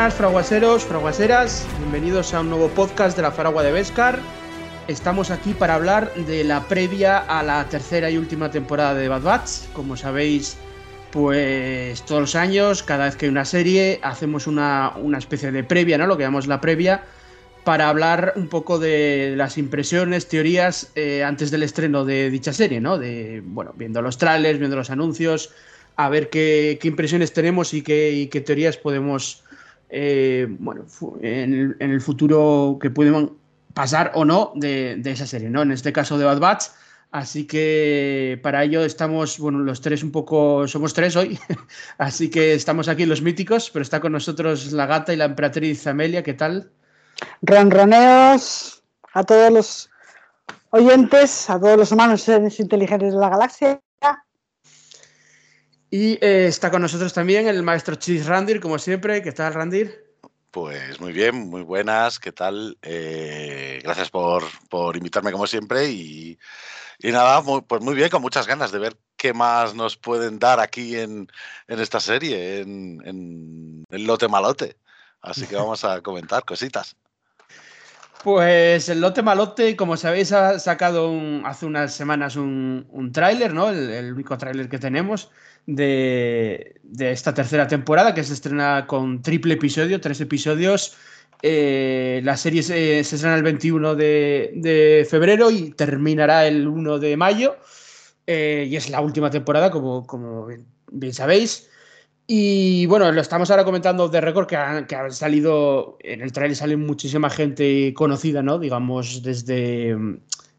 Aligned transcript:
Buenas, 0.00 0.14
fraguaseros, 0.14 0.84
fraguaseras. 0.84 1.66
Bienvenidos 1.78 2.32
a 2.32 2.40
un 2.40 2.48
nuevo 2.48 2.68
podcast 2.68 3.14
de 3.18 3.22
la 3.22 3.32
Faragua 3.32 3.62
de 3.62 3.70
Vescar. 3.70 4.18
Estamos 4.88 5.30
aquí 5.30 5.52
para 5.52 5.74
hablar 5.74 6.14
de 6.14 6.42
la 6.42 6.66
previa 6.66 7.18
a 7.18 7.42
la 7.42 7.68
tercera 7.68 8.10
y 8.10 8.16
última 8.16 8.50
temporada 8.50 8.94
de 8.94 9.08
Bad 9.08 9.20
Batch. 9.20 9.50
Como 9.74 9.98
sabéis, 9.98 10.56
pues 11.12 12.00
todos 12.06 12.22
los 12.22 12.34
años, 12.34 12.82
cada 12.82 13.04
vez 13.04 13.16
que 13.16 13.26
hay 13.26 13.30
una 13.30 13.44
serie, 13.44 14.00
hacemos 14.02 14.46
una, 14.46 14.94
una 14.96 15.18
especie 15.18 15.52
de 15.52 15.64
previa, 15.64 15.98
¿no? 15.98 16.06
Lo 16.06 16.16
que 16.16 16.22
llamamos 16.22 16.46
la 16.46 16.62
previa, 16.62 17.04
para 17.64 17.90
hablar 17.90 18.32
un 18.36 18.48
poco 18.48 18.78
de 18.78 19.34
las 19.36 19.58
impresiones, 19.58 20.28
teorías 20.28 20.92
eh, 20.94 21.24
antes 21.24 21.50
del 21.50 21.62
estreno 21.62 22.06
de 22.06 22.30
dicha 22.30 22.54
serie, 22.54 22.80
¿no? 22.80 22.96
De, 22.96 23.42
bueno, 23.44 23.74
viendo 23.76 24.00
los 24.00 24.16
trailers, 24.16 24.58
viendo 24.58 24.78
los 24.78 24.88
anuncios, 24.88 25.50
a 25.96 26.08
ver 26.08 26.30
qué, 26.30 26.78
qué 26.80 26.88
impresiones 26.88 27.34
tenemos 27.34 27.74
y 27.74 27.82
qué, 27.82 28.12
y 28.12 28.28
qué 28.28 28.40
teorías 28.40 28.78
podemos 28.78 29.44
eh, 29.90 30.46
bueno, 30.58 30.86
en, 31.20 31.76
el 31.78 32.00
futuro 32.00 32.78
que 32.80 32.90
pueden 32.90 33.32
pasar 33.74 34.12
o 34.14 34.24
no 34.24 34.52
de, 34.54 35.00
esa 35.04 35.26
serie, 35.26 35.50
¿no? 35.50 35.62
En 35.62 35.72
este 35.72 35.92
caso 35.92 36.18
de 36.18 36.24
Bad 36.24 36.40
Batch. 36.40 36.64
Así 37.12 37.44
que 37.44 38.38
para 38.40 38.62
ello 38.62 38.84
estamos, 38.84 39.38
bueno, 39.40 39.58
los 39.58 39.80
tres 39.80 40.04
un 40.04 40.12
poco, 40.12 40.68
somos 40.68 40.94
tres 40.94 41.16
hoy, 41.16 41.40
así 41.98 42.30
que 42.30 42.54
estamos 42.54 42.86
aquí 42.86 43.04
los 43.04 43.20
míticos, 43.20 43.68
pero 43.72 43.82
está 43.82 43.98
con 43.98 44.12
nosotros 44.12 44.70
la 44.70 44.86
gata 44.86 45.12
y 45.12 45.16
la 45.16 45.24
emperatriz 45.24 45.88
Amelia, 45.88 46.22
¿qué 46.22 46.34
tal? 46.34 46.70
Ronroneos 47.42 48.84
a 49.12 49.24
todos 49.24 49.52
los 49.52 49.90
oyentes, 50.70 51.50
a 51.50 51.58
todos 51.58 51.76
los 51.76 51.90
humanos 51.90 52.22
seres 52.22 52.60
inteligentes 52.60 53.12
de 53.12 53.18
la 53.18 53.28
galaxia 53.28 53.80
y 55.90 56.12
eh, 56.24 56.46
está 56.46 56.70
con 56.70 56.82
nosotros 56.82 57.12
también 57.12 57.48
el 57.48 57.62
maestro 57.64 57.96
Chis 57.96 58.26
Randir, 58.26 58.60
como 58.60 58.78
siempre. 58.78 59.22
¿Qué 59.22 59.32
tal, 59.32 59.54
Randir? 59.54 60.16
Pues 60.52 61.00
muy 61.00 61.12
bien, 61.12 61.48
muy 61.48 61.62
buenas. 61.62 62.20
¿Qué 62.20 62.30
tal? 62.30 62.78
Eh, 62.82 63.80
gracias 63.82 64.08
por, 64.10 64.44
por, 64.68 64.96
invitarme, 64.96 65.32
como 65.32 65.48
siempre. 65.48 65.90
Y, 65.90 66.38
y 67.00 67.10
nada, 67.10 67.40
muy, 67.42 67.62
pues 67.62 67.82
muy 67.82 67.94
bien, 67.94 68.08
con 68.08 68.22
muchas 68.22 68.46
ganas 68.46 68.70
de 68.70 68.78
ver 68.78 68.96
qué 69.16 69.32
más 69.32 69.74
nos 69.74 69.96
pueden 69.96 70.38
dar 70.38 70.60
aquí 70.60 70.96
en, 70.96 71.28
en 71.66 71.80
esta 71.80 71.98
serie, 71.98 72.60
en, 72.60 73.02
en 73.04 73.84
el 73.90 74.04
lote 74.04 74.28
malote. 74.28 74.76
Así 75.20 75.46
que 75.46 75.56
vamos 75.56 75.84
a 75.84 76.00
comentar 76.02 76.44
cositas. 76.44 76.96
Pues 78.22 78.88
el 78.88 79.00
lote 79.00 79.22
malote, 79.22 79.76
como 79.76 79.96
sabéis, 79.96 80.30
ha 80.32 80.58
sacado 80.58 81.10
un, 81.10 81.42
hace 81.46 81.66
unas 81.66 81.94
semanas 81.94 82.36
un, 82.36 82.86
un 82.90 83.12
tráiler, 83.12 83.52
¿no? 83.52 83.70
El, 83.70 83.90
el 83.90 84.12
único 84.12 84.38
tráiler 84.38 84.68
que 84.68 84.78
tenemos 84.78 85.30
de, 85.74 86.80
esta 86.98 87.34
tercera 87.34 87.66
temporada, 87.66 88.14
que 88.14 88.24
se 88.24 88.34
estrena 88.34 88.86
con 88.86 89.22
triple 89.22 89.54
episodio, 89.54 90.00
tres 90.00 90.20
episodios. 90.20 90.96
Eh, 91.42 92.20
la 92.24 92.36
serie 92.36 92.62
se, 92.62 93.02
se, 93.04 93.16
estrena 93.16 93.36
el 93.36 93.42
21 93.42 93.94
de, 93.94 95.06
febrero 95.08 95.50
y 95.50 95.70
terminará 95.70 96.46
el 96.46 96.66
1 96.68 96.98
de 96.98 97.16
mayo. 97.16 97.56
Eh, 98.26 98.68
y 98.70 98.76
es 98.76 98.90
la 98.90 99.00
última 99.00 99.30
temporada, 99.30 99.70
como, 99.70 100.06
como 100.06 100.46
bien, 100.90 101.14
sabéis. 101.14 101.68
Y 102.26 102.86
bueno, 102.86 103.10
lo 103.10 103.20
estamos 103.20 103.50
ahora 103.50 103.64
comentando 103.64 104.08
de 104.08 104.20
récord 104.20 104.46
que 104.46 104.56
han, 104.56 104.86
que 104.86 104.96
salido, 105.10 105.98
en 106.00 106.20
el 106.20 106.30
trailer 106.30 106.56
sale 106.56 106.76
muchísima 106.76 107.28
gente 107.28 107.92
conocida, 107.94 108.42
¿no? 108.42 108.58
Digamos, 108.58 109.22
desde 109.22 109.96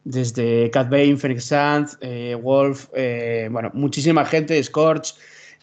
desde 0.03 0.69
Cat 0.71 0.89
Bane, 0.89 1.17
Phoenix 1.17 1.45
Sands, 1.45 1.97
eh, 2.01 2.35
Wolf, 2.41 2.89
eh, 2.93 3.49
bueno, 3.51 3.71
muchísima 3.73 4.25
gente, 4.25 4.61
Scorch, 4.63 5.15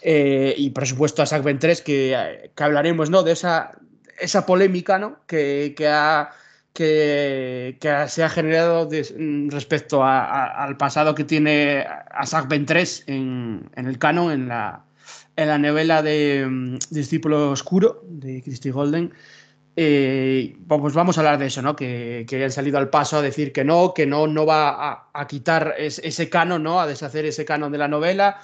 eh, 0.02 0.54
y 0.56 0.70
por 0.70 0.86
supuesto 0.86 1.22
a 1.22 1.26
Zack 1.26 1.58
3, 1.58 1.82
que, 1.82 2.50
que, 2.54 2.64
hablaremos 2.64 3.10
¿no? 3.10 3.22
de 3.22 3.32
esa, 3.32 3.72
esa 4.20 4.46
polémica 4.46 4.98
¿no? 4.98 5.20
que, 5.26 5.74
que, 5.76 5.88
ha, 5.88 6.30
que, 6.72 7.76
se 8.08 8.22
ha 8.22 8.28
generado 8.28 8.86
de, 8.86 9.48
respecto 9.50 10.04
a, 10.04 10.64
al 10.64 10.76
pasado 10.76 11.14
que 11.14 11.24
tiene 11.24 11.84
a 12.10 12.26
Zack 12.26 12.48
3 12.64 13.04
en, 13.08 13.70
en, 13.74 13.86
el 13.86 13.98
canon, 13.98 14.30
en 14.30 14.48
la, 14.48 14.84
en 15.34 15.48
la 15.48 15.58
novela 15.58 16.02
de, 16.02 16.46
de 16.90 17.00
Discípulo 17.00 17.50
Oscuro 17.50 18.04
de 18.08 18.42
Christy 18.42 18.70
Golden. 18.70 19.12
Eh, 19.80 20.56
pues 20.66 20.92
vamos 20.92 21.16
a 21.16 21.20
hablar 21.20 21.38
de 21.38 21.46
eso, 21.46 21.62
¿no? 21.62 21.76
Que, 21.76 22.26
que, 22.28 22.42
han 22.42 22.50
salido 22.50 22.78
al 22.78 22.90
paso 22.90 23.18
a 23.18 23.22
decir 23.22 23.52
que 23.52 23.64
no, 23.64 23.94
que 23.94 24.06
no, 24.06 24.26
no 24.26 24.44
va 24.44 25.08
a, 25.14 25.26
quitar 25.28 25.76
es, 25.78 26.00
ese 26.00 26.28
canon, 26.28 26.64
¿no? 26.64 26.80
A 26.80 26.86
deshacer 26.88 27.24
ese 27.26 27.44
canon 27.44 27.70
de 27.70 27.78
la 27.78 27.86
novela. 27.86 28.40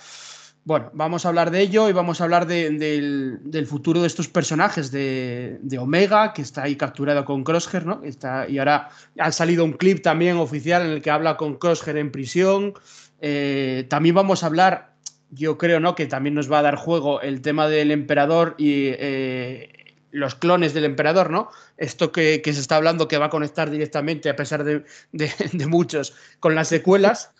Bueno, 0.64 0.92
vamos 0.92 1.26
a 1.26 1.30
hablar 1.30 1.50
de 1.50 1.60
ello 1.60 1.88
y 1.88 1.92
vamos 1.92 2.20
a 2.20 2.24
hablar 2.24 2.46
de, 2.46 2.70
de, 2.70 2.78
del, 2.78 3.38
del, 3.42 3.66
futuro 3.66 4.00
de 4.00 4.06
estos 4.06 4.28
personajes, 4.28 4.92
de, 4.92 5.58
de, 5.60 5.78
Omega, 5.78 6.32
que 6.32 6.42
está 6.42 6.62
ahí 6.62 6.76
capturado 6.76 7.24
con 7.24 7.42
Crosshair, 7.42 7.84
¿no? 7.84 8.00
Está, 8.04 8.48
y 8.48 8.58
ahora 8.58 8.90
ha 9.18 9.32
salido 9.32 9.64
un 9.64 9.72
clip 9.72 10.02
también 10.02 10.36
oficial 10.36 10.82
en 10.82 10.92
el 10.92 11.02
que 11.02 11.10
habla 11.10 11.36
con 11.36 11.56
Crosshair 11.56 11.96
en 11.96 12.12
prisión. 12.12 12.74
Eh, 13.20 13.86
también 13.90 14.14
vamos 14.14 14.44
a 14.44 14.46
hablar, 14.46 14.92
yo 15.30 15.58
creo, 15.58 15.80
¿no? 15.80 15.96
Que 15.96 16.06
también 16.06 16.36
nos 16.36 16.50
va 16.50 16.60
a 16.60 16.62
dar 16.62 16.76
juego 16.76 17.20
el 17.22 17.40
tema 17.40 17.66
del 17.66 17.90
emperador 17.90 18.54
y 18.56 18.90
eh, 18.90 19.83
los 20.14 20.36
clones 20.36 20.72
del 20.74 20.84
emperador, 20.84 21.30
¿no? 21.30 21.50
Esto 21.76 22.12
que, 22.12 22.40
se 22.44 22.50
está 22.52 22.76
hablando 22.76 23.08
que 23.08 23.18
va 23.18 23.26
a 23.26 23.30
conectar 23.30 23.68
directamente, 23.68 24.30
a 24.30 24.36
pesar 24.36 24.64
de, 24.64 24.84
muchos, 25.68 26.14
con 26.40 26.54
las 26.54 26.68
secuelas. 26.68 27.32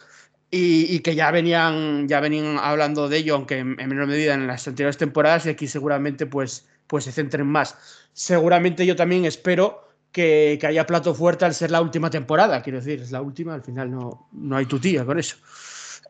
Y, 0.51 1.01
que 1.01 1.17
ya 1.17 1.33
venían, 1.33 2.07
ya 2.07 2.21
venían 2.21 2.59
hablando 2.61 3.09
de 3.09 3.17
ello, 3.17 3.35
aunque 3.35 3.59
en, 3.59 3.81
en, 3.81 3.89
menor 3.89 4.07
medida 4.07 4.35
en 4.35 4.47
las 4.47 4.69
anteriores 4.69 4.97
temporadas, 4.97 5.47
y 5.47 5.49
aquí 5.49 5.67
seguramente 5.67 6.27
pues, 6.27 6.69
pues 6.87 7.05
se 7.05 7.13
centren 7.13 7.47
más. 7.47 7.77
Seguramente 8.13 8.87
yo 8.87 8.95
también 8.95 9.25
espero 9.25 9.89
que, 10.13 10.61
haya 10.65 10.87
plato 10.87 11.13
fuerte 11.13 11.45
al 11.45 11.55
ser 11.55 11.73
la 11.73 11.81
última 11.81 12.09
temporada, 12.09 12.63
quiero 12.63 12.79
decir, 12.79 13.01
es 13.01 13.11
la 13.11 13.21
última, 13.21 13.53
al 13.55 13.65
final 13.65 13.91
no, 13.91 14.29
no 14.31 14.57
hay 14.57 14.67
tu 14.67 14.79
tía 14.79 15.05
con 15.05 15.19
eso. 15.19 15.37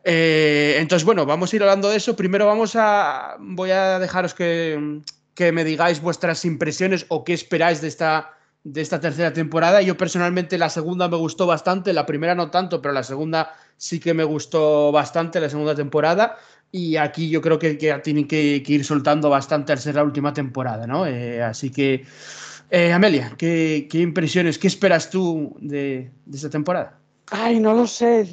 Eh, 0.03 0.75
entonces, 0.77 1.03
bueno, 1.03 1.25
vamos 1.25 1.51
a 1.51 1.55
ir 1.55 1.63
hablando 1.63 1.89
de 1.89 1.97
eso. 1.97 2.15
Primero 2.15 2.45
vamos 2.45 2.75
a. 2.75 3.37
Voy 3.39 3.71
a 3.71 3.97
dejaros 3.97 4.35
que, 4.35 5.01
que 5.35 5.51
me 5.51 5.63
digáis 5.63 6.01
vuestras 6.01 6.45
impresiones 6.45 7.05
o 7.09 7.23
qué 7.23 7.33
esperáis 7.33 7.81
de 7.81 7.89
esta, 7.89 8.31
de 8.63 8.81
esta 8.81 8.99
tercera 8.99 9.33
temporada. 9.33 9.81
Yo 9.81 9.97
personalmente 9.97 10.57
la 10.57 10.69
segunda 10.69 11.07
me 11.07 11.17
gustó 11.17 11.45
bastante, 11.45 11.93
la 11.93 12.05
primera 12.05 12.33
no 12.33 12.49
tanto, 12.49 12.81
pero 12.81 12.93
la 12.93 13.03
segunda 13.03 13.53
sí 13.77 13.99
que 13.99 14.13
me 14.13 14.23
gustó 14.23 14.91
bastante, 14.91 15.39
la 15.39 15.49
segunda 15.49 15.75
temporada. 15.75 16.37
Y 16.71 16.95
aquí 16.95 17.29
yo 17.29 17.41
creo 17.41 17.59
que, 17.59 17.77
que 17.77 17.93
tienen 17.99 18.27
que, 18.27 18.63
ir 18.65 18.85
soltando 18.85 19.29
bastante 19.29 19.73
al 19.73 19.79
ser 19.79 19.95
la 19.95 20.03
última 20.03 20.33
temporada, 20.33 20.87
¿no? 20.87 21.05
Eh, 21.05 21.43
así 21.43 21.69
que, 21.69 22.05
eh, 22.71 22.91
Amelia, 22.91 23.33
¿qué, 23.37 23.87
¿qué, 23.89 23.99
impresiones, 23.99 24.57
qué 24.57 24.67
esperas 24.67 25.09
tú 25.09 25.55
de, 25.59 26.11
de 26.25 26.37
esta 26.37 26.49
temporada? 26.49 26.99
Ay, 27.31 27.59
no 27.59 27.73
lo 27.73 27.87
sé 27.87 28.25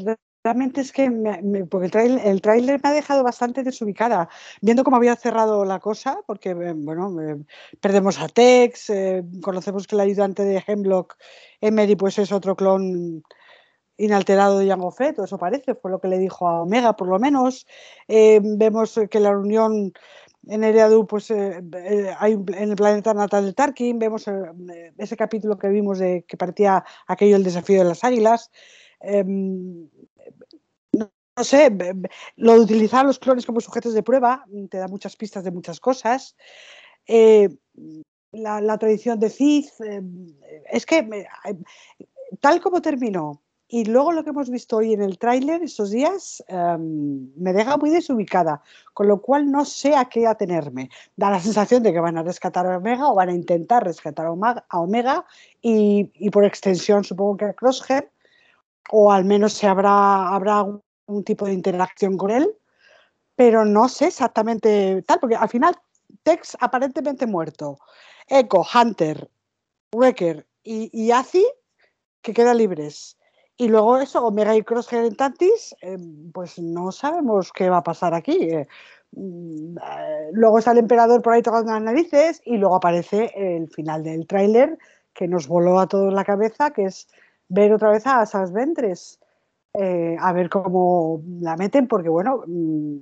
realmente 0.42 0.80
es 0.80 0.92
que 0.92 1.10
me, 1.10 1.40
me, 1.42 1.64
porque 1.66 1.86
el 1.86 1.90
trailer, 1.92 2.26
el 2.26 2.40
trailer, 2.40 2.80
me 2.82 2.88
ha 2.90 2.92
dejado 2.92 3.22
bastante 3.22 3.62
desubicada, 3.62 4.28
viendo 4.60 4.84
cómo 4.84 4.96
había 4.96 5.16
cerrado 5.16 5.64
la 5.64 5.78
cosa, 5.80 6.18
porque 6.26 6.50
eh, 6.50 6.74
bueno, 6.76 7.20
eh, 7.20 7.36
perdemos 7.80 8.18
a 8.20 8.28
Tex, 8.28 8.90
eh, 8.90 9.24
conocemos 9.42 9.86
que 9.86 9.94
el 9.94 10.00
ayudante 10.00 10.44
de 10.44 10.62
Hemlock, 10.66 11.16
Emery, 11.60 11.96
pues 11.96 12.18
es 12.18 12.32
otro 12.32 12.56
clon 12.56 13.22
inalterado 13.96 14.58
de 14.58 14.66
Jango 14.68 14.90
Fett, 14.90 15.18
o 15.18 15.24
eso 15.24 15.38
parece, 15.38 15.74
fue 15.74 15.90
lo 15.90 16.00
que 16.00 16.08
le 16.08 16.18
dijo 16.18 16.48
a 16.48 16.62
Omega, 16.62 16.96
por 16.96 17.08
lo 17.08 17.18
menos. 17.20 17.66
Vemos 18.08 18.98
que 19.08 19.20
la 19.20 19.30
reunión 19.30 19.92
en 20.48 20.64
Eriadu, 20.64 21.06
pues 21.06 21.30
en 21.30 21.72
el 21.72 22.74
planeta 22.74 23.14
natal 23.14 23.44
de 23.44 23.52
Tarkin, 23.52 23.98
vemos 24.00 24.24
ese 24.98 25.16
capítulo 25.16 25.56
que 25.56 25.68
vimos 25.68 26.00
de 26.00 26.24
que 26.26 26.36
partía 26.36 26.84
aquello 27.06 27.36
el 27.36 27.44
desafío 27.44 27.78
de 27.78 27.84
las 27.84 28.02
águilas. 28.02 28.50
Em, 31.34 31.40
no 31.40 31.44
sé, 31.44 31.70
lo 32.36 32.52
de 32.54 32.60
utilizar 32.60 33.04
los 33.06 33.18
clones 33.18 33.46
como 33.46 33.60
sujetos 33.60 33.94
de 33.94 34.02
prueba 34.02 34.44
te 34.70 34.78
da 34.78 34.88
muchas 34.88 35.16
pistas 35.16 35.44
de 35.44 35.50
muchas 35.50 35.80
cosas. 35.80 36.36
Eh, 37.06 37.48
la, 38.32 38.78
tradición 38.78 39.18
de 39.18 39.30
Cid, 39.30 39.66
eh, 39.84 40.02
es 40.70 40.86
que 40.86 41.26
tal 42.40 42.60
como 42.60 42.80
terminó 42.80 43.42
y 43.68 43.86
luego 43.86 44.12
lo 44.12 44.22
que 44.22 44.30
hemos 44.30 44.50
visto 44.50 44.76
hoy 44.76 44.92
en 44.92 45.02
el 45.02 45.18
tráiler 45.18 45.62
estos 45.62 45.90
días 45.90 46.44
eh, 46.48 46.76
me 46.78 47.52
deja 47.54 47.78
muy 47.78 47.88
desubicada, 47.90 48.62
con 48.92 49.08
lo 49.08 49.22
cual 49.22 49.50
no 49.50 49.64
sé 49.64 49.96
a 49.96 50.04
qué 50.06 50.26
atenerme. 50.26 50.90
Da 51.16 51.30
la 51.30 51.40
sensación 51.40 51.82
de 51.82 51.92
que 51.92 52.00
van 52.00 52.18
a 52.18 52.22
rescatar 52.22 52.66
a 52.66 52.76
Omega 52.76 53.08
o 53.08 53.14
van 53.14 53.30
a 53.30 53.34
intentar 53.34 53.84
rescatar 53.84 54.26
a 54.26 54.32
Omega, 54.32 54.66
a 54.68 54.80
Omega 54.80 55.24
y, 55.62 56.10
y, 56.14 56.30
por 56.30 56.44
extensión 56.44 57.04
supongo 57.04 57.38
que 57.38 57.44
a 57.46 57.54
Crosshair 57.54 58.10
o 58.90 59.10
al 59.12 59.24
menos 59.24 59.54
se 59.54 59.66
habrá, 59.66 60.28
habrá 60.28 60.66
un 61.12 61.24
tipo 61.24 61.46
de 61.46 61.52
interacción 61.52 62.16
con 62.16 62.30
él, 62.30 62.54
pero 63.36 63.64
no 63.64 63.88
sé 63.88 64.06
exactamente 64.06 65.02
tal, 65.06 65.20
porque 65.20 65.36
al 65.36 65.48
final 65.48 65.76
Tex 66.22 66.56
aparentemente 66.60 67.26
muerto, 67.26 67.78
Echo, 68.28 68.62
Hunter, 68.74 69.30
Wrecker 69.94 70.46
y, 70.62 70.90
y 70.92 71.10
Azi 71.10 71.46
que 72.22 72.32
quedan 72.32 72.58
libres. 72.58 73.16
Y 73.56 73.68
luego 73.68 73.98
eso, 73.98 74.24
Omega 74.26 74.56
y 74.56 74.62
Crosshair 74.62 75.04
en 75.04 75.14
Tantis, 75.14 75.74
eh, 75.82 75.98
pues 76.32 76.58
no 76.58 76.90
sabemos 76.90 77.52
qué 77.52 77.68
va 77.68 77.78
a 77.78 77.82
pasar 77.82 78.14
aquí. 78.14 78.36
Eh, 78.50 78.66
mm, 79.12 79.76
eh, 79.78 80.30
luego 80.32 80.58
está 80.58 80.72
el 80.72 80.78
emperador 80.78 81.22
por 81.22 81.34
ahí 81.34 81.42
tocando 81.42 81.72
las 81.72 81.82
narices 81.82 82.40
y 82.44 82.56
luego 82.56 82.76
aparece 82.76 83.30
el 83.36 83.68
final 83.68 84.02
del 84.02 84.26
tráiler 84.26 84.78
que 85.12 85.28
nos 85.28 85.46
voló 85.46 85.78
a 85.78 85.86
todos 85.86 86.12
la 86.12 86.24
cabeza, 86.24 86.72
que 86.72 86.84
es 86.84 87.08
ver 87.48 87.72
otra 87.72 87.90
vez 87.90 88.06
a 88.06 88.22
Asas 88.22 88.52
Ventres, 88.52 89.20
eh, 89.74 90.16
a 90.20 90.32
ver 90.32 90.50
cómo 90.50 91.22
la 91.40 91.56
meten, 91.56 91.88
porque 91.88 92.08
bueno, 92.08 92.42
mm, 92.46 92.98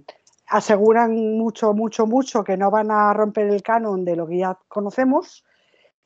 aseguran 0.49 1.37
mucho, 1.37 1.75
mucho, 1.75 2.07
mucho 2.07 2.45
que 2.45 2.57
no 2.57 2.71
van 2.71 2.91
a 2.91 3.13
romper 3.13 3.49
el 3.49 3.63
canon 3.63 4.05
de 4.05 4.17
lo 4.17 4.27
que 4.27 4.39
ya 4.39 4.59
conocemos. 4.69 5.45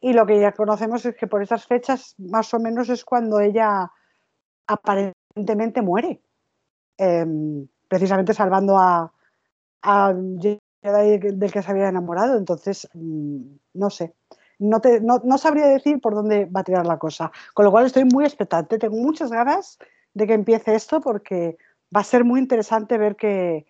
Y 0.00 0.12
lo 0.12 0.26
que 0.26 0.40
ya 0.40 0.52
conocemos 0.52 1.05
es 1.06 1.16
que 1.16 1.26
por 1.26 1.43
esas 1.43 1.66
fechas, 1.66 2.14
más 2.19 2.52
o 2.55 2.58
menos, 2.61 2.88
es 2.90 3.05
cuando 3.05 3.40
ella 3.40 3.90
aparentemente 4.66 5.82
muere. 5.82 6.20
Em, 6.99 7.67
precisamente 7.88 8.34
salvando 8.34 8.78
a, 8.78 9.12
a 9.82 10.12
del 10.14 11.52
que 11.52 11.62
se 11.62 11.70
había 11.70 11.88
enamorado. 11.88 12.37
Entonces, 12.37 12.88
mm, 12.94 13.40
no 13.75 13.90
sé. 13.90 14.14
No, 14.58 14.81
te, 14.81 15.00
no, 15.00 15.20
no, 15.25 15.38
sabría 15.38 15.67
decir 15.67 16.00
por 16.00 16.14
dónde 16.14 16.46
va 16.46 16.60
a 16.60 16.64
tirar 16.64 16.87
la 16.87 16.99
cosa. 16.99 17.32
Con 17.55 17.64
lo 17.64 17.70
cual 17.70 17.87
estoy 17.87 18.05
muy 18.05 18.25
expectante. 18.25 18.78
Tengo 18.78 18.96
muchas 18.96 19.31
ganas 19.31 19.78
de 20.14 20.26
que 20.26 20.34
empiece 20.34 20.75
esto 20.75 21.00
porque 21.00 21.58
va 21.94 22.00
a 22.00 22.05
ser 22.05 22.25
muy 22.25 22.40
interesante 22.40 22.99
ver 22.99 23.16
qué, 23.16 23.66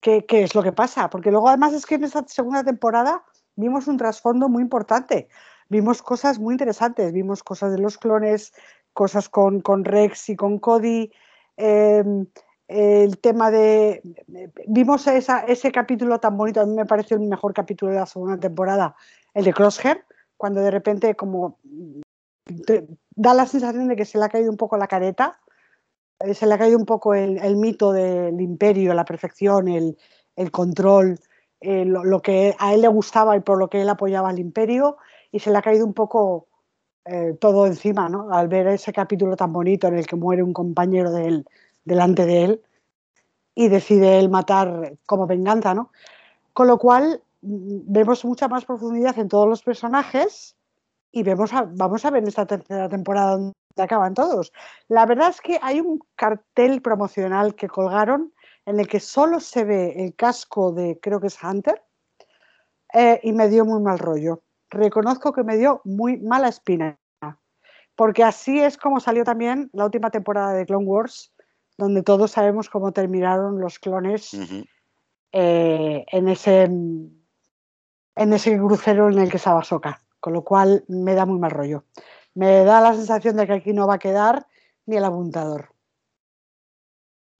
qué, 0.00 0.24
es 0.28 0.54
lo 0.54 0.62
que 0.62 0.72
pasa. 0.72 1.08
Porque 1.08 1.30
luego 1.30 1.48
además 1.48 1.72
es 1.72 1.86
que 1.86 1.94
en 1.94 2.04
esta 2.04 2.24
segunda 2.26 2.64
temporada 2.64 3.22
vimos 3.56 3.86
un 3.86 3.96
trasfondo 3.96 4.48
muy 4.48 4.62
importante. 4.62 5.28
Vimos 5.68 6.02
cosas 6.02 6.38
muy 6.38 6.54
interesantes. 6.54 7.12
Vimos 7.12 7.42
cosas 7.42 7.72
de 7.72 7.78
los 7.78 7.98
clones, 7.98 8.52
cosas 8.92 9.28
con, 9.28 9.60
con 9.60 9.84
Rex 9.84 10.30
y 10.30 10.36
con 10.36 10.58
Cody. 10.58 11.12
Em, 11.56 12.26
el 12.68 13.18
tema 13.18 13.50
de. 13.50 14.02
Vimos 14.66 15.06
esa, 15.06 15.40
ese 15.40 15.70
capítulo 15.70 16.18
tan 16.18 16.36
bonito, 16.36 16.60
a 16.60 16.66
mí 16.66 16.74
me 16.74 16.86
pareció 16.86 17.16
el 17.16 17.24
mejor 17.24 17.52
capítulo 17.52 17.92
de 17.92 17.98
la 17.98 18.06
segunda 18.06 18.38
temporada, 18.38 18.96
el 19.34 19.44
de 19.44 19.52
Crosshair, 19.52 20.04
cuando 20.36 20.60
de 20.60 20.70
repente, 20.70 21.14
como. 21.14 21.58
Da 23.14 23.34
la 23.34 23.46
sensación 23.46 23.88
de 23.88 23.96
que 23.96 24.04
se 24.04 24.18
le 24.18 24.24
ha 24.24 24.28
caído 24.28 24.50
un 24.50 24.56
poco 24.56 24.76
la 24.76 24.86
careta, 24.86 25.40
eh, 26.20 26.34
se 26.34 26.46
le 26.46 26.54
ha 26.54 26.58
caído 26.58 26.78
un 26.78 26.86
poco 26.86 27.14
el, 27.14 27.56
mito 27.56 27.92
del 27.92 28.40
imperio, 28.40 28.94
la 28.94 29.04
perfección, 29.04 29.68
el, 29.68 29.96
control, 30.50 31.18
eh, 31.60 31.84
lo, 31.84 32.20
que 32.22 32.54
a 32.58 32.74
él 32.74 32.82
le 32.82 32.88
gustaba 32.88 33.36
y 33.36 33.40
por 33.40 33.58
lo 33.58 33.68
que 33.68 33.82
él 33.82 33.88
apoyaba 33.88 34.30
al 34.30 34.38
imperio, 34.38 34.96
y 35.30 35.38
se 35.40 35.50
le 35.50 35.58
ha 35.58 35.62
caído 35.62 35.86
un 35.86 35.94
poco 35.94 36.48
eh, 37.04 37.36
todo 37.40 37.66
encima, 37.66 38.08
¿no? 38.08 38.32
Al 38.32 38.48
ver 38.48 38.66
ese 38.68 38.92
capítulo 38.92 39.36
tan 39.36 39.52
bonito 39.52 39.88
en 39.88 39.98
el 39.98 40.06
que 40.06 40.16
muere 40.16 40.42
un 40.42 40.52
compañero 40.52 41.10
de 41.10 41.26
él 41.26 41.46
delante 41.84 42.26
de 42.26 42.44
él 42.44 42.62
y 43.54 43.68
decide 43.68 44.18
él 44.18 44.28
matar 44.28 44.94
como 45.06 45.26
venganza, 45.26 45.74
¿no? 45.74 45.90
Con 46.52 46.68
lo 46.68 46.78
cual 46.78 47.22
mm, 47.42 47.80
vemos 47.86 48.24
mucha 48.24 48.48
más 48.48 48.64
profundidad 48.64 49.18
en 49.18 49.28
todos 49.28 49.48
los 49.48 49.62
personajes 49.62 50.56
y 51.12 51.22
vemos 51.22 51.50
vamos 51.74 52.04
a 52.04 52.10
ver 52.10 52.22
en 52.22 52.28
esta 52.28 52.46
tercera 52.46 52.88
temporada 52.88 53.32
donde 53.32 53.52
acaban 53.76 54.14
todos. 54.14 54.52
La 54.88 55.06
verdad 55.06 55.28
es 55.28 55.40
que 55.40 55.60
hay 55.62 55.80
un 55.80 56.00
cartel 56.16 56.80
promocional 56.80 57.54
que 57.54 57.68
colgaron 57.68 58.32
en 58.64 58.80
el 58.80 58.88
que 58.88 59.00
solo 59.00 59.40
se 59.40 59.64
ve 59.64 60.04
el 60.04 60.14
casco 60.14 60.72
de, 60.72 60.98
creo 61.00 61.20
que 61.20 61.26
es 61.26 61.42
Hunter, 61.42 61.82
eh, 62.92 63.20
y 63.22 63.32
me 63.32 63.48
dio 63.48 63.64
muy 63.64 63.80
mal 63.80 63.98
rollo. 63.98 64.42
Reconozco 64.70 65.32
que 65.32 65.42
me 65.42 65.56
dio 65.56 65.80
muy 65.84 66.18
mala 66.18 66.48
espina, 66.48 66.98
porque 67.94 68.24
así 68.24 68.58
es 68.60 68.78
como 68.78 69.00
salió 69.00 69.24
también 69.24 69.68
la 69.72 69.84
última 69.84 70.10
temporada 70.10 70.52
de 70.54 70.64
Clone 70.64 70.86
Wars, 70.86 71.32
donde 71.76 72.02
todos 72.02 72.30
sabemos 72.30 72.70
cómo 72.70 72.92
terminaron 72.92 73.60
los 73.60 73.78
clones 73.78 74.34
eh, 75.32 76.04
en, 76.10 76.28
ese, 76.28 76.62
en 76.62 78.32
ese 78.32 78.56
crucero 78.58 79.10
en 79.10 79.18
el 79.18 79.30
que 79.30 79.36
estaba 79.36 79.64
Soka, 79.64 80.00
con 80.22 80.32
lo 80.32 80.44
cual 80.44 80.84
me 80.86 81.14
da 81.14 81.26
muy 81.26 81.40
mal 81.40 81.50
rollo. 81.50 81.84
Me 82.34 82.62
da 82.64 82.80
la 82.80 82.94
sensación 82.94 83.36
de 83.36 83.44
que 83.44 83.54
aquí 83.54 83.72
no 83.72 83.88
va 83.88 83.94
a 83.94 83.98
quedar 83.98 84.46
ni 84.86 84.96
el 84.96 85.04
apuntador. 85.04 85.74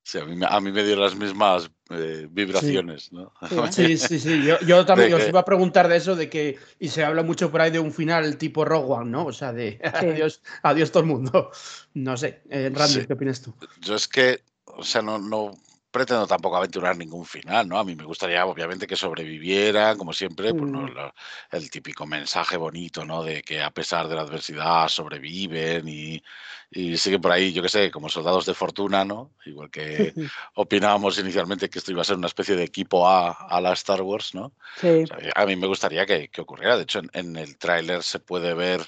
Sí, 0.04 0.18
a 0.18 0.24
mí, 0.60 0.72
me 0.72 0.82
dio 0.82 0.96
las 0.96 1.14
mismas 1.14 1.70
eh, 1.90 2.26
vibraciones, 2.28 3.04
sí. 3.04 3.14
¿no? 3.14 3.32
Sí, 3.70 3.96
sí, 3.96 4.18
sí. 4.18 4.42
Yo, 4.66 4.84
también 4.84 5.14
os 5.14 5.28
iba 5.28 5.38
a 5.38 5.44
preguntar 5.44 5.86
de 5.86 5.96
eso, 5.96 6.16
de 6.16 6.28
que, 6.28 6.58
y 6.80 6.88
se 6.88 7.04
habla 7.04 7.22
mucho 7.22 7.52
por 7.52 7.60
ahí 7.60 7.70
de 7.70 7.78
un 7.78 7.92
final 7.92 8.36
tipo 8.36 8.64
Rogue 8.64 8.92
One, 8.92 9.10
¿no? 9.12 9.26
O 9.26 9.32
sea, 9.32 9.52
de 9.52 9.78
adiós, 9.94 10.42
adiós 10.64 10.90
todo 10.90 11.04
el 11.04 11.08
mundo. 11.08 11.52
No 11.94 12.16
sé, 12.16 12.42
eh, 12.50 12.68
Randy, 12.74 13.06
¿qué 13.06 13.12
opinas 13.12 13.42
tú? 13.42 13.54
Yo 13.80 13.94
es 13.94 14.08
que, 14.08 14.42
o 14.64 14.82
sea, 14.82 15.02
no, 15.02 15.20
no, 15.20 15.52
pretendo 15.92 16.26
tampoco 16.26 16.56
aventurar 16.56 16.96
ningún 16.96 17.26
final, 17.26 17.68
¿no? 17.68 17.78
A 17.78 17.84
mí 17.84 17.94
me 17.94 18.04
gustaría, 18.04 18.44
obviamente, 18.46 18.86
que 18.86 18.96
sobrevivieran, 18.96 19.98
como 19.98 20.12
siempre, 20.14 20.52
pues, 20.52 20.70
¿no? 20.70 20.82
Mm. 20.86 21.12
el 21.52 21.70
típico 21.70 22.06
mensaje 22.06 22.56
bonito, 22.56 23.04
¿no? 23.04 23.22
De 23.22 23.42
que 23.42 23.62
a 23.62 23.70
pesar 23.70 24.08
de 24.08 24.16
la 24.16 24.22
adversidad 24.22 24.88
sobreviven 24.88 25.86
y, 25.86 26.22
y 26.70 26.96
siguen 26.96 27.20
por 27.20 27.30
ahí, 27.30 27.52
yo 27.52 27.62
qué 27.62 27.68
sé, 27.68 27.90
como 27.90 28.08
soldados 28.08 28.46
de 28.46 28.54
fortuna, 28.54 29.04
¿no? 29.04 29.32
Igual 29.44 29.70
que 29.70 30.14
opinábamos 30.54 31.18
inicialmente 31.18 31.68
que 31.68 31.78
esto 31.78 31.92
iba 31.92 32.00
a 32.00 32.04
ser 32.04 32.16
una 32.16 32.28
especie 32.28 32.56
de 32.56 32.64
equipo 32.64 33.06
A 33.06 33.30
a 33.30 33.60
la 33.60 33.74
Star 33.74 34.00
Wars, 34.00 34.34
¿no? 34.34 34.52
Sí. 34.80 35.04
a 35.34 35.46
mí 35.46 35.56
me 35.56 35.66
gustaría 35.66 36.06
que, 36.06 36.30
ocurriera. 36.38 36.78
De 36.78 36.84
hecho, 36.84 37.02
en, 37.12 37.36
el 37.36 37.58
tráiler 37.58 38.02
se 38.02 38.18
puede 38.18 38.54
ver 38.54 38.80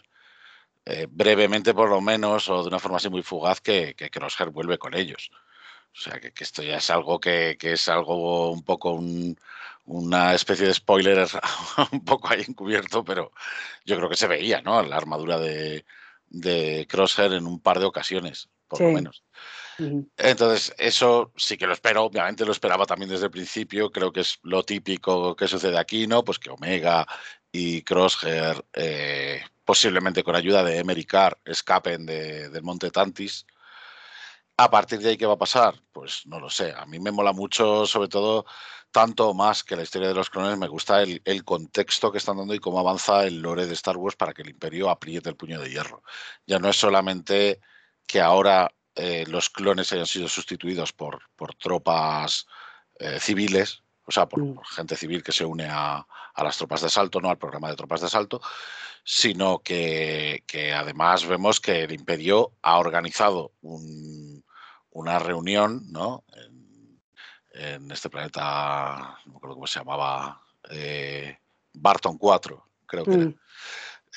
eh, 0.86 1.06
brevemente, 1.10 1.74
por 1.74 1.90
lo 1.90 2.00
menos, 2.00 2.48
o 2.48 2.62
de 2.62 2.68
una 2.68 2.78
forma 2.78 2.96
así 2.96 3.10
muy 3.10 3.22
fugaz, 3.22 3.60
que, 3.60 3.94
que 3.94 4.08
Crosshair 4.08 4.48
vuelve 4.48 4.78
con 4.78 4.94
ellos. 4.94 5.30
O 5.94 5.96
sea, 5.96 6.18
que, 6.18 6.32
esto 6.36 6.62
ya 6.62 6.78
es 6.78 6.90
algo 6.90 7.20
que, 7.20 7.56
es 7.60 7.88
algo 7.88 8.50
un 8.50 8.64
poco 8.64 9.00
una 9.86 10.34
especie 10.34 10.66
de 10.66 10.74
spoiler 10.74 11.26
un 11.92 12.04
poco 12.04 12.28
ahí 12.28 12.44
encubierto, 12.46 13.04
pero 13.04 13.32
yo 13.84 13.96
creo 13.96 14.08
que 14.08 14.16
se 14.16 14.26
veía, 14.26 14.60
¿no? 14.60 14.82
La 14.82 14.96
armadura 14.96 15.38
de, 15.38 15.84
de 16.28 16.86
Crosshair 16.88 17.32
en 17.34 17.46
un 17.46 17.60
par 17.60 17.78
de 17.78 17.84
ocasiones, 17.84 18.48
por 18.66 18.80
lo 18.80 18.90
menos. 18.90 19.22
Entonces, 20.16 20.74
eso 20.78 21.32
sí 21.36 21.56
que 21.56 21.66
lo 21.66 21.72
espero, 21.72 22.04
obviamente 22.04 22.44
lo 22.44 22.52
esperaba 22.52 22.86
también 22.86 23.10
desde 23.10 23.26
el 23.26 23.30
principio, 23.30 23.90
creo 23.90 24.12
que 24.12 24.20
es 24.20 24.38
lo 24.42 24.64
típico 24.64 25.34
que 25.34 25.48
sucede 25.48 25.78
aquí, 25.78 26.06
¿no? 26.06 26.24
Pues 26.24 26.38
que 26.38 26.50
Omega 26.50 27.06
y 27.50 27.82
Crosshair, 27.82 28.64
eh, 28.72 29.42
posiblemente 29.64 30.24
con 30.24 30.34
ayuda 30.36 30.62
de 30.64 30.78
Emery 30.78 31.04
Carr, 31.04 31.38
escapen 31.44 32.06
del 32.06 32.62
Monte 32.62 32.90
Tantis 32.90 33.46
a 34.56 34.70
partir 34.70 35.00
de 35.00 35.10
ahí, 35.10 35.16
¿qué 35.16 35.26
va 35.26 35.34
a 35.34 35.38
pasar? 35.38 35.74
Pues 35.92 36.22
no 36.26 36.38
lo 36.38 36.48
sé. 36.48 36.72
A 36.76 36.86
mí 36.86 36.98
me 36.98 37.10
mola 37.10 37.32
mucho, 37.32 37.86
sobre 37.86 38.08
todo, 38.08 38.46
tanto 38.90 39.34
más 39.34 39.64
que 39.64 39.74
la 39.74 39.82
historia 39.82 40.08
de 40.08 40.14
los 40.14 40.30
clones, 40.30 40.56
me 40.56 40.68
gusta 40.68 41.02
el, 41.02 41.44
contexto 41.44 42.12
que 42.12 42.18
están 42.18 42.36
dando 42.36 42.54
y 42.54 42.60
cómo 42.60 42.78
avanza 42.78 43.24
el 43.24 43.42
lore 43.42 43.66
de 43.66 43.74
Star 43.74 43.96
Wars 43.96 44.16
para 44.16 44.32
que 44.32 44.42
el 44.42 44.50
imperio 44.50 44.90
apriete 44.90 45.28
el 45.28 45.36
puño 45.36 45.60
de 45.60 45.70
hierro. 45.70 46.02
Ya 46.46 46.60
no 46.60 46.68
es 46.68 46.76
solamente 46.76 47.60
que 48.06 48.20
ahora 48.20 48.72
eh, 48.94 49.24
los 49.26 49.50
clones 49.50 49.92
hayan 49.92 50.06
sido 50.06 50.28
sustituidos 50.28 50.92
por, 50.92 51.22
por 51.34 51.54
tropas 51.56 52.46
eh, 53.00 53.18
civiles, 53.18 53.82
o 54.04 54.12
sea, 54.12 54.26
por, 54.26 54.40
mm. 54.40 54.60
gente 54.76 54.96
civil 54.96 55.24
que 55.24 55.32
se 55.32 55.44
une 55.44 55.66
a, 55.68 56.06
a, 56.34 56.44
las 56.44 56.56
tropas 56.56 56.82
de 56.82 56.86
asalto, 56.86 57.20
no 57.20 57.30
al 57.30 57.38
programa 57.38 57.70
de 57.70 57.76
tropas 57.76 58.00
de 58.00 58.06
asalto, 58.06 58.40
sino 59.04 59.58
que, 59.58 60.44
que 60.46 60.72
además 60.72 61.26
vemos 61.26 61.60
que 61.60 61.82
el 61.82 61.92
imperio 61.92 62.52
ha 62.62 62.78
organizado 62.78 63.52
un, 63.60 64.33
una 64.94 65.18
reunión 65.18 65.82
¿no? 65.90 66.24
en, 67.52 67.90
este 67.90 68.10
planeta, 68.10 69.18
no 69.26 69.32
me 69.32 69.36
acuerdo 69.36 69.54
cómo 69.54 69.66
se 69.66 69.78
llamaba, 69.78 70.40
eh, 70.70 71.38
Barton 71.72 72.18
4, 72.18 72.68
creo 72.86 73.04
que 73.04 73.12
era. 73.12 73.24
Mm. 73.26 73.34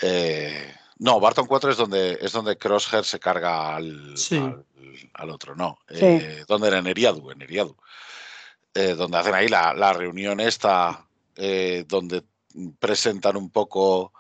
Eh, 0.02 0.76
no, 1.00 1.20
Barton 1.20 1.46
4 1.46 1.72
es 1.72 1.78
donde, 1.78 2.18
es 2.20 2.32
donde 2.32 2.58
Crosshair 2.58 3.04
se 3.06 3.20
carga 3.20 3.76
al, 3.76 4.16
al, 5.14 5.30
otro, 5.30 5.56
no. 5.56 5.80
Eh, 5.90 6.44
donde 6.48 6.68
era 6.68 6.80
en 6.80 6.88
Eriadu, 6.88 7.30
en 7.30 7.42
Eriadu. 7.42 7.76
donde 8.74 9.18
hacen 9.18 9.36
ahí 9.36 9.48
la, 9.48 9.74
la 9.74 9.94
reunión 9.94 10.40
esta, 10.40 11.06
donde 11.88 12.24
presentan 12.80 13.38
un 13.38 13.52
poco 13.52 14.14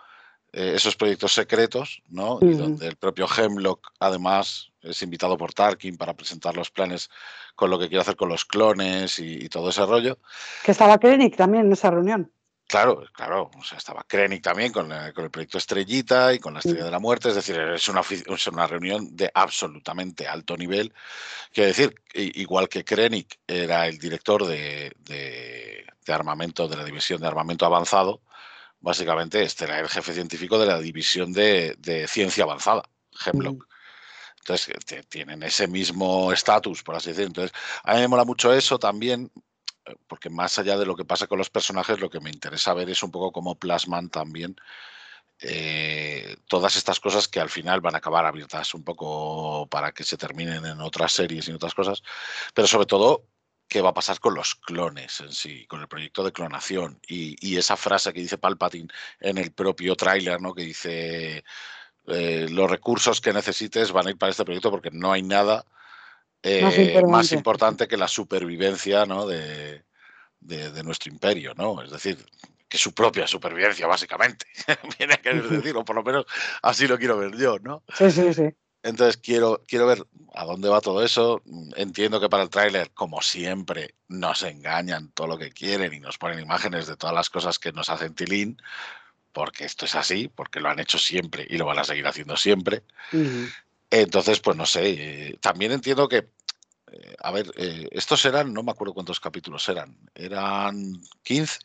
esos 0.58 0.96
proyectos 0.96 1.34
secretos, 1.34 2.02
¿no? 2.10 2.40
Y 2.42 2.54
donde 2.54 2.88
el 2.88 2.96
propio 2.96 3.28
Hemlock, 3.28 3.92
además, 4.00 4.72
es 4.82 5.02
invitado 5.02 5.38
por 5.38 5.54
Tarkin 5.54 5.98
para 5.98 6.16
presentar 6.16 6.56
los 6.56 6.72
planes 6.72 7.10
con 7.56 7.70
lo 7.70 7.78
que 7.78 7.88
quiere 7.88 8.02
hacer 8.02 8.16
con 8.16 8.30
los 8.30 8.46
clones 8.46 9.20
y, 9.20 9.50
todo 9.50 9.70
ese 9.70 9.86
rollo. 9.86 10.20
Que 10.64 10.72
estaba 10.72 10.98
Krennic 10.98 11.36
también 11.36 11.66
en 11.66 11.74
esa 11.74 11.92
reunión. 11.92 12.32
Claro, 12.68 13.06
claro, 13.14 13.50
o 13.58 13.64
sea, 13.64 13.78
estaba 13.78 14.04
Krennic 14.06 14.44
también 14.44 14.74
con, 14.74 14.92
el 14.92 15.14
proyecto 15.32 15.58
Estrellita 15.58 16.34
y 16.34 16.40
con 16.40 16.54
la 16.54 16.60
Estrella 16.60 16.84
de 16.84 16.92
la 16.92 17.00
Muerte, 17.00 17.30
es 17.30 17.36
decir, 17.36 17.58
es 17.58 17.88
una, 17.88 18.02
es 18.02 18.48
una 18.48 18.68
reunión 18.68 19.16
de 19.16 19.32
absolutamente 19.34 20.28
alto 20.28 20.58
nivel. 20.58 20.94
Quiero 21.54 21.70
decir, 21.70 21.96
igual 22.14 22.68
que 22.68 22.84
Krennic 22.84 23.40
era 23.48 23.88
el 23.88 23.98
director 23.98 24.46
de, 24.46 24.94
armamento, 26.08 26.68
de 26.68 26.76
la 26.76 26.84
división 26.84 27.22
de 27.22 27.28
armamento 27.28 27.66
avanzado, 27.66 28.22
básicamente 28.80 29.42
este 29.44 29.66
era 29.66 29.80
el 29.80 29.90
jefe 29.90 30.14
científico 30.14 30.60
de 30.60 30.66
la 30.66 30.80
división 30.80 31.34
de, 31.34 32.06
ciencia 32.08 32.44
avanzada, 32.44 32.84
Hemlock. 33.26 33.68
Entonces, 34.40 34.76
tienen 35.10 35.44
ese 35.44 35.68
mismo 35.68 36.32
estatus, 36.32 36.82
por 36.84 36.96
así 36.96 37.10
decirlo. 37.10 37.28
Entonces, 37.28 37.58
a 37.84 37.96
mí 37.96 38.02
me 38.02 38.08
mola 38.08 38.24
mucho 38.24 38.54
eso 38.54 38.80
también. 38.80 39.32
porque 40.08 40.30
más 40.30 40.60
allá 40.60 40.78
de 40.78 40.86
lo 40.86 40.96
que 40.96 41.06
pasa 41.06 41.28
con 41.28 41.38
los 41.38 41.50
personajes, 41.50 42.00
lo 42.00 42.10
que 42.10 42.20
me 42.20 42.30
interesa 42.30 42.74
ver 42.74 42.90
es 42.90 43.04
un 43.04 43.12
poco 43.12 43.32
cómo 43.32 43.56
plasman 43.56 44.10
también 44.10 44.56
eh, 45.40 46.36
todas 46.48 46.76
estas 46.78 47.00
cosas 47.00 47.28
que 47.28 47.40
al 47.40 47.50
final 47.50 47.80
van 47.80 47.94
a 47.94 48.00
acabar 48.00 48.26
abiertas 48.26 48.74
un 48.74 48.84
poco 48.84 49.68
para 49.70 49.92
que 49.92 50.04
se 50.04 50.18
terminen 50.18 50.66
en 50.66 50.82
otras 50.82 51.14
series 51.14 51.48
y 51.48 51.52
en 51.52 51.58
otras 51.58 51.76
cosas, 51.76 52.02
pero 52.56 52.68
sobre 52.68 52.88
todo 52.88 53.28
qué 53.68 53.82
va 53.82 53.90
a 53.90 53.94
pasar 53.94 54.20
con 54.20 54.34
los 54.34 54.56
clones 54.56 55.20
en 55.20 55.32
sí, 55.32 55.66
con 55.68 55.82
el 55.82 55.88
proyecto 55.88 56.24
de 56.24 56.32
clonación 56.32 57.00
y, 57.08 57.58
esa 57.58 57.76
frase 57.76 58.14
que 58.14 58.22
dice 58.22 58.38
Palpatine 58.38 58.88
en 59.20 59.38
el 59.38 59.52
propio 59.52 59.96
tráiler, 59.96 60.40
¿no? 60.40 60.54
que 60.54 60.62
dice 60.62 61.44
eh, 62.08 62.48
los 62.50 62.70
recursos 62.70 63.20
que 63.20 63.34
necesites 63.34 63.92
van 63.92 64.08
a 64.08 64.10
ir 64.12 64.18
para 64.18 64.30
este 64.30 64.46
proyecto 64.46 64.70
porque 64.70 64.92
no 64.92 65.12
hay 65.12 65.24
nada 65.24 65.66
eh, 66.44 67.02
más, 67.08 67.32
importante. 67.32 67.88
que 67.88 67.98
la 67.98 68.08
supervivencia 68.08 69.06
¿no? 69.06 69.26
de, 69.26 69.84
de, 70.40 70.84
nuestro 70.84 71.12
imperio, 71.12 71.54
¿no? 71.56 71.82
Es 71.82 71.92
decir, 71.92 72.24
que 72.70 72.78
su 72.78 72.94
propia 72.94 73.28
supervivencia, 73.28 73.88
básicamente. 73.88 74.46
Viene 74.98 75.16
a 75.16 75.18
querer 75.18 75.50
decir, 75.50 75.76
o 75.76 75.84
por 75.84 75.96
lo 75.96 76.04
menos 76.04 76.26
así 76.62 76.88
lo 76.88 76.98
quiero 76.98 77.18
ver 77.18 77.36
yo, 77.36 77.58
¿no? 77.60 77.84
Sí, 77.94 78.12
sí, 78.12 78.34
sí. 78.34 78.54
Entonces 78.88 79.18
quiero, 79.18 79.64
quiero 79.68 79.86
ver 79.86 80.08
a 80.34 80.46
dónde 80.46 80.70
va 80.70 80.80
todo 80.80 81.04
eso. 81.04 81.42
Entiendo 81.76 82.22
que 82.22 82.30
para 82.30 82.44
el 82.44 82.50
tráiler, 82.50 82.92
como 82.92 83.22
siempre, 83.22 83.96
nos 84.08 84.44
engañan 84.44 85.10
todo 85.10 85.28
lo 85.28 85.38
que 85.38 85.52
quieren 85.52 85.94
y 85.94 86.00
nos 86.00 86.18
ponen 86.18 86.40
imágenes 86.40 86.88
de 86.88 86.96
todas 86.96 87.14
las 87.14 87.30
cosas 87.30 87.60
que 87.60 87.74
nos 87.74 87.90
hacen 87.90 88.16
tilín, 88.16 88.62
porque 89.34 89.66
esto 89.66 89.86
es 89.86 89.96
así, 89.96 90.30
porque 90.34 90.62
lo 90.62 90.70
han 90.70 90.80
hecho 90.80 90.98
siempre 90.98 91.46
y 91.50 91.58
lo 91.58 91.66
van 91.66 91.80
a 91.80 91.84
seguir 91.84 92.08
haciendo 92.08 92.38
siempre. 92.38 92.84
Entonces, 93.90 94.40
pues 94.40 94.56
no 94.56 94.66
sé. 94.66 94.90
Eh, 94.90 95.38
también 95.42 95.74
entiendo 95.74 96.08
que 96.08 96.30
eh, 96.90 97.16
a 97.20 97.32
ver, 97.32 97.52
eh, 97.58 97.90
estos 97.92 98.24
eran, 98.24 98.54
no 98.54 98.64
me 98.64 98.72
acuerdo 98.72 98.94
cuántos 98.94 99.20
capítulos 99.20 99.68
eran, 99.68 99.98
eran 100.16 101.02
15, 101.24 101.60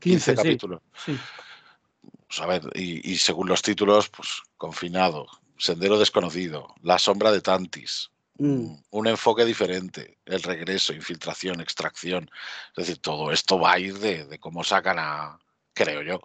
15, 0.00 0.34
capítulos. 0.34 0.80
Pues 1.04 2.40
a 2.40 2.46
ver, 2.46 2.62
y, 2.74 3.16
según 3.16 3.48
los 3.48 3.62
títulos, 3.62 4.08
pues 4.08 4.42
confinado, 4.56 5.28
sendero 5.58 5.98
desconocido, 5.98 6.74
la 6.82 6.98
sombra 6.98 7.30
de 7.32 7.40
Tantis, 7.40 8.10
mm. 8.38 8.74
un 8.90 9.06
enfoque 9.06 9.44
diferente, 9.44 10.18
el 10.24 10.42
regreso, 10.42 10.92
infiltración, 10.92 11.60
extracción. 11.60 12.30
Es 12.76 12.86
decir, 12.86 12.98
todo 12.98 13.32
esto 13.32 13.58
va 13.58 13.72
a 13.72 13.78
ir 13.78 13.98
de, 13.98 14.38
cómo 14.38 14.64
sacan 14.64 14.98
a, 14.98 15.38
creo 15.72 16.02
yo, 16.02 16.20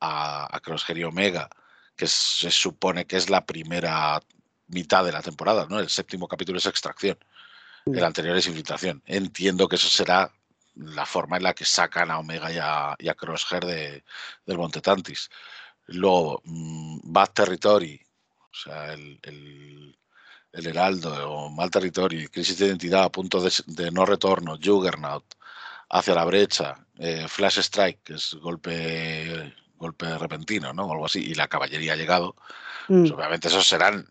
a, 0.00 0.54
a 0.54 0.60
Crosshair 0.60 0.98
y 0.98 1.04
Omega, 1.04 1.48
que 1.96 2.06
se 2.06 2.50
supone 2.50 3.06
que 3.06 3.16
es 3.16 3.28
la 3.28 3.44
primera 3.44 4.20
mitad 4.68 5.04
de 5.04 5.12
la 5.12 5.22
temporada, 5.22 5.66
¿no? 5.68 5.80
El 5.80 5.88
séptimo 5.88 6.28
capítulo 6.28 6.58
es 6.58 6.66
extracción. 6.66 7.18
El 7.86 8.04
anterior 8.04 8.36
es 8.36 8.46
infiltración. 8.46 9.02
Entiendo 9.06 9.66
que 9.66 9.76
eso 9.76 9.88
será 9.88 10.30
la 10.74 11.06
forma 11.06 11.38
en 11.38 11.42
la 11.42 11.54
que 11.54 11.64
sacan 11.64 12.10
a 12.10 12.18
Omega 12.18 12.52
y 12.98 13.08
a, 13.08 13.14
Crosshair 13.14 13.64
de, 13.64 14.04
del 14.46 14.58
Monte 14.58 14.80
Tantis. 14.80 15.30
Luego, 15.86 16.42
mm, 16.44 17.00
Bad 17.04 17.30
Territory, 17.30 18.00
o 18.52 18.56
sea, 18.56 18.92
el, 18.94 19.18
el, 19.22 19.96
Heraldo 20.66 21.30
o 21.30 21.50
Mal 21.50 21.70
Territory, 21.70 22.28
Crisis 22.28 22.58
de 22.58 22.66
Identidad 22.66 23.04
a 23.04 23.12
punto 23.12 23.40
de, 23.40 23.90
no 23.90 24.04
retorno, 24.04 24.58
Juggernaut, 24.62 25.24
hacia 25.90 26.14
la 26.14 26.24
brecha, 26.24 26.86
eh, 26.98 27.26
Flash 27.28 27.58
Strike, 27.60 28.02
que 28.02 28.14
es 28.14 28.34
golpe 28.34 29.54
golpe 29.78 30.18
repentino, 30.18 30.72
¿no? 30.72 30.86
O 30.86 30.92
algo 30.92 31.06
así, 31.06 31.20
y 31.20 31.34
la 31.34 31.48
caballería 31.48 31.94
ha 31.94 31.96
llegado. 31.96 32.36
Pues 32.86 33.10
mm. 33.10 33.14
obviamente 33.14 33.48
esos 33.48 33.66
serán 33.66 34.06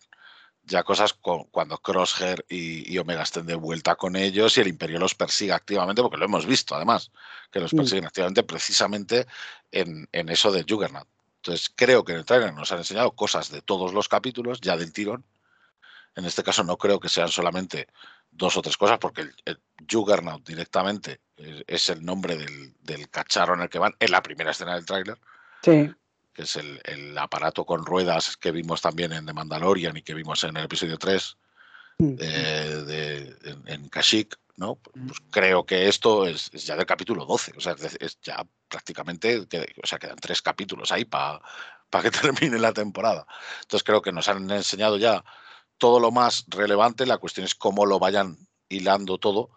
ya 0.63 0.84
cosas 0.84 1.13
cuando 1.13 1.77
Crosshair 1.77 2.46
y, 2.50 2.98
Omega 2.98 3.24
estén 3.24 3.46
de 3.46 3.56
vuelta 3.56 3.96
con 3.96 4.15
ellos 4.17 4.58
y 4.58 4.62
el 4.62 4.67
Imperio 4.67 5.00
los 5.00 5.15
persiga 5.15 5.56
activamente, 5.56 6.01
porque 6.01 6.17
lo 6.17 6.25
hemos 6.25 6.46
visto 6.46 6.75
además, 6.75 7.12
que 7.51 7.60
los 7.60 7.74
mm. 7.74 7.77
persiguen 7.77 8.06
activamente 8.06 8.44
precisamente 8.44 9.27
en, 9.72 10.08
eso 10.12 10.51
de 10.51 10.65
Juggernaut. 10.67 11.08
Entonces 11.48 11.72
creo 11.74 12.04
que 12.04 12.12
en 12.12 12.20
el 12.20 12.25
trailer 12.25 12.54
nos 12.54 12.72
han 12.74 12.80
enseñado 12.80 13.12
cosas 13.12 13.50
de 13.50 13.62
todos 13.62 13.94
los 13.94 14.10
capítulos, 14.10 14.60
ya 14.60 14.75
del 14.75 14.92
tirón. 14.92 15.24
En 16.16 16.25
este 16.25 16.44
caso 16.44 16.63
no 16.63 16.77
creo 16.77 17.00
que 17.00 17.08
sean 17.08 17.30
solamente 17.30 17.88
dos 18.32 18.58
o 18.58 18.62
tres 18.62 18.75
cosas, 18.75 18.98
porque 19.00 19.22
el, 19.22 19.60
Juggernaut 19.89 20.46
directamente 20.46 21.22
es, 21.38 21.89
el 21.89 22.04
nombre 22.04 22.36
del, 22.36 22.74
del, 22.82 23.10
cacharro 23.10 23.54
en 23.54 23.62
el 23.62 23.70
que 23.70 23.80
van 23.80 23.96
en 24.00 24.12
la 24.12 24.22
primera 24.22 24.51
escena 24.51 24.75
del 24.75 24.86
tráiler. 24.86 25.18
Sí 25.63 25.89
que 26.38 26.44
es 26.44 26.56
el, 26.56 27.18
aparato 27.18 27.66
con 27.66 27.84
ruedas 27.84 28.38
que 28.38 28.51
vimos 28.51 28.80
también 28.80 29.12
en 29.12 29.25
The 29.25 29.34
Mandalorian 29.34 29.98
y 29.98 30.04
que 30.04 30.13
vimos 30.13 30.44
en 30.44 30.56
el 30.56 30.66
episodio 30.66 31.00
3 31.00 31.38
mm. 31.98 32.16
eh, 32.20 32.84
de, 32.86 33.56
en, 33.66 33.89
Kashyyyk, 33.89 34.38
¿no? 34.58 34.76
Pues 34.76 35.20
creo 35.32 35.66
que 35.66 35.88
esto 35.88 36.26
es, 36.26 36.52
ya 36.52 36.76
del 36.76 36.86
capítulo 36.86 37.26
12, 37.26 37.54
o 37.58 37.62
sea, 37.62 37.76
es, 38.00 38.20
ya 38.22 38.46
prácticamente, 38.68 39.40
o 39.40 39.88
sea, 39.88 40.00
quedan 40.00 40.18
tres 40.18 40.42
capítulos 40.42 40.92
ahí 40.92 41.06
para 41.06 41.42
que 42.02 42.12
termine 42.12 42.60
la 42.60 42.74
temporada. 42.74 43.26
Entonces 43.62 43.84
creo 43.84 44.02
que 44.02 44.12
nos 44.12 44.28
han 44.28 44.50
enseñado 44.52 44.98
ya 44.98 45.24
todo 45.78 46.00
lo 46.00 46.12
más 46.12 46.46
relevante, 46.50 47.06
la 47.06 47.20
cuestión 47.20 47.46
es 47.46 47.56
cómo 47.56 47.86
lo 47.86 48.00
vayan 48.00 48.38
hilando 48.68 49.18
todo 49.18 49.52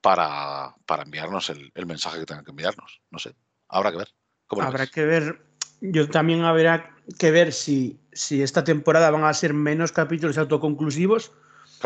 para, 0.00 0.74
para 0.86 1.02
enviarnos 1.02 1.50
el, 1.50 1.72
mensaje 1.86 2.20
que 2.20 2.26
tengan 2.26 2.44
que 2.44 2.52
enviarnos. 2.52 3.02
No 3.10 3.18
sé, 3.18 3.34
habrá 3.68 3.90
que 3.90 3.98
ver. 3.98 4.14
Habrá 4.48 4.86
que 4.86 5.04
ver 5.04 5.46
yo 5.80 6.08
también 6.08 6.44
habrá 6.44 6.96
que 7.18 7.30
ver 7.30 7.52
si, 7.52 8.00
si 8.12 8.42
esta 8.42 8.64
temporada 8.64 9.10
van 9.10 9.24
a 9.24 9.34
ser 9.34 9.52
menos 9.52 9.92
capítulos 9.92 10.38
autoconclusivos. 10.38 11.32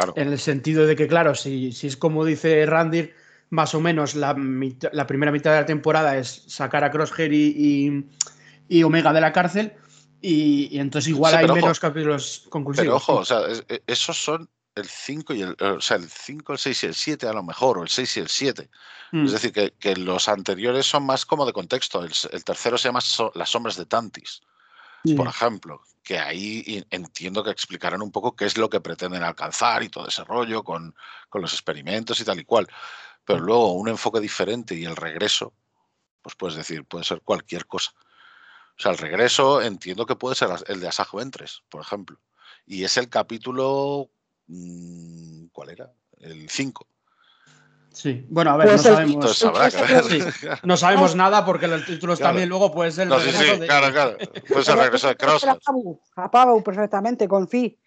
Claro. 0.00 0.14
En 0.16 0.32
el 0.32 0.38
sentido 0.38 0.86
de 0.86 0.96
que, 0.96 1.06
claro, 1.06 1.34
si, 1.34 1.72
si 1.72 1.86
es 1.86 1.96
como 1.96 2.24
dice 2.24 2.64
Randir, 2.66 3.14
más 3.50 3.74
o 3.74 3.80
menos 3.80 4.14
la, 4.14 4.34
la, 4.92 5.06
primera 5.06 5.32
mitad 5.32 5.50
de 5.50 5.60
la 5.60 5.66
temporada 5.66 6.16
es 6.16 6.44
sacar 6.46 6.84
a 6.84 6.90
Crosshair 6.90 7.32
y, 7.32 8.06
y, 8.68 8.82
Omega 8.82 9.12
de 9.12 9.20
la 9.20 9.32
cárcel. 9.32 9.74
Y, 10.22 10.78
entonces 10.78 11.08
igual 11.08 11.34
hay 11.34 11.48
menos 11.48 11.80
capítulos 11.80 12.46
conclusivos. 12.48 12.84
Pero 12.84 12.96
ojo, 12.96 13.16
o 13.16 13.24
sea, 13.24 13.40
e, 13.68 13.82
esos 13.86 14.16
son 14.16 14.48
el 14.76 14.86
5 14.86 15.34
y 15.34 15.42
el, 15.42 15.56
o 15.60 15.80
sea, 15.80 15.96
el 15.96 16.08
5, 16.08 16.52
el 16.52 16.58
6 16.58 16.82
y 16.82 16.86
el 16.86 16.94
7 16.94 17.26
a 17.26 17.32
lo 17.32 17.42
mejor, 17.42 17.78
o 17.78 17.82
el 17.82 17.88
6 17.88 18.16
y 18.16 18.20
el 18.20 18.28
7. 18.28 18.70
Mm. 19.12 19.24
Es 19.24 19.32
decir, 19.32 19.52
que, 19.52 19.96
los 19.96 20.28
anteriores 20.28 20.86
son 20.86 21.04
más 21.04 21.26
como 21.26 21.44
de 21.44 21.52
contexto. 21.52 22.04
El, 22.04 22.44
tercero 22.44 22.78
se 22.78 22.88
llama 22.88 23.00
Las 23.34 23.50
sombras 23.50 23.76
de 23.76 23.86
Tantis, 23.86 24.42
por 25.16 25.26
ejemplo, 25.26 25.82
que 26.10 26.18
ahí 26.18 26.84
entiendo 26.90 27.44
que 27.44 27.50
explicarán 27.50 28.02
un 28.02 28.10
poco 28.10 28.34
qué 28.34 28.44
es 28.44 28.58
lo 28.58 28.68
que 28.68 28.80
pretenden 28.80 29.22
alcanzar 29.22 29.82
y 29.82 29.88
todo 29.88 30.08
ese 30.08 30.24
rollo 30.24 30.64
con, 30.64 30.94
con 31.28 31.40
los 31.40 31.52
experimentos 31.52 32.18
y 32.20 32.24
tal 32.24 32.40
y 32.40 32.44
cual. 32.44 32.66
Pero 33.24 33.40
luego 33.40 33.72
un 33.74 33.88
enfoque 33.88 34.18
diferente 34.20 34.74
y 34.74 34.84
el 34.84 34.96
regreso, 34.96 35.52
pues 36.22 36.34
puedes 36.34 36.56
decir, 36.56 36.84
puede 36.84 37.04
ser 37.04 37.20
cualquier 37.22 37.66
cosa. 37.66 37.92
O 37.96 38.82
sea, 38.82 38.92
el 38.92 38.98
regreso 38.98 39.62
entiendo 39.62 40.06
que 40.06 40.16
puede 40.16 40.34
ser 40.34 40.48
el 40.66 40.80
de 40.80 40.88
Asajo 40.88 41.20
Entres, 41.20 41.62
por 41.68 41.80
ejemplo. 41.82 42.20
Y 42.66 42.84
es 42.84 42.96
el 42.96 43.08
capítulo 43.08 44.10
Mm, 44.52 45.46
¿Cuál 45.52 45.70
era? 45.70 45.92
El 46.18 46.50
5. 46.50 46.86
Sí, 48.00 48.24
bueno, 48.30 48.52
a 48.52 48.56
ver, 48.56 48.68
pues 48.68 48.84
no 48.86 48.94
sabemos. 49.28 49.44
no 50.62 50.76
sabemos 50.78 51.14
nada 51.14 51.44
porque 51.44 51.68
los 51.68 51.84
títulos 51.84 52.18
también 52.18 52.48
luego 52.48 52.72
pueden 52.72 52.92
ser 52.92 53.02
el 53.02 53.08
no, 53.10 53.20
sí, 53.20 53.30
sí, 53.30 53.58
Claro, 53.66 53.92
claro. 53.92 54.16
Puede 54.48 54.64
ser 54.64 54.78
el 54.78 54.84
regreso 54.84 55.08
de 55.08 55.16
Cross. 55.16 55.44
A 56.16 56.30
perfectamente, 56.64 57.28
con 57.28 57.46
Fi. 57.46 57.78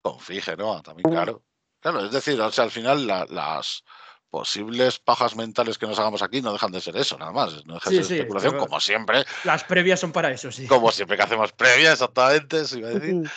Con 0.00 0.18
Fi, 0.18 0.40
no, 0.56 0.80
también, 0.80 1.10
claro. 1.10 1.42
Claro, 1.80 2.06
es 2.06 2.12
decir, 2.12 2.40
o 2.40 2.50
sea, 2.50 2.64
al 2.64 2.70
final 2.70 3.06
las 3.06 3.84
posibles 4.30 4.98
pajas 4.98 5.36
mentales 5.36 5.76
que 5.76 5.86
nos 5.86 5.98
hagamos 5.98 6.22
aquí 6.22 6.40
no 6.40 6.52
dejan 6.52 6.72
de 6.72 6.80
ser 6.80 6.96
eso, 6.96 7.18
nada 7.18 7.32
más. 7.32 7.66
No 7.66 7.74
deja 7.74 7.90
de 7.90 8.02
ser 8.02 8.16
especulación, 8.16 8.56
como 8.56 8.80
siempre. 8.80 9.24
Las 9.44 9.64
previas 9.64 10.00
son 10.00 10.12
para 10.12 10.30
eso, 10.30 10.50
sí. 10.50 10.66
Como 10.66 10.90
siempre 10.92 11.18
que 11.18 11.24
hacemos 11.24 11.52
previas, 11.52 11.92
exactamente, 11.92 12.64
se 12.64 12.78
iba 12.78 12.88
a 12.88 12.92
decir. 12.92 13.30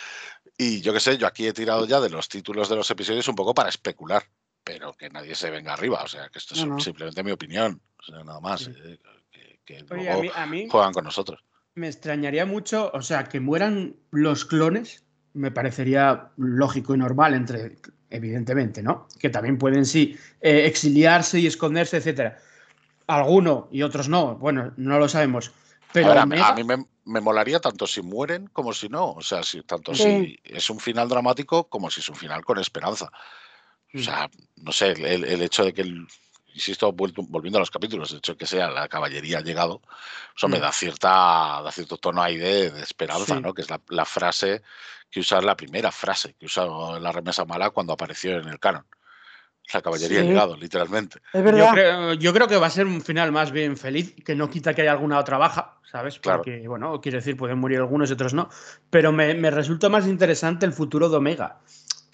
Y 0.56 0.80
yo 0.80 0.94
qué 0.94 1.00
sé, 1.00 1.18
yo 1.18 1.26
aquí 1.26 1.46
he 1.46 1.52
tirado 1.52 1.84
ya 1.84 2.00
de 2.00 2.08
los 2.08 2.28
títulos 2.30 2.70
de 2.70 2.76
los 2.76 2.90
episodios 2.90 3.28
un 3.28 3.34
poco 3.34 3.52
para 3.52 3.68
especular, 3.68 4.24
pero 4.64 4.94
que 4.94 5.10
nadie 5.10 5.34
se 5.34 5.50
venga 5.50 5.74
arriba. 5.74 6.02
O 6.02 6.08
sea, 6.08 6.28
que 6.30 6.38
esto 6.38 6.54
es 6.54 6.82
simplemente 6.82 7.22
mi 7.22 7.30
opinión. 7.30 7.80
O 8.00 8.02
sea, 8.02 8.24
nada 8.24 8.40
más. 8.40 8.68
Eh, 8.68 8.98
que, 9.64 9.84
a 10.34 10.46
mí, 10.46 10.68
juegan 10.68 10.92
con 10.92 11.04
nosotros. 11.04 11.44
Me 11.74 11.88
extrañaría 11.88 12.46
mucho, 12.46 12.90
o 12.92 13.02
sea, 13.02 13.24
que 13.24 13.40
mueran 13.40 13.96
los 14.10 14.44
clones, 14.44 15.04
me 15.32 15.50
parecería 15.50 16.30
lógico 16.36 16.94
y 16.94 16.98
normal, 16.98 17.34
entre, 17.34 17.76
evidentemente, 18.10 18.82
¿no? 18.82 19.08
Que 19.18 19.30
también 19.30 19.58
pueden, 19.58 19.84
sí, 19.84 20.16
eh, 20.40 20.66
exiliarse 20.66 21.40
y 21.40 21.46
esconderse, 21.46 21.96
etcétera. 21.96 22.38
Alguno 23.06 23.68
y 23.70 23.82
otros 23.82 24.08
no, 24.08 24.36
bueno, 24.36 24.72
no 24.76 24.98
lo 24.98 25.08
sabemos. 25.08 25.52
Pero 25.92 26.12
a, 26.12 26.26
mí 26.26 26.36
me, 27.04 27.20
molaría 27.20 27.60
tanto 27.60 27.86
si 27.86 28.02
mueren 28.02 28.48
como 28.48 28.72
si 28.72 28.88
no. 28.88 29.12
O 29.12 29.20
sea, 29.20 29.42
si, 29.42 29.62
tanto 29.62 29.94
si 29.94 30.38
es 30.42 30.68
un 30.70 30.80
final 30.80 31.08
dramático 31.08 31.68
como 31.68 31.90
si 31.90 32.00
es 32.00 32.08
un 32.08 32.16
final 32.16 32.44
con 32.44 32.58
esperanza. 32.58 33.10
O 33.94 34.02
sea, 34.02 34.28
no 34.56 34.72
sé, 34.72 34.92
el, 34.92 35.42
hecho 35.42 35.64
de 35.64 35.72
que, 35.72 35.84
insisto, 36.52 36.92
volviendo 36.92 37.58
a 37.58 37.60
los 37.60 37.70
capítulos, 37.70 38.10
el 38.10 38.18
hecho 38.18 38.32
de 38.32 38.38
que 38.38 38.46
sea 38.46 38.70
la 38.70 38.88
caballería 38.88 39.38
ha 39.38 39.42
llegado, 39.42 39.82
eso 40.36 40.48
me 40.48 40.58
mm. 40.58 40.62
da 40.62 40.72
cierta, 40.72 41.62
da 41.62 41.70
cierto 41.70 41.96
tono 41.98 42.22
ahí 42.22 42.36
de, 42.36 42.66
esperanza, 42.80 43.38
¿no? 43.38 43.54
Que 43.54 43.62
es 43.62 43.68
la, 43.70 44.04
frase 44.04 44.62
que 45.10 45.20
usa, 45.20 45.40
la 45.40 45.56
primera 45.56 45.92
frase 45.92 46.34
que 46.34 46.46
usa 46.46 46.66
la 46.98 47.12
remesa 47.12 47.44
mala 47.44 47.70
cuando 47.70 47.92
apareció 47.92 48.38
en 48.38 48.48
el 48.48 48.58
canon. 48.58 48.84
La 49.72 49.80
caballería 49.80 50.20
sí. 50.20 50.26
llegado, 50.26 50.56
literalmente. 50.56 51.20
Es 51.32 51.42
verdad. 51.42 51.58
Yo 51.58 51.72
creo, 51.72 52.14
yo 52.14 52.34
creo, 52.34 52.48
que 52.48 52.56
va 52.56 52.66
a 52.66 52.70
ser 52.70 52.86
un 52.86 53.00
final 53.00 53.32
más 53.32 53.50
bien 53.50 53.78
feliz, 53.78 54.14
que 54.24 54.34
no 54.34 54.50
quita 54.50 54.74
que 54.74 54.82
haya 54.82 54.92
alguna 54.92 55.18
otra 55.18 55.38
baja, 55.38 55.78
¿sabes? 55.90 56.18
Porque, 56.18 56.56
claro. 56.56 56.68
bueno, 56.68 57.00
quiere 57.00 57.18
decir, 57.18 57.36
pueden 57.36 57.58
morir 57.58 57.78
algunos 57.78 58.10
y 58.10 58.12
otros 58.12 58.34
no. 58.34 58.50
Pero 58.90 59.10
me, 59.10 59.32
me 59.34 59.50
resulta 59.50 59.88
más 59.88 60.06
interesante 60.06 60.66
el 60.66 60.74
futuro 60.74 61.08
de 61.08 61.16
Omega. 61.16 61.60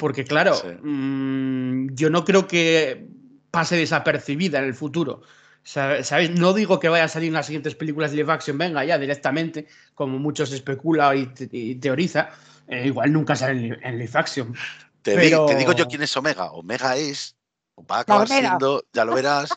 Porque, 0.00 0.24
claro, 0.24 0.54
sí. 0.54 0.66
mmm, 0.82 1.94
yo 1.94 2.08
no 2.08 2.24
creo 2.24 2.46
que 2.46 3.06
pase 3.50 3.76
desapercibida 3.76 4.58
en 4.58 4.64
el 4.64 4.74
futuro. 4.74 5.20
¿Sabes? 5.62 6.30
No 6.30 6.54
digo 6.54 6.80
que 6.80 6.88
vaya 6.88 7.04
a 7.04 7.08
salir 7.08 7.28
en 7.28 7.34
las 7.34 7.44
siguientes 7.44 7.74
películas 7.74 8.10
de 8.10 8.16
live 8.16 8.32
action, 8.32 8.56
venga 8.56 8.82
ya 8.82 8.96
directamente, 8.96 9.68
como 9.94 10.18
muchos 10.18 10.50
especula 10.52 11.14
y, 11.14 11.30
y 11.52 11.74
teoriza. 11.74 12.30
Eh, 12.66 12.86
igual 12.86 13.12
nunca 13.12 13.36
sale 13.36 13.66
en, 13.66 13.84
en 13.84 13.98
live 13.98 14.10
action. 14.14 14.54
Te, 15.02 15.14
pero... 15.16 15.46
di, 15.46 15.52
te, 15.52 15.58
digo 15.58 15.72
yo 15.72 15.86
quién 15.86 16.02
es 16.02 16.16
Omega. 16.16 16.50
Omega 16.52 16.96
es, 16.96 17.36
va 17.78 17.98
a 17.98 18.00
acabar 18.00 18.26
siendo, 18.26 18.82
ya 18.90 19.04
lo 19.04 19.14
verás, 19.14 19.50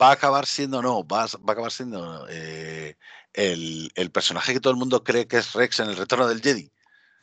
va 0.00 0.10
a 0.10 0.12
acabar 0.12 0.44
siendo, 0.44 0.82
no, 0.82 1.06
va, 1.06 1.24
va 1.24 1.48
a 1.48 1.52
acabar 1.52 1.72
siendo 1.72 2.26
eh, 2.28 2.98
el, 3.32 3.90
el, 3.94 4.10
personaje 4.10 4.52
que 4.52 4.60
todo 4.60 4.74
el 4.74 4.78
mundo 4.78 5.02
cree 5.02 5.26
que 5.26 5.38
es 5.38 5.54
Rex 5.54 5.80
en 5.80 5.88
el 5.88 5.96
retorno 5.96 6.28
del 6.28 6.42
Jedi. 6.42 6.70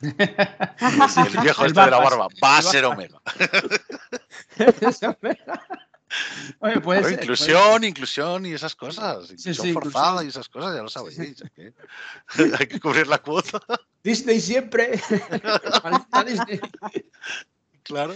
el 0.00 0.12
viejo 1.42 1.62
el 1.62 1.68
este 1.68 1.80
de 1.80 1.90
la 1.90 1.98
barba. 1.98 2.28
Va 2.42 2.58
a 2.58 2.62
ser 2.62 2.84
Omega. 2.84 3.20
Oye, 6.60 6.80
puede 6.80 7.02
ser, 7.02 7.12
inclusión, 7.14 7.70
puede 7.70 7.88
inclusión 7.88 8.46
y 8.46 8.52
esas 8.52 8.76
cosas. 8.76 9.24
Inclusión 9.24 9.54
sí, 9.54 9.62
sí, 9.62 9.72
forzada 9.72 10.22
inclusión. 10.22 10.26
y 10.26 10.28
esas 10.28 10.48
cosas, 10.48 10.74
ya 10.74 10.82
lo 10.82 10.88
sabéis. 10.88 11.18
¿eh? 11.56 11.72
Hay 12.58 12.66
que 12.66 12.80
cubrir 12.80 13.06
la 13.08 13.18
cuota. 13.18 13.60
Disney 14.02 14.40
siempre. 14.40 15.00
Disney. 16.24 16.60
Claro. 17.82 18.14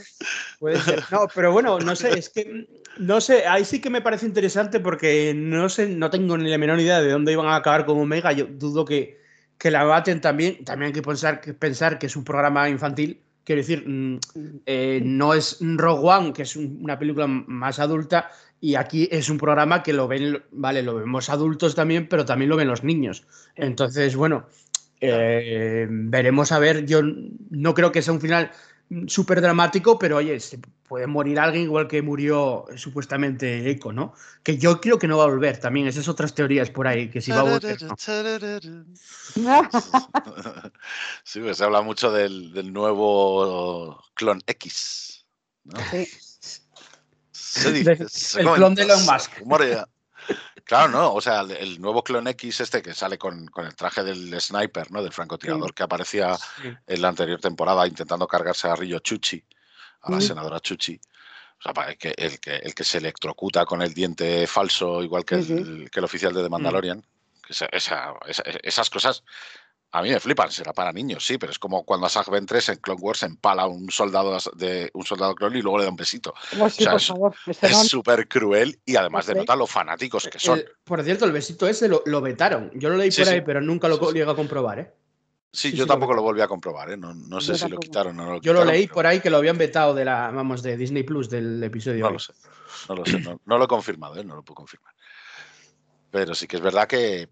Puede 0.58 0.80
ser. 0.80 1.04
No, 1.10 1.28
pero 1.34 1.52
bueno, 1.52 1.78
no 1.78 1.96
sé, 1.96 2.18
es 2.18 2.28
que 2.28 2.66
no 2.98 3.20
sé, 3.20 3.46
ahí 3.46 3.64
sí 3.64 3.80
que 3.80 3.90
me 3.90 4.02
parece 4.02 4.26
interesante 4.26 4.80
porque 4.80 5.32
no 5.34 5.68
sé, 5.68 5.88
no 5.88 6.10
tengo 6.10 6.36
ni 6.36 6.50
la 6.50 6.58
menor 6.58 6.80
idea 6.80 7.00
de 7.00 7.10
dónde 7.10 7.32
iban 7.32 7.46
a 7.46 7.56
acabar 7.56 7.86
con 7.86 7.98
Omega. 7.98 8.32
Yo 8.32 8.46
dudo 8.46 8.84
que, 8.84 9.19
que 9.60 9.70
la 9.70 9.84
baten 9.84 10.22
también. 10.22 10.64
También 10.64 10.88
hay 10.88 10.92
que 10.94 11.02
pensar, 11.02 11.40
que 11.40 11.52
pensar 11.52 11.98
que 11.98 12.06
es 12.06 12.16
un 12.16 12.24
programa 12.24 12.68
infantil. 12.68 13.20
Quiero 13.44 13.60
decir, 13.60 13.84
eh, 14.64 15.00
no 15.04 15.34
es 15.34 15.58
Rogue 15.60 16.08
One, 16.08 16.32
que 16.32 16.42
es 16.42 16.56
una 16.56 16.98
película 16.98 17.26
más 17.26 17.78
adulta, 17.78 18.30
y 18.60 18.74
aquí 18.74 19.08
es 19.10 19.28
un 19.28 19.38
programa 19.38 19.82
que 19.82 19.92
lo 19.92 20.08
ven, 20.08 20.42
vale, 20.50 20.82
lo 20.82 20.94
vemos 20.94 21.28
adultos 21.28 21.74
también, 21.74 22.08
pero 22.08 22.24
también 22.24 22.48
lo 22.48 22.56
ven 22.56 22.68
los 22.68 22.84
niños. 22.84 23.24
Entonces, 23.54 24.16
bueno, 24.16 24.46
eh, 25.00 25.86
veremos 25.90 26.52
a 26.52 26.58
ver. 26.58 26.86
Yo 26.86 27.02
no 27.02 27.74
creo 27.74 27.92
que 27.92 28.02
sea 28.02 28.14
un 28.14 28.20
final 28.20 28.50
súper 29.06 29.40
dramático, 29.40 29.98
pero 29.98 30.16
oye, 30.16 30.38
se 30.40 30.58
puede 30.88 31.06
morir 31.06 31.38
alguien 31.38 31.64
igual 31.64 31.86
que 31.86 32.02
murió 32.02 32.64
supuestamente 32.76 33.70
Echo, 33.70 33.92
¿no? 33.92 34.14
Que 34.42 34.58
yo 34.58 34.80
creo 34.80 34.98
que 34.98 35.06
no 35.06 35.18
va 35.18 35.24
a 35.24 35.28
volver 35.28 35.58
también, 35.58 35.86
esas 35.86 36.08
otras 36.08 36.34
teorías 36.34 36.70
por 36.70 36.88
ahí, 36.88 37.08
que 37.08 37.20
si 37.20 37.30
va 37.30 37.40
a 37.40 37.42
volver. 37.44 37.78
¿no? 39.36 39.68
sí, 41.24 41.40
pues 41.40 41.56
se 41.56 41.64
habla 41.64 41.82
mucho 41.82 42.10
del, 42.10 42.52
del 42.52 42.72
nuevo 42.72 44.02
clon 44.14 44.40
X. 44.46 45.24
¿no? 45.64 45.78
Sí. 45.90 46.08
Se 47.30 47.72
dice, 47.72 47.96
De- 47.96 48.08
se 48.08 48.40
el 48.40 48.46
comenta, 48.46 48.56
clon 48.56 48.74
de 48.74 48.82
Elon 48.82 49.06
Musk. 49.06 49.30
Claro, 50.64 50.88
no, 50.90 51.12
o 51.14 51.20
sea, 51.20 51.40
el, 51.40 51.50
el 51.52 51.80
nuevo 51.80 52.02
clon 52.04 52.26
X 52.28 52.60
este 52.60 52.82
que 52.82 52.94
sale 52.94 53.18
con, 53.18 53.46
con 53.48 53.66
el 53.66 53.74
traje 53.74 54.02
del 54.02 54.40
sniper, 54.40 54.90
¿no? 54.90 55.02
Del 55.02 55.12
francotirador 55.12 55.68
Sí. 55.70 55.74
que 55.74 55.82
aparecía 55.82 56.36
Sí. 56.36 56.72
en 56.86 57.02
la 57.02 57.08
anterior 57.08 57.40
temporada 57.40 57.86
intentando 57.86 58.26
cargarse 58.26 58.68
a 58.68 58.76
Rillo 58.76 58.98
Chuchi, 59.00 59.42
a 60.02 60.10
la 60.10 60.16
Mm. 60.18 60.20
senadora 60.22 60.60
Chuchi. 60.60 61.00
O 61.58 61.62
sea, 61.74 61.84
el 61.88 61.98
que, 61.98 62.14
el, 62.16 62.40
que, 62.40 62.56
el 62.56 62.74
que 62.74 62.84
se 62.84 62.98
electrocuta 62.98 63.64
con 63.66 63.82
el 63.82 63.92
diente 63.92 64.46
falso, 64.46 65.02
igual 65.02 65.24
que, 65.24 65.34
el, 65.36 65.90
que 65.90 65.98
el 66.00 66.04
oficial 66.04 66.32
de 66.32 66.42
The 66.42 66.48
Mandalorian. 66.48 67.04
Esa- 67.48 67.66
esa- 67.72 68.14
esa- 68.26 68.44
esas 68.62 68.88
cosas 68.88 69.24
a 69.92 70.02
mí 70.02 70.10
me 70.10 70.20
flipan, 70.20 70.50
será 70.52 70.72
para 70.72 70.92
niños, 70.92 71.26
sí, 71.26 71.36
pero 71.36 71.50
es 71.50 71.58
como 71.58 71.84
cuando 71.84 72.06
a 72.06 72.10
Zach 72.10 72.28
Ventres 72.28 72.68
en 72.68 72.76
Clone 72.76 73.00
Wars 73.00 73.22
empala 73.24 73.62
a 73.62 73.66
un 73.66 73.90
soldado 73.90 74.36
de 74.54 74.88
un 74.94 75.04
soldado 75.04 75.34
clon 75.34 75.56
y 75.56 75.62
luego 75.62 75.78
le 75.78 75.84
da 75.84 75.90
un 75.90 75.96
besito. 75.96 76.32
Oh, 76.58 76.68
sí, 76.70 76.82
O 76.82 76.84
sea, 76.84 76.92
por 76.92 77.00
es- 77.00 77.06
favor. 77.08 77.34
No- 77.46 77.52
Es 77.68 77.88
súper 77.88 78.28
cruel 78.28 78.78
y 78.84 78.94
además 78.96 79.26
Ok. 79.28 79.34
denota 79.34 79.56
lo 79.56 79.66
fanáticos 79.66 80.28
que 80.28 80.38
son. 80.38 80.58
El- 80.60 80.68
por 80.84 81.02
cierto, 81.02 81.24
el 81.24 81.32
besito 81.32 81.66
ese 81.66 81.88
lo, 81.88 82.02
lo 82.06 82.20
vetaron. 82.20 82.70
Yo 82.74 82.88
lo 82.88 82.96
leí 82.96 83.10
Sí, 83.10 83.22
por 83.22 83.32
ahí, 83.32 83.40
pero 83.40 83.60
nunca 83.60 83.88
lo 83.88 83.96
Sí, 83.96 84.04
sí. 84.06 84.12
llego 84.14 84.30
a 84.30 84.36
comprobar, 84.36 84.78
¿eh? 84.78 84.94
Sí, 85.52 85.72
sí, 85.72 85.76
yo 85.76 85.82
lo 85.82 85.88
tampoco 85.88 86.14
lo 86.14 86.22
volví 86.22 86.40
a 86.40 86.46
comprobar, 86.46 86.92
¿eh? 86.92 86.96
No, 86.96 87.12
no 87.12 87.40
sé 87.40 87.52
Yo 87.54 87.58
si 87.58 87.68
lo 87.68 87.78
quitaron 87.80 88.20
o 88.20 88.24
no 88.24 88.32
lo 88.34 88.40
Yo 88.40 88.52
lo 88.52 88.60
quitaron, 88.60 88.72
leí 88.72 88.86
pero 88.86 88.94
por 88.94 89.06
ahí 89.08 89.18
que 89.18 89.30
lo 89.30 89.38
habían 89.38 89.58
vetado 89.58 89.92
de 89.94 90.04
la, 90.04 90.30
vamos, 90.30 90.62
de 90.62 90.76
Disney 90.76 91.02
Plus 91.02 91.28
del 91.28 91.60
episodio. 91.64 92.02
No 92.02 92.06
hoy. 92.06 92.12
lo 92.12 92.18
sé, 92.20 92.32
no 92.88 92.94
lo 92.94 93.04
sé, 93.04 93.18
no, 93.18 93.40
no 93.44 93.58
lo 93.58 93.64
he 93.64 93.68
confirmado, 93.68 94.14
¿eh? 94.16 94.22
No 94.22 94.36
lo 94.36 94.44
puedo 94.44 94.54
confirmar. 94.54 94.94
Pero 96.12 96.34
sí 96.36 96.46
que 96.46 96.54
es 96.56 96.62
verdad 96.62 96.86
que, 96.86 97.30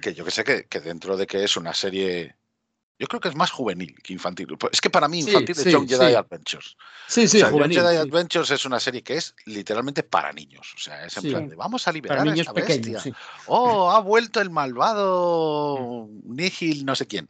que 0.00 0.14
yo 0.14 0.24
que 0.24 0.30
sé 0.30 0.44
que, 0.44 0.66
que 0.66 0.80
dentro 0.80 1.16
de 1.16 1.26
que 1.26 1.44
es 1.44 1.56
una 1.56 1.74
serie. 1.74 2.36
Yo 2.96 3.08
creo 3.08 3.20
que 3.20 3.28
es 3.28 3.34
más 3.34 3.50
juvenil 3.50 4.00
que 4.04 4.12
infantil. 4.12 4.46
Es 4.70 4.80
que 4.80 4.88
para 4.88 5.08
mí 5.08 5.20
Sí, 5.20 5.30
infantil 5.30 5.56
sí, 5.56 5.62
es 5.62 5.72
Young 5.72 5.88
Jedi 5.88 6.10
sí. 6.10 6.14
Adventures. 6.14 6.76
Sí, 7.08 7.26
sí, 7.26 7.38
o 7.38 7.40
sea, 7.40 7.40
Young 7.48 7.52
juvenil. 7.58 7.78
Jedi 7.80 7.94
sí. 7.96 8.00
Adventures 8.00 8.50
es 8.52 8.64
una 8.64 8.78
serie 8.78 9.02
que 9.02 9.16
es 9.16 9.34
literalmente 9.46 10.04
para 10.04 10.32
niños. 10.32 10.72
O 10.76 10.78
sea, 10.78 11.04
es 11.04 11.16
en 11.16 11.22
Sí. 11.24 11.30
plan 11.30 11.48
de 11.48 11.56
vamos 11.56 11.88
a 11.88 11.92
liberar 11.92 12.18
Para 12.18 12.30
a 12.30 12.34
esta 12.36 12.52
pequeños, 12.52 12.84
bestia. 12.86 13.00
sí. 13.00 13.12
Oh, 13.46 13.90
ha 13.90 13.98
vuelto 13.98 14.40
el 14.40 14.50
malvado 14.50 16.08
Nihil, 16.22 16.84
no 16.86 16.94
sé 16.94 17.06
quién. 17.08 17.28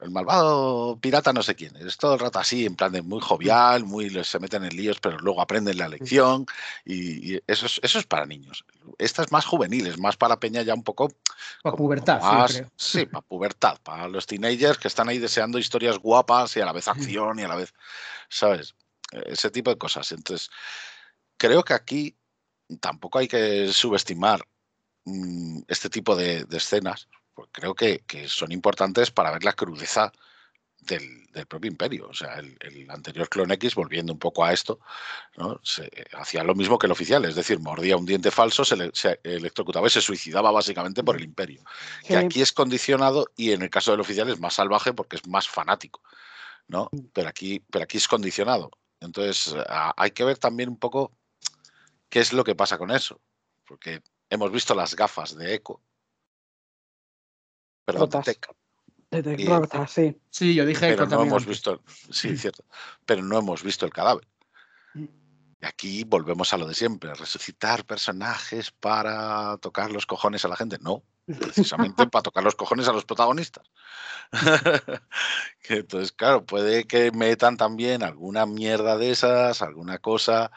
El 0.00 0.10
malvado 0.10 0.98
pirata, 1.00 1.32
no 1.32 1.42
sé 1.42 1.54
quién. 1.54 1.76
Es 1.76 1.96
todo 1.98 2.14
el 2.14 2.20
rato 2.20 2.38
así, 2.38 2.64
en 2.64 2.74
plan 2.74 2.92
de 2.92 3.02
muy 3.02 3.20
jovial, 3.20 3.84
muy 3.84 4.10
se 4.24 4.38
meten 4.38 4.64
en 4.64 4.74
líos, 4.74 4.98
pero 5.00 5.18
luego 5.18 5.42
aprenden 5.42 5.76
la 5.76 5.88
lección. 5.88 6.46
Y, 6.84 7.34
y 7.34 7.40
eso, 7.46 7.66
es, 7.66 7.80
eso 7.82 7.98
es 7.98 8.06
para 8.06 8.26
niños. 8.26 8.64
Esta 8.98 9.22
es 9.22 9.30
más 9.30 9.44
juvenil, 9.44 9.86
es 9.86 9.98
más 9.98 10.16
para 10.16 10.40
Peña 10.40 10.62
ya 10.62 10.74
un 10.74 10.82
poco. 10.82 11.12
Para 11.62 11.76
pubertad, 11.76 12.46
sí, 12.48 12.54
creo. 12.54 12.70
sí, 12.76 13.06
para 13.06 13.22
pubertad, 13.22 13.78
para 13.82 14.08
los 14.08 14.26
teenagers 14.26 14.78
que 14.78 14.88
están 14.88 15.08
ahí 15.08 15.18
deseando 15.18 15.58
historias 15.58 15.98
guapas 15.98 16.56
y 16.56 16.60
a 16.60 16.66
la 16.66 16.72
vez 16.72 16.88
acción 16.88 17.38
y 17.38 17.42
a 17.42 17.48
la 17.48 17.56
vez. 17.56 17.74
¿Sabes? 18.28 18.74
Ese 19.26 19.50
tipo 19.50 19.70
de 19.70 19.78
cosas. 19.78 20.10
Entonces, 20.12 20.50
creo 21.36 21.62
que 21.62 21.74
aquí 21.74 22.16
tampoco 22.80 23.18
hay 23.18 23.28
que 23.28 23.72
subestimar 23.72 24.46
mm, 25.04 25.60
este 25.68 25.90
tipo 25.90 26.16
de, 26.16 26.44
de 26.44 26.56
escenas, 26.56 27.08
porque 27.34 27.52
creo 27.52 27.74
que, 27.74 28.00
que 28.06 28.28
son 28.28 28.52
importantes 28.52 29.10
para 29.10 29.30
ver 29.30 29.44
la 29.44 29.52
crudeza 29.52 30.12
del, 30.80 31.26
del 31.32 31.46
propio 31.46 31.70
imperio. 31.70 32.08
O 32.08 32.14
sea, 32.14 32.38
el, 32.38 32.56
el 32.60 32.90
anterior 32.90 33.28
Clone 33.28 33.54
X, 33.54 33.74
volviendo 33.74 34.12
un 34.12 34.18
poco 34.18 34.44
a 34.44 34.52
esto, 34.52 34.80
¿no? 35.36 35.60
se, 35.62 35.90
hacía 36.12 36.42
lo 36.42 36.54
mismo 36.54 36.78
que 36.78 36.86
el 36.86 36.92
oficial, 36.92 37.24
es 37.26 37.34
decir, 37.34 37.58
mordía 37.60 37.96
un 37.96 38.06
diente 38.06 38.30
falso, 38.30 38.64
se, 38.64 38.76
le- 38.76 38.90
se 38.94 39.20
electrocutaba 39.22 39.86
y 39.86 39.90
se 39.90 40.00
suicidaba 40.00 40.50
básicamente 40.50 41.02
por 41.04 41.16
el 41.16 41.22
imperio. 41.24 41.62
Que 42.06 42.16
aquí 42.16 42.40
es 42.40 42.52
condicionado 42.52 43.26
y 43.36 43.52
en 43.52 43.62
el 43.62 43.70
caso 43.70 43.90
del 43.90 44.00
oficial 44.00 44.28
es 44.30 44.40
más 44.40 44.54
salvaje 44.54 44.92
porque 44.94 45.16
es 45.16 45.26
más 45.26 45.48
fanático. 45.48 46.02
¿no? 46.66 46.88
Pero 47.12 47.28
aquí, 47.28 47.62
pero 47.70 47.82
aquí 47.84 47.96
es 47.98 48.06
condicionado. 48.08 48.70
Entonces, 49.00 49.54
a- 49.68 49.92
hay 49.96 50.12
que 50.12 50.24
ver 50.24 50.38
también 50.38 50.68
un 50.68 50.78
poco 50.78 51.12
qué 52.08 52.20
es 52.20 52.32
lo 52.32 52.44
que 52.44 52.54
pasa 52.54 52.78
con 52.78 52.90
eso. 52.90 53.20
Porque 53.66 54.02
hemos 54.30 54.50
visto 54.52 54.74
las 54.74 54.94
gafas 54.94 55.36
de 55.36 55.54
Echo. 55.54 55.80
Perdón, 57.84 58.02
Rotas. 58.02 58.24
Tech, 58.24 58.46
de- 59.10 59.22
de 59.22 59.42
y- 59.42 59.46
rota, 59.46 59.86
sí. 59.86 60.16
Sí, 60.30 60.54
yo 60.54 60.64
dije 60.64 60.88
pero 60.88 61.06
no 61.06 61.22
hemos 61.22 61.46
visto, 61.46 61.82
sí, 62.10 62.36
cierto, 62.36 62.64
pero 63.04 63.22
no 63.22 63.38
hemos 63.38 63.62
visto 63.62 63.84
el 63.86 63.92
cadáver. 63.92 64.26
Mm. 64.94 65.04
Y 65.62 65.66
aquí 65.66 66.04
volvemos 66.04 66.52
a 66.52 66.58
lo 66.58 66.66
de 66.66 66.74
siempre, 66.74 67.12
resucitar 67.14 67.84
personajes 67.84 68.70
para 68.70 69.56
tocar 69.58 69.90
los 69.90 70.06
cojones 70.06 70.44
a 70.44 70.48
la 70.48 70.56
gente. 70.56 70.78
No, 70.80 71.02
precisamente 71.26 72.06
para 72.10 72.22
tocar 72.22 72.42
los 72.44 72.54
cojones 72.54 72.88
a 72.88 72.92
los 72.92 73.04
protagonistas. 73.04 73.64
Que 75.62 75.78
Entonces, 75.78 76.12
claro, 76.12 76.44
puede 76.44 76.84
que 76.84 77.10
metan 77.12 77.56
también 77.56 78.02
alguna 78.02 78.46
mierda 78.46 78.96
de 78.96 79.10
esas, 79.10 79.62
alguna 79.62 79.98
cosa 79.98 80.50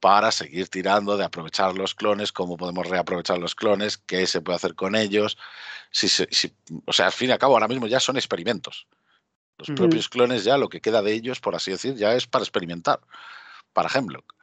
para 0.00 0.30
seguir 0.32 0.68
tirando 0.68 1.16
de 1.16 1.24
aprovechar 1.24 1.74
los 1.74 1.94
clones, 1.94 2.30
cómo 2.30 2.58
podemos 2.58 2.86
reaprovechar 2.86 3.38
los 3.38 3.54
clones, 3.54 3.96
qué 3.96 4.26
se 4.26 4.42
puede 4.42 4.56
hacer 4.56 4.74
con 4.74 4.94
ellos. 4.94 5.38
Si 5.96 6.08
si- 6.08 6.52
o 6.86 6.92
sea, 6.92 7.06
al 7.06 7.12
fin 7.12 7.28
y 7.28 7.32
al 7.32 7.38
cabo, 7.38 7.54
ahora 7.54 7.68
mismo 7.68 7.86
ya 7.86 8.00
son 8.00 8.16
experimentos. 8.16 8.88
Los 9.58 9.70
Mm. 9.70 9.74
propios 9.76 10.08
clones 10.08 10.42
ya, 10.42 10.58
lo 10.58 10.68
que 10.68 10.80
queda 10.80 11.02
de 11.02 11.12
ellos, 11.12 11.38
por 11.38 11.54
así 11.54 11.70
decir, 11.70 11.94
ya 11.94 12.14
es 12.14 12.26
para 12.26 12.42
experimentar, 12.42 12.98
para 13.72 13.88
Hemlock. 13.94 14.34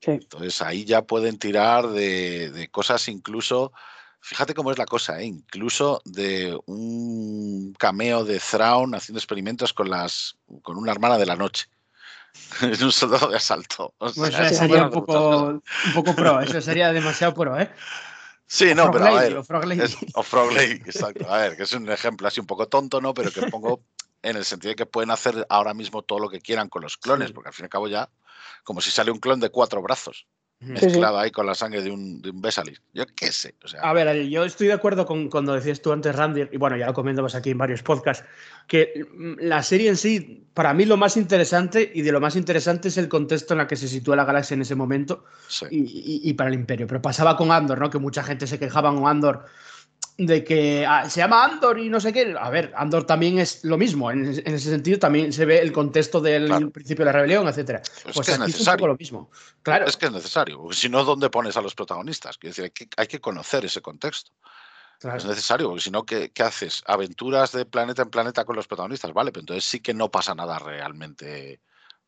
Sí. 0.00 0.10
Entonces 0.10 0.60
ahí 0.62 0.84
ya 0.84 1.02
pueden 1.02 1.38
tirar 1.38 1.86
de, 1.86 2.50
de 2.50 2.68
cosas 2.68 3.06
incluso, 3.06 3.72
fíjate 4.20 4.52
cómo 4.52 4.72
es 4.72 4.78
la 4.78 4.84
cosa, 4.86 5.20
¿eh? 5.20 5.26
incluso 5.26 6.02
de 6.04 6.58
un 6.66 7.72
cameo 7.78 8.24
de 8.24 8.40
Thrawn 8.40 8.96
haciendo 8.96 9.20
experimentos 9.20 9.72
con 9.72 9.88
las 9.88 10.36
con 10.62 10.76
una 10.76 10.90
hermana 10.90 11.18
de 11.18 11.26
la 11.26 11.36
noche. 11.36 11.66
Es 12.72 12.82
un 12.82 12.90
soldado 12.92 13.28
de 13.28 13.36
asalto. 13.36 13.94
O 13.98 14.12
Pues 14.12 14.34
sea, 14.34 14.48
eso 14.48 14.48
se 14.48 14.54
sería 14.56 14.82
un 14.84 14.90
poco, 14.90 15.46
un 15.86 15.92
poco 15.94 16.14
pro, 16.16 16.40
eso 16.40 16.60
sería 16.60 16.92
demasiado 16.92 17.32
pro, 17.32 17.58
¿eh? 17.58 17.70
Sí, 18.46 18.70
O 18.70 18.74
no, 18.74 18.82
Frog 18.84 18.92
pero 18.94 19.06
a 19.06 19.20
ver. 19.20 19.36
o 19.38 19.44
Frog 19.44 19.64
Lady. 19.64 19.82
es- 19.82 19.96
o 20.14 20.22
Frog 20.22 20.52
Lady, 20.52 20.74
exacto. 20.86 21.28
A 21.28 21.38
ver, 21.38 21.56
que 21.56 21.64
es 21.64 21.72
un 21.72 21.88
ejemplo 21.90 22.28
así 22.28 22.40
un 22.40 22.46
poco 22.46 22.68
tonto, 22.68 23.00
¿no? 23.00 23.12
Pero 23.14 23.30
que 23.32 23.42
pongo 23.48 23.80
en 24.22 24.36
el 24.36 24.44
sentido 24.44 24.70
de 24.70 24.76
que 24.76 24.86
pueden 24.86 25.10
hacer 25.10 25.46
ahora 25.48 25.74
mismo 25.74 26.02
todo 26.02 26.18
lo 26.20 26.28
que 26.30 26.40
quieran 26.40 26.68
con 26.68 26.82
los 26.82 26.96
clones, 26.96 27.32
porque 27.32 27.48
al 27.48 27.54
fin 27.54 27.64
y 27.64 27.66
al 27.66 27.70
cabo 27.70 27.88
ya, 27.88 28.08
como 28.64 28.80
si 28.80 28.90
sale 28.90 29.10
un 29.10 29.18
clon 29.18 29.40
de 29.40 29.50
cuatro 29.50 29.82
brazos 29.82 30.26
mezclado 30.60 31.18
ahí 31.18 31.30
con 31.30 31.46
la 31.46 31.54
sangre 31.54 31.82
de 31.82 31.90
un, 31.90 32.22
de 32.22 32.30
un 32.30 32.40
Besalis. 32.40 32.80
Yo 32.94 33.04
qué 33.14 33.30
sé. 33.30 33.54
a 33.80 33.92
ver, 33.92 34.26
yo 34.28 34.44
estoy 34.44 34.68
de 34.68 34.72
acuerdo 34.72 35.04
con 35.04 35.28
cuando 35.28 35.52
decías 35.52 35.80
tú 35.82 35.92
antes, 35.92 36.14
Randy, 36.14 36.48
y 36.50 36.56
bueno, 36.56 36.76
ya 36.76 36.86
lo 36.86 36.94
comentamos 36.94 37.34
aquí 37.34 37.50
en 37.50 37.58
varios 37.58 37.82
podcasts, 37.82 38.24
que 38.66 39.06
la 39.38 39.62
serie 39.62 39.88
en 39.88 39.96
sí, 39.96 40.48
para 40.54 40.72
mí 40.72 40.84
lo 40.86 40.96
más 40.96 41.16
interesante 41.16 41.90
y 41.94 42.02
de 42.02 42.12
lo 42.12 42.20
más 42.20 42.36
interesante 42.36 42.88
es 42.88 42.96
el 42.96 43.08
contexto 43.08 43.54
en 43.54 43.60
el 43.60 43.66
que 43.66 43.76
se 43.76 43.88
sitúa 43.88 44.16
la 44.16 44.24
galaxia 44.24 44.54
en 44.54 44.62
ese 44.62 44.74
momento 44.74 45.24
y, 45.70 46.20
y, 46.24 46.32
para 46.34 46.48
el 46.48 46.54
Imperio. 46.54 46.86
Pero 46.86 47.02
pasaba 47.02 47.36
con 47.36 47.52
Andor, 47.52 47.78
¿no? 47.78 47.90
Que 47.90 47.98
mucha 47.98 48.22
gente 48.22 48.46
se 48.46 48.58
quejaba 48.58 48.94
con 48.94 49.06
Andor 49.06 49.44
de 50.18 50.44
que 50.44 50.86
ah, 50.86 51.08
se 51.10 51.20
llama 51.20 51.44
Andor 51.44 51.78
y 51.78 51.90
no 51.90 52.00
sé 52.00 52.12
qué. 52.12 52.34
A 52.38 52.48
ver, 52.48 52.72
Andor 52.76 53.04
también 53.04 53.38
es 53.38 53.64
lo 53.64 53.76
mismo. 53.76 54.10
En, 54.10 54.26
ese 54.26 54.70
sentido 54.70 54.98
también 54.98 55.32
se 55.32 55.44
ve 55.44 55.58
el 55.58 55.72
contexto 55.72 56.20
del 56.20 56.70
principio 56.70 57.04
de 57.04 57.12
la 57.12 57.12
rebelión, 57.12 57.46
etcétera. 57.48 57.82
pues 58.14 58.28
es 58.28 58.38
necesario. 58.38 58.86
lo 58.86 58.96
mismo. 58.96 59.30
Claro. 59.62 59.86
Es 59.86 59.96
que 59.96 60.06
es 60.06 60.12
necesario. 60.12 60.62
Porque 60.62 60.76
si 60.76 60.88
no, 60.88 61.04
¿dónde 61.04 61.28
pones 61.28 61.56
a 61.56 61.60
los 61.60 61.74
protagonistas? 61.74 62.38
Quiero 62.38 62.54
decir, 62.54 62.72
hay 62.96 63.06
que, 63.06 63.20
conocer 63.20 63.64
ese 63.64 63.82
contexto. 63.82 64.30
Es 65.14 65.26
necesario, 65.26 65.68
porque 65.68 65.82
si 65.82 65.90
no, 65.90 66.04
¿qué, 66.04 66.30
haces? 66.42 66.82
Aventuras 66.86 67.52
de 67.52 67.66
planeta 67.66 68.00
en 68.00 68.08
planeta 68.08 68.46
con 68.46 68.56
los 68.56 68.66
protagonistas, 68.66 69.12
vale, 69.12 69.30
pero 69.30 69.42
entonces 69.42 69.64
sí 69.66 69.80
que 69.80 69.92
no 69.92 70.10
pasa 70.10 70.34
nada 70.34 70.58
realmente 70.58 71.60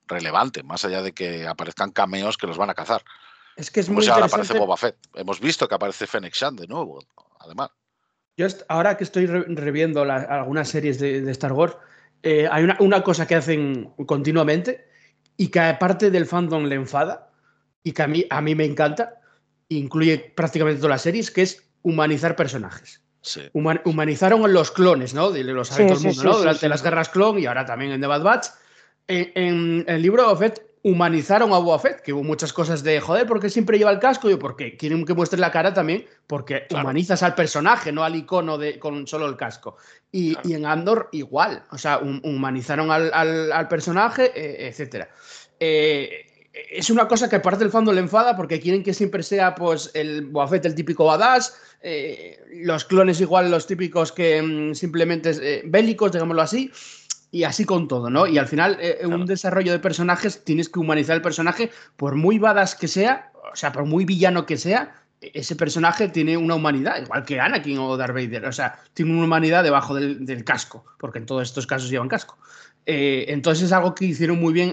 relevante, 0.06 0.62
más 0.62 0.86
allá 0.86 1.02
de 1.02 1.12
que 1.12 1.46
aparezcan 1.46 1.92
cameos 1.92 2.38
que 2.38 2.46
los 2.46 2.56
van 2.56 2.70
a 2.70 2.74
cazar. 2.74 3.04
Es 3.56 3.70
que 3.70 3.80
es 3.80 3.86
Como 3.86 3.96
muy 3.96 4.04
si 4.04 4.10
ahora 4.10 4.24
aparece 4.24 4.58
Boba 4.58 4.78
Fett. 4.78 4.96
Hemos 5.14 5.38
visto 5.38 5.68
que 5.68 5.74
aparece 5.74 6.06
Fennec 6.06 6.32
Shan 6.32 6.56
de 6.56 6.66
nuevo, 6.66 7.00
además. 7.40 7.68
Yo 8.38 8.46
ahora 8.68 8.96
que 8.96 9.02
estoy 9.02 9.26
reviendo 9.26 10.02
algunas 10.02 10.68
series 10.68 11.00
de, 11.00 11.28
Star 11.32 11.52
Wars, 11.52 11.76
eh, 12.22 12.48
hay 12.48 12.68
una, 12.78 13.02
cosa 13.02 13.26
que 13.26 13.34
hacen 13.34 13.90
continuamente 14.06 14.86
y 15.36 15.48
que 15.48 15.58
aparte 15.58 16.12
del 16.12 16.24
fandom 16.24 16.66
le 16.66 16.76
enfada 16.76 17.32
y 17.82 17.90
que 17.90 18.02
a 18.02 18.06
mí, 18.06 18.24
a 18.30 18.40
mí 18.40 18.54
me 18.54 18.64
encanta, 18.64 19.20
incluye 19.68 20.32
prácticamente 20.36 20.78
todas 20.78 20.90
las 20.94 21.02
series, 21.02 21.32
que 21.32 21.42
es 21.42 21.68
humanizar 21.82 22.36
personajes. 22.36 23.02
humanizaron 23.82 24.52
los 24.52 24.70
clones, 24.70 25.14
¿no? 25.14 25.30
Los 25.30 25.68
sabe 25.68 25.88
todo 25.88 25.98
el 25.98 26.04
mundo, 26.04 26.22
¿no? 26.22 26.38
Durante 26.38 26.68
las 26.68 26.80
guerras 26.80 27.08
clon 27.08 27.40
y 27.40 27.46
ahora 27.46 27.66
también 27.66 27.90
en 27.90 28.00
The 28.00 28.06
Bad 28.06 28.22
Batch. 28.22 28.46
En, 29.08 29.84
el 29.88 30.00
libro 30.00 30.28
de 30.28 30.36
Fett 30.36 30.62
humanizaron 30.82 31.52
a 31.52 31.58
Boba 31.58 31.78
Fett, 31.78 32.00
que 32.00 32.12
hubo 32.12 32.22
muchas 32.22 32.52
cosas 32.52 32.82
de, 32.82 33.00
joder, 33.00 33.26
¿por 33.26 33.40
qué 33.40 33.50
siempre 33.50 33.78
lleva 33.78 33.90
el 33.90 33.98
casco? 33.98 34.30
Y 34.30 34.36
porque 34.36 34.76
quieren 34.76 35.04
que 35.04 35.14
muestre 35.14 35.38
la 35.38 35.50
cara 35.50 35.74
también, 35.74 36.06
porque 36.26 36.66
humanizas 36.70 37.22
al 37.22 37.34
personaje, 37.34 37.92
no 37.92 38.04
al 38.04 38.16
icono 38.16 38.58
de, 38.58 38.78
con 38.78 39.06
solo 39.06 39.26
el 39.26 39.36
casco. 39.36 39.76
Y, 40.12 40.36
en 40.52 40.66
Andor 40.66 41.08
igual, 41.12 41.64
o 41.70 41.78
sea, 41.78 41.98
humanizaron 41.98 42.90
al, 42.90 43.68
personaje, 43.68 44.32
eh, 44.34 44.68
etcétera. 44.68 45.08
Eh, 45.60 46.24
es 46.70 46.90
una 46.90 47.06
cosa 47.06 47.28
que 47.28 47.36
aparte 47.36 47.64
del 47.64 47.70
fondo 47.70 47.92
le 47.92 48.00
enfada 48.00 48.36
porque 48.36 48.58
quieren 48.60 48.82
que 48.82 48.92
siempre 48.92 49.22
sea 49.22 49.54
pues 49.54 49.90
el 49.94 50.26
Boba 50.26 50.48
Fett 50.48 50.64
el 50.66 50.74
típico 50.74 51.04
badass, 51.04 51.56
eh, 51.82 52.40
los 52.62 52.84
clones 52.84 53.20
igual 53.20 53.50
los 53.50 53.66
típicos 53.66 54.10
que 54.10 54.42
mm, 54.42 54.74
simplemente 54.74 55.62
bélicos, 55.66 56.12
digámoslo 56.12 56.42
así 56.42 56.72
y 57.30 57.44
así 57.44 57.64
con 57.64 57.88
todo, 57.88 58.10
¿no? 58.10 58.26
Y 58.26 58.38
al 58.38 58.46
final, 58.46 58.78
eh, 58.80 58.98
en 59.00 59.12
un 59.12 59.26
desarrollo 59.26 59.72
de 59.72 59.78
personajes, 59.78 60.44
tienes 60.44 60.68
que 60.68 60.78
humanizar 60.78 61.16
el 61.16 61.22
personaje, 61.22 61.70
por 61.96 62.16
muy 62.16 62.38
badas 62.38 62.74
que 62.74 62.88
sea, 62.88 63.32
o 63.52 63.56
sea, 63.56 63.72
por 63.72 63.84
muy 63.84 64.04
villano 64.04 64.46
que 64.46 64.56
sea, 64.56 64.94
ese 65.20 65.56
personaje 65.56 66.08
tiene 66.08 66.36
una 66.36 66.54
humanidad, 66.54 67.02
igual 67.02 67.24
que 67.24 67.40
Anakin 67.40 67.78
o 67.78 67.96
Darth 67.96 68.14
Vader, 68.14 68.46
o 68.46 68.52
sea, 68.52 68.78
tiene 68.94 69.12
una 69.12 69.24
humanidad 69.24 69.64
debajo 69.64 69.94
del, 69.94 70.44
casco, 70.44 70.84
porque 70.98 71.18
en 71.18 71.26
todos 71.26 71.42
estos 71.42 71.66
casos 71.66 71.90
llevan 71.90 72.08
casco. 72.08 72.38
Eh, 72.86 73.26
entonces 73.28 73.64
es 73.64 73.72
algo 73.72 73.94
que 73.94 74.06
hicieron 74.06 74.38
muy 74.40 74.52
bien 74.52 74.72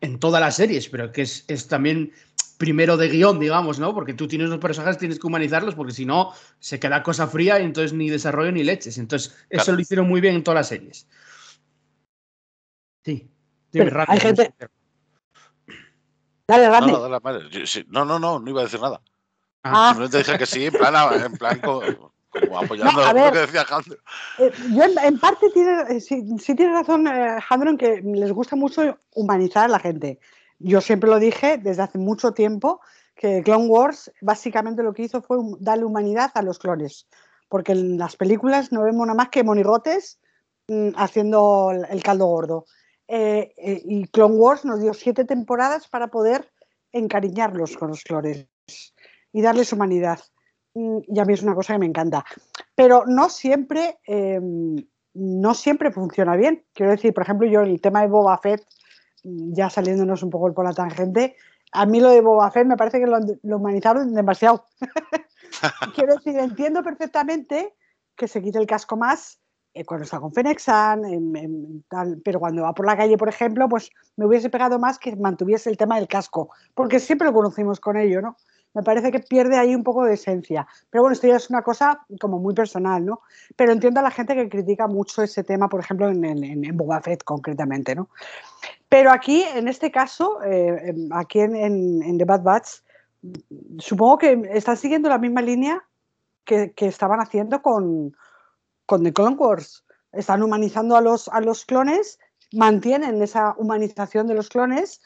en, 0.00 0.18
todas 0.18 0.40
las 0.40 0.56
series, 0.56 0.88
pero 0.88 1.12
que 1.12 1.22
es, 1.22 1.68
también 1.68 2.12
primero 2.56 2.96
de 2.96 3.08
guion, 3.08 3.38
digamos, 3.38 3.78
¿no? 3.78 3.94
Porque 3.94 4.14
tú 4.14 4.28
tienes 4.28 4.48
los 4.48 4.58
personajes, 4.58 4.98
tienes 4.98 5.18
que 5.18 5.26
humanizarlos, 5.26 5.74
porque 5.74 5.92
si 5.92 6.06
no, 6.06 6.32
se 6.58 6.78
queda 6.78 7.02
cosa 7.02 7.26
fría 7.26 7.60
y 7.60 7.64
entonces 7.64 7.92
ni 7.92 8.08
desarrollo 8.08 8.52
ni 8.52 8.62
leches. 8.62 8.96
Entonces, 8.96 9.34
eso 9.50 9.72
lo 9.72 9.80
hicieron 9.80 10.08
muy 10.08 10.20
bien 10.20 10.36
en 10.36 10.44
todas 10.44 10.60
las 10.60 10.68
series. 10.68 11.06
Sí. 13.04 13.30
hay 14.06 14.20
gente. 14.20 14.54
Dale, 16.46 16.66
dale. 16.68 16.92
No, 16.92 17.08
no, 17.08 17.20
dale, 17.20 17.40
no, 17.88 18.04
no, 18.04 18.18
no, 18.18 18.40
no 18.40 18.50
iba 18.50 18.60
a 18.60 18.64
decir 18.64 18.80
nada. 18.80 19.00
Ah. 19.62 19.90
Simplemente 19.90 20.18
dije 20.18 20.38
que 20.38 20.46
sí, 20.46 20.66
en 20.66 20.72
plan, 20.72 21.22
en 21.22 21.32
plan 21.32 21.60
como, 21.60 21.82
apoyando 22.58 23.00
lo 23.00 23.32
que 23.32 23.38
decía 23.38 23.64
Jandro. 23.64 23.96
Eh, 24.38 24.52
yo 24.72 24.82
en, 24.84 25.18
parte 25.18 25.50
tiene, 25.50 25.82
eh, 25.88 26.00
sí, 26.00 26.24
sí, 26.38 26.54
tiene 26.54 26.72
razón 26.72 27.06
eh, 27.06 27.40
Jandro 27.40 27.70
en 27.70 27.78
que 27.78 28.00
les 28.02 28.32
gusta 28.32 28.56
mucho 28.56 28.98
humanizar 29.14 29.64
a 29.64 29.68
la 29.68 29.78
gente. 29.78 30.18
Yo 30.58 30.80
siempre 30.80 31.10
lo 31.10 31.18
dije 31.18 31.58
desde 31.58 31.82
hace 31.82 31.98
mucho 31.98 32.32
tiempo 32.32 32.80
que 33.14 33.42
Clone 33.42 33.66
Wars 33.66 34.10
básicamente 34.20 34.82
lo 34.82 34.94
que 34.94 35.02
hizo 35.02 35.22
fue 35.22 35.38
darle 35.58 35.84
humanidad 35.84 36.30
a 36.34 36.42
los 36.42 36.58
clones. 36.58 37.06
Porque 37.48 37.72
en 37.72 37.98
las 37.98 38.16
películas 38.16 38.72
no 38.72 38.82
vemos 38.82 39.06
nada 39.06 39.16
más 39.16 39.28
que 39.28 39.44
monigotes 39.44 40.18
mm, 40.68 40.90
haciendo 40.96 41.70
el 41.88 42.02
caldo 42.02 42.26
gordo. 42.26 42.66
Eh, 43.12 43.52
eh, 43.56 43.82
y 43.84 44.06
Clone 44.06 44.36
Wars 44.36 44.64
nos 44.64 44.80
dio 44.80 44.94
siete 44.94 45.24
temporadas 45.24 45.88
para 45.88 46.06
poder 46.06 46.48
encariñarlos 46.92 47.76
con 47.76 47.88
los 47.88 48.04
clones 48.04 48.46
y 49.32 49.42
darles 49.42 49.72
humanidad. 49.72 50.20
Mm, 50.74 50.98
y 51.08 51.18
a 51.18 51.24
mí 51.24 51.34
es 51.34 51.42
una 51.42 51.56
cosa 51.56 51.72
que 51.72 51.80
me 51.80 51.86
encanta. 51.86 52.24
Pero 52.76 53.02
no 53.06 53.28
siempre, 53.28 53.98
em, 54.04 54.76
no 55.14 55.54
siempre 55.54 55.90
funciona 55.90 56.36
bien. 56.36 56.64
Quiero 56.72 56.92
decir, 56.92 57.12
por 57.12 57.24
ejemplo, 57.24 57.48
yo 57.48 57.62
el 57.62 57.80
tema 57.80 58.02
de 58.02 58.06
Boba 58.06 58.38
Fett, 58.38 58.62
mm, 59.24 59.54
ya 59.54 59.68
saliéndonos 59.70 60.22
un 60.22 60.30
poco 60.30 60.54
por 60.54 60.64
la 60.64 60.72
tangente, 60.72 61.34
a 61.72 61.86
mí 61.86 61.98
lo 61.98 62.10
de 62.10 62.20
Boba 62.20 62.52
Fett 62.52 62.66
me 62.68 62.76
parece 62.76 63.00
que 63.00 63.08
lo, 63.08 63.18
lo 63.42 63.56
humanizaron 63.56 64.14
demasiado. 64.14 64.66
Quiero 65.96 66.14
decir, 66.14 66.38
entiendo 66.38 66.84
perfectamente 66.84 67.74
que 68.14 68.28
se 68.28 68.40
quite 68.40 68.60
el 68.60 68.68
casco 68.68 68.96
más 68.96 69.39
cuando 69.86 70.04
está 70.04 70.18
con 70.18 70.32
Fenexan, 70.32 71.02
pero 72.24 72.40
cuando 72.40 72.62
va 72.62 72.74
por 72.74 72.86
la 72.86 72.96
calle, 72.96 73.16
por 73.16 73.28
ejemplo, 73.28 73.68
pues 73.68 73.90
me 74.16 74.26
hubiese 74.26 74.50
pegado 74.50 74.78
más 74.78 74.98
que 74.98 75.14
mantuviese 75.16 75.70
el 75.70 75.76
tema 75.76 75.96
del 75.96 76.08
casco, 76.08 76.50
porque 76.74 76.98
siempre 76.98 77.26
lo 77.26 77.34
conocimos 77.34 77.78
con 77.80 77.96
ello, 77.96 78.20
¿no? 78.20 78.36
Me 78.72 78.82
parece 78.82 79.10
que 79.10 79.18
pierde 79.18 79.56
ahí 79.58 79.74
un 79.74 79.82
poco 79.82 80.04
de 80.04 80.14
esencia. 80.14 80.66
Pero 80.90 81.02
bueno, 81.02 81.14
esto 81.14 81.26
ya 81.26 81.36
es 81.36 81.50
una 81.50 81.62
cosa 81.62 82.04
como 82.20 82.38
muy 82.38 82.54
personal, 82.54 83.04
¿no? 83.04 83.20
Pero 83.56 83.72
entiendo 83.72 83.98
a 83.98 84.02
la 84.02 84.12
gente 84.12 84.34
que 84.34 84.48
critica 84.48 84.86
mucho 84.86 85.22
ese 85.22 85.42
tema, 85.42 85.68
por 85.68 85.80
ejemplo, 85.80 86.08
en, 86.08 86.24
en, 86.24 86.76
Boba 86.76 87.00
Fett 87.00 87.24
concretamente, 87.24 87.96
¿no? 87.96 88.08
Pero 88.88 89.10
aquí, 89.10 89.42
en 89.42 89.66
este 89.66 89.90
caso, 89.90 90.40
eh, 90.44 90.94
aquí 91.10 91.40
en, 91.40 92.16
The 92.16 92.24
Bad 92.24 92.42
Batch, 92.42 92.68
supongo 93.78 94.18
que 94.18 94.40
están 94.52 94.76
siguiendo 94.76 95.08
la 95.08 95.18
misma 95.18 95.42
línea 95.42 95.82
que 96.44 96.72
estaban 96.78 97.20
haciendo 97.20 97.62
con, 97.62 98.12
con 98.90 99.04
The 99.04 99.12
Clone 99.12 99.36
Wars. 99.36 99.84
Están 100.10 100.42
humanizando 100.42 100.96
a 100.96 101.00
los, 101.00 101.28
a 101.28 101.40
los 101.40 101.64
clones, 101.64 102.18
mantienen 102.52 103.22
esa 103.22 103.54
humanización 103.56 104.26
de 104.26 104.34
los 104.34 104.48
clones 104.48 105.00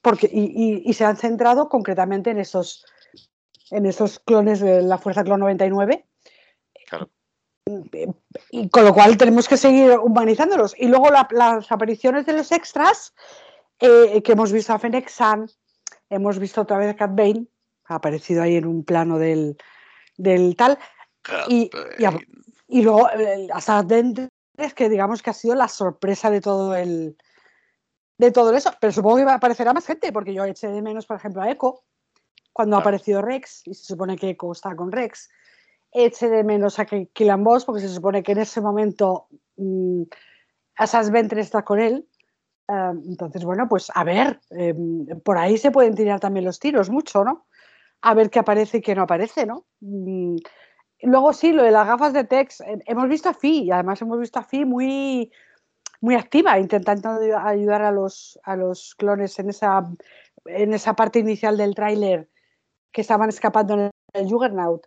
porque, 0.00 0.30
y, 0.32 0.90
se 0.94 1.04
han 1.04 1.18
centrado 1.18 1.68
concretamente 1.68 2.30
en 2.30 2.38
esos, 2.38 2.86
en 3.70 3.84
esos 3.84 4.18
clones 4.20 4.60
de 4.60 4.80
la 4.80 4.96
Fuerza 4.96 5.24
Clon 5.24 5.40
99. 5.40 6.06
Claro. 6.88 7.10
Y 8.50 8.70
con 8.70 8.86
lo 8.86 8.94
cual 8.94 9.18
tenemos 9.18 9.46
que 9.46 9.58
seguir 9.58 9.98
humanizándolos. 9.98 10.74
Y 10.78 10.88
luego 10.88 11.10
las 11.10 11.70
apariciones 11.70 12.24
de 12.24 12.32
los 12.32 12.50
extras, 12.50 13.14
eh, 13.78 14.22
que 14.22 14.32
hemos 14.32 14.52
visto 14.52 14.72
a 14.72 14.78
Fennec 14.78 15.12
hemos 16.08 16.38
visto 16.38 16.62
otra 16.62 16.78
vez 16.78 16.88
a 16.88 16.96
Cat 16.96 17.14
Bane, 17.14 17.46
ha 17.84 17.96
aparecido 17.96 18.42
ahí 18.42 18.56
en 18.56 18.64
un 18.64 18.84
plano 18.84 19.18
del, 19.18 19.58
del 20.16 20.56
tal. 20.56 20.78
Y, 21.48 21.70
y 21.98 22.06
luego 22.68 23.08
hasta 23.52 23.84
es 24.56 24.74
que 24.74 24.88
digamos 24.88 25.22
que 25.22 25.30
ha 25.30 25.34
sido 25.34 25.54
la 25.54 25.68
sorpresa 25.68 26.30
de 26.30 26.40
todo 26.40 26.74
el 26.74 27.16
de 28.18 28.32
todo 28.32 28.52
eso. 28.54 28.72
Pero 28.80 28.92
supongo 28.92 29.16
que 29.16 29.22
aparecerá 29.22 29.72
más 29.72 29.86
gente, 29.86 30.12
porque 30.12 30.34
yo 30.34 30.44
eché 30.44 30.68
de 30.68 30.82
menos, 30.82 31.06
por 31.06 31.16
ejemplo, 31.16 31.42
a 31.42 31.50
Echo, 31.50 31.82
cuando 32.52 32.76
ha 32.76 32.80
aparecido 32.80 33.22
Rex, 33.22 33.62
y 33.66 33.74
se 33.74 33.84
supone 33.84 34.16
que 34.16 34.30
Echo 34.30 34.52
está 34.52 34.74
con 34.74 34.92
Rex. 34.92 35.30
Eché 35.92 36.28
de 36.28 36.44
menos 36.44 36.78
a 36.78 36.84
Killan 36.84 37.44
Boss, 37.44 37.64
porque 37.64 37.80
se 37.80 37.88
supone 37.88 38.22
que 38.22 38.32
en 38.32 38.38
ese 38.38 38.60
momento 38.60 39.28
mmm, 39.56 40.02
Asas 40.76 41.10
Ventre 41.10 41.40
está 41.40 41.64
con 41.64 41.80
él. 41.80 42.06
entonces, 42.68 43.44
bueno, 43.44 43.66
pues 43.68 43.90
a 43.94 44.04
ver, 44.04 44.40
em, 44.50 45.06
por 45.24 45.38
ahí 45.38 45.56
se 45.56 45.70
pueden 45.70 45.94
tirar 45.94 46.20
también 46.20 46.44
los 46.44 46.58
tiros 46.58 46.90
mucho, 46.90 47.24
¿no? 47.24 47.46
A 48.02 48.14
ver 48.14 48.28
qué 48.30 48.38
aparece 48.40 48.78
y 48.78 48.80
qué 48.82 48.94
no 48.94 49.02
aparece, 49.02 49.46
¿no? 49.46 49.66
Mm, 49.80 50.36
Luego 51.02 51.32
sí, 51.32 51.52
lo 51.52 51.62
de 51.62 51.70
las 51.70 51.86
gafas 51.86 52.12
de 52.12 52.24
Tex, 52.24 52.60
eh, 52.60 52.78
hemos 52.86 53.08
visto 53.08 53.28
a 53.28 53.34
Fi 53.34 53.64
y 53.64 53.70
además 53.70 54.02
hemos 54.02 54.18
visto 54.18 54.38
a 54.38 54.44
Fi 54.44 54.64
muy, 54.64 55.32
muy 56.00 56.14
activa, 56.14 56.58
intentando 56.58 57.10
ayudar 57.38 57.82
a 57.82 57.92
los, 57.92 58.38
a 58.42 58.56
los 58.56 58.94
clones 58.96 59.38
en 59.38 59.50
esa, 59.50 59.84
en 60.46 60.74
esa 60.74 60.94
parte 60.94 61.20
inicial 61.20 61.56
del 61.56 61.74
tráiler 61.74 62.28
que 62.92 63.02
estaban 63.02 63.28
escapando 63.28 63.74
en 63.74 63.90
el 64.12 64.28
Juggernaut. 64.28 64.86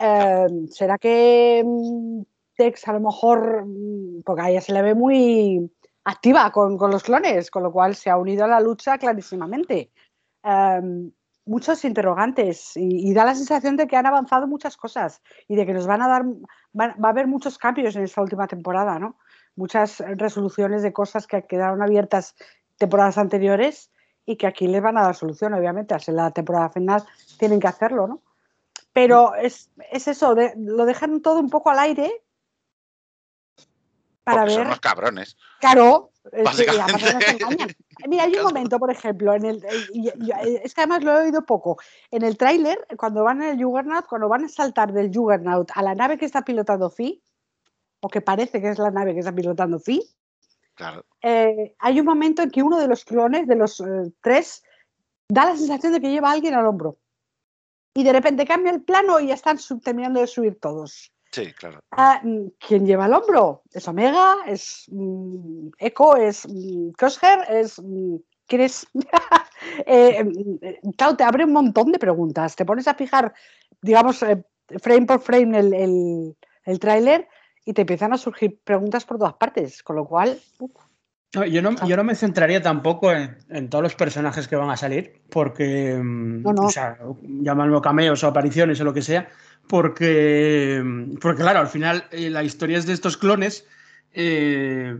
Eh, 0.00 0.46
¿Será 0.70 0.98
que 0.98 1.62
mm, 1.64 2.22
Tex 2.56 2.88
a 2.88 2.92
lo 2.94 3.00
mejor, 3.00 3.64
mm, 3.66 4.22
porque 4.24 4.42
a 4.42 4.50
ella 4.50 4.60
se 4.60 4.72
le 4.72 4.82
ve 4.82 4.94
muy 4.94 5.70
activa 6.04 6.50
con, 6.52 6.76
con 6.76 6.90
los 6.90 7.02
clones, 7.02 7.50
con 7.50 7.62
lo 7.62 7.72
cual 7.72 7.94
se 7.94 8.10
ha 8.10 8.16
unido 8.16 8.44
a 8.44 8.48
la 8.48 8.60
lucha 8.60 8.98
clarísimamente. 8.98 9.90
Em, 10.42 11.10
muchos 11.46 11.84
interrogantes 11.84 12.76
y, 12.76 13.10
y, 13.10 13.12
da 13.12 13.24
la 13.24 13.34
sensación 13.34 13.76
de 13.76 13.86
que 13.86 13.96
han 13.96 14.06
avanzado 14.06 14.46
muchas 14.46 14.76
cosas 14.76 15.22
y 15.46 15.56
de 15.56 15.66
que 15.66 15.74
nos 15.74 15.86
van 15.86 16.02
a 16.02 16.08
dar, 16.08 16.24
va 16.74 16.94
a 17.02 17.08
haber 17.08 17.26
muchos 17.26 17.58
cambios 17.58 17.96
en 17.96 18.04
esta 18.04 18.22
última 18.22 18.46
temporada, 18.46 18.98
¿no? 18.98 19.18
Muchas 19.56 20.00
resoluciones 20.00 20.82
de 20.82 20.92
cosas 20.92 21.26
que 21.26 21.46
quedaron 21.46 21.82
abiertas 21.82 22.34
temporadas 22.78 23.18
anteriores 23.18 23.90
y 24.26 24.36
que 24.36 24.46
aquí 24.46 24.66
les 24.66 24.82
van 24.82 24.96
a 24.96 25.02
dar 25.02 25.14
solución, 25.14 25.52
obviamente, 25.54 25.94
en 26.06 26.16
la 26.16 26.30
temporada 26.30 26.70
final 26.70 27.04
tienen 27.38 27.60
que 27.60 27.68
hacerlo, 27.68 28.06
¿no? 28.06 28.22
Pero 28.92 29.34
es, 29.34 29.70
es 29.90 30.08
eso, 30.08 30.34
de, 30.34 30.54
lo 30.56 30.86
dejan 30.86 31.20
todo 31.20 31.40
un 31.40 31.50
poco 31.50 31.70
al 31.70 31.80
aire 31.80 32.22
para 34.22 34.42
Porque 34.42 34.50
ver. 34.50 34.58
Son 34.58 34.66
unos 34.68 34.80
cabrones. 34.80 35.36
Claro, 35.60 36.10
es, 36.32 36.44
Básicamente. 36.44 37.76
Mira, 38.08 38.24
hay 38.24 38.34
un 38.36 38.42
momento, 38.44 38.78
por 38.78 38.90
ejemplo, 38.90 39.34
en 39.34 39.44
el, 39.44 39.64
y, 39.92 40.08
y, 40.08 40.30
es 40.62 40.74
que 40.74 40.80
además 40.80 41.04
lo 41.04 41.12
he 41.12 41.24
oído 41.24 41.44
poco. 41.44 41.78
En 42.10 42.22
el 42.22 42.36
tráiler, 42.36 42.78
cuando 42.96 43.22
van 43.24 43.42
en 43.42 43.50
el 43.58 43.64
Juggernaut, 43.64 44.06
cuando 44.06 44.28
van 44.28 44.44
a 44.44 44.48
saltar 44.48 44.92
del 44.92 45.10
Juggernaut 45.14 45.70
a 45.74 45.82
la 45.82 45.94
nave 45.94 46.18
que 46.18 46.24
está 46.24 46.42
pilotando 46.42 46.90
Fi, 46.90 47.22
o 48.00 48.08
que 48.08 48.20
parece 48.20 48.60
que 48.60 48.70
es 48.70 48.78
la 48.78 48.90
nave 48.90 49.12
que 49.12 49.20
está 49.20 49.32
pilotando 49.32 49.78
Fi, 49.78 50.02
Claro. 50.74 51.04
eh, 51.22 51.76
hay 51.78 52.00
un 52.00 52.06
momento 52.06 52.42
en 52.42 52.50
que 52.50 52.62
uno 52.62 52.78
de 52.80 52.88
los 52.88 53.04
clones, 53.04 53.46
de 53.46 53.54
los 53.54 53.80
eh, 53.80 54.12
tres, 54.20 54.64
da 55.28 55.44
la 55.44 55.56
sensación 55.56 55.92
de 55.92 56.00
que 56.00 56.10
lleva 56.10 56.30
a 56.30 56.32
alguien 56.32 56.54
al 56.54 56.66
hombro. 56.66 56.98
Y 57.94 58.02
de 58.02 58.12
repente 58.12 58.44
cambia 58.44 58.72
el 58.72 58.82
plano 58.82 59.20
y 59.20 59.28
ya 59.28 59.34
están 59.34 59.58
terminando 59.82 60.20
de 60.20 60.26
subir 60.26 60.58
todos. 60.58 61.13
Sí, 61.34 61.52
claro. 61.52 61.80
Ah, 61.90 62.20
mm, 62.22 62.46
¿Quién 62.64 62.86
lleva 62.86 63.06
el 63.06 63.12
hombro? 63.12 63.62
¿Es 63.72 63.88
Omega? 63.88 64.36
¿Es 64.46 64.84
mm, 64.88 65.70
Echo? 65.78 66.14
¿Es 66.16 66.46
mm, 66.48 66.90
Crosshair? 66.90 67.40
¿Es, 67.50 67.80
mm, 67.82 68.16
¿Quién 68.46 68.60
es? 68.62 68.86
Eh, 69.86 70.22
mm, 70.22 70.90
claro, 70.90 71.16
te 71.16 71.24
abre 71.24 71.44
un 71.44 71.52
montón 71.52 71.90
de 71.90 71.98
preguntas. 71.98 72.54
Te 72.54 72.64
pones 72.64 72.86
a 72.86 72.94
fijar, 72.94 73.32
digamos, 73.82 74.22
eh, 74.22 74.44
frame 74.80 75.06
por 75.06 75.20
frame 75.22 75.58
el, 75.58 75.74
el, 75.74 76.36
el 76.64 76.78
tráiler 76.78 77.26
y 77.64 77.72
te 77.72 77.80
empiezan 77.80 78.12
a 78.12 78.18
surgir 78.18 78.60
preguntas 78.62 79.04
por 79.04 79.18
todas 79.18 79.34
partes. 79.34 79.82
Con 79.82 79.96
lo 79.96 80.04
cual, 80.04 80.38
uf, 80.60 80.70
No, 81.34 81.44
yo, 81.46 81.62
no, 81.62 81.70
yo 81.86 81.96
no 81.96 82.04
me 82.04 82.14
centraría 82.14 82.60
tampoco 82.62 83.10
en, 83.10 83.38
en 83.48 83.68
todos 83.70 83.82
los 83.82 83.94
personajes 83.96 84.46
que 84.46 84.54
van 84.56 84.70
a 84.70 84.76
salir, 84.76 85.22
porque, 85.30 85.98
No, 85.98 86.52
no. 86.52 86.66
o 86.66 86.70
sea, 86.70 86.98
llámalo 87.22 87.80
cameos 87.80 88.22
o 88.22 88.28
apariciones 88.28 88.80
o 88.80 88.84
lo 88.84 88.92
que 88.92 89.02
sea, 89.02 89.26
porque, 89.68 90.82
porque 91.20 91.42
claro, 91.42 91.60
al 91.60 91.68
final 91.68 92.04
eh, 92.10 92.30
la 92.30 92.42
historia 92.44 92.78
es 92.78 92.86
de 92.86 92.92
estos 92.92 93.16
clones, 93.16 93.66
eh, 94.12 94.96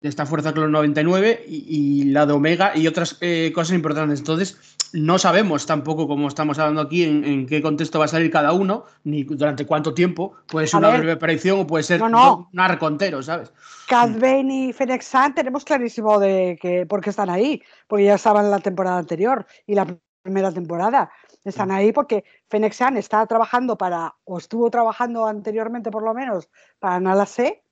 de 0.00 0.08
esta 0.08 0.24
Fuerza 0.24 0.52
Clon 0.54 0.72
99 0.72 1.44
y, 1.46 1.64
y 1.68 2.04
la 2.04 2.24
de 2.24 2.32
Omega 2.32 2.72
y 2.74 2.86
otras 2.86 3.18
eh, 3.20 3.52
cosas 3.54 3.74
importantes. 3.74 4.18
Entonces, 4.20 4.58
no 4.94 5.18
sabemos 5.18 5.66
tampoco, 5.66 6.08
como 6.08 6.26
estamos 6.26 6.58
hablando 6.58 6.80
aquí, 6.80 7.04
en, 7.04 7.22
en 7.24 7.46
qué 7.46 7.60
contexto 7.60 7.98
va 7.98 8.06
a 8.06 8.08
salir 8.08 8.30
cada 8.30 8.52
uno, 8.52 8.86
ni 9.04 9.24
durante 9.24 9.66
cuánto 9.66 9.92
tiempo. 9.92 10.34
Puede 10.48 10.66
ser 10.66 10.76
A 10.76 10.78
una 10.78 10.88
ver. 10.88 10.98
breve 11.00 11.12
aparición 11.12 11.60
o 11.60 11.66
puede 11.66 11.84
ser 11.84 12.00
No, 12.00 12.08
no. 12.08 12.48
un 12.52 12.60
arco 12.60 12.88
entero, 12.88 13.22
¿sabes? 13.22 13.52
Cad 13.88 14.18
Bane 14.18 14.68
y 14.68 14.72
Fennec 14.72 15.02
San 15.02 15.34
tenemos 15.34 15.64
clarísimo 15.64 16.18
de 16.18 16.58
que 16.60 16.86
por 16.86 17.02
qué 17.02 17.10
están 17.10 17.28
ahí, 17.28 17.62
porque 17.86 18.04
ya 18.06 18.14
estaban 18.14 18.46
en 18.46 18.50
la 18.52 18.60
temporada 18.60 18.98
anterior 18.98 19.46
y 19.66 19.74
la 19.74 19.86
primera 20.22 20.50
temporada. 20.50 21.10
Están 21.44 21.70
ahí 21.70 21.92
porque 21.92 22.24
Fennec 22.48 22.72
San 22.74 22.96
está 22.96 23.24
trabajando 23.26 23.76
para, 23.78 24.14
o 24.24 24.38
estuvo 24.38 24.70
trabajando 24.70 25.24
anteriormente 25.26 25.90
por 25.90 26.02
lo 26.02 26.12
menos, 26.12 26.48
para 26.78 27.00
Nala 27.00 27.26
C, 27.26 27.62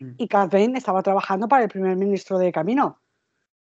Mm. 0.00 0.14
y 0.18 0.26
Bane 0.28 0.78
estaba 0.78 1.00
trabajando 1.02 1.46
para 1.46 1.62
el 1.62 1.68
primer 1.68 1.94
ministro 1.96 2.36
de 2.38 2.50
Camino. 2.50 3.00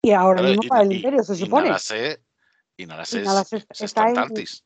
Y 0.00 0.12
ahora 0.12 0.40
mismo 0.42 0.62
y- 0.64 0.68
para 0.68 0.82
el 0.82 0.92
y- 0.92 0.96
Imperio, 0.96 1.22
se 1.22 1.34
y 1.34 1.36
supone. 1.36 1.66
Nala 1.66 1.78
sé, 1.78 2.22
y 2.78 2.86
Nala 2.86 3.04
sé 3.04 3.20
Nala 3.22 3.42
es- 3.42 3.48
sé 3.48 3.56
es 3.68 3.80
está 3.82 4.04
en- 4.08 4.10
Stantantis. 4.14 4.64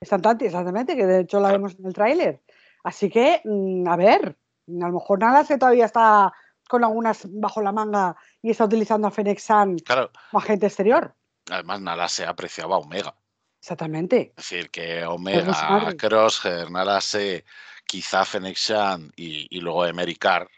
Bastante, 0.00 0.46
exactamente, 0.46 0.96
que 0.96 1.04
de 1.06 1.20
hecho 1.20 1.38
la 1.38 1.48
Claro. 1.48 1.58
vemos 1.64 1.78
en 1.78 1.86
el 1.86 1.92
tráiler. 1.92 2.42
Así 2.82 3.10
que, 3.10 3.42
mm, 3.44 3.86
a 3.88 3.96
ver, 3.96 4.38
a 4.68 4.86
lo 4.88 4.92
mejor 4.94 5.18
Nala 5.18 5.44
C 5.44 5.58
todavía 5.58 5.84
está 5.84 6.32
con 6.68 6.82
algunas 6.82 7.26
bajo 7.30 7.60
la 7.60 7.72
manga 7.72 8.16
y 8.40 8.50
está 8.50 8.64
utilizando 8.64 9.06
a 9.06 9.10
Fennec 9.10 9.38
San 9.38 9.76
Claro, 9.80 10.10
como 10.30 10.42
agente 10.42 10.66
exterior. 10.66 11.14
además 11.50 11.82
Nala 11.82 12.08
se 12.08 12.24
apreciaba 12.24 12.76
a 12.76 12.78
Omega. 12.78 13.14
Exactamente. 13.62 14.32
Es 14.36 14.48
decir, 14.48 14.70
que 14.70 15.04
Omega, 15.06 15.52
madre. 15.52 15.96
Crosshair, 15.96 16.68
Nala 16.68 17.00
se, 17.00 17.44
quizá 17.86 18.24
Fennec 18.24 18.56
Shan 18.56 19.12
y, 19.14 19.46
y 19.56 19.60
luego 19.60 19.86
Emery 19.86 20.16
Carr, 20.16 20.48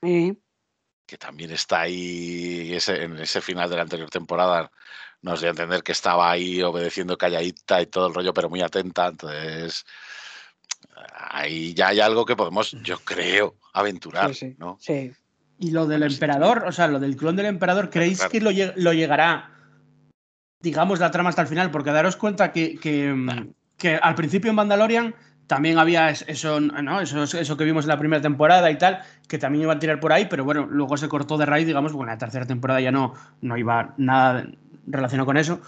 Eh, 0.00 0.32
que 1.04 1.18
también 1.18 1.50
está 1.50 1.80
ahí 1.80 2.72
ese- 2.72 3.02
en 3.02 3.18
ese 3.18 3.40
final 3.40 3.68
de 3.68 3.74
la 3.76 3.82
anterior 3.82 4.08
temporada, 4.10 4.70
nos 5.22 5.40
dio 5.40 5.48
a 5.48 5.50
entender 5.50 5.82
que 5.82 5.90
estaba 5.90 6.30
ahí 6.30 6.62
obedeciendo 6.62 7.18
calladita 7.18 7.82
y 7.82 7.86
todo 7.86 8.06
el 8.06 8.14
rollo, 8.14 8.32
pero 8.32 8.48
muy 8.48 8.62
atenta. 8.62 9.08
Entonces, 9.08 9.84
ahí 11.14 11.74
ya 11.74 11.88
hay 11.88 11.98
algo 12.00 12.24
que 12.24 12.36
podemos, 12.36 12.70
yo 12.84 12.98
creo, 13.00 13.56
aventurar, 13.72 14.34
Sí, 14.34 14.50
sí. 14.50 14.56
¿no? 14.58 14.78
sí. 14.80 15.12
Y 15.58 15.70
lo 15.70 15.86
del 15.86 16.02
emperador, 16.04 16.64
o 16.66 16.72
sea, 16.72 16.86
lo 16.88 16.98
del 16.98 17.16
clon 17.16 17.36
del 17.36 17.46
emperador, 17.46 17.90
¿creéis 17.90 18.18
claro. 18.18 18.30
que 18.32 18.40
lo, 18.40 18.50
lleg- 18.50 18.74
lo 18.76 18.92
llegará, 18.92 19.51
digamos, 20.62 21.00
la 21.00 21.10
trama 21.10 21.30
hasta 21.30 21.42
el 21.42 21.48
final? 21.48 21.70
Porque 21.70 21.90
daros 21.90 22.16
cuenta 22.16 22.52
que, 22.52 22.76
que, 22.78 23.12
mm, 23.12 23.52
que 23.76 23.96
al 23.96 24.14
principio 24.14 24.50
en 24.50 24.56
Mandalorian 24.56 25.14
también 25.46 25.78
había 25.78 26.10
es- 26.10 26.24
eso, 26.28 26.60
¿no? 26.60 27.00
Eso, 27.00 27.22
eso 27.24 27.56
que 27.56 27.64
vimos 27.64 27.84
en 27.84 27.88
la 27.88 27.98
primera 27.98 28.22
temporada 28.22 28.70
y 28.70 28.78
tal, 28.78 29.00
que 29.28 29.38
también 29.38 29.62
iban 29.64 29.76
a 29.76 29.80
tirar 29.80 30.00
por 30.00 30.12
ahí, 30.12 30.26
pero 30.30 30.44
bueno, 30.44 30.66
luego 30.70 30.96
se 30.96 31.08
cortó 31.08 31.36
de 31.36 31.46
raíz, 31.46 31.66
digamos, 31.66 31.92
porque 31.92 32.04
en 32.04 32.10
la 32.14 32.18
tercera 32.18 32.46
temporada 32.46 32.80
ya 32.80 32.92
no, 32.92 33.14
no 33.40 33.56
iba 33.56 33.94
nada 33.98 34.46
relacionado 34.86 35.26
con 35.26 35.36
eso. 35.36 35.60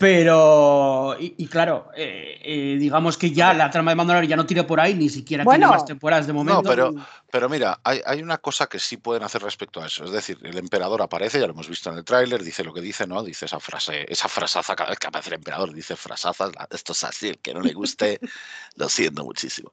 Pero, 0.00 1.14
y, 1.20 1.34
y 1.36 1.46
claro, 1.46 1.90
eh, 1.94 2.40
eh, 2.42 2.76
digamos 2.78 3.18
que 3.18 3.32
ya 3.32 3.52
la 3.52 3.70
trama 3.70 3.90
de 3.90 3.96
Mandalorian 3.96 4.30
ya 4.30 4.36
no 4.36 4.46
tira 4.46 4.66
por 4.66 4.80
ahí, 4.80 4.94
ni 4.94 5.10
siquiera 5.10 5.44
Bueno. 5.44 5.66
tiene 5.66 5.72
más 5.76 5.84
temporadas 5.84 6.26
de 6.26 6.32
momento. 6.32 6.62
pero- 6.62 6.94
Pero 7.30 7.48
mira, 7.50 7.78
hay, 7.84 8.00
hay 8.06 8.22
una 8.22 8.38
cosa 8.38 8.66
que 8.66 8.78
sí 8.78 8.96
pueden 8.96 9.22
hacer 9.24 9.42
respecto 9.42 9.82
a 9.82 9.86
eso. 9.86 10.04
Es 10.04 10.10
decir, 10.10 10.38
el 10.42 10.56
emperador 10.56 11.02
aparece, 11.02 11.38
ya 11.38 11.46
lo 11.46 11.52
hemos 11.52 11.68
visto 11.68 11.90
en 11.90 11.98
el 11.98 12.04
tráiler, 12.04 12.42
dice 12.42 12.64
lo 12.64 12.72
que 12.72 12.80
dice, 12.80 13.06
¿no? 13.06 13.22
Dice 13.22 13.44
esa 13.44 13.60
frase, 13.60 14.06
esa 14.10 14.28
frasaza 14.28 14.74
cada 14.74 14.88
vez 14.88 14.98
que 14.98 15.06
aparece 15.08 15.28
el 15.28 15.34
emperador, 15.34 15.74
dice 15.74 15.94
frasazas, 15.96 16.50
la- 16.56 16.66
esto 16.70 16.92
es 16.92 17.04
así, 17.04 17.28
el 17.28 17.38
que 17.38 17.52
no 17.52 17.60
le 17.60 17.74
guste, 17.74 18.18
lo 18.76 18.88
siento 18.88 19.22
muchísimo. 19.22 19.70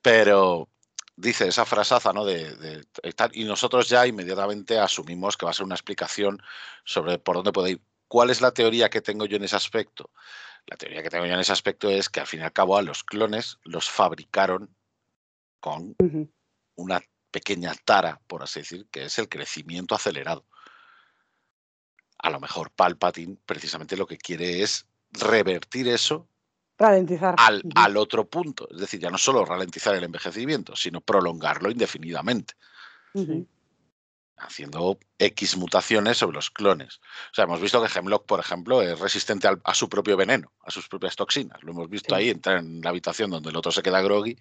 Pero 0.00 0.68
dice 1.16 1.48
esa 1.48 1.64
frasaza, 1.64 2.12
¿no? 2.12 2.24
De, 2.24 2.54
de- 2.56 2.84
de 3.02 3.12
tal, 3.12 3.30
y 3.34 3.42
nosotros 3.44 3.88
ya 3.88 4.06
inmediatamente 4.06 4.78
asumimos 4.78 5.36
que 5.36 5.46
va 5.46 5.50
a 5.50 5.54
ser 5.54 5.66
una 5.66 5.74
explicación 5.74 6.40
sobre 6.84 7.18
por 7.18 7.34
dónde 7.34 7.50
puede 7.52 7.70
ir. 7.72 7.80
¿Cuál 8.08 8.30
es 8.30 8.40
la 8.40 8.52
teoría 8.52 8.88
que 8.88 9.02
tengo 9.02 9.26
yo 9.26 9.36
en 9.36 9.44
ese 9.44 9.56
aspecto? 9.56 10.10
La 10.66 10.76
teoría 10.76 11.02
que 11.02 11.10
tengo 11.10 11.26
yo 11.26 11.34
en 11.34 11.40
ese 11.40 11.52
aspecto 11.52 11.90
es 11.90 12.08
que 12.08 12.20
al 12.20 12.26
fin 12.26 12.40
y 12.40 12.42
al 12.42 12.52
cabo 12.52 12.76
a 12.76 12.82
los 12.82 13.04
clones 13.04 13.58
los 13.64 13.88
fabricaron 13.88 14.74
con 15.60 15.96
una 16.74 17.00
pequeña 17.30 17.74
tara, 17.84 18.20
por 18.26 18.42
así 18.42 18.60
decir, 18.60 18.86
que 18.90 19.04
es 19.04 19.18
el 19.18 19.28
crecimiento 19.28 19.94
acelerado. 19.94 20.46
A 22.18 22.30
lo 22.30 22.40
mejor 22.40 22.70
Palpatine 22.70 23.36
precisamente 23.44 23.96
lo 23.96 24.06
que 24.06 24.18
quiere 24.18 24.62
es 24.62 24.86
revertir 25.10 25.88
eso 25.88 26.28
Ralentizar. 26.78 27.34
al, 27.38 27.96
otro 27.96 28.28
punto. 28.28 28.68
Es 28.70 28.78
decir, 28.78 29.00
ya 29.00 29.10
no 29.10 29.18
solo 29.18 29.44
ralentizar 29.44 29.94
el 29.94 30.04
envejecimiento, 30.04 30.76
sino 30.76 31.00
prolongarlo 31.00 31.70
indefinidamente, 31.70 32.54
Ujú. 33.14 33.46
Haciendo 34.40 34.98
X 35.18 35.56
mutaciones 35.56 36.18
sobre 36.18 36.36
los 36.36 36.50
clones. 36.50 37.00
O 37.30 37.34
sea, 37.34 37.44
hemos 37.44 37.60
visto 37.60 37.82
que 37.82 37.98
Hemlock, 37.98 38.26
por 38.26 38.40
ejemplo, 38.40 38.82
es 38.82 38.98
resistente 38.98 39.48
al- 39.48 39.60
a 39.64 39.74
su 39.74 39.88
propio 39.88 40.16
veneno, 40.16 40.52
a 40.64 40.70
sus 40.70 40.88
propias 40.88 41.16
toxinas. 41.16 41.62
Lo 41.62 41.72
hemos 41.72 41.88
visto 41.88 42.14
Sí. 42.14 42.20
ahí, 42.20 42.30
entrar 42.30 42.58
en 42.58 42.80
la 42.80 42.90
habitación 42.90 43.30
donde 43.30 43.50
el 43.50 43.56
otro 43.56 43.72
se 43.72 43.82
queda 43.82 44.00
groggy 44.00 44.36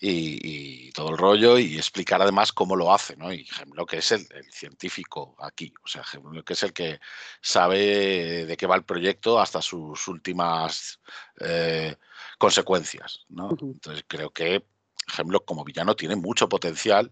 y, 0.00 0.86
y 0.88 0.92
todo 0.92 1.10
el 1.10 1.18
rollo 1.18 1.58
y 1.58 1.76
explicar 1.76 2.22
además 2.22 2.52
cómo 2.52 2.76
lo 2.76 2.94
hace, 2.94 3.16
¿no? 3.16 3.32
Y 3.32 3.46
Hemlock 3.60 3.94
es 3.94 4.12
el, 4.12 4.26
el 4.32 4.50
científico 4.52 5.34
aquí, 5.40 5.74
o 5.84 5.88
sea, 5.88 6.04
Hemlock 6.12 6.48
es 6.52 6.62
el 6.62 6.72
que 6.72 7.00
sabe 7.40 8.46
de 8.46 8.56
qué 8.56 8.66
va 8.66 8.76
el 8.76 8.84
proyecto 8.84 9.40
hasta 9.40 9.60
sus 9.60 10.06
últimas 10.06 11.00
eh, 11.40 11.96
consecuencias, 12.38 13.24
¿no? 13.28 13.50
Entonces 13.60 14.04
creo 14.06 14.30
que 14.30 14.64
Hemlock 15.16 15.44
como 15.44 15.64
villano 15.64 15.96
tiene 15.96 16.14
mucho 16.14 16.48
potencial 16.48 17.10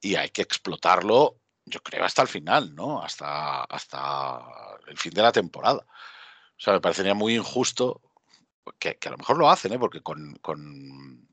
y 0.00 0.16
hay 0.16 0.30
que 0.30 0.42
explotarlo, 0.42 1.40
yo 1.64 1.80
creo, 1.80 2.04
hasta 2.04 2.22
el 2.22 2.28
final, 2.28 2.74
¿no? 2.74 3.02
Hasta, 3.02 3.64
hasta 3.64 4.40
el 4.86 4.96
fin 4.98 5.12
de 5.12 5.22
la 5.22 5.32
temporada. 5.32 5.84
O 6.58 6.60
sea, 6.60 6.72
me 6.74 6.80
parecería 6.80 7.14
muy 7.14 7.36
injusto 7.36 8.00
que, 8.78 8.98
a 9.04 9.10
lo 9.10 9.18
mejor 9.18 9.38
lo 9.38 9.50
hacen, 9.50 9.72
¿eh? 9.72 9.78
Porque 9.78 10.02
con, 10.02 10.34
con, 10.36 11.28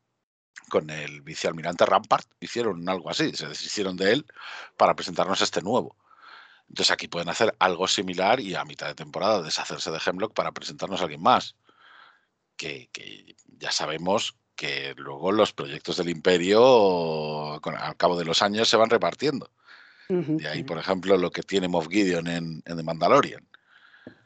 con 0.69 0.89
el 0.89 1.21
vicealmirante 1.21 1.85
Rampart 1.85 2.27
hicieron 2.39 2.87
algo 2.89 3.09
así, 3.09 3.33
se 3.33 3.47
deshicieron 3.47 3.97
de 3.97 4.13
él 4.13 4.25
para 4.77 4.95
presentarnos 4.95 5.41
este 5.41 5.61
nuevo. 5.61 5.95
Entonces 6.67 6.91
aquí 6.91 7.07
pueden 7.07 7.29
hacer 7.29 7.55
algo 7.59 7.87
similar 7.87 8.39
y 8.39 8.55
a 8.55 8.65
mitad 8.65 8.87
de 8.87 8.95
temporada 8.95 9.41
deshacerse 9.41 9.91
de 9.91 10.01
Hemlock 10.03 10.33
para 10.33 10.51
presentarnos 10.51 10.99
a 10.99 11.03
alguien 11.03 11.21
más. 11.21 11.55
Que, 12.57 12.89
que 12.93 13.35
ya 13.45 13.71
sabemos 13.71 14.37
que 14.55 14.93
luego 14.97 15.31
los 15.31 15.53
proyectos 15.53 15.97
del 15.97 16.09
imperio 16.09 17.55
al 17.55 17.97
cabo 17.97 18.17
de 18.17 18.25
los 18.25 18.41
años 18.41 18.69
se 18.69 18.77
van 18.77 18.89
repartiendo. 18.89 19.49
Y 20.07 20.45
ahí, 20.45 20.63
por 20.63 20.77
ejemplo, 20.77 21.17
lo 21.17 21.31
que 21.31 21.41
tiene 21.41 21.67
Moff 21.67 21.87
Gideon 21.89 22.27
en, 22.27 22.61
The 22.61 22.83
Mandalorian. 22.83 23.43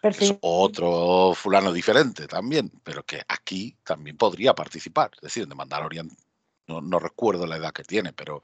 Es 0.02 0.36
otro 0.42 1.34
fulano 1.34 1.72
diferente 1.72 2.28
también, 2.28 2.70
pero 2.84 3.04
que 3.04 3.22
aquí 3.28 3.78
también 3.84 4.18
podría 4.18 4.54
participar. 4.54 5.12
Es 5.15 5.22
decir, 5.22 5.44
en 5.44 5.50
The 5.50 5.56
Mandalorian 5.56 6.10
no, 6.68 7.00
recuerdo 7.00 7.48
la 7.48 7.58
edad 7.58 7.74
que 7.74 7.84
tiene, 7.84 8.13
pero 8.13 8.44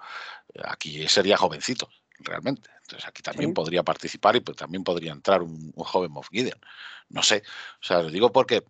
eh, 0.54 0.62
aquí 0.66 1.08
sería 1.08 1.38
jovencito, 1.38 1.90
realmente. 2.20 2.70
Entonces 2.82 3.08
aquí 3.08 3.22
también 3.22 3.54
podría 3.54 3.84
participar 3.84 4.36
y 4.36 4.40
pues, 4.40 4.58
también 4.58 4.84
podría 4.84 5.12
entrar 5.12 5.42
un, 5.42 5.72
joven 5.74 6.12
Moff 6.12 6.30
Gideon. 6.30 6.60
No 7.10 7.22
sé, 7.22 7.44
o 7.82 7.84
sea, 7.84 8.02
lo 8.02 8.10
digo 8.10 8.32
porque 8.32 8.64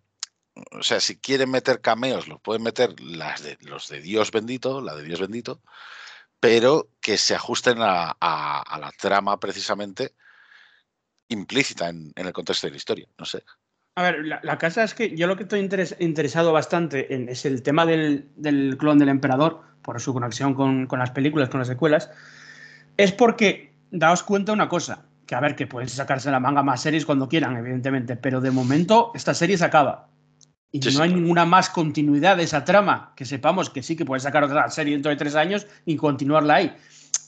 o 0.72 0.82
sea, 0.82 1.00
si 1.00 1.18
quieren 1.18 1.50
meter 1.50 1.80
cameos, 1.80 2.28
los 2.28 2.40
pueden 2.40 2.62
meter 2.62 2.98
las 3.00 3.42
de, 3.42 3.58
los 3.60 3.88
de 3.88 4.00
Dios 4.00 4.30
bendito, 4.30 4.80
la 4.80 4.94
de 4.94 5.02
Dios 5.02 5.20
bendito, 5.20 5.60
pero 6.40 6.88
que 7.00 7.18
se 7.18 7.34
ajusten 7.34 7.78
a, 7.80 8.16
la 8.20 8.92
trama 8.98 9.38
precisamente 9.38 10.14
implícita 11.28 11.88
en, 11.88 12.12
el 12.14 12.32
contexto 12.32 12.66
de 12.66 12.72
la 12.72 12.76
historia. 12.76 13.08
No 13.18 13.24
sé. 13.24 13.42
A 13.96 14.02
ver, 14.02 14.24
la, 14.24 14.58
casa 14.58 14.84
es 14.84 14.94
que 14.94 15.16
yo 15.16 15.26
lo 15.26 15.36
que 15.36 15.44
estoy 15.44 15.60
interesado 15.98 16.52
bastante 16.52 17.14
en, 17.14 17.28
es 17.28 17.46
el 17.46 17.62
tema 17.62 17.86
del, 17.86 18.28
clon 18.78 18.98
del 18.98 19.08
emperador, 19.08 19.62
por 19.82 20.00
su 20.00 20.12
conexión 20.12 20.54
con, 20.54 20.86
con, 20.86 20.98
las 20.98 21.10
películas, 21.12 21.48
con 21.48 21.60
las 21.60 21.68
secuelas, 21.68 22.10
es 22.96 23.12
porque 23.12 23.72
daos 23.90 24.22
cuenta 24.22 24.52
una 24.52 24.68
cosa, 24.68 25.06
que 25.26 25.34
a 25.34 25.40
ver, 25.40 25.56
que 25.56 25.66
pueden 25.66 25.88
sacarse 25.88 26.30
la 26.30 26.40
manga 26.40 26.62
más 26.62 26.82
series 26.82 27.06
cuando 27.06 27.28
quieran, 27.28 27.56
evidentemente, 27.56 28.16
pero 28.16 28.40
de 28.40 28.50
momento 28.50 29.12
esta 29.14 29.32
serie 29.32 29.56
se 29.56 29.64
acaba. 29.64 30.08
Y 30.72 30.80
no 30.80 31.02
hay 31.02 31.14
ninguna 31.14 31.44
más 31.44 31.70
continuidad 31.70 32.36
de 32.36 32.42
esa 32.42 32.64
trama, 32.64 33.12
que 33.16 33.24
sepamos 33.24 33.70
que 33.70 33.82
sí 33.82 33.96
que 33.96 34.04
puede 34.04 34.20
sacar 34.20 34.44
otra 34.44 34.68
serie 34.70 34.94
dentro 34.94 35.10
de 35.10 35.16
tres 35.16 35.34
años 35.34 35.66
y 35.84 35.96
continuarla 35.96 36.56
ahí. 36.56 36.76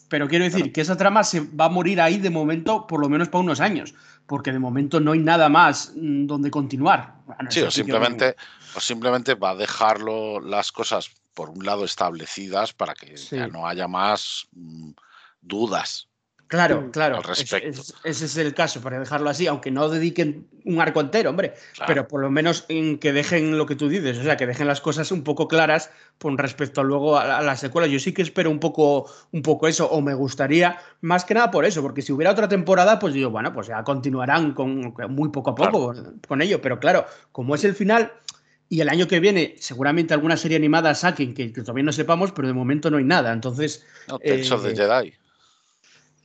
Pero 0.09 0.27
quiero 0.27 0.45
decir 0.45 0.73
que 0.73 0.81
esa 0.81 0.97
trama 0.97 1.23
se 1.23 1.41
va 1.41 1.67
a 1.67 1.69
morir 1.69 2.01
ahí 2.01 2.19
de 2.19 2.31
momento, 2.31 2.87
por 2.87 3.01
lo 3.01 3.09
menos 3.09 3.29
para 3.29 3.45
unos 3.45 3.61
años, 3.61 3.95
porque 4.27 4.53
de 4.53 4.59
momento 4.59 5.01
no 5.01 5.13
hay 5.13 5.21
nada 5.21 5.49
más 5.49 5.93
mm, 5.95 6.27
donde 6.27 6.51
continuar. 6.51 7.15
sí, 7.51 7.61
o 7.61 7.71
simplemente, 7.71 8.35
o 8.75 8.81
simplemente 8.81 9.35
va 9.35 9.51
a 9.51 9.55
dejarlo 9.55 10.41
las 10.41 10.73
cosas 10.73 11.11
por 11.35 11.51
un 11.51 11.65
lado 11.65 11.85
establecidas 11.85 12.73
para 12.73 12.95
que 12.95 13.17
ya 13.17 13.49
no 13.49 13.67
haya 13.67 13.87
más 13.87 14.49
mm, 14.53 14.91
dudas 15.41 16.08
Claro, 16.49 16.81
mm, 16.81 16.91
claro. 16.91 17.21
ese 17.31 17.93
es 18.05 18.37
el 18.39 18.55
caso, 18.55 18.81
para 18.81 18.99
dejarlo 18.99 19.29
así, 19.29 19.47
aunque 19.47 19.71
no 19.71 19.91
dediquen 19.91 20.49
un 20.65 20.81
arco 20.81 21.03
entero, 21.03 21.29
hombre, 21.29 21.53
pero 21.87 22.09
por 22.09 22.23
lo 22.23 22.31
menos 22.31 22.65
en 22.69 22.99
que 22.99 23.13
dejen 23.13 23.59
lo 23.59 23.67
que 23.67 23.77
tú 23.77 23.91
dices, 23.91 24.17
o 24.17 24.23
sea, 24.23 24.39
que 24.39 24.47
dejen 24.47 24.67
las 24.67 24.81
cosas 24.81 25.13
un 25.13 25.25
poco 25.25 25.47
claras 25.47 25.91
con 26.19 26.39
respecto 26.39 26.81
a 26.81 26.85
luego 26.85 27.19
a, 27.19 27.43
la 27.43 27.55
secuela. 27.55 27.87
Yo 27.87 27.99
sí 28.01 28.13
que 28.13 28.23
espero 28.23 28.51
un 28.51 28.61
poco, 28.61 29.11
un 29.31 29.43
poco 29.43 29.69
eso, 29.69 29.91
o 29.91 30.01
me 30.01 30.15
gustaría, 30.15 30.79
más 31.03 31.27
que 31.27 31.35
nada 31.35 31.51
por 31.51 31.67
eso, 31.67 31.83
porque 31.83 32.01
si 32.01 32.13
hubiera 32.13 32.33
otra 32.33 32.49
temporada, 32.49 32.99
pues 32.99 33.13
digo, 33.13 33.29
bueno, 33.29 33.53
pues 33.53 33.67
ya 33.67 33.85
continuarán 33.85 34.55
con 34.55 34.95
muy 35.11 35.29
poco 35.29 35.51
a 35.51 35.55
poco 35.55 35.95
con 36.27 36.41
ello, 36.41 36.63
pero 36.63 36.81
claro, 36.81 37.05
como 37.31 37.55
es 37.55 37.65
el 37.65 37.75
final. 37.75 38.11
Y 38.71 38.81
el 38.81 38.89
año 38.89 39.07
que 39.07 39.21
viene, 39.21 39.57
seguramente 39.59 40.13
alguna 40.13 40.37
serie 40.37 40.57
animada 40.57 40.95
saquen 40.95 41.35
que, 41.35 41.49
todavía 41.49 41.85
no 41.85 41.93
sepamos, 41.93 42.33
pero 42.33 42.49
de 42.49 42.55
momento 42.55 42.91
no 42.91 42.99
hay 42.99 43.05
nada. 43.05 43.33
Entonces. 43.33 43.87
No, 44.09 44.19
eh, 44.23 44.45
Jedi. 44.45 45.15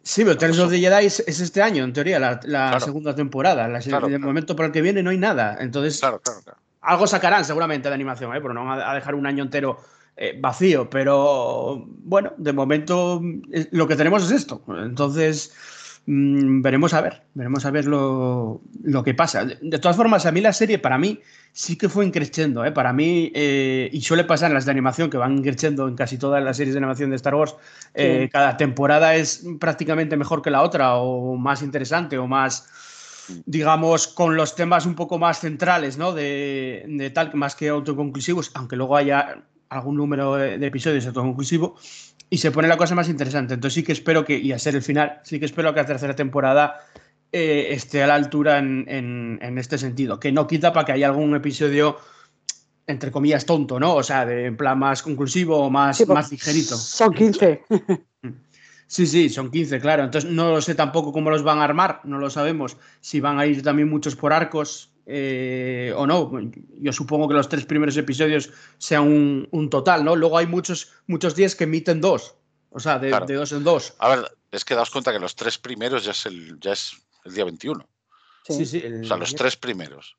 Sí, 0.04 0.26
pero 0.26 0.38
Tales 0.38 0.60
of 0.60 0.70
the 0.70 0.80
Jedi 0.80 1.06
es, 1.06 1.20
este 1.22 1.62
año, 1.62 1.86
en 1.86 1.94
teoría, 1.94 2.20
la, 2.20 2.80
segunda 2.82 3.16
temporada. 3.16 3.70
La, 3.70 3.80
el 3.80 4.20
momento 4.20 4.54
para 4.56 4.68
el 4.68 4.74
que 4.74 4.82
viene 4.82 5.02
no 5.02 5.12
hay 5.12 5.18
nada. 5.18 5.58
Entonces, 5.62 6.02
algo 6.82 7.08
sacarán 7.08 7.46
seguramente 7.46 7.88
de 7.88 7.96
animación, 7.96 8.36
¿eh? 8.36 8.42
pero 8.42 8.54
no 8.54 8.66
van 8.66 8.82
a 8.82 8.94
dejar 8.94 9.16
un 9.16 9.26
año 9.26 9.44
entero 9.44 9.80
eh, 10.18 10.38
vacío. 10.38 10.90
Pero 10.90 11.86
bueno, 11.88 12.34
de 12.36 12.52
momento 12.52 13.22
eh, 13.52 13.70
lo 13.72 13.88
que 13.88 13.96
tenemos 13.96 14.26
es 14.26 14.32
esto. 14.32 14.62
Entonces, 14.84 15.54
Mm, 16.06 16.62
veremos 16.62 16.94
a 16.94 17.00
ver, 17.00 17.22
veremos 17.34 17.66
a 17.66 17.72
ver 17.72 17.86
lo, 17.86 18.60
que 19.06 19.14
pasa. 19.14 19.46
De, 19.46 19.80
todas 19.80 19.96
formas, 19.96 20.26
a 20.26 20.32
mí 20.32 20.42
la 20.42 20.52
serie, 20.52 20.78
para 20.78 20.98
mí, 20.98 21.22
sí 21.54 21.78
que 21.78 21.88
fue 21.88 22.06
increciendo. 22.06 22.66
¿eh? 22.66 22.72
Para 22.72 22.92
mí, 22.92 23.32
eh, 23.34 23.90
y 23.92 24.02
suele 24.02 24.26
pasar 24.26 24.52
en 24.52 24.56
las 24.56 24.66
de 24.66 24.72
animación, 24.72 25.10
que 25.10 25.18
van 25.18 25.42
creciendo 25.42 25.88
en 25.88 25.96
casi 25.96 26.18
todas 26.18 26.44
las 26.44 26.58
series 26.58 26.74
de 26.74 26.80
animación 26.80 27.10
de 27.10 27.16
Star 27.16 27.36
Wars, 27.36 27.56
eh, 27.94 28.30
cada 28.32 28.58
temporada 28.58 29.16
es 29.16 29.46
prácticamente 29.60 30.18
mejor 30.18 30.42
que 30.42 30.52
la 30.52 30.62
otra, 30.62 30.96
o 30.96 31.38
más 31.38 31.62
interesante, 31.62 32.18
o 32.18 32.28
más, 32.28 32.68
digamos, 33.46 34.08
con 34.08 34.36
los 34.36 34.56
temas 34.56 34.86
un 34.86 34.96
poco 34.96 35.18
más 35.20 35.40
centrales, 35.40 35.98
¿no? 35.98 36.12
De, 36.12 36.84
de 36.86 37.10
tal, 37.12 37.34
más 37.36 37.56
que 37.56 37.70
autoconclusivos, 37.70 38.52
aunque 38.56 38.76
luego 38.76 38.98
haya 38.98 39.44
algún 39.70 39.96
número 39.96 40.36
de, 40.36 40.58
de 40.58 40.68
episodios 40.68 41.08
autoconclusivos 41.08 42.13
y 42.34 42.40
se 42.40 42.50
pone 42.50 42.68
la 42.68 42.78
cosa 42.78 42.96
más 42.96 43.10
interesante. 43.10 43.54
Entonces 43.54 43.76
sí 43.76 43.84
que 43.84 43.92
espero 43.92 44.26
que, 44.26 44.36
y 44.36 44.54
a 44.54 44.58
ser 44.58 44.74
el 44.74 44.82
final, 44.82 45.20
sí 45.22 45.38
que 45.38 45.46
espero 45.46 45.72
que 45.72 45.82
la 45.82 45.86
tercera 45.86 46.16
temporada 46.16 46.80
eh, 47.32 47.68
esté 47.70 48.02
a 48.02 48.08
la 48.08 48.16
altura 48.16 48.58
en, 48.58 49.40
este 49.56 49.78
sentido. 49.78 50.20
Que 50.20 50.32
no 50.32 50.48
quita 50.48 50.74
para 50.74 50.84
que 50.84 50.94
haya 50.94 51.06
algún 51.06 51.36
episodio, 51.36 51.96
entre 52.88 53.12
comillas, 53.12 53.46
tonto, 53.46 53.80
¿no? 53.80 53.94
O 53.94 54.02
sea, 54.02 54.26
de 54.26 54.48
en 54.48 54.58
plan 54.58 54.80
más 54.80 55.04
conclusivo 55.04 55.60
o 55.60 55.70
más, 55.70 56.08
más 56.08 56.32
ligerito. 56.32 56.76
Son 56.76 57.14
15. 57.14 57.66
Sí, 58.86 59.08
sí, 59.08 59.28
son 59.30 59.50
15, 59.50 59.80
claro. 59.80 60.04
Entonces 60.04 60.30
no 60.30 60.62
sé 60.62 60.76
tampoco 60.76 61.12
cómo 61.12 61.32
los 61.32 61.42
van 61.42 61.58
a 61.60 61.64
armar, 61.64 62.02
no 62.04 62.20
lo 62.20 62.30
sabemos. 62.30 62.78
Si 63.00 63.20
van 63.20 63.40
a 63.40 63.48
ir 63.48 63.64
también 63.64 63.90
muchos 63.90 64.16
por 64.16 64.34
arcos, 64.34 64.93
eh, 65.06 65.94
o 65.96 66.08
no. 66.08 66.32
Yo 66.80 66.94
supongo 66.94 67.28
que 67.28 67.34
los 67.34 67.50
tres 67.50 67.66
primeros 67.66 67.98
episodios 67.98 68.52
sean 68.78 69.48
un, 69.52 69.70
total, 69.70 70.04
¿no? 70.06 70.16
Luego 70.16 70.38
hay 70.38 70.48
muchos, 70.48 70.92
muchos 71.08 71.36
días 71.36 71.56
que 71.56 71.66
emiten 71.66 72.02
dos, 72.02 72.36
o 72.70 72.80
sea, 72.80 73.00
de, 73.00 73.10
dos 73.10 73.52
en 73.52 73.64
dos. 73.64 73.94
A 74.00 74.10
ver, 74.10 74.32
es 74.52 74.64
que 74.66 74.76
daos 74.76 74.90
cuenta 74.90 75.12
que 75.12 75.20
los 75.20 75.36
tres 75.36 75.58
primeros 75.58 76.06
ya 76.06 76.12
es 76.12 76.26
el, 76.26 76.60
ya 76.60 76.74
es 76.74 76.94
el 77.26 77.34
día 77.34 77.46
21. 77.46 77.88
Sí, 78.48 78.66
sí. 78.66 78.84
o 78.86 79.06
sea, 79.06 79.18
los 79.18 79.36
tres 79.36 79.56
primeros. 79.56 80.16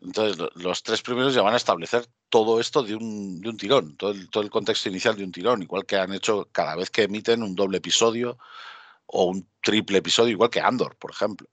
Entonces, 0.00 0.42
los 0.54 0.82
tres 0.82 1.02
primeros 1.02 1.34
ya 1.34 1.42
van 1.42 1.54
a 1.54 1.58
establecer 1.58 2.06
todo 2.30 2.60
esto 2.60 2.82
de 2.82 2.94
un, 2.94 3.40
de 3.40 3.48
un 3.48 3.56
tirón, 3.56 3.96
todo 3.96 4.12
el, 4.12 4.30
todo 4.30 4.42
el 4.42 4.50
contexto 4.50 4.88
inicial 4.88 5.16
de 5.16 5.24
un 5.24 5.32
tirón, 5.32 5.62
igual 5.62 5.84
que 5.84 5.96
han 5.96 6.12
hecho 6.12 6.48
cada 6.52 6.74
vez 6.76 6.90
que 6.90 7.02
emiten 7.02 7.42
un 7.42 7.54
doble 7.54 7.78
episodio 7.78 8.38
o 9.06 9.26
un 9.26 9.46
triple 9.62 9.98
episodio, 9.98 10.32
igual 10.32 10.50
que 10.50 10.60
Andor, 10.60 10.96
por 10.96 11.10
ejemplo. 11.10 11.48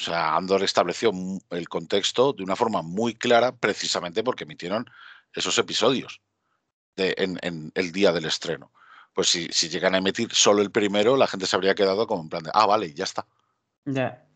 O 0.00 0.02
sea, 0.02 0.34
Andor 0.34 0.62
estableció 0.62 1.12
el 1.50 1.68
contexto 1.68 2.32
de 2.32 2.42
una 2.42 2.56
forma 2.56 2.80
muy 2.80 3.14
clara 3.14 3.52
precisamente 3.54 4.24
porque 4.24 4.44
emitieron 4.44 4.88
esos 5.34 5.58
episodios 5.58 6.22
en, 6.96 7.70
el 7.74 7.92
día 7.92 8.10
del 8.10 8.24
estreno. 8.24 8.72
Pues 9.12 9.28
si, 9.28 9.68
llegan 9.68 9.94
a 9.94 9.98
emitir 9.98 10.32
solo 10.32 10.62
el 10.62 10.70
primero, 10.70 11.16
la 11.16 11.26
gente 11.26 11.46
se 11.46 11.54
habría 11.54 11.74
quedado 11.74 12.06
como 12.06 12.22
en 12.22 12.28
plan 12.30 12.42
de, 12.42 12.50
ah, 12.54 12.64
vale, 12.64 12.94
ya 12.94 13.04
está. 13.04 13.26
Ya. 13.84 14.26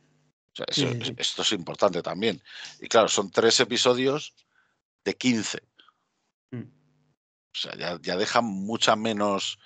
Esto 1.17 1.43
es 1.43 1.53
importante 1.53 2.03
también. 2.03 2.43
Y 2.81 2.89
claro, 2.89 3.09
son 3.09 3.31
tres 3.31 3.59
episodios 3.61 4.35
de 5.03 5.15
15. 5.15 5.63
Mm. 6.51 6.61
O 6.61 7.57
sea, 7.57 7.75
ya, 7.77 7.99
ya 8.03 8.17
dejan 8.17 8.45
mucha 8.45 8.97
menos 8.97 9.59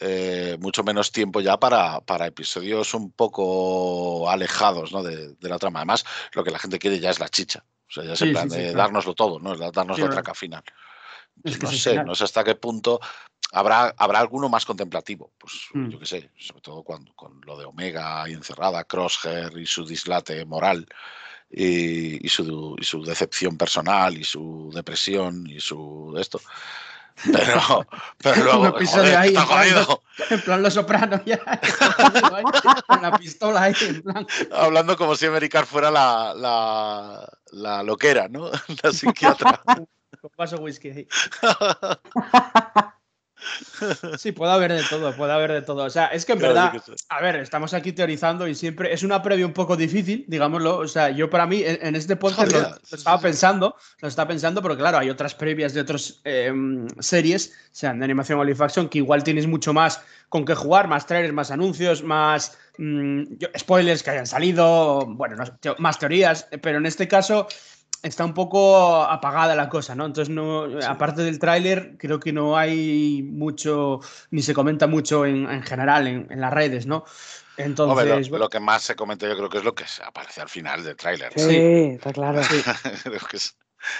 eh, 0.00 0.56
mucho 0.60 0.82
menos 0.82 1.12
tiempo 1.12 1.40
ya 1.40 1.58
para, 1.60 2.00
para, 2.00 2.26
episodios 2.26 2.94
un 2.94 3.12
poco 3.12 4.30
alejados 4.30 4.92
¿no? 4.92 5.02
de, 5.02 5.36
la 5.40 5.58
trama. 5.58 5.80
Además, 5.80 6.04
lo 6.32 6.42
que 6.42 6.50
la 6.50 6.58
gente 6.58 6.78
quiere 6.78 6.98
ya 6.98 7.10
es 7.10 7.20
la 7.20 7.28
chicha. 7.28 7.62
O 7.86 7.92
sea, 7.92 8.04
ya 8.04 8.14
es 8.14 8.22
en 8.22 8.32
plan 8.32 8.48
de 8.48 8.72
dárnoslo 8.72 9.14
todo, 9.14 9.38
¿no? 9.38 9.54
darnos 9.70 9.98
la 9.98 10.08
traca 10.08 10.32
final. 10.32 10.62
no 11.44 11.70
sé, 11.70 12.02
no 12.02 12.14
sé 12.14 12.24
hasta 12.24 12.44
qué 12.44 12.54
punto 12.54 13.00
habrá, 13.52 13.94
habrá 13.98 14.20
alguno 14.20 14.48
más 14.48 14.64
contemplativo. 14.64 15.32
Pues 15.38 15.68
mm. 15.74 15.88
yo 15.88 15.98
qué 15.98 16.06
sé, 16.06 16.30
sobre 16.38 16.62
todo 16.62 16.82
cuando, 16.82 17.12
con 17.14 17.40
lo 17.44 17.58
de 17.58 17.66
Omega 17.66 18.28
y 18.28 18.32
encerrada, 18.32 18.84
Crosshair 18.84 19.58
y 19.58 19.66
su 19.66 19.84
dislate 19.84 20.44
moral. 20.44 20.86
Y, 21.52 22.24
y, 22.24 22.28
su, 22.28 22.76
y 22.78 22.84
su 22.84 23.02
decepción 23.02 23.58
personal 23.58 24.16
y 24.16 24.22
su 24.22 24.70
depresión 24.72 25.48
y 25.48 25.58
su 25.58 26.14
esto 26.16 26.40
pero, 27.24 27.86
pero 28.18 28.44
luego. 28.44 28.60
Un 28.60 28.66
episodio 28.68 29.18
ahí, 29.18 29.34
en 29.34 29.46
plan, 29.46 29.86
en 30.30 30.40
plan, 30.40 30.62
Los 30.62 30.74
Sopranos, 30.74 31.20
ya. 31.24 31.38
con 32.86 33.02
la 33.02 33.16
pistola 33.18 33.62
ahí, 33.64 33.74
en 33.80 34.02
plan. 34.02 34.26
Hablando 34.52 34.96
como 34.96 35.16
si 35.16 35.26
Americar 35.26 35.66
fuera 35.66 35.90
la, 35.90 36.34
la, 36.34 37.28
la 37.52 37.82
loquera, 37.82 38.28
¿no? 38.28 38.50
La 38.82 38.92
psiquiatra. 38.92 39.60
Con 40.20 40.30
paso 40.36 40.56
whisky 40.56 40.90
ahí. 40.90 41.08
Sí, 44.18 44.32
puede 44.32 44.52
haber 44.52 44.72
de 44.72 44.82
todo, 44.82 45.14
puede 45.14 45.32
haber 45.32 45.52
de 45.52 45.62
todo. 45.62 45.84
O 45.84 45.90
sea, 45.90 46.06
es 46.06 46.24
que 46.24 46.32
en 46.32 46.38
verdad, 46.38 46.72
a 47.08 47.20
ver, 47.20 47.36
estamos 47.36 47.74
aquí 47.74 47.92
teorizando 47.92 48.46
y 48.46 48.54
siempre 48.54 48.92
es 48.92 49.02
una 49.02 49.22
previa 49.22 49.46
un 49.46 49.52
poco 49.52 49.76
difícil, 49.76 50.24
digámoslo. 50.28 50.78
O 50.78 50.88
sea, 50.88 51.10
yo 51.10 51.30
para 51.30 51.46
mí 51.46 51.62
en, 51.64 51.96
este 51.96 52.16
podcast 52.16 52.52
lo, 52.52 52.96
estaba 52.96 53.20
pensando, 53.20 53.76
lo 54.00 54.08
estaba 54.08 54.28
pensando, 54.28 54.62
pero 54.62 54.76
claro, 54.76 54.98
hay 54.98 55.10
otras 55.10 55.34
previas 55.34 55.74
de 55.74 55.80
otras 55.80 56.20
em, 56.24 56.88
series, 56.98 57.52
sean 57.70 57.98
de 57.98 58.04
animación 58.04 58.38
o 58.38 58.44
live 58.44 58.64
action, 58.64 58.88
que 58.88 58.98
igual 58.98 59.22
tienes 59.24 59.46
mucho 59.46 59.72
más 59.72 60.02
con 60.28 60.44
qué 60.44 60.54
jugar, 60.54 60.86
más 60.86 61.06
trailers, 61.06 61.34
más 61.34 61.50
anuncios, 61.50 62.02
más 62.02 62.56
mm, 62.78 63.24
spoilers 63.58 64.02
que 64.02 64.10
hayan 64.10 64.26
salido, 64.26 65.06
bueno, 65.06 65.36
más 65.78 65.98
teorías, 65.98 66.48
pero 66.62 66.78
en 66.78 66.86
este 66.86 67.08
caso 67.08 67.48
está 68.02 68.24
un 68.24 68.34
poco 68.34 69.02
apagada 69.02 69.54
la 69.54 69.68
cosa, 69.68 69.94
¿no? 69.94 70.06
Entonces, 70.06 70.34
no, 70.34 70.66
aparte 70.86 71.22
del 71.22 71.38
tráiler, 71.38 71.96
creo 71.98 72.20
que 72.20 72.32
no 72.32 72.56
hay 72.56 73.22
mucho, 73.22 74.00
ni 74.30 74.42
se 74.42 74.54
comenta 74.54 74.86
mucho 74.86 75.26
en, 75.26 75.62
general 75.62 76.06
en, 76.06 76.40
las 76.40 76.52
redes, 76.52 76.86
¿no? 76.86 77.04
Entonces, 77.56 78.30
lo, 78.30 78.48
que 78.48 78.60
más 78.60 78.82
se 78.82 78.96
comenta 78.96 79.28
yo 79.28 79.36
creo 79.36 79.50
que 79.50 79.58
es 79.58 79.64
lo 79.64 79.74
que 79.74 79.84
aparece 80.04 80.40
al 80.40 80.48
final 80.48 80.82
del 80.82 80.96
tráiler. 80.96 81.32
Sí, 81.36 81.56
está 81.94 82.12
claro. 82.12 82.40
creo 83.02 83.20
que 83.30 83.36
es 83.36 83.56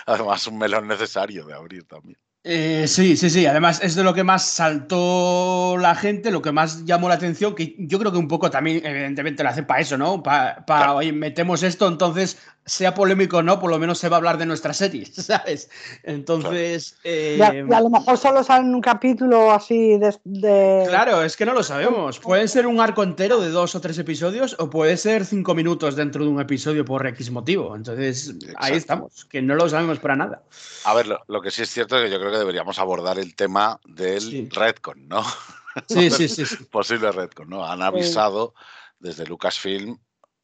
además 0.06 0.46
un 0.46 0.58
melón 0.58 0.88
necesario 0.88 1.44
de 1.44 1.54
abrir 1.54 1.84
también. 1.84 2.18
Eh, 2.42 2.86
sí, 2.88 3.18
sí, 3.18 3.28
sí. 3.28 3.44
Además, 3.44 3.80
es 3.82 3.94
de 3.94 4.02
lo 4.02 4.14
que 4.14 4.24
más 4.24 4.44
saltó 4.46 5.76
la 5.78 5.94
gente, 5.94 6.30
lo 6.30 6.40
que 6.40 6.52
más 6.52 6.86
llamó 6.86 7.08
la 7.08 7.16
atención, 7.16 7.54
que 7.54 7.74
yo 7.78 7.98
creo 7.98 8.12
que 8.12 8.18
un 8.18 8.28
poco 8.28 8.50
también, 8.50 8.84
evidentemente, 8.84 9.42
lo 9.42 9.50
hace 9.50 9.62
para 9.62 9.80
eso, 9.80 9.98
¿no? 9.98 10.22
Para, 10.22 10.94
oye, 10.94 11.12
metemos 11.12 11.62
esto, 11.62 11.86
entonces, 11.86 12.38
sea 12.66 12.94
polémico 12.94 13.38
o 13.38 13.42
no, 13.42 13.58
por 13.58 13.70
lo 13.70 13.78
menos 13.78 13.98
se 13.98 14.08
va 14.08 14.16
a 14.16 14.18
hablar 14.18 14.38
de 14.38 14.46
nuestra 14.46 14.72
serie, 14.72 15.06
¿sabes? 15.12 15.70
Entonces. 16.02 16.96
Eh, 17.04 17.36
y, 17.38 17.72
a, 17.72 17.80
lo 17.80 17.90
mejor 17.90 18.16
solo 18.16 18.44
salen 18.44 18.74
un 18.74 18.80
capítulo 18.80 19.50
así 19.50 19.98
de, 19.98 20.86
Claro, 20.88 21.22
es 21.22 21.36
que 21.36 21.46
no 21.46 21.54
lo 21.54 21.62
sabemos. 21.62 22.18
Puede 22.18 22.48
ser 22.48 22.66
un 22.66 22.80
arco 22.80 23.02
entero 23.02 23.40
de 23.40 23.50
dos 23.50 23.74
o 23.74 23.80
tres 23.80 23.98
episodios, 23.98 24.56
o 24.58 24.70
puede 24.70 24.96
ser 24.96 25.24
cinco 25.24 25.54
minutos 25.54 25.96
dentro 25.96 26.24
de 26.24 26.30
un 26.30 26.40
episodio 26.40 26.84
por 26.84 27.06
X 27.06 27.30
motivo. 27.30 27.74
Entonces, 27.74 28.34
ahí 28.56 28.76
estamos, 28.76 29.24
que 29.24 29.42
no 29.42 29.54
lo 29.54 29.68
sabemos 29.68 29.98
para 29.98 30.16
nada. 30.16 30.42
A 30.84 30.94
ver, 30.94 31.06
lo, 31.06 31.42
que 31.42 31.50
sí 31.50 31.62
es 31.62 31.70
cierto 31.70 31.98
es 31.98 32.04
que 32.04 32.10
yo 32.10 32.18
creo 32.18 32.30
que 32.30 32.38
deberíamos 32.38 32.78
abordar 32.78 33.18
el 33.18 33.34
tema 33.34 33.80
del 33.84 34.50
Redcon, 34.50 35.08
¿no? 35.08 35.22
Sí, 35.86 36.10
sí, 36.10 36.26
sí, 36.26 36.44
Posible 36.64 37.12
Redcon, 37.12 37.48
¿no? 37.48 37.64
Han 37.64 37.80
avisado 37.80 38.54
desde 38.98 39.24
Lucasfilm, 39.24 39.98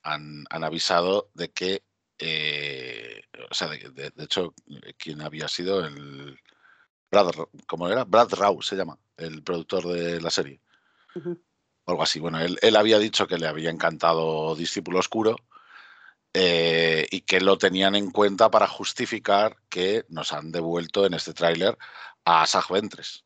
han, 0.04 0.44
han 0.50 0.62
avisado 0.62 1.30
de 1.34 1.50
que, 1.50 1.82
eh, 2.18 3.22
o 3.50 3.54
sea, 3.54 3.68
de, 3.68 4.12
hecho, 4.18 4.54
¿quién 4.98 5.20
había 5.22 5.48
sido 5.48 5.84
el 5.84 6.38
Brad, 7.10 7.30
¿cómo 7.66 7.88
era? 7.88 8.04
Brad 8.04 8.32
Rau 8.34 8.62
se 8.62 8.76
llama, 8.76 8.98
el 9.16 9.42
productor 9.42 9.86
de 9.88 10.20
la 10.20 10.30
serie. 10.30 10.60
O 11.84 11.90
algo 11.90 12.02
así. 12.02 12.18
Bueno, 12.18 12.40
él, 12.40 12.58
él 12.62 12.76
había 12.76 12.98
dicho 12.98 13.26
que 13.26 13.38
le 13.38 13.46
había 13.46 13.70
encantado 13.70 14.54
Discípulo 14.56 14.98
Oscuro 14.98 15.36
eh, 16.38 17.06
y 17.10 17.22
que 17.22 17.40
lo 17.40 17.56
tenían 17.56 17.94
en 17.94 18.10
cuenta 18.10 18.50
para 18.50 18.66
justificar 18.66 19.56
que 19.70 20.04
nos 20.10 20.34
han 20.34 20.52
devuelto 20.52 21.06
en 21.06 21.14
este 21.14 21.32
tráiler 21.32 21.78
a 22.26 22.42
Asaj 22.42 22.68
Ventres. 22.68 23.24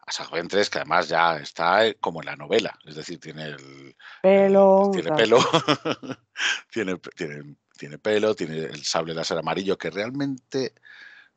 Asaj 0.00 0.30
Ventres, 0.32 0.68
que 0.68 0.76
además 0.76 1.08
ya 1.08 1.38
está 1.38 1.86
eh, 1.86 1.96
como 1.98 2.20
en 2.20 2.26
la 2.26 2.36
novela, 2.36 2.78
es 2.84 2.96
decir, 2.96 3.18
tiene 3.18 3.44
el 3.44 3.96
pelo, 4.20 4.90
tiene 4.92 5.12
pelo, 5.12 5.38
tiene, 6.70 6.98
tiene, 7.16 7.56
pelo, 7.98 8.34
tiene 8.34 8.58
el 8.58 8.84
sable 8.84 9.14
láser 9.14 9.38
amarillo, 9.38 9.78
que 9.78 9.90
realmente 9.90 10.74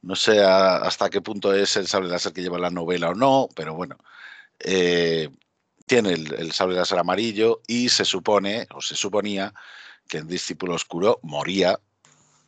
no 0.02 0.16
sé 0.16 0.44
hasta 0.44 1.10
qué 1.10 1.22
punto 1.22 1.54
es 1.54 1.78
el 1.78 1.88
sable 1.88 2.10
láser 2.10 2.34
que 2.34 2.42
lleva 2.42 2.58
la 2.58 2.72
novela 2.72 3.10
o 3.10 3.16
no, 3.16 3.48
pero 3.56 3.76
bueno, 3.76 3.98
eh, 4.60 5.30
tiene 5.86 6.14
el, 6.14 6.34
el 6.34 6.52
sable 6.52 6.76
láser 6.76 6.98
amarillo 6.98 7.62
y 7.68 7.90
se 7.90 8.06
supone, 8.06 8.68
o 8.74 8.82
se 8.82 8.96
suponía, 8.96 9.54
que 10.08 10.18
en 10.18 10.28
Discípulo 10.28 10.76
Oscuro 10.76 11.20
moría 11.22 11.80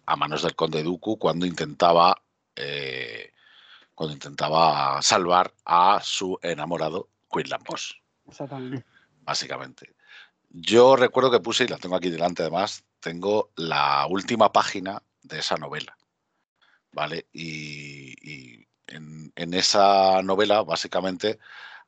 a 0.06 0.16
manos 0.16 0.44
del 0.44 0.56
conde 0.56 0.84
Dooku 0.84 1.18
cuando 1.18 1.46
intentaba, 1.46 2.22
eh, 2.56 3.32
cuando 3.96 4.14
intentaba 4.14 5.02
salvar 5.02 5.54
a 5.66 6.02
su 6.04 6.38
enamorado 6.42 7.10
Quinlan 7.32 7.64
Boss. 7.64 7.96
Exactamente. 8.28 8.86
Básicamente. 9.22 9.96
Yo 10.50 10.96
recuerdo 10.96 11.32
que 11.32 11.40
puse, 11.40 11.64
y 11.64 11.68
la 11.68 11.78
tengo 11.78 11.96
aquí 11.96 12.10
delante 12.10 12.44
además, 12.44 12.84
tengo 13.04 13.52
la 13.58 14.08
última 14.10 14.52
página 14.52 15.04
de 15.22 15.40
esa 15.40 15.58
novela. 15.58 15.96
¿Vale? 16.92 17.28
Y, 17.34 18.66
en, 18.88 19.32
en, 19.36 19.54
esa 19.54 20.22
novela, 20.22 20.64
básicamente, 20.64 21.40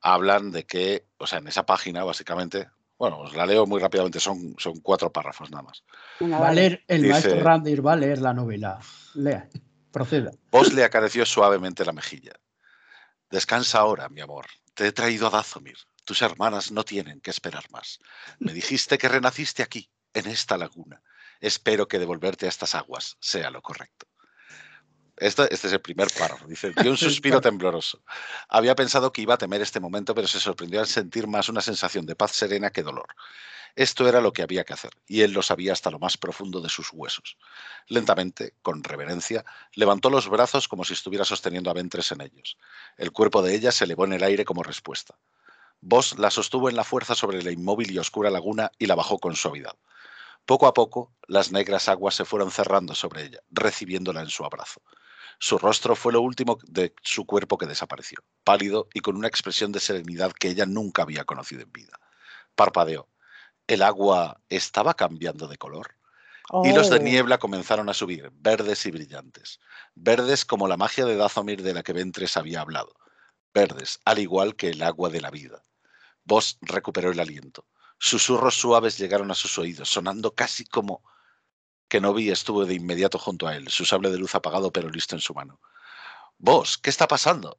hablan 0.02 0.52
de 0.52 0.66
que, 0.66 1.06
o 1.18 1.26
sea, 1.26 1.40
en 1.40 1.48
esa 1.48 1.66
página, 1.66 2.04
básicamente, 2.04 2.70
bueno, 2.98 3.20
os 3.20 3.36
la 3.36 3.46
leo 3.46 3.66
muy 3.66 3.80
rápidamente, 3.80 4.20
son, 4.20 4.56
son 4.58 4.80
cuatro 4.82 5.12
párrafos 5.12 5.52
nada 5.52 5.64
más. 5.64 5.84
Va 6.22 6.50
a 6.50 6.54
leer, 6.54 6.84
el 6.88 7.08
maestro 7.08 7.40
Randir 7.40 7.86
va 7.86 7.94
a 7.94 7.98
leer 7.98 8.20
la 8.20 8.34
novela. 8.34 8.80
Lea, 9.14 9.48
proceda. 9.92 10.32
Vos 10.52 10.74
le 10.74 10.84
acarició 10.84 11.26
suavemente 11.26 11.86
la 11.86 11.94
mejilla. 11.94 12.34
Descansa 13.30 13.80
ahora, 13.80 14.10
mi 14.10 14.22
amor. 14.22 14.48
Te 14.74 14.88
he 14.88 14.92
traído 14.92 15.28
a 15.28 15.30
Dazomir. 15.30 15.78
Tus 16.04 16.22
hermanas 16.22 16.72
no 16.72 16.84
tienen 16.84 17.22
que 17.22 17.32
esperar 17.32 17.64
más. 17.72 18.00
Me 18.40 18.54
dijiste 18.54 18.98
que 18.98 19.08
renaciste 19.08 19.64
aquí, 19.64 19.90
en 20.16 20.28
esta 20.28 20.58
laguna. 20.58 21.02
Espero 21.40 21.88
que 21.88 22.00
devolverte 22.00 22.48
a 22.48 22.50
estas 22.50 22.74
aguas 22.74 23.18
sea 23.20 23.52
lo 23.52 23.62
correcto. 23.62 24.08
Este, 25.18 25.54
es 25.54 25.64
el 25.66 25.82
primer 25.82 26.08
párrafo. 26.18 26.48
Dice, 26.48 26.74
dio 26.82 26.92
un 26.92 26.98
suspiro 26.98 27.40
tembloroso. 27.40 28.02
Había 28.50 28.76
pensado 28.76 29.12
que 29.12 29.22
iba 29.22 29.36
a 29.36 29.38
temer 29.38 29.62
este 29.62 29.80
momento, 29.80 30.16
pero 30.16 30.28
se 30.28 30.40
sorprendió 30.40 30.80
al 30.80 30.88
sentir 30.88 31.28
más 31.28 31.48
una 31.48 31.62
sensación 31.62 32.06
de 32.06 32.16
paz 32.16 32.32
serena 32.32 32.72
que 32.72 32.84
dolor. 32.84 33.08
Esto 33.76 34.08
era 34.08 34.22
lo 34.22 34.32
que 34.32 34.42
había 34.42 34.64
que 34.64 34.74
hacer, 34.74 34.92
y 35.06 35.22
él 35.22 35.34
lo 35.34 35.42
sabía 35.42 35.74
hasta 35.74 35.92
lo 35.92 36.00
más 36.00 36.16
profundo 36.16 36.62
de 36.62 36.70
sus 36.70 36.92
huesos. 36.94 37.38
Lentamente, 37.88 38.54
con 38.62 38.82
reverencia, 38.84 39.44
levantó 39.74 40.10
los 40.10 40.30
brazos 40.30 40.70
como 40.70 40.86
si 40.86 40.94
estuviera 40.94 41.26
sosteniendo 41.26 41.70
a 41.70 41.74
Ventres 41.74 42.10
en 42.14 42.22
ellos. 42.22 42.58
El 42.98 43.12
cuerpo 43.12 43.42
de 43.42 43.54
ella 43.54 43.74
se 43.74 43.84
elevó 43.84 44.06
en 44.06 44.14
el 44.14 44.24
aire 44.24 44.46
como 44.46 44.64
respuesta. 44.64 45.18
Vos 45.82 46.18
la 46.18 46.32
sostuvo 46.32 46.70
en 46.70 46.78
la 46.78 46.86
fuerza 46.86 47.16
sobre 47.16 47.44
la 47.44 47.52
inmóvil 47.52 47.92
y 47.92 48.00
oscura 48.00 48.30
laguna 48.30 48.72
y 48.80 48.86
la 48.86 48.96
bajó 48.96 49.20
con 49.20 49.36
suavidad. 49.36 49.76
Poco 50.46 50.68
a 50.68 50.74
poco, 50.74 51.16
las 51.28 51.52
negras 51.52 51.90
aguas 51.90 52.16
se 52.16 52.26
fueron 52.26 52.52
cerrando 52.52 52.94
sobre 52.94 53.24
ella, 53.24 53.40
recibiéndola 53.50 54.22
en 54.22 54.30
su 54.30 54.46
abrazo. 54.46 54.82
Su 55.40 55.58
rostro 55.58 55.96
fue 55.96 56.14
lo 56.14 56.22
último 56.22 56.60
de 56.64 56.94
su 57.02 57.26
cuerpo 57.26 57.58
que 57.58 57.66
desapareció, 57.66 58.20
pálido 58.44 58.88
y 58.94 59.00
con 59.00 59.18
una 59.18 59.28
expresión 59.28 59.72
de 59.72 59.80
serenidad 59.80 60.32
que 60.32 60.50
ella 60.50 60.66
nunca 60.66 61.02
había 61.02 61.26
conocido 61.26 61.64
en 61.64 61.72
vida. 61.72 62.00
Parpadeó. 62.56 63.10
El 63.68 63.82
agua 63.82 64.40
estaba 64.50 64.94
cambiando 64.94 65.48
de 65.48 65.58
color. 65.58 65.96
Hilos 66.64 66.92
de 66.92 66.98
oh. 66.98 67.02
niebla 67.02 67.40
comenzaron 67.40 67.90
a 67.90 67.96
subir, 67.96 68.32
verdes 68.36 68.86
y 68.86 68.92
brillantes. 68.92 69.60
Verdes 69.96 70.46
como 70.46 70.68
la 70.68 70.78
magia 70.78 71.06
de 71.06 71.16
Dazomir 71.16 71.64
de 71.64 71.74
la 71.74 71.82
que 71.82 71.94
Ventres 71.94 72.38
había 72.38 72.62
hablado. 72.62 72.94
Verdes, 73.52 74.00
al 74.06 74.20
igual 74.20 74.56
que 74.56 74.70
el 74.70 74.84
agua 74.84 75.10
de 75.10 75.22
la 75.22 75.32
vida. 75.32 75.64
Vos 76.24 76.60
recuperó 76.62 77.12
el 77.12 77.20
aliento. 77.20 77.66
Susurros 77.98 78.56
suaves 78.56 78.98
llegaron 78.98 79.32
a 79.32 79.36
sus 79.36 79.58
oídos, 79.58 79.90
sonando 79.90 80.36
casi 80.36 80.66
como 80.66 81.04
que 81.88 82.02
no 82.02 82.14
vi 82.14 82.30
estuvo 82.30 82.66
de 82.66 82.74
inmediato 82.74 83.18
junto 83.20 83.48
a 83.48 83.56
él, 83.56 83.70
su 83.70 83.86
sable 83.86 84.10
de 84.10 84.18
luz 84.18 84.36
apagado 84.36 84.72
pero 84.72 84.90
listo 84.90 85.16
en 85.16 85.22
su 85.22 85.34
mano. 85.34 85.60
Vos, 86.38 86.78
¿qué 86.78 86.90
está 86.90 87.08
pasando? 87.08 87.58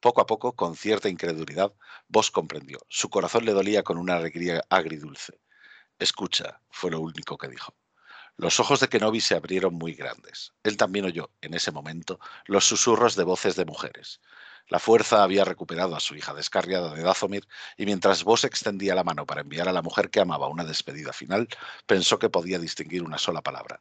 Poco 0.00 0.20
a 0.20 0.26
poco, 0.26 0.54
con 0.54 0.76
cierta 0.76 1.08
incredulidad, 1.08 1.72
Vos 2.08 2.30
comprendió. 2.30 2.78
Su 2.88 3.10
corazón 3.10 3.44
le 3.44 3.52
dolía 3.52 3.82
con 3.82 3.98
una 3.98 4.16
alegría 4.16 4.64
agridulce. 4.70 5.40
Escucha, 5.98 6.60
fue 6.70 6.90
lo 6.90 7.00
único 7.00 7.36
que 7.36 7.48
dijo. 7.48 7.74
Los 8.36 8.60
ojos 8.60 8.80
de 8.80 8.88
Kenobi 8.88 9.20
se 9.20 9.34
abrieron 9.34 9.74
muy 9.74 9.94
grandes. 9.94 10.54
Él 10.62 10.76
también 10.76 11.04
oyó, 11.04 11.30
en 11.40 11.54
ese 11.54 11.70
momento, 11.70 12.18
los 12.46 12.64
susurros 12.64 13.16
de 13.16 13.24
voces 13.24 13.56
de 13.56 13.64
mujeres. 13.64 14.20
La 14.68 14.78
fuerza 14.78 15.22
había 15.22 15.44
recuperado 15.44 15.96
a 15.96 16.00
su 16.00 16.14
hija 16.14 16.34
descarriada 16.34 16.94
de 16.94 17.02
Dazomir 17.02 17.46
y 17.76 17.86
mientras 17.86 18.24
Vos 18.24 18.44
extendía 18.44 18.94
la 18.94 19.04
mano 19.04 19.26
para 19.26 19.40
enviar 19.40 19.68
a 19.68 19.72
la 19.72 19.82
mujer 19.82 20.10
que 20.10 20.20
amaba 20.20 20.48
una 20.48 20.64
despedida 20.64 21.12
final, 21.12 21.48
pensó 21.86 22.18
que 22.18 22.28
podía 22.28 22.58
distinguir 22.58 23.02
una 23.02 23.18
sola 23.18 23.42
palabra. 23.42 23.80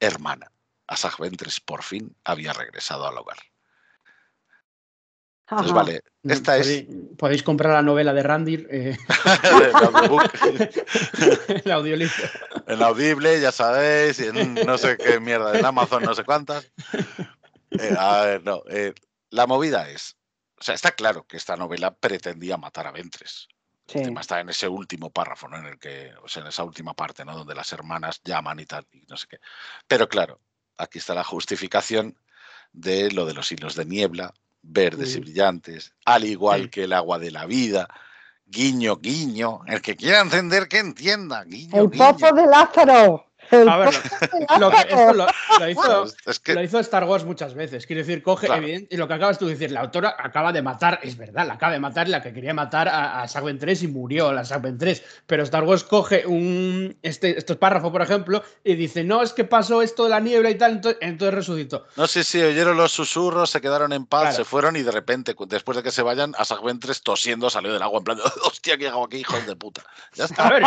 Hermana. 0.00 0.50
Asaj 0.86 1.18
Ventres 1.18 1.60
por 1.60 1.82
fin 1.82 2.14
había 2.24 2.52
regresado 2.52 3.06
al 3.06 3.16
hogar. 3.16 3.38
Pues 5.46 5.72
vale, 5.72 6.02
esta 6.22 6.56
es. 6.56 6.86
Podéis 7.18 7.42
comprar 7.42 7.74
la 7.74 7.82
novela 7.82 8.14
de 8.14 8.22
Randir. 8.22 8.66
Eh... 8.70 8.96
el 11.64 11.70
audiolibro. 11.70 12.14
En 12.66 12.82
audible, 12.82 13.40
ya 13.40 13.52
sabéis, 13.52 14.20
en 14.20 14.54
no 14.54 14.78
sé 14.78 14.96
qué 14.96 15.20
mierda, 15.20 15.58
en 15.58 15.64
Amazon, 15.64 16.02
no 16.02 16.14
sé 16.14 16.24
cuántas. 16.24 16.70
Eh, 17.70 17.94
a 17.98 18.24
ver, 18.24 18.42
no. 18.42 18.62
Eh, 18.70 18.94
la 19.30 19.46
movida 19.46 19.90
es: 19.90 20.16
sea, 20.64 20.74
está 20.74 20.92
claro 20.92 21.26
que 21.26 21.36
esta 21.36 21.56
novela 21.56 21.94
pretendía 21.94 22.56
matar 22.56 22.86
a 22.86 22.92
Ventres. 22.92 23.48
El 23.88 24.04
tema 24.04 24.22
está 24.22 24.40
en 24.40 24.48
ese 24.48 24.66
último 24.66 25.10
párrafo, 25.10 25.46
¿no? 25.46 25.58
En 25.58 25.66
el 25.66 25.78
que, 25.78 26.10
o 26.22 26.28
sea, 26.28 26.42
en 26.42 26.48
esa 26.48 26.64
última 26.64 26.94
parte, 26.94 27.24
¿no? 27.24 27.36
Donde 27.36 27.54
las 27.54 27.70
hermanas 27.72 28.22
llaman 28.24 28.58
y 28.60 28.66
tal, 28.66 28.86
y 28.92 29.04
no 29.08 29.16
sé 29.16 29.26
qué. 29.28 29.38
Pero 29.86 30.08
claro, 30.08 30.40
aquí 30.78 30.98
está 30.98 31.14
la 31.14 31.24
justificación 31.24 32.18
de 32.72 33.10
lo 33.10 33.26
de 33.26 33.34
los 33.34 33.52
hilos 33.52 33.74
de 33.74 33.84
niebla, 33.84 34.32
verdes 34.62 35.14
y 35.16 35.20
brillantes, 35.20 35.92
al 36.06 36.24
igual 36.24 36.70
que 36.70 36.84
el 36.84 36.94
agua 36.94 37.18
de 37.18 37.30
la 37.30 37.44
vida. 37.44 37.88
Guiño, 38.46 38.96
guiño. 38.96 39.60
El 39.66 39.82
que 39.82 39.96
quiera 39.96 40.20
entender, 40.20 40.68
que 40.68 40.78
entienda. 40.78 41.44
Guiño, 41.44 41.82
el 41.82 41.90
pozo 41.90 42.32
de 42.32 42.46
Lázaro. 42.46 43.33
A 43.50 43.76
ver, 43.76 43.94
lo, 44.60 44.70
que, 44.70 44.76
esto 44.78 45.12
lo, 45.12 45.68
hizo, 45.68 46.06
lo, 46.54 46.62
hizo, 46.62 46.78
Star 46.80 47.04
Wars 47.04 47.24
muchas 47.24 47.54
veces. 47.54 47.86
Quiero 47.86 48.00
decir, 48.00 48.22
coge, 48.22 48.48
y 48.90 48.96
lo 48.96 49.08
que 49.08 49.14
acabas 49.14 49.38
tú 49.38 49.46
de 49.46 49.52
decir, 49.52 49.70
la 49.70 49.80
autora 49.80 50.16
acaba 50.18 50.52
de 50.52 50.62
matar, 50.62 51.00
es 51.02 51.16
verdad, 51.16 51.46
la 51.46 51.54
acaba 51.54 51.72
de 51.72 51.80
matar 51.80 52.08
la 52.08 52.22
que 52.22 52.32
quería 52.32 52.54
matar 52.54 52.88
a, 52.88 53.22
a 53.22 53.26
3 53.28 53.82
y 53.82 53.88
murió 53.88 54.32
la 54.32 54.44
Sagben 54.44 54.78
3. 54.78 55.02
Pero 55.26 55.42
Star 55.42 55.64
Wars 55.64 55.84
coge 55.84 56.26
un 56.26 56.96
este, 57.02 57.38
estos 57.38 57.56
párrafos, 57.56 57.90
por 57.90 58.02
ejemplo, 58.02 58.42
y 58.62 58.74
dice, 58.74 59.04
no, 59.04 59.22
es 59.22 59.32
que 59.32 59.44
pasó 59.44 59.82
esto 59.82 60.04
de 60.04 60.10
la 60.10 60.20
niebla 60.20 60.50
y 60.50 60.56
tal, 60.56 60.72
entonces, 60.72 60.98
entonces 61.00 61.34
resucitó. 61.34 61.86
No 61.96 62.06
sé 62.06 62.24
si 62.24 62.40
oyeron 62.42 62.76
los 62.76 62.92
susurros, 62.92 63.50
se 63.50 63.60
quedaron 63.60 63.92
en 63.92 64.06
paz, 64.06 64.36
se 64.36 64.44
fueron 64.44 64.76
y 64.76 64.82
de 64.82 64.90
repente, 64.90 65.34
después 65.46 65.76
de 65.76 65.82
que 65.82 65.90
se 65.90 66.02
vayan, 66.02 66.34
a 66.38 66.44
Sagben 66.44 66.78
3 66.78 67.02
tosiendo 67.02 67.50
salió 67.50 67.72
del 67.72 67.82
agua 67.82 67.98
en 67.98 68.04
plan, 68.04 68.18
hostia, 68.44 68.76
¿qué 68.76 68.88
hago 68.88 69.04
aquí, 69.04 69.18
hijos 69.18 69.46
de 69.46 69.56
puta? 69.56 69.82
Ya 70.14 70.24
está. 70.24 70.46
A 70.46 70.50
ver, 70.50 70.62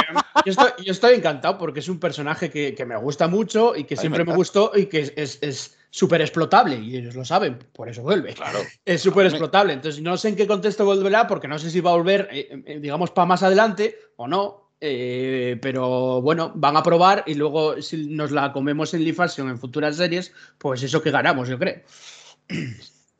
yo 0.46 0.92
estoy, 0.92 1.16
encantado 1.16 1.58
porque 1.58 1.80
es 1.80 1.88
un 1.88 2.00
personaje 2.00 2.50
que, 2.50 2.67
que 2.76 2.86
me 2.86 2.98
gusta 2.98 3.28
mucho 3.28 3.76
y 3.76 3.84
que 3.84 3.96
siempre 3.96 4.24
me, 4.26 4.36
gustó 4.36 4.72
y 4.76 4.86
que 4.88 5.12
es 5.16 5.78
súper 5.90 6.22
explotable 6.22 6.76
y 6.76 6.98
ellos 6.98 7.16
lo 7.16 7.26
saben, 7.26 7.58
por 7.74 7.90
eso 7.90 8.04
vuelve. 8.04 8.34
Claro. 8.34 8.60
Es 8.86 9.02
súper 9.02 9.26
explotable. 9.26 9.74
Entonces, 9.74 10.02
no 10.02 10.18
sé 10.18 10.30
en 10.30 10.36
qué 10.36 10.48
contexto 10.48 10.86
volverá, 10.86 11.28
porque 11.28 11.48
no 11.48 11.60
sé 11.60 11.70
si 11.70 11.82
va 11.82 11.92
a 11.92 11.96
volver, 11.96 12.30
eh, 12.32 12.64
eh, 12.66 12.80
digamos, 12.80 13.12
para 13.12 13.26
más 13.26 13.44
adelante 13.44 13.98
o 14.16 14.28
no. 14.28 14.68
Eh, 14.80 15.58
pero 15.60 16.22
bueno, 16.22 16.52
van 16.54 16.78
a 16.78 16.84
probar 16.84 17.24
y 17.26 17.34
luego 17.34 17.82
si 17.82 18.10
nos 18.10 18.30
la 18.32 18.54
comemos 18.54 18.94
en 18.94 19.04
Live 19.04 19.26
en 19.38 19.58
futuras 19.58 19.96
series, 19.96 20.32
pues 20.60 20.84
eso 20.84 21.02
que 21.02 21.10
ganamos, 21.10 21.50
yo 21.50 21.58
creo. 21.58 21.82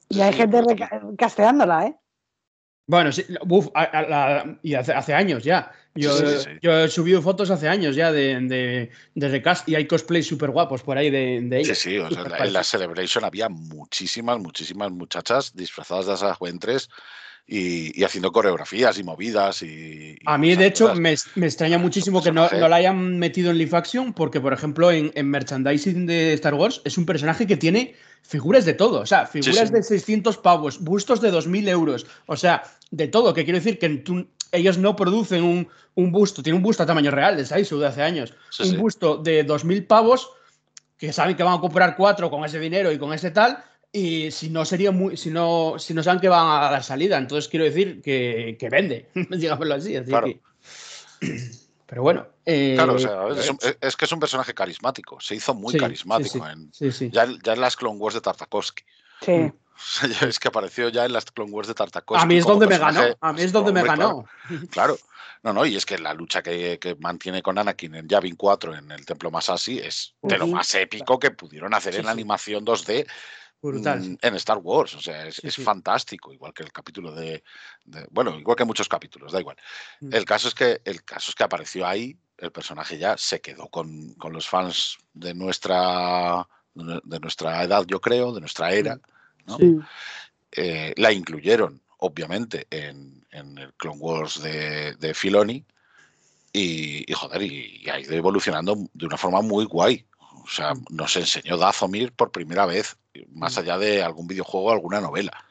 Y 0.10 0.22
hay 0.22 0.34
gente 0.34 0.62
casteándola, 1.18 1.88
¿eh? 1.88 1.96
Bueno, 2.86 3.12
sí, 3.12 3.26
y 4.62 4.74
hace, 4.76 5.14
años 5.14 5.44
ya. 5.44 5.72
Yo, 5.98 6.80
he 6.80 6.90
subido 6.90 7.22
fotos 7.22 7.50
hace 7.50 7.68
años 7.68 7.96
ya 7.96 8.12
de, 8.12 8.90
de, 9.16 9.30
recast 9.30 9.68
y 9.70 9.76
hay 9.76 9.88
cosplays 9.88 10.28
súper 10.28 10.52
guapos 10.52 10.84
por 10.84 10.98
ahí 10.98 11.10
de, 11.10 11.40
de 11.44 11.66
Sí, 11.66 11.76
sí, 11.76 11.96
en 11.96 12.54
la 12.54 12.64
Celebration 12.64 13.24
había 13.24 13.50
muchísimas, 13.50 14.40
muchísimas 14.40 14.92
muchachas 14.92 15.56
disfrazadas 15.56 16.06
de 16.08 16.14
esas 16.14 16.38
juentres 16.38 16.90
y, 17.48 18.04
haciendo 18.04 18.32
coreografías 18.32 19.00
y 19.00 19.04
movidas. 19.04 19.62
Y, 19.64 20.18
a 20.26 20.38
mí, 20.38 20.56
de 20.56 20.66
hecho, 20.66 20.94
me, 20.96 21.12
extraña 21.14 21.78
muchísimo 21.78 22.22
que 22.22 22.32
no, 22.32 22.50
no, 22.50 22.68
la 22.68 22.76
hayan 22.76 23.18
metido 23.20 23.52
en 23.52 23.58
live 23.58 23.78
action 23.78 24.14
porque, 24.14 24.42
por 24.42 24.54
ejemplo, 24.54 24.92
en, 24.92 25.12
en 25.16 25.30
merchandising 25.30 26.06
de 26.06 26.34
Star 26.34 26.54
Wars 26.54 26.82
es 26.84 26.98
un 26.98 27.06
personaje 27.06 27.48
que 27.48 27.58
tiene 27.58 27.96
figuras 28.28 28.66
de 28.66 28.74
todo, 28.74 29.00
o 29.00 29.06
sea, 29.06 29.26
figuras 29.26 29.72
de 29.72 29.82
600 29.82 30.38
pavos, 30.38 30.84
bustos 30.84 31.22
de 31.22 31.32
2.000 31.32 31.70
euros, 31.70 32.06
o 32.26 32.36
sea, 32.36 32.64
de 32.92 33.08
todo, 33.08 33.34
que 33.34 33.46
quiero 33.46 33.60
decir 33.60 33.80
que 33.80 34.04
ellos 34.52 34.78
no 34.78 34.98
producen 34.98 35.44
un, 35.44 35.70
un, 35.98 36.12
busto, 36.12 36.44
tiene 36.44 36.58
un 36.58 36.64
busto 36.64 36.84
a 36.84 36.86
tamaño 36.86 37.12
real 37.12 37.36
de 37.36 37.46
Saisu 37.46 37.80
de 37.80 37.88
hace 37.88 38.04
años, 38.04 38.34
un 38.60 38.78
busto 38.78 39.18
de 39.18 39.46
2.000 39.46 39.88
pavos, 39.88 40.30
que 40.98 41.12
saben 41.12 41.36
que 41.36 41.44
van 41.44 41.58
a 41.58 41.60
comprar 41.60 41.96
cuatro 41.98 42.30
con 42.30 42.46
ese 42.46 42.60
dinero 42.60 42.92
y 42.92 43.00
con 43.00 43.14
ese 43.14 43.32
tal, 43.32 43.64
y 43.92 44.30
si 44.32 44.50
no 44.50 44.64
sería 44.64 44.92
muy, 44.92 45.18
si 45.18 45.32
no, 45.32 45.76
si 45.80 45.94
no 45.96 46.04
saben 46.04 46.22
que 46.22 46.30
van 46.30 46.64
a 46.64 46.72
la 46.72 46.84
salida, 46.84 47.18
entonces 47.18 47.50
quiero 47.50 47.66
decir 47.66 48.02
que, 48.04 48.58
que 48.60 48.70
vende, 48.70 49.10
digámoslo 49.30 49.74
así. 49.74 49.96
así 49.96 50.10
claro. 50.10 50.28
Pero 51.88 52.02
bueno. 52.04 52.28
Eh, 52.46 52.74
claro, 52.76 52.94
o 52.94 53.00
sea, 53.00 53.22
es, 53.82 53.96
que 53.96 54.06
es 54.06 54.12
un 54.12 54.20
personaje 54.20 54.54
carismático. 54.54 55.20
Se 55.20 55.36
hizo 55.36 55.54
muy 55.54 55.76
carismático 55.76 56.46
en, 56.48 56.72
ya, 57.12 57.28
ya, 57.44 57.54
en 57.54 57.62
las 57.62 57.76
Clone 57.76 57.98
Wars 57.98 58.14
de 58.14 58.22
Tartakovsky. 58.22 58.84
Sí. 59.22 59.52
Es 60.28 60.40
que 60.40 60.48
apareció 60.48 60.90
ya 60.90 61.06
en 61.06 61.14
las 61.14 61.26
Clone 61.26 61.52
Wars 61.52 61.68
de 61.68 61.74
Tartakovsky. 61.74 62.24
A 62.24 62.28
mí 62.28 62.38
es 62.38 62.46
donde 62.46 62.68
me 62.68 62.78
ganó. 62.78 63.02
A 63.20 63.34
mí 63.34 63.42
es 63.42 63.52
donde 63.52 63.72
me 63.72 63.84
ganó. 63.84 64.26
Claro. 64.72 64.98
No, 65.44 65.54
no, 65.54 65.66
y 65.66 65.76
es 65.76 65.86
que 65.86 66.00
la 66.00 66.14
lucha 66.14 66.42
que, 66.42 66.80
que, 66.80 66.96
mantiene 66.96 67.44
con 67.44 67.58
Anakin 67.58 67.94
en 67.96 68.08
Yavin 68.08 68.36
4 68.36 68.76
en 68.76 68.92
el 68.92 69.06
Templo 69.06 69.30
Masasi 69.30 69.78
es 69.78 70.16
de 70.22 70.38
lo 70.38 70.48
más 70.48 70.74
épico 70.74 71.20
que 71.20 71.30
pudieron 71.30 71.74
hacer 71.76 71.96
en 71.96 72.06
la 72.06 72.12
animación 72.12 72.66
2D 72.66 73.06
Mm, 73.62 74.18
en 74.22 74.36
Star 74.36 74.60
Wars, 74.60 74.94
o 74.94 75.02
sea, 75.02 75.26
es, 75.26 75.56
fantástico, 75.56 76.32
igual 76.32 76.54
que 76.54 76.62
el 76.62 76.72
capítulo 76.72 77.12
de, 77.12 77.44
Bueno, 78.12 78.38
igual 78.38 78.56
que 78.56 78.66
muchos 78.66 78.88
capítulos, 78.88 79.32
da 79.32 79.40
igual. 79.40 79.58
Mm. 80.00 80.14
El, 80.14 80.26
caso 80.26 80.48
es 80.48 80.54
que, 80.54 80.82
el 80.86 81.04
caso 81.04 81.32
es 81.32 81.36
que 81.36 81.44
apareció 81.44 81.88
ahí, 81.88 82.16
el 82.38 82.52
personaje 82.52 83.00
ya 83.00 83.18
se 83.18 83.42
quedó 83.42 83.68
con, 83.68 84.16
los 84.32 84.48
fans 84.48 84.98
de 85.14 85.34
nuestra, 85.34 86.48
de 86.76 87.20
nuestra 87.20 87.64
edad, 87.64 87.84
yo 87.88 88.00
creo, 88.00 88.32
de 88.32 88.42
nuestra 88.42 88.72
era. 88.72 88.96
Mm. 88.96 89.02
Eh, 90.52 90.94
la 90.98 91.12
incluyeron, 91.12 91.82
obviamente, 92.00 92.68
en, 92.70 93.26
el 93.32 93.74
Clone 93.78 94.00
Wars 94.00 94.42
de, 94.42 95.14
Filoni. 95.14 95.66
Y, 96.54 97.06
joder, 97.14 97.42
y, 97.44 97.88
ha 97.90 98.00
ido 98.00 98.14
evolucionando 98.14 98.76
de 98.94 99.06
una 99.06 99.18
forma 99.18 99.42
muy 99.42 99.66
guay. 99.66 100.06
O 100.20 100.50
sea, 100.50 100.74
nos 100.90 101.16
enseñó 101.16 101.58
Dazomir 101.58 102.14
por 102.14 102.32
primera 102.32 102.66
vez 102.66 102.98
más 103.30 103.56
mm. 103.56 103.60
allá 103.60 103.78
de 103.78 104.04
algún 104.04 104.28
videojuego 104.28 104.68
o 104.68 104.72
alguna 104.72 105.02
novela. 105.02 105.44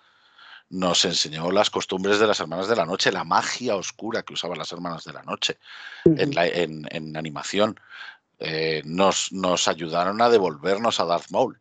Nos 0.69 1.05
enseñó 1.05 1.51
las 1.53 1.71
costumbres 1.71 2.19
de 2.19 2.27
las 2.27 2.41
hermanas 2.41 2.67
de 2.67 2.75
la 2.75 2.87
noche, 2.87 3.13
la 3.13 3.25
magia 3.25 3.77
oscura 3.77 4.23
que 4.23 4.35
usaban 4.35 4.59
las 4.59 4.73
hermanas 4.73 5.05
de 5.05 5.13
la 5.13 5.23
noche 5.23 5.59
en, 6.05 7.17
animación. 7.17 7.79
Eh, 8.39 8.83
nos, 8.85 9.33
nos, 9.33 9.69
ayudaron 9.69 10.21
a 10.21 10.29
devolvernos 10.29 10.99
a 10.99 11.05
Darth 11.05 11.31
Maul. 11.31 11.59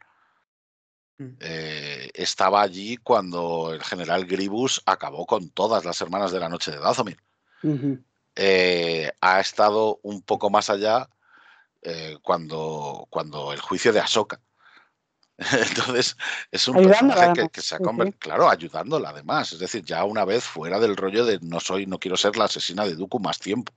Mm. 1.18 1.38
Eh, 1.39 2.09
estaba 2.13 2.61
allí 2.61 2.97
cuando 2.97 3.74
el 3.74 3.84
general 3.84 4.26
Gribus 4.26 4.82
acabó 4.86 5.26
con 5.26 5.49
todas 5.49 5.86
las 5.86 5.99
hermanas 6.01 6.32
de 6.32 6.39
la 6.39 6.49
noche 6.49 6.72
de 6.72 6.80
Dathomir. 6.80 7.18
Eh, 8.36 9.11
ha 9.22 9.39
estado 9.39 9.99
un 10.03 10.22
poco 10.22 10.49
más 10.49 10.70
allá 10.70 11.09
cuando, 12.24 13.05
cuando 13.11 13.53
el 13.53 13.61
juicio 13.61 13.93
de 13.93 13.99
Ahsoka. 13.99 14.41
Entonces, 15.38 16.16
es 16.51 16.68
un 16.68 16.84
personaje 16.84 17.49
que, 17.51 17.61
se 17.61 17.76
ha 17.76 17.80
convertido, 17.80 18.20
claro, 18.20 18.49
ayudándola 18.49 19.09
además. 19.09 19.51
Es 19.51 19.59
decir, 19.59 19.84
ya 19.84 20.05
una 20.05 20.24
vez 20.24 20.45
fuera 20.45 20.80
del 20.80 20.95
rollo 20.95 21.26
de 21.26 21.39
no 21.41 21.59
soy, 21.59 21.86
no 21.86 21.99
quiero 21.99 22.16
ser 22.16 22.38
la 22.38 22.45
asesina 22.45 22.86
de 22.86 22.95
Dooku 22.95 23.20
más 23.20 23.39
tiempo. 23.39 23.74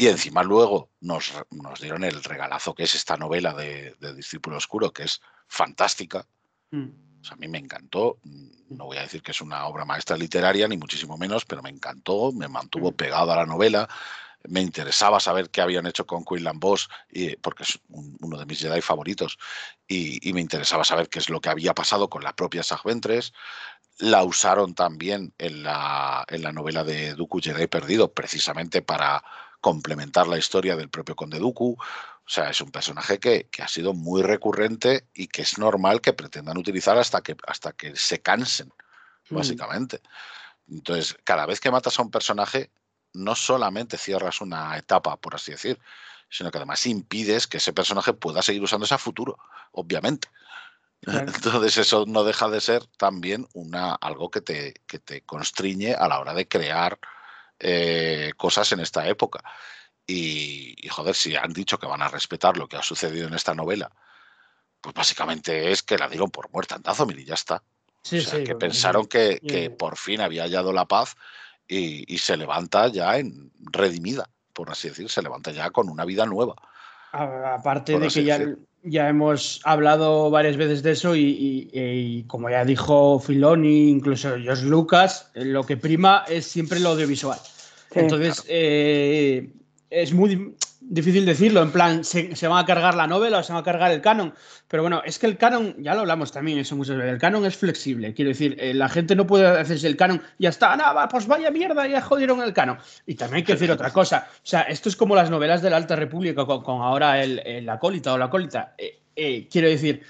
Y 0.00 0.08
encima 0.08 0.42
luego 0.42 0.88
nos, 1.02 1.30
nos, 1.50 1.78
dieron 1.78 2.04
el 2.04 2.24
regalazo 2.24 2.74
que 2.74 2.84
es 2.84 2.94
esta 2.94 3.18
novela 3.18 3.52
de, 3.52 3.94
Discípulo 4.16 4.56
Oscuro, 4.56 4.94
que 4.94 5.02
es 5.02 5.20
fantástica. 5.46 6.26
Mm. 6.70 6.88
a 7.30 7.36
mí 7.36 7.48
me 7.48 7.58
encantó. 7.58 8.18
No 8.70 8.86
voy 8.86 8.96
a 8.96 9.02
decir 9.02 9.20
que 9.22 9.32
es 9.32 9.42
una 9.42 9.66
obra 9.66 9.84
maestra 9.84 10.16
literaria, 10.16 10.66
ni 10.68 10.78
muchísimo 10.78 11.18
menos, 11.18 11.44
pero 11.44 11.60
me 11.60 11.68
encantó, 11.68 12.32
me 12.32 12.48
mantuvo 12.48 12.92
mm. 12.92 12.94
pegado 12.94 13.30
a 13.30 13.36
la 13.36 13.44
novela 13.44 13.90
me 14.48 14.62
interesaba 14.62 15.20
saber 15.20 15.50
qué 15.50 15.60
habían 15.60 15.86
hecho 15.86 16.06
con 16.06 16.24
Quinlan 16.24 16.58
Boss, 16.58 16.88
y, 17.10 17.36
porque 17.36 17.64
es 17.64 17.78
uno 17.90 18.38
de 18.38 18.46
mis 18.46 18.58
Jedi 18.58 18.80
favoritos, 18.80 19.38
y, 19.86 20.32
me 20.32 20.40
interesaba 20.40 20.82
saber 20.82 21.10
qué 21.10 21.18
es 21.18 21.28
lo 21.28 21.42
que 21.42 21.50
había 21.50 21.74
pasado 21.74 22.08
con 22.08 22.24
la 22.24 22.34
propia 22.34 22.62
Sagventres. 22.62 23.34
La 23.98 24.24
usaron 24.24 24.74
también 24.74 25.34
en 25.36 25.62
la, 25.62 26.24
en 26.28 26.42
la 26.42 26.52
novela 26.52 26.84
de 26.84 27.12
Dooku 27.12 27.40
Jedi 27.42 27.66
Perdido, 27.66 28.14
precisamente 28.14 28.80
para 28.80 29.22
complementar 29.60 30.26
la 30.26 30.38
historia 30.38 30.76
del 30.76 30.88
propio 30.88 31.16
Conde 31.16 31.38
Dooku. 31.38 31.72
O 31.72 32.32
sea, 32.32 32.50
es 32.50 32.60
un 32.60 32.70
personaje 32.70 33.18
que, 33.18 33.48
que, 33.50 33.62
ha 33.62 33.68
sido 33.68 33.92
muy 33.92 34.22
recurrente 34.22 35.08
y 35.14 35.26
que 35.26 35.42
es 35.42 35.58
normal 35.58 36.00
que 36.00 36.12
pretendan 36.12 36.58
utilizar 36.58 36.96
hasta 36.96 37.22
que, 37.22 37.36
hasta 37.46 37.72
que 37.72 37.96
se 37.96 38.20
cansen, 38.20 38.72
mm. 39.28 39.34
básicamente. 39.34 40.00
Entonces, 40.68 41.16
cada 41.24 41.46
vez 41.46 41.60
que 41.60 41.70
matas 41.70 41.98
a 41.98 42.02
un 42.02 42.10
personaje, 42.10 42.70
no 43.12 43.34
solamente 43.34 43.98
cierras 43.98 44.40
una 44.40 44.76
etapa, 44.78 45.16
por 45.16 45.34
así 45.34 45.52
decir, 45.52 45.80
sino 46.28 46.50
que 46.50 46.58
además 46.58 46.86
impides 46.86 47.46
que 47.46 47.56
ese 47.56 47.72
personaje 47.72 48.12
pueda 48.12 48.42
seguir 48.42 48.62
usándose 48.62 48.94
a 48.94 48.98
futuro, 48.98 49.38
obviamente. 49.72 50.28
Entonces 51.02 51.76
eso 51.78 52.04
no 52.06 52.24
deja 52.24 52.48
de 52.48 52.60
ser 52.60 52.86
también 52.96 53.48
una, 53.54 53.94
algo 53.94 54.30
que 54.30 54.40
te, 54.40 54.74
que 54.86 54.98
te 54.98 55.22
constriñe 55.22 55.94
a 55.94 56.06
la 56.08 56.20
hora 56.20 56.34
de 56.34 56.46
crear 56.46 56.98
eh, 57.60 58.32
cosas 58.36 58.72
en 58.72 58.80
esta 58.80 59.06
época. 59.06 59.42
Y, 60.06 60.88
joder, 60.88 61.14
si 61.14 61.36
han 61.36 61.52
dicho 61.52 61.78
que 61.78 61.86
van 61.86 62.02
a 62.02 62.08
respetar 62.08 62.56
lo 62.56 62.66
que 62.66 62.76
ha 62.76 62.82
sucedido 62.82 63.28
en 63.28 63.34
esta 63.34 63.54
novela, 63.54 63.92
pues 64.80 64.94
básicamente 64.94 65.70
es 65.70 65.82
que 65.82 65.98
la 65.98 66.08
dieron 66.08 66.30
por 66.30 66.50
muerta 66.50 66.76
en 66.76 66.82
Dazomir 66.82 67.20
y 67.20 67.24
ya 67.24 67.34
está. 67.34 67.62
o 68.02 68.20
sea, 68.20 68.42
que 68.42 68.56
pensaron 68.56 69.06
que, 69.06 69.38
que, 69.38 69.70
por 69.70 69.96
fin 69.96 70.20
había 70.20 70.42
hallado 70.42 70.72
la 70.72 70.86
paz 70.86 71.16
y, 71.70 72.18
se 72.18 72.36
levanta 72.36 72.88
ya 72.88 73.18
en 73.18 73.52
redimida, 73.60 74.28
por 74.52 74.70
así 74.70 74.88
decir, 74.88 75.08
se 75.08 75.22
levanta 75.22 75.52
ya 75.52 75.70
con 75.70 75.88
una 75.88 76.04
vida 76.04 76.26
nueva. 76.26 76.56
Aparte 77.12 77.98
de 77.98 78.08
que 78.08 78.24
ya, 78.24 78.40
ya, 78.82 79.08
hemos 79.08 79.60
hablado 79.64 80.30
varias 80.30 80.56
veces 80.56 80.82
de 80.82 80.92
eso 80.92 81.14
y, 81.14 82.24
como 82.26 82.50
ya 82.50 82.64
dijo 82.64 83.20
Filoni, 83.20 83.90
incluso 83.90 84.36
George 84.38 84.64
Lucas, 84.64 85.30
lo 85.34 85.64
que 85.64 85.76
prima 85.76 86.24
es 86.28 86.46
siempre 86.46 86.80
lo 86.80 86.90
audiovisual. 86.90 87.38
Entonces, 87.94 88.44
eh, 88.48 89.50
es 89.90 90.12
muy 90.12 90.54
difícil 90.80 91.24
decirlo, 91.24 91.62
en 91.62 91.70
plan, 91.70 92.04
¿se, 92.04 92.34
¿se, 92.34 92.48
van 92.48 92.62
a 92.62 92.66
cargar 92.66 92.94
la 92.94 93.06
novela 93.06 93.38
o 93.38 93.42
se 93.42 93.52
van 93.52 93.60
a 93.60 93.64
cargar 93.64 93.90
el 93.90 94.00
canon? 94.00 94.34
Pero 94.68 94.82
bueno, 94.82 95.02
es 95.04 95.18
que 95.18 95.26
el 95.26 95.36
canon, 95.36 95.76
ya 95.78 95.94
lo 95.94 96.00
hablamos 96.00 96.32
también 96.32 96.58
eso 96.58 96.76
muchas 96.76 96.96
veces, 96.96 97.12
el 97.12 97.18
canon 97.18 97.44
es 97.44 97.56
flexible, 97.56 98.14
quiero 98.14 98.30
decir, 98.30 98.56
eh, 98.58 98.74
la 98.74 98.88
gente 98.88 99.14
no 99.14 99.26
puede 99.26 99.46
hacerse 99.46 99.86
el 99.86 99.96
canon 99.96 100.22
ya 100.38 100.48
está, 100.48 100.76
nada, 100.76 101.08
pues 101.08 101.26
vaya 101.26 101.50
mierda, 101.50 101.86
ya 101.86 102.00
jodieron 102.00 102.42
el 102.42 102.52
canon. 102.52 102.78
Y 103.06 103.14
también 103.14 103.38
hay 103.38 103.44
que 103.44 103.52
decir 103.52 103.70
otra 103.70 103.92
cosa, 103.92 104.28
o 104.32 104.40
sea, 104.42 104.62
esto 104.62 104.88
es 104.88 104.96
como 104.96 105.14
las 105.14 105.30
novelas 105.30 105.62
de 105.62 105.70
la 105.70 105.76
Alta 105.76 105.96
República 105.96 106.44
con, 106.44 106.62
con 106.62 106.82
ahora 106.82 107.22
el, 107.22 107.40
el, 107.40 107.68
acólita 107.68 108.12
o 108.12 108.18
la 108.18 108.26
acólita. 108.26 108.74
Eh, 108.78 109.00
eh, 109.16 109.48
quiero 109.50 109.68
decir, 109.68 110.02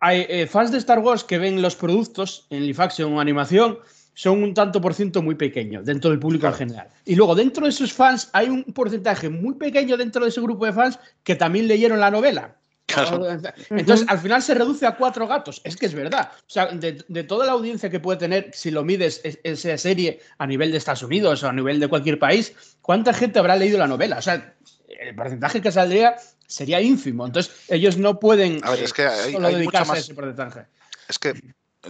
hay 0.00 0.26
eh, 0.28 0.46
fans 0.46 0.70
de 0.70 0.78
Star 0.78 0.98
Wars 0.98 1.24
que 1.24 1.38
ven 1.38 1.62
los 1.62 1.74
productos 1.74 2.46
en 2.50 2.66
live 2.66 2.82
action 2.82 3.12
o 3.14 3.20
animación 3.20 3.78
son 4.16 4.42
un 4.42 4.54
tanto 4.54 4.80
por 4.80 4.94
ciento 4.94 5.20
muy 5.20 5.34
pequeño 5.34 5.82
dentro 5.82 6.10
del 6.10 6.18
público 6.18 6.40
claro. 6.40 6.54
en 6.54 6.58
general. 6.58 6.88
Y 7.04 7.14
luego 7.16 7.34
dentro 7.34 7.64
de 7.64 7.68
esos 7.68 7.92
fans 7.92 8.30
hay 8.32 8.48
un 8.48 8.64
porcentaje 8.64 9.28
muy 9.28 9.54
pequeño 9.54 9.98
dentro 9.98 10.22
de 10.22 10.30
ese 10.30 10.40
grupo 10.40 10.64
de 10.64 10.72
fans 10.72 10.98
que 11.22 11.36
también 11.36 11.68
leyeron 11.68 12.00
la 12.00 12.10
novela. 12.10 12.56
Claro. 12.86 13.28
Entonces, 13.68 14.06
al 14.08 14.18
final 14.18 14.40
se 14.40 14.54
reduce 14.54 14.86
a 14.86 14.96
cuatro 14.96 15.26
gatos. 15.26 15.60
Es 15.64 15.76
que 15.76 15.84
es 15.84 15.92
verdad. 15.92 16.30
O 16.34 16.50
sea, 16.50 16.66
de, 16.66 17.04
de 17.06 17.24
toda 17.24 17.44
la 17.44 17.52
audiencia 17.52 17.90
que 17.90 18.00
puede 18.00 18.18
tener, 18.18 18.50
si 18.54 18.70
lo 18.70 18.84
mides 18.84 19.20
esa 19.22 19.76
serie 19.76 20.20
a 20.38 20.46
nivel 20.46 20.70
de 20.70 20.78
Estados 20.78 21.02
Unidos 21.02 21.42
o 21.42 21.48
a 21.48 21.52
nivel 21.52 21.78
de 21.78 21.88
cualquier 21.88 22.18
país, 22.18 22.54
¿cuánta 22.80 23.12
gente 23.12 23.38
habrá 23.38 23.54
leído 23.56 23.76
la 23.76 23.86
novela? 23.86 24.16
O 24.16 24.22
sea, 24.22 24.54
el 24.88 25.14
porcentaje 25.14 25.60
que 25.60 25.70
saldría 25.70 26.16
sería 26.46 26.80
ínfimo. 26.80 27.26
Entonces, 27.26 27.54
ellos 27.68 27.98
no 27.98 28.18
pueden 28.18 28.60
a 28.62 28.70
ver, 28.70 28.84
es 28.84 28.94
que 28.94 29.02
hay, 29.02 29.32
solo 29.32 29.48
hay 29.48 29.56
dedicarse 29.56 29.88
más... 29.88 29.98
a 29.98 30.00
ese 30.00 30.14
porcentaje. 30.14 30.60
Es 31.08 31.18
que 31.18 31.34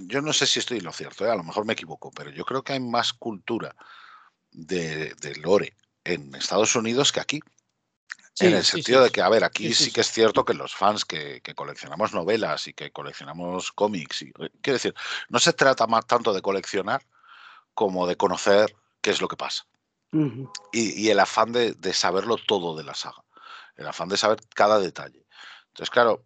yo 0.03 0.21
no 0.23 0.33
sé 0.33 0.47
si 0.47 0.59
estoy 0.59 0.79
en 0.79 0.85
lo 0.85 0.93
cierto, 0.93 1.27
¿eh? 1.27 1.31
a 1.31 1.37
lo 1.37 1.45
mejor 1.45 1.65
me 1.65 1.73
equivoco, 1.73 2.11
pero 2.11 2.31
yo 2.31 2.45
creo 2.45 2.63
que 2.63 2.73
hay 2.73 2.81
más 2.81 3.13
cultura 3.13 3.75
de, 4.51 5.15
de 5.15 5.37
lore 5.37 5.77
en 6.05 6.35
Estados 6.35 6.75
Unidos 6.77 7.13
que 7.13 7.21
aquí. 7.21 7.41
Sí, 8.35 8.47
en 8.47 8.55
el 8.55 8.65
sentido 8.65 9.01
sí, 9.01 9.05
sí, 9.05 9.09
de 9.09 9.11
que, 9.13 9.23
a 9.23 9.31
ver, 9.31 9.45
aquí 9.45 9.73
sí, 9.73 9.91
que 9.91 10.03
es 10.03 10.13
cierto 10.13 10.45
que 10.45 10.53
los 10.53 10.75
fans 10.75 11.07
que, 11.07 11.41
que, 11.41 11.55
coleccionamos 11.55 12.13
novelas 12.13 12.67
y 12.67 12.75
que 12.75 12.91
coleccionamos 12.93 13.73
cómics, 13.73 14.23
y, 14.23 14.33
quiero 14.61 14.75
decir, 14.75 14.95
no 15.31 15.39
se 15.39 15.55
trata 15.55 15.87
más 15.87 16.07
tanto 16.07 16.35
de 16.35 16.43
coleccionar 16.43 17.03
como 17.73 18.07
de 18.07 18.19
conocer 18.19 18.77
qué 19.01 19.11
es 19.11 19.23
lo 19.23 19.29
que 19.29 19.37
pasa. 19.37 19.67
Uh 20.13 20.19
-huh. 20.19 20.51
y, 20.73 21.03
y, 21.03 21.11
el 21.11 21.19
afán 21.19 21.53
de, 21.53 21.73
de, 21.73 21.93
saberlo 21.95 22.37
todo 22.37 22.77
de 22.77 22.85
la 22.85 22.95
saga, 22.95 23.25
el 23.77 23.87
afán 23.87 24.09
de 24.09 24.19
saber 24.19 24.39
cada 24.55 24.79
detalle. 24.79 25.27
Entonces, 25.69 25.91
claro, 25.91 26.23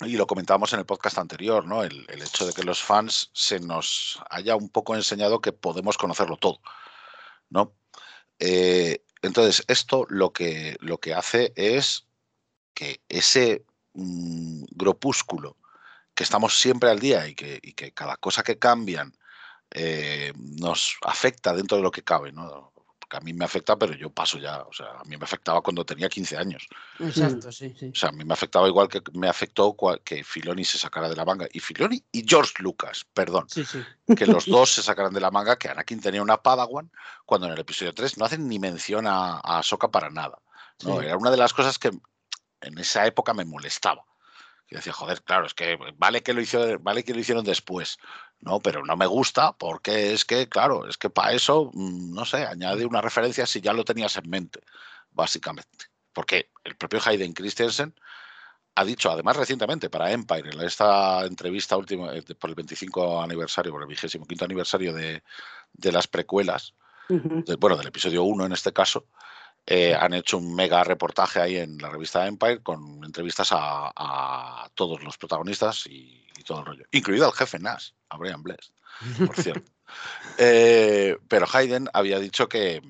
y 0.00 0.16
lo 0.16 0.26
comentábamos 0.26 0.72
en 0.72 0.80
el 0.80 0.86
podcast 0.86 1.18
anterior, 1.18 1.66
¿no? 1.66 1.82
El, 1.82 2.06
el, 2.08 2.22
hecho 2.22 2.46
de 2.46 2.52
que 2.52 2.62
los 2.62 2.82
fans 2.82 3.30
se 3.32 3.60
nos 3.60 4.20
haya 4.30 4.54
un 4.56 4.68
poco 4.68 4.94
enseñado 4.94 5.40
que 5.40 5.52
podemos 5.52 5.98
conocerlo 5.98 6.36
todo, 6.36 6.60
¿no? 7.50 7.74
Eh, 8.38 9.04
entonces, 9.22 9.64
esto 9.68 10.06
lo 10.08 10.32
que, 10.32 10.76
lo 10.80 10.98
que 10.98 11.14
hace 11.14 11.52
es 11.56 12.06
que 12.74 13.02
ese 13.08 13.64
mmm, 13.94 14.64
grupúsculo 14.70 15.56
que 16.14 16.24
estamos 16.24 16.58
siempre 16.58 16.90
al 16.90 17.00
día 17.00 17.26
y 17.26 17.34
que, 17.34 17.58
y 17.62 17.72
que 17.72 17.92
cada 17.92 18.16
cosa 18.16 18.42
que 18.42 18.58
cambian 18.58 19.12
eh, 19.70 20.32
nos 20.36 20.96
afecta 21.02 21.54
dentro 21.54 21.76
de 21.76 21.82
lo 21.82 21.90
que 21.90 22.04
cabe, 22.04 22.32
¿no? 22.32 22.72
Porque 23.08 23.22
a 23.22 23.24
mí 23.24 23.32
me 23.32 23.46
afecta, 23.46 23.74
pero 23.76 23.94
yo 23.94 24.10
paso 24.10 24.36
ya, 24.36 24.60
o 24.62 24.72
sea, 24.72 24.86
a 25.00 25.04
mí 25.04 25.16
me 25.16 25.24
afectaba 25.24 25.62
cuando 25.62 25.82
tenía 25.82 26.10
15 26.10 26.36
años. 26.36 26.68
Exacto, 26.98 27.50
sí, 27.50 27.74
sí. 27.78 27.86
O 27.86 27.94
sea, 27.94 28.10
a 28.10 28.12
mí 28.12 28.22
me 28.22 28.34
afectaba 28.34 28.68
igual 28.68 28.88
que 28.88 29.00
me 29.14 29.28
afectó 29.28 29.74
que 30.04 30.22
Filoni 30.22 30.62
se 30.62 30.76
sacara 30.76 31.08
de 31.08 31.16
la 31.16 31.24
manga. 31.24 31.48
Y 31.50 31.60
Filoni 31.60 32.04
y 32.12 32.28
George 32.28 32.54
Lucas, 32.58 33.06
perdón. 33.14 33.46
Sí, 33.48 33.64
sí. 33.64 33.82
Que 34.14 34.26
los 34.26 34.44
dos 34.44 34.74
se 34.74 34.82
sacaran 34.82 35.14
de 35.14 35.20
la 35.20 35.30
manga, 35.30 35.56
que 35.56 35.70
Anakin 35.70 36.02
tenía 36.02 36.20
una 36.20 36.42
Padawan, 36.42 36.90
cuando 37.24 37.46
en 37.46 37.54
el 37.54 37.58
episodio 37.60 37.94
3 37.94 38.18
no 38.18 38.26
hacen 38.26 38.46
ni 38.46 38.58
mención 38.58 39.06
a, 39.06 39.36
a 39.36 39.58
Ahsoka 39.58 39.90
para 39.90 40.10
nada. 40.10 40.38
¿no? 40.84 41.00
Sí. 41.00 41.06
Era 41.06 41.16
una 41.16 41.30
de 41.30 41.38
las 41.38 41.54
cosas 41.54 41.78
que 41.78 41.90
en 42.60 42.78
esa 42.78 43.06
época 43.06 43.32
me 43.32 43.46
molestaba. 43.46 44.04
Y 44.70 44.74
decía, 44.74 44.92
joder, 44.92 45.22
claro, 45.22 45.46
es 45.46 45.54
que 45.54 45.78
vale 45.96 46.22
que 46.22 46.34
lo 46.34 46.42
hicieron, 46.42 46.82
vale 46.84 47.02
que 47.02 47.14
lo 47.14 47.20
hicieron 47.20 47.42
después, 47.42 47.96
¿no? 48.40 48.60
Pero 48.60 48.84
no 48.84 48.96
me 48.96 49.06
gusta 49.06 49.52
porque 49.52 50.12
es 50.12 50.24
que, 50.24 50.48
claro, 50.48 50.88
es 50.88 50.96
que 50.96 51.10
para 51.10 51.32
eso, 51.32 51.70
mm, 51.72 52.14
no 52.14 52.24
sé, 52.24 52.44
añade 52.46 52.86
una 52.86 53.00
referencia 53.00 53.46
si 53.46 53.60
ya 53.60 53.72
lo 53.72 53.84
tenías 53.84 54.16
en 54.16 54.28
mente, 54.30 54.60
básicamente. 55.10 55.86
Porque 56.12 56.50
el 56.64 56.76
propio 56.76 57.00
Hayden 57.04 57.32
Christensen 57.32 57.94
ha 58.74 58.84
dicho, 58.84 59.10
además 59.10 59.36
recientemente, 59.36 59.90
para 59.90 60.12
Empire, 60.12 60.50
en 60.52 60.60
esta 60.60 61.24
entrevista 61.26 61.76
última, 61.76 62.14
eh, 62.14 62.22
por 62.22 62.50
el 62.50 62.56
25 62.56 63.22
aniversario, 63.22 63.72
por 63.72 63.82
el 63.82 63.88
25 63.88 64.26
aniversario 64.44 64.92
de, 64.92 65.22
de 65.72 65.92
las 65.92 66.06
precuelas, 66.06 66.74
uh 67.08 67.14
-huh. 67.14 67.44
de, 67.44 67.56
bueno, 67.56 67.76
del 67.76 67.88
episodio 67.88 68.22
1 68.22 68.46
en 68.46 68.52
este 68.52 68.72
caso, 68.72 69.06
eh, 69.66 69.94
han 69.94 70.14
hecho 70.14 70.38
un 70.38 70.54
mega 70.54 70.82
reportaje 70.84 71.40
ahí 71.40 71.56
en 71.56 71.76
la 71.78 71.90
revista 71.90 72.26
Empire 72.26 72.62
con 72.62 73.04
entrevistas 73.04 73.52
a, 73.52 73.92
a 73.94 74.70
todos 74.74 75.02
los 75.02 75.18
protagonistas 75.18 75.86
y, 75.86 76.26
y, 76.38 76.42
todo 76.42 76.60
el 76.60 76.66
rollo, 76.66 76.84
incluido 76.92 77.26
al 77.26 77.32
jefe 77.34 77.58
Nash, 77.58 77.90
a 78.08 78.16
Brian 78.16 78.42
Bless, 78.42 78.72
por 79.26 79.36
cierto. 79.42 79.70
eh, 80.38 81.16
pero 81.28 81.46
Hayden 81.52 81.88
había 81.92 82.18
dicho 82.18 82.48
que, 82.48 82.82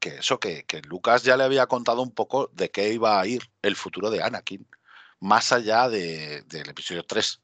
que 0.00 0.16
eso, 0.16 0.38
que, 0.38 0.64
que, 0.64 0.82
Lucas 0.82 1.22
ya 1.22 1.36
le 1.36 1.44
había 1.44 1.66
contado 1.66 2.02
un 2.02 2.10
poco 2.10 2.50
de 2.52 2.70
qué 2.70 2.92
iba 2.92 3.20
a 3.20 3.26
ir 3.26 3.42
el 3.62 3.76
futuro 3.76 4.10
de 4.10 4.22
Anakin, 4.22 4.66
más 5.20 5.52
allá 5.52 5.88
de, 5.88 6.42
del 6.42 6.68
episodio 6.68 7.04
3. 7.04 7.40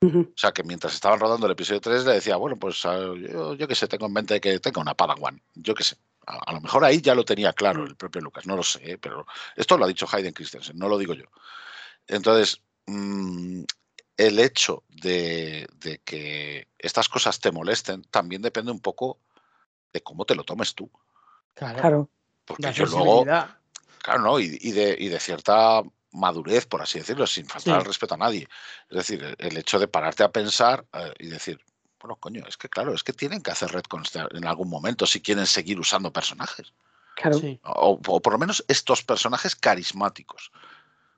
Uh 0.00 0.06
-huh. 0.06 0.28
O 0.30 0.36
sea, 0.36 0.52
que 0.52 0.64
mientras 0.64 0.94
estaban 0.94 1.20
rodando 1.20 1.46
el 1.46 1.52
episodio 1.52 1.80
3 1.80 2.04
le 2.04 2.14
decía, 2.14 2.36
bueno, 2.36 2.56
pues 2.56 2.84
uh, 2.84 3.14
yo, 3.14 3.54
yo 3.54 3.68
que 3.68 3.74
sé, 3.74 3.86
tengo 3.86 4.06
en 4.06 4.12
mente 4.12 4.40
que 4.40 4.58
tenga 4.58 4.80
una 4.80 4.94
Padawan, 4.94 5.40
yo 5.54 5.74
que 5.74 5.84
sé. 5.84 5.96
A, 6.26 6.38
a, 6.46 6.52
lo 6.52 6.60
mejor 6.60 6.84
ahí 6.84 7.00
ya 7.00 7.14
lo 7.14 7.24
tenía 7.24 7.52
claro 7.52 7.84
el 7.84 7.96
propio 7.96 8.20
Lucas, 8.20 8.46
no 8.46 8.56
lo 8.56 8.62
sé, 8.62 8.92
¿eh? 8.92 8.98
pero 8.98 9.26
esto 9.56 9.76
lo 9.76 9.84
ha 9.84 9.88
dicho 9.88 10.06
Hayden 10.10 10.32
Christensen, 10.32 10.76
no 10.78 10.88
lo 10.88 10.98
digo 10.98 11.14
yo. 11.14 11.24
Entonces, 12.06 12.60
mmm, 12.86 13.62
el 14.16 14.38
hecho 14.38 14.84
de, 14.88 15.66
de, 15.80 15.98
que 15.98 16.68
estas 16.78 17.08
cosas 17.08 17.40
te 17.40 17.52
molesten 17.52 18.02
también 18.04 18.42
depende 18.42 18.70
un 18.70 18.80
poco 18.80 19.18
de 19.92 20.02
cómo 20.02 20.24
te 20.24 20.34
lo 20.34 20.44
tomes 20.44 20.74
tú. 20.74 20.90
Claro. 21.54 22.08
Porque 22.44 22.72
yo 22.72 22.86
luego. 22.86 23.24
Claro, 24.02 24.22
¿no? 24.22 24.40
Y, 24.40 24.58
y, 24.60 24.72
de, 24.72 24.96
y 24.98 25.08
de 25.08 25.20
cierta 25.20 25.82
madurez, 26.10 26.66
por 26.66 26.82
así 26.82 26.98
decirlo, 26.98 27.26
sin 27.26 27.46
faltar 27.46 27.74
sí. 27.74 27.78
al 27.78 27.84
respeto 27.84 28.14
a 28.14 28.18
nadie. 28.18 28.48
Es 28.90 28.96
decir, 28.96 29.22
el, 29.22 29.36
el 29.38 29.56
hecho 29.56 29.78
de 29.78 29.86
pararte 29.86 30.24
a 30.24 30.32
pensar 30.32 30.84
eh, 30.92 31.14
y 31.20 31.28
decir, 31.28 31.60
bueno, 32.00 32.16
coño, 32.16 32.44
es 32.48 32.56
que 32.56 32.68
claro, 32.68 32.94
es 32.94 33.04
que 33.04 33.12
tienen 33.12 33.42
que 33.42 33.52
hacer 33.52 33.70
retcons 33.70 34.10
en 34.32 34.44
algún 34.44 34.68
momento 34.68 35.06
si 35.06 35.20
quieren 35.20 35.46
seguir 35.46 35.78
usando 35.78 36.12
personajes. 36.12 36.72
Claro. 37.14 37.38
Sí. 37.38 37.60
O, 37.62 38.00
o, 38.04 38.20
por 38.20 38.32
lo 38.32 38.38
menos 38.38 38.64
estos 38.66 39.04
personajes 39.04 39.54
carismáticos. 39.54 40.50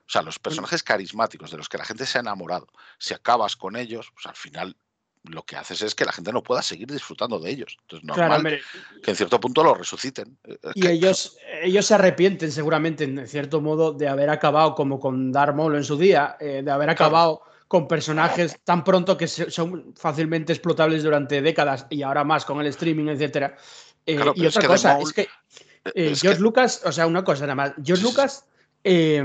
O 0.07 0.09
sea, 0.09 0.21
los 0.21 0.39
personajes 0.39 0.83
carismáticos 0.83 1.51
de 1.51 1.57
los 1.57 1.67
que 1.67 1.77
la 1.77 1.85
gente 1.85 2.05
se 2.05 2.17
ha 2.17 2.21
enamorado, 2.21 2.67
si 2.99 3.13
acabas 3.13 3.55
con 3.55 3.75
ellos, 3.75 4.11
pues 4.13 4.25
al 4.27 4.35
final 4.35 4.75
lo 5.23 5.43
que 5.43 5.55
haces 5.55 5.81
es 5.81 5.95
que 5.95 6.05
la 6.05 6.11
gente 6.11 6.31
no 6.31 6.43
pueda 6.43 6.61
seguir 6.61 6.87
disfrutando 6.87 7.39
de 7.39 7.49
ellos. 7.49 7.77
Entonces, 7.81 8.05
normal 8.05 8.41
claro, 8.41 8.57
que 9.01 9.11
en 9.11 9.17
cierto 9.17 9.39
punto 9.39 9.63
lo 9.63 9.73
resuciten. 9.73 10.37
Y 10.75 10.81
que... 10.81 10.91
ellos, 10.91 11.37
ellos 11.63 11.87
se 11.87 11.95
arrepienten 11.95 12.51
seguramente, 12.51 13.05
en 13.05 13.27
cierto 13.27 13.59
modo, 13.61 13.93
de 13.93 14.07
haber 14.07 14.29
acabado 14.29 14.75
como 14.75 14.99
con 14.99 15.31
Darth 15.31 15.55
Maul 15.55 15.75
en 15.75 15.83
su 15.83 15.97
día, 15.97 16.37
eh, 16.39 16.61
de 16.63 16.71
haber 16.71 16.91
acabado 16.91 17.39
claro 17.39 17.55
con 17.67 17.87
personajes 17.87 18.59
tan 18.63 18.83
pronto 18.83 19.17
que 19.17 19.27
son 19.27 19.93
fácilmente 19.95 20.53
explotables 20.53 21.03
durante 21.03 21.41
décadas 21.41 21.87
y 21.89 22.03
ahora 22.03 22.23
más 22.23 22.45
con 22.45 22.61
el 22.61 22.67
streaming, 22.67 23.07
etcétera. 23.07 23.57
Eh, 24.05 24.15
claro, 24.15 24.33
y 24.35 24.45
otra 24.45 24.67
cosa, 24.67 24.93
Maul, 24.93 25.07
es 25.07 25.13
que 25.13 25.21
eh, 25.21 26.11
es 26.11 26.21
George 26.21 26.37
que... 26.37 26.43
Lucas, 26.43 26.81
o 26.85 26.91
sea, 26.91 27.07
una 27.07 27.23
cosa 27.23 27.41
nada 27.41 27.55
más, 27.55 27.73
George 27.83 28.03
Lucas, 28.03 28.45
eh, 28.87 29.19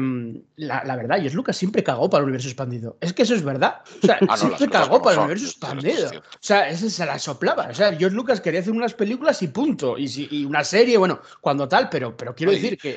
la, 0.56 0.82
la, 0.84 0.96
verdad, 0.96 1.16
George 1.18 1.36
Lucas 1.36 1.54
siempre 1.54 1.84
cagó 1.84 2.08
para 2.08 2.20
el 2.20 2.24
universo 2.24 2.48
expandido. 2.48 2.96
Es 2.98 3.12
que 3.12 3.24
eso 3.24 3.34
es 3.34 3.44
verdad. 3.44 3.82
O 4.02 4.06
sea, 4.06 4.18
ah, 4.22 4.26
no, 4.30 4.36
siempre 4.38 4.70
cagó 4.70 5.02
para 5.02 5.16
el 5.16 5.18
universo 5.18 5.44
expandido. 5.44 6.08
O 6.08 6.38
sea, 6.40 6.70
ese 6.70 6.88
se 6.88 7.04
la 7.04 7.18
soplaba. 7.18 7.68
O 7.68 7.74
sea, 7.74 7.94
George 7.94 8.16
Lucas 8.16 8.40
quería 8.40 8.60
hacer 8.60 8.72
unas 8.72 8.94
películas 8.94 9.42
y 9.42 9.48
punto. 9.48 9.98
Y, 9.98 10.08
si, 10.08 10.26
y 10.30 10.46
una 10.46 10.64
serie, 10.64 10.96
bueno, 10.96 11.20
cuando 11.42 11.68
tal, 11.68 11.90
pero, 11.90 12.16
pero 12.16 12.34
quiero 12.34 12.52
decir 12.52 12.78
que 12.78 12.88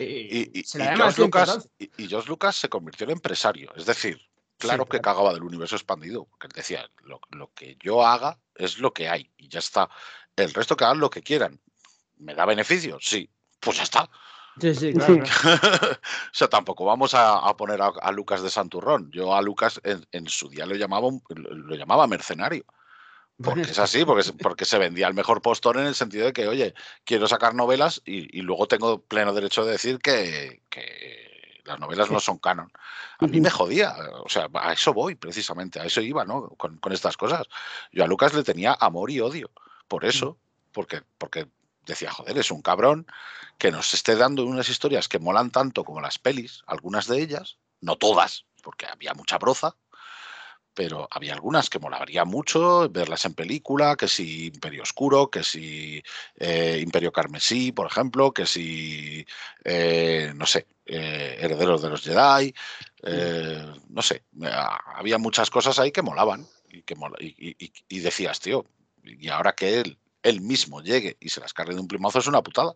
y, 0.54 0.58
y, 0.58 0.64
se 0.64 0.80
la 0.80 0.96
George 0.96 1.22
Lucas, 1.22 1.68
y 1.78 2.08
George 2.08 2.30
Lucas 2.30 2.56
se 2.56 2.70
convirtió 2.70 3.04
en 3.04 3.12
empresario. 3.12 3.74
Es 3.76 3.86
decir, 3.86 4.22
claro 4.58 4.84
sí, 4.84 4.90
que 4.92 5.00
claro. 5.02 5.18
cagaba 5.18 5.34
del 5.34 5.44
universo 5.44 5.76
expandido, 5.76 6.24
porque 6.30 6.48
él 6.48 6.54
decía, 6.56 6.90
lo, 7.04 7.20
lo, 7.32 7.52
que 7.54 7.76
yo 7.84 8.06
haga 8.06 8.40
es 8.56 8.78
lo 8.78 8.94
que 8.94 9.10
hay 9.10 9.30
y 9.36 9.50
ya 9.50 9.60
está. 9.60 9.90
El 10.38 10.54
resto 10.54 10.78
que 10.78 10.86
hagan 10.86 11.02
lo 11.02 11.10
que 11.10 11.24
quieran. 11.24 11.60
¿Me 12.20 12.34
da 12.36 12.46
beneficio? 12.46 13.00
Sí, 13.02 13.30
pues 13.60 13.76
ya 13.76 13.84
está. 13.84 14.10
Sí, 14.60 14.76
sí, 14.76 14.94
claro. 14.94 15.24
o 15.24 15.98
sea, 16.32 16.48
tampoco 16.48 16.86
vamos 16.86 17.14
a, 17.14 17.38
a 17.38 17.58
poner 17.58 17.82
a, 17.82 17.88
a, 18.02 18.12
Lucas 18.12 18.42
de 18.42 18.50
Santurrón. 18.50 19.12
Yo 19.12 19.36
a 19.36 19.42
Lucas 19.42 19.80
en, 19.84 20.06
en 20.12 20.28
su 20.28 20.50
día 20.50 20.66
lo 20.66 20.76
llamaba, 20.76 21.10
lo 21.30 21.76
llamaba 21.76 22.08
mercenario. 22.08 22.66
Porque 23.42 23.62
es 23.62 23.80
así, 23.80 24.06
porque, 24.06 24.32
porque 24.42 24.66
se 24.66 24.78
vendía 24.78 25.08
el 25.08 25.14
mejor 25.14 25.42
postor 25.42 25.78
en 25.78 25.88
el 25.88 25.96
sentido 25.96 26.26
de 26.26 26.34
que, 26.34 26.48
oye, 26.48 26.74
quiero 27.04 27.28
sacar 27.28 27.56
novelas 27.56 28.02
y, 28.06 28.38
y 28.38 28.42
luego 28.42 28.68
tengo 28.68 29.02
pleno 29.02 29.34
derecho 29.34 29.66
de 29.66 29.74
decir 29.74 30.00
que, 30.00 30.62
que 30.70 31.62
las 31.66 31.80
novelas 31.80 32.12
no 32.12 32.20
son 32.20 32.38
canon. 32.38 32.72
A 33.20 33.28
mí 33.28 33.40
me 33.40 33.50
jodía, 33.50 33.96
o 34.24 34.30
sea, 34.30 34.48
a 34.54 34.74
eso 34.74 34.94
voy 34.94 35.16
precisamente, 35.16 35.80
a 35.80 35.86
eso 35.86 36.02
iba, 36.02 36.26
¿no? 36.26 36.50
Con, 36.50 36.78
con 36.78 36.92
estas 36.92 37.18
cosas. 37.18 37.48
Yo 37.92 38.04
a 38.04 38.08
Lucas 38.08 38.34
le 38.34 38.44
tenía 38.44 38.76
amor 38.80 39.10
y 39.10 39.20
odio, 39.22 39.50
por 39.88 40.06
eso, 40.06 40.38
porque, 40.72 41.02
porque 41.18 41.48
decía, 41.86 42.12
joder, 42.12 42.38
es 42.38 42.52
un 42.52 42.62
cabrón 42.62 43.08
que 43.58 43.72
nos 43.72 43.94
esté 43.94 44.16
dando 44.16 44.46
unas 44.46 44.70
historias 44.70 45.08
que 45.08 45.20
molan 45.20 45.52
tanto 45.52 45.84
como 45.84 46.02
las 46.02 46.20
pelis, 46.20 46.64
algunas 46.68 47.08
de 47.08 47.22
ellas, 47.22 47.58
no 47.82 47.98
todas, 47.98 48.46
porque 48.62 48.86
había 48.86 49.14
mucha 49.14 49.38
broza, 49.38 49.76
pero 50.74 51.08
había 51.12 51.34
algunas 51.34 51.70
que 51.70 51.80
molaría 51.80 52.26
mucho 52.26 52.90
verlas 52.90 53.26
en 53.26 53.34
película, 53.34 53.96
que 53.96 54.08
si 54.08 54.48
Imperio 54.48 54.84
Oscuro, 54.84 55.30
que 55.30 55.44
si 55.44 56.02
eh, 56.38 56.80
Imperio 56.82 57.12
Carmesí, 57.12 57.72
por 57.72 57.88
ejemplo, 57.88 58.34
que 58.34 58.46
si, 58.46 59.26
eh, 59.64 60.34
no 60.36 60.46
sé, 60.46 60.68
eh, 60.86 61.38
Herederos 61.40 61.82
de 61.82 61.90
los 61.90 62.02
Jedi, 62.02 62.54
no 63.90 64.02
sé, 64.02 64.24
había 64.96 65.18
muchas 65.18 65.50
cosas 65.50 65.78
ahí 65.78 65.92
que 65.92 66.02
molaban 66.02 66.48
y, 66.70 66.82
que 66.82 66.96
y, 67.90 68.00
decías, 68.00 68.40
tío, 68.40 68.66
y 69.04 69.30
ahora 69.30 69.54
que 69.54 69.80
él, 69.80 70.00
él 70.24 70.42
mismo 70.42 70.82
llegue 70.82 71.18
y 71.20 71.30
se 71.30 71.42
las 71.42 71.54
cargue 71.54 71.76
de 71.76 71.82
un 71.82 71.88
plumazo 71.88 72.20
es 72.20 72.28
una 72.28 72.42
putada. 72.42 72.74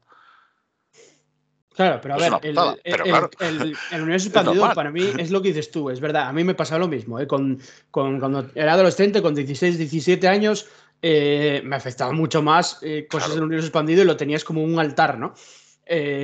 Claro, 1.77 1.99
pero 2.01 2.15
a 2.15 2.17
ver, 2.17 2.33
el, 2.41 2.57
universo 4.01 4.29
expandido 4.29 4.73
para 4.73 4.89
mí 4.89 5.11
es 5.19 5.29
lo 5.29 5.43
que 5.43 5.49
dices 5.49 5.69
tú, 5.69 5.91
es 5.91 5.99
verdad. 5.99 6.27
A 6.27 6.33
mí 6.33 6.43
me 6.43 6.55
pasa 6.55 6.79
lo 6.79 6.87
mismo. 6.87 7.19
¿eh? 7.19 7.27
Con, 7.27 7.61
cuando 7.91 8.49
era 8.55 8.73
adolescente, 8.73 9.21
con 9.21 9.35
16, 9.35 9.77
17 9.77 10.27
años, 10.27 10.65
eh, 11.03 11.61
me 11.63 11.75
afectaba 11.75 12.11
mucho 12.13 12.41
más 12.41 12.79
eh, 12.81 13.05
cosas 13.07 13.35
del 13.35 13.43
universo 13.43 13.67
expandido 13.67 14.01
y 14.01 14.05
lo 14.05 14.17
tenías 14.17 14.43
como 14.43 14.63
un 14.63 14.79
altar, 14.79 15.19
¿no? 15.19 15.35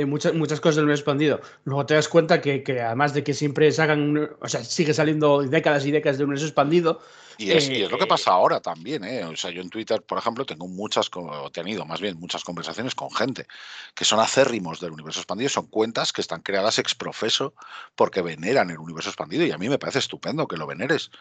Muchas, 0.07 0.33
muchas 0.33 0.59
cosas 0.59 0.77
del 0.77 0.85
universo 0.85 1.01
expandido. 1.01 1.41
Luego 1.63 1.85
te 1.85 1.93
das 1.93 2.07
cuenta 2.07 2.41
que, 2.41 2.63
que, 2.63 2.81
además 2.81 3.13
de 3.13 3.23
que 3.23 3.33
siempre 3.33 3.71
sacan, 3.71 4.31
o 4.39 4.47
sea, 4.47 4.63
sigue 4.63 4.93
saliendo 4.93 5.41
décadas 5.41 5.85
y 5.85 5.91
décadas 5.91 6.17
del 6.17 6.25
universo 6.25 6.47
expandido, 6.47 6.99
y 7.37 7.51
es, 7.51 7.67
lo 7.89 7.97
que 7.97 8.03
eh, 8.03 8.07
pasa 8.07 8.31
ahora 8.31 8.59
también, 8.59 9.03
¿eh? 9.03 9.23
O 9.25 9.35
sea, 9.35 9.51
yo 9.51 9.61
en 9.61 9.69
Twitter, 9.69 10.01
por 10.01 10.17
ejemplo, 10.17 10.45
tengo 10.45 10.67
muchas, 10.67 11.09
he 11.47 11.51
tenido 11.51 11.85
más 11.85 12.01
bien 12.01 12.19
muchas 12.19 12.43
conversaciones 12.43 12.95
con 12.95 13.11
gente 13.11 13.47
que 13.95 14.05
son 14.05 14.19
acérrimos 14.19 14.79
del 14.79 14.91
universo 14.91 15.19
expandido, 15.19 15.49
son 15.49 15.67
cuentas 15.67 16.13
que 16.13 16.21
están 16.21 16.41
creadas 16.41 16.79
ex 16.79 16.95
profeso 16.95 17.53
porque 17.95 18.21
veneran 18.21 18.69
el 18.69 18.77
universo 18.77 19.09
expandido 19.09 19.45
y 19.45 19.51
a 19.51 19.57
mí 19.57 19.69
me 19.69 19.79
parece 19.79 19.99
estupendo 19.99 20.47
que 20.47 20.57
lo 20.57 20.67
veneres. 20.67 21.11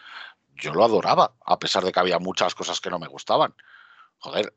Yo 0.55 0.73
lo 0.73 0.83
adoraba, 0.83 1.33
a 1.45 1.57
pesar 1.57 1.83
de 1.83 1.91
que 1.91 1.99
había 1.99 2.19
muchas 2.19 2.53
cosas 2.53 2.79
que 2.79 2.89
no 2.89 2.99
me 2.99 3.07
gustaban. 3.07 3.55
Joder, 4.19 4.53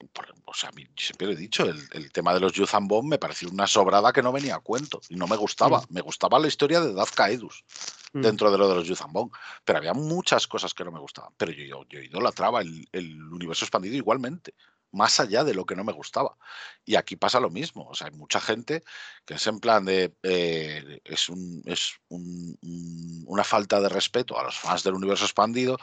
mm, 0.00 0.40
o 0.44 0.54
sea, 0.54 0.70
mí 0.72 0.86
siempre 0.96 1.26
lo 1.26 1.32
he 1.32 1.36
dicho, 1.36 1.64
el, 1.64 2.12
tema 2.12 2.34
de 2.34 2.40
los 2.40 2.52
Youth 2.52 2.74
and 2.74 2.88
Bomb 2.88 3.08
me 3.08 3.18
pareció 3.18 3.48
una 3.48 3.66
sobrada 3.66 4.12
que 4.12 4.22
no 4.22 4.32
venía 4.32 4.56
a 4.56 4.60
cuento 4.60 5.00
y 5.08 5.16
no 5.16 5.26
me 5.26 5.36
gustaba. 5.36 5.82
Me 5.90 6.00
gustaba 6.00 6.38
la 6.38 6.48
historia 6.48 6.80
de 6.80 6.92
Dazka 6.92 7.30
Edus 7.30 7.64
mm. 8.12 8.20
dentro 8.20 8.50
de 8.50 8.58
lo 8.58 8.68
de 8.68 8.74
los 8.76 8.86
Youth 8.86 9.02
and 9.02 9.12
Bomb, 9.12 9.32
pero 9.64 9.78
había 9.78 9.94
muchas 9.94 10.46
cosas 10.46 10.74
que 10.74 10.84
no 10.84 10.92
me 10.92 11.00
gustaban. 11.00 11.32
Pero 11.36 11.52
yo, 11.52 11.64
yo, 11.64 11.84
yo 11.88 12.00
idolatraba 12.00 12.62
el, 12.62 12.88
el 12.92 13.22
universo 13.32 13.64
expandido 13.64 13.96
igualmente 13.96 14.54
más 14.92 15.20
allá 15.20 15.44
de 15.44 15.54
lo 15.54 15.66
que 15.66 15.76
no 15.76 15.84
me 15.84 15.92
gustaba. 15.92 16.36
Y 16.84 16.96
aquí 16.96 17.16
pasa 17.16 17.40
lo 17.40 17.50
mismo. 17.50 17.86
O 17.88 17.94
sea, 17.94 18.08
hay 18.08 18.12
mucha 18.14 18.40
gente 18.40 18.82
que 19.24 19.34
es 19.34 19.46
en 19.46 19.60
plan 19.60 19.84
de. 19.84 20.14
Eh, 20.22 21.00
es 21.04 21.28
un, 21.28 21.62
es 21.66 21.94
una 22.08 23.44
falta 23.44 23.80
de 23.80 23.88
respeto 23.88 24.38
a 24.38 24.44
los 24.44 24.58
fans 24.58 24.82
del 24.82 24.94
universo 24.94 25.24
expandido. 25.24 25.78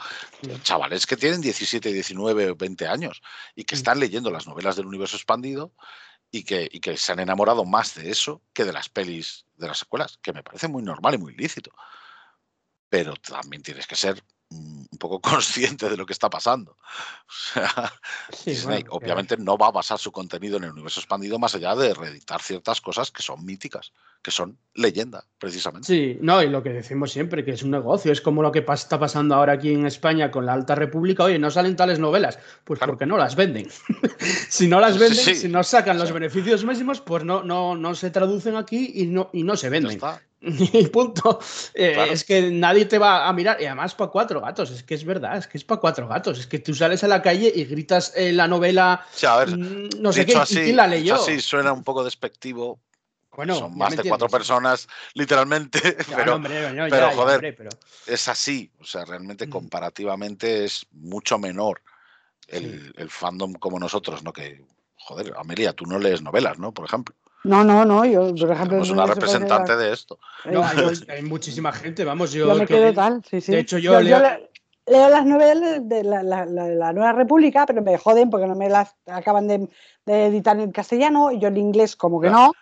Chavales 0.62 1.06
que 1.06 1.16
tienen 1.16 1.40
17, 1.40 1.92
19 1.92 2.50
o 2.50 2.56
20 2.56 2.86
años 2.86 3.22
y 3.54 3.64
que 3.64 3.74
están 3.74 4.00
leyendo 4.00 4.30
las 4.30 4.46
novelas 4.46 4.76
del 4.76 4.86
universo 4.86 5.16
expandido 5.16 5.72
y 6.30 6.42
que, 6.44 6.68
y 6.70 6.80
que 6.80 6.96
se 6.96 7.12
han 7.12 7.20
enamorado 7.20 7.64
más 7.64 7.94
de 7.94 8.10
eso 8.10 8.42
que 8.52 8.64
de 8.64 8.72
las 8.72 8.88
pelis 8.88 9.46
de 9.56 9.68
las 9.68 9.78
escuelas, 9.78 10.18
que 10.18 10.32
me 10.32 10.42
parece 10.42 10.68
muy 10.68 10.82
normal 10.82 11.14
y 11.14 11.18
muy 11.18 11.34
lícito. 11.34 11.72
Pero 12.88 13.14
también 13.16 13.62
tienes 13.62 13.86
que 13.86 13.96
ser 13.96 14.22
un 14.96 14.98
poco 14.98 15.20
consciente 15.30 15.88
de 15.88 15.96
lo 15.96 16.06
que 16.06 16.14
está 16.14 16.30
pasando. 16.30 16.76
Disney 18.44 18.84
obviamente 18.88 19.36
no 19.36 19.58
va 19.58 19.68
a 19.68 19.72
basar 19.72 19.98
su 19.98 20.10
contenido 20.10 20.56
en 20.56 20.64
el 20.64 20.70
universo 20.70 21.00
expandido 21.00 21.38
más 21.38 21.54
allá 21.54 21.74
de 21.74 21.92
reeditar 21.92 22.40
ciertas 22.40 22.80
cosas 22.80 23.10
que 23.10 23.22
son 23.22 23.44
míticas, 23.44 23.92
que 24.22 24.30
son 24.30 24.58
leyenda, 24.74 25.24
precisamente. 25.38 25.86
Sí, 25.86 26.18
no, 26.20 26.42
y 26.42 26.48
lo 26.48 26.62
que 26.62 26.70
decimos 26.70 27.12
siempre, 27.12 27.44
que 27.44 27.52
es 27.52 27.62
un 27.62 27.70
negocio, 27.70 28.10
es 28.10 28.20
como 28.20 28.42
lo 28.42 28.52
que 28.52 28.64
está 28.66 28.98
pasando 28.98 29.34
ahora 29.34 29.54
aquí 29.54 29.72
en 29.72 29.86
España 29.86 30.30
con 30.30 30.46
la 30.46 30.54
Alta 30.54 30.74
República, 30.74 31.24
oye, 31.24 31.38
no 31.38 31.50
salen 31.50 31.76
tales 31.76 31.98
novelas, 31.98 32.38
pues 32.64 32.80
porque 32.80 33.06
no 33.06 33.18
las 33.18 33.36
venden. 33.36 33.68
si 34.48 34.66
no 34.66 34.80
las 34.80 34.98
venden, 34.98 35.36
si 35.36 35.48
no 35.48 35.62
sacan 35.62 35.98
los 35.98 36.12
beneficios 36.12 36.64
máximos, 36.64 37.00
pues 37.00 37.24
no, 37.24 37.42
no, 37.42 37.76
no 37.76 37.94
se 37.94 38.10
traducen 38.10 38.56
aquí 38.56 38.92
y 38.94 39.06
no, 39.06 39.30
y 39.32 39.42
no 39.42 39.56
se 39.56 39.68
venden. 39.68 40.00
Y 40.40 40.86
punto. 40.88 41.40
Eh, 41.74 42.08
es 42.10 42.24
que 42.24 42.50
nadie 42.50 42.84
te 42.84 42.98
va 42.98 43.28
a 43.28 43.32
mirar. 43.32 43.60
Y 43.60 43.66
además 43.66 43.94
para 43.94 44.10
cuatro 44.10 44.40
gatos. 44.40 44.70
Es 44.70 44.82
que 44.82 44.94
es 44.94 45.04
verdad, 45.04 45.36
es 45.38 45.46
que 45.46 45.58
es 45.58 45.64
para 45.64 45.80
cuatro 45.80 46.06
gatos. 46.08 46.38
Es 46.38 46.46
que 46.46 46.58
tú 46.58 46.74
sales 46.74 47.02
a 47.04 47.08
la 47.08 47.22
calle 47.22 47.52
y 47.54 47.64
gritas 47.64 48.12
la 48.16 48.46
novela. 48.46 49.06
Mm, 49.48 50.00
no 50.00 50.12
sé 50.12 50.26
qué, 50.26 50.36
así, 50.36 50.72
la 50.72 50.86
leyó. 50.86 51.16
Así 51.16 51.40
suena 51.40 51.72
un 51.72 51.82
poco 51.82 52.04
despectivo. 52.04 52.80
Bueno, 53.34 53.54
son 53.56 53.76
más 53.76 53.94
de 53.94 54.08
cuatro 54.08 54.28
personas, 54.28 54.88
literalmente. 55.12 55.78
pero, 56.16 56.40
joder, 57.12 57.56
es 58.06 58.28
así. 58.28 58.70
O 58.80 58.84
sea, 58.84 59.04
realmente 59.04 59.46
mm. 59.46 59.50
comparativamente 59.50 60.64
es 60.64 60.86
mucho 60.92 61.38
menor 61.38 61.82
el, 62.48 62.94
el, 62.96 63.10
fandom 63.10 63.52
como 63.54 63.78
nosotros, 63.78 64.22
¿no? 64.22 64.32
Que, 64.32 64.64
joder, 64.96 65.34
Amelia, 65.36 65.74
tú 65.74 65.84
no 65.84 65.98
lees 65.98 66.22
novelas, 66.22 66.58
¿no? 66.58 66.72
Por 66.72 66.86
ejemplo. 66.86 67.14
No, 67.46 67.62
no, 67.62 67.84
no, 67.84 68.04
yo, 68.04 68.34
por 68.34 68.50
ejemplo. 68.50 68.84
Somos 68.84 68.90
una 68.90 69.06
representante 69.06 69.76
de 69.76 69.92
esto. 69.92 70.18
No, 70.46 70.64
hay, 70.64 71.22
muchísima 71.22 71.72
gente, 71.72 72.04
vamos. 72.04 72.32
Yo, 72.32 72.52
me 72.54 72.66
quedo 72.66 72.92
tal, 72.92 73.22
sí, 73.28 73.40
sí. 73.40 73.52
De 73.52 73.60
hecho, 73.60 73.78
yo, 73.78 74.00
leo... 74.00 74.20
leo... 74.86 75.08
las 75.08 75.24
novelas 75.24 75.88
de 75.88 76.02
la, 76.02 76.22
la, 76.22 76.44
la, 76.44 76.92
Nueva 76.92 77.12
República, 77.12 77.64
pero 77.64 77.82
me 77.82 77.96
joden 77.98 78.30
porque 78.30 78.46
no 78.46 78.56
me 78.56 78.68
las 78.68 78.96
acaban 79.06 79.46
de, 79.46 79.68
de 80.04 80.26
editar 80.26 80.58
en 80.58 80.72
castellano 80.72 81.30
y 81.30 81.38
yo 81.38 81.48
en 81.48 81.56
inglés, 81.56 81.94
como 81.94 82.20
que 82.20 82.30
no. 82.30 82.52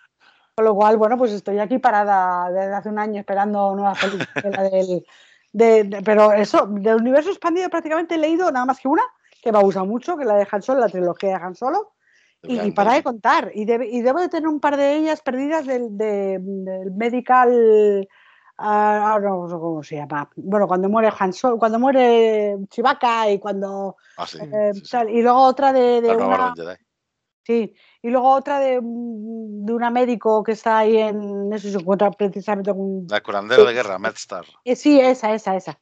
Con 0.53 0.65
lo 0.65 0.75
cual, 0.75 0.97
bueno, 0.97 1.17
pues 1.17 1.31
estoy 1.31 1.59
aquí 1.59 1.79
parada 1.79 2.49
desde 2.51 2.75
hace 2.75 2.89
un 2.89 2.99
año 2.99 3.19
esperando 3.19 3.75
nuevas 3.75 3.99
películas 3.99 4.71
del. 4.71 5.05
De, 5.51 6.01
pero 6.03 6.33
eso, 6.33 6.67
del 6.67 6.97
universo 6.97 7.29
expandido 7.29 7.69
prácticamente 7.69 8.15
he 8.15 8.17
leído 8.17 8.51
nada 8.51 8.65
más 8.65 8.79
que 8.79 8.89
una, 8.89 9.03
que 9.41 9.53
me 9.53 9.57
ha 9.57 9.61
gustado 9.61 9.85
mucho, 9.85 10.17
que 10.17 10.23
es 10.23 10.27
la 10.27 10.35
de 10.35 10.47
Han 10.51 10.61
Solo, 10.61 10.81
la 10.81 10.89
trilogía 10.89 11.29
de 11.29 11.35
Han 11.35 11.55
Solo 11.55 11.94
y, 12.47 12.71
para 12.71 12.93
de 12.93 13.03
contar. 13.03 13.51
Y, 13.53 13.61
y, 13.63 14.01
debo 14.01 14.19
de 14.19 14.29
tener 14.29 14.47
un 14.47 14.59
par 14.59 14.77
de 14.77 14.95
ellas 14.95 15.21
perdidas 15.21 15.65
del, 15.65 15.97
del 15.97 16.91
medical. 16.91 18.07
Ahora 18.57 19.29
no 19.29 19.49
sé 19.49 19.55
cómo 19.55 19.83
se 19.83 19.95
llama. 19.97 20.29
Bueno, 20.35 20.67
cuando 20.67 20.87
muere 20.87 21.11
Han 21.17 21.33
Solo, 21.33 21.57
cuando 21.57 21.77
muere 21.77 22.57
Chewbacca 22.69 23.29
y 23.29 23.39
cuando. 23.39 23.97
Ah, 24.17 24.25
eh, 24.41 24.71
y 25.09 25.21
luego 25.21 25.39
otra 25.39 25.73
de. 25.73 26.01
de 26.01 26.15
una, 26.15 26.53
sí, 27.43 27.75
y 28.01 28.09
luego 28.09 28.29
otra 28.29 28.59
de, 28.59 28.79
de 28.81 29.73
una 29.73 29.89
médico 29.89 30.41
que 30.41 30.53
está 30.53 30.79
ahí 30.79 30.97
en. 30.97 31.51
Eso 31.51 31.69
se 31.69 31.77
encuentra 31.77 32.11
precisamente 32.11 32.71
con. 32.71 33.05
La 33.09 33.21
curandero 33.21 33.65
de 33.65 33.73
guerra, 33.73 33.99
Medstar. 33.99 34.45
Eh, 34.63 34.77
sí, 34.77 35.01
esa, 35.01 35.33
esa, 35.33 35.57
esa. 35.57 35.77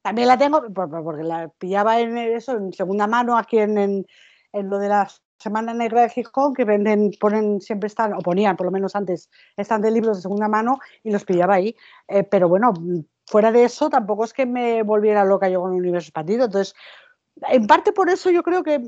También 0.00 0.28
la 0.28 0.38
tengo 0.38 0.62
porque 0.72 1.24
la 1.24 1.48
pillaba 1.58 1.98
en 1.98 2.16
eso, 2.16 2.52
en 2.52 2.72
segunda 2.72 3.08
mano, 3.08 3.36
aquí 3.36 3.58
en, 3.58 3.76
en, 3.76 4.06
en 4.52 4.70
lo 4.70 4.78
de 4.78 4.88
las 4.88 5.25
Semana 5.38 5.74
Negra 5.74 6.02
de 6.02 6.08
Gijón, 6.08 6.54
que 6.54 6.64
venden, 6.64 7.10
ponen, 7.20 7.60
siempre 7.60 7.88
están, 7.88 8.14
o 8.14 8.18
ponían 8.18 8.56
por 8.56 8.66
lo 8.66 8.72
menos 8.72 8.96
antes, 8.96 9.30
están 9.56 9.82
de 9.82 9.90
libros 9.90 10.16
de 10.16 10.22
segunda 10.22 10.48
mano 10.48 10.78
y 11.02 11.10
los 11.10 11.24
pillaba 11.24 11.54
ahí. 11.54 11.76
Eh, 12.08 12.22
pero 12.24 12.48
bueno, 12.48 12.72
fuera 13.26 13.52
de 13.52 13.64
eso, 13.64 13.90
tampoco 13.90 14.24
es 14.24 14.32
que 14.32 14.46
me 14.46 14.82
volviera 14.82 15.24
loca 15.24 15.48
yo 15.48 15.60
con 15.60 15.72
el 15.72 15.80
universo 15.80 16.08
expandido. 16.08 16.46
Entonces, 16.46 16.74
en 17.48 17.66
parte 17.66 17.92
por 17.92 18.08
eso, 18.08 18.30
yo 18.30 18.42
creo 18.42 18.62
que, 18.62 18.80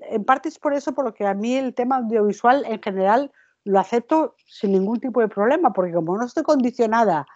en 0.00 0.24
parte 0.24 0.48
es 0.48 0.58
por 0.58 0.74
eso, 0.74 0.92
por 0.92 1.04
lo 1.04 1.14
que 1.14 1.26
a 1.26 1.34
mí 1.34 1.56
el 1.56 1.74
tema 1.74 1.96
audiovisual 1.96 2.64
en 2.66 2.80
general 2.80 3.32
lo 3.64 3.78
acepto 3.78 4.36
sin 4.46 4.72
ningún 4.72 5.00
tipo 5.00 5.20
de 5.20 5.28
problema, 5.28 5.72
porque 5.72 5.92
como 5.92 6.16
no 6.16 6.24
estoy 6.24 6.44
condicionada 6.44 7.26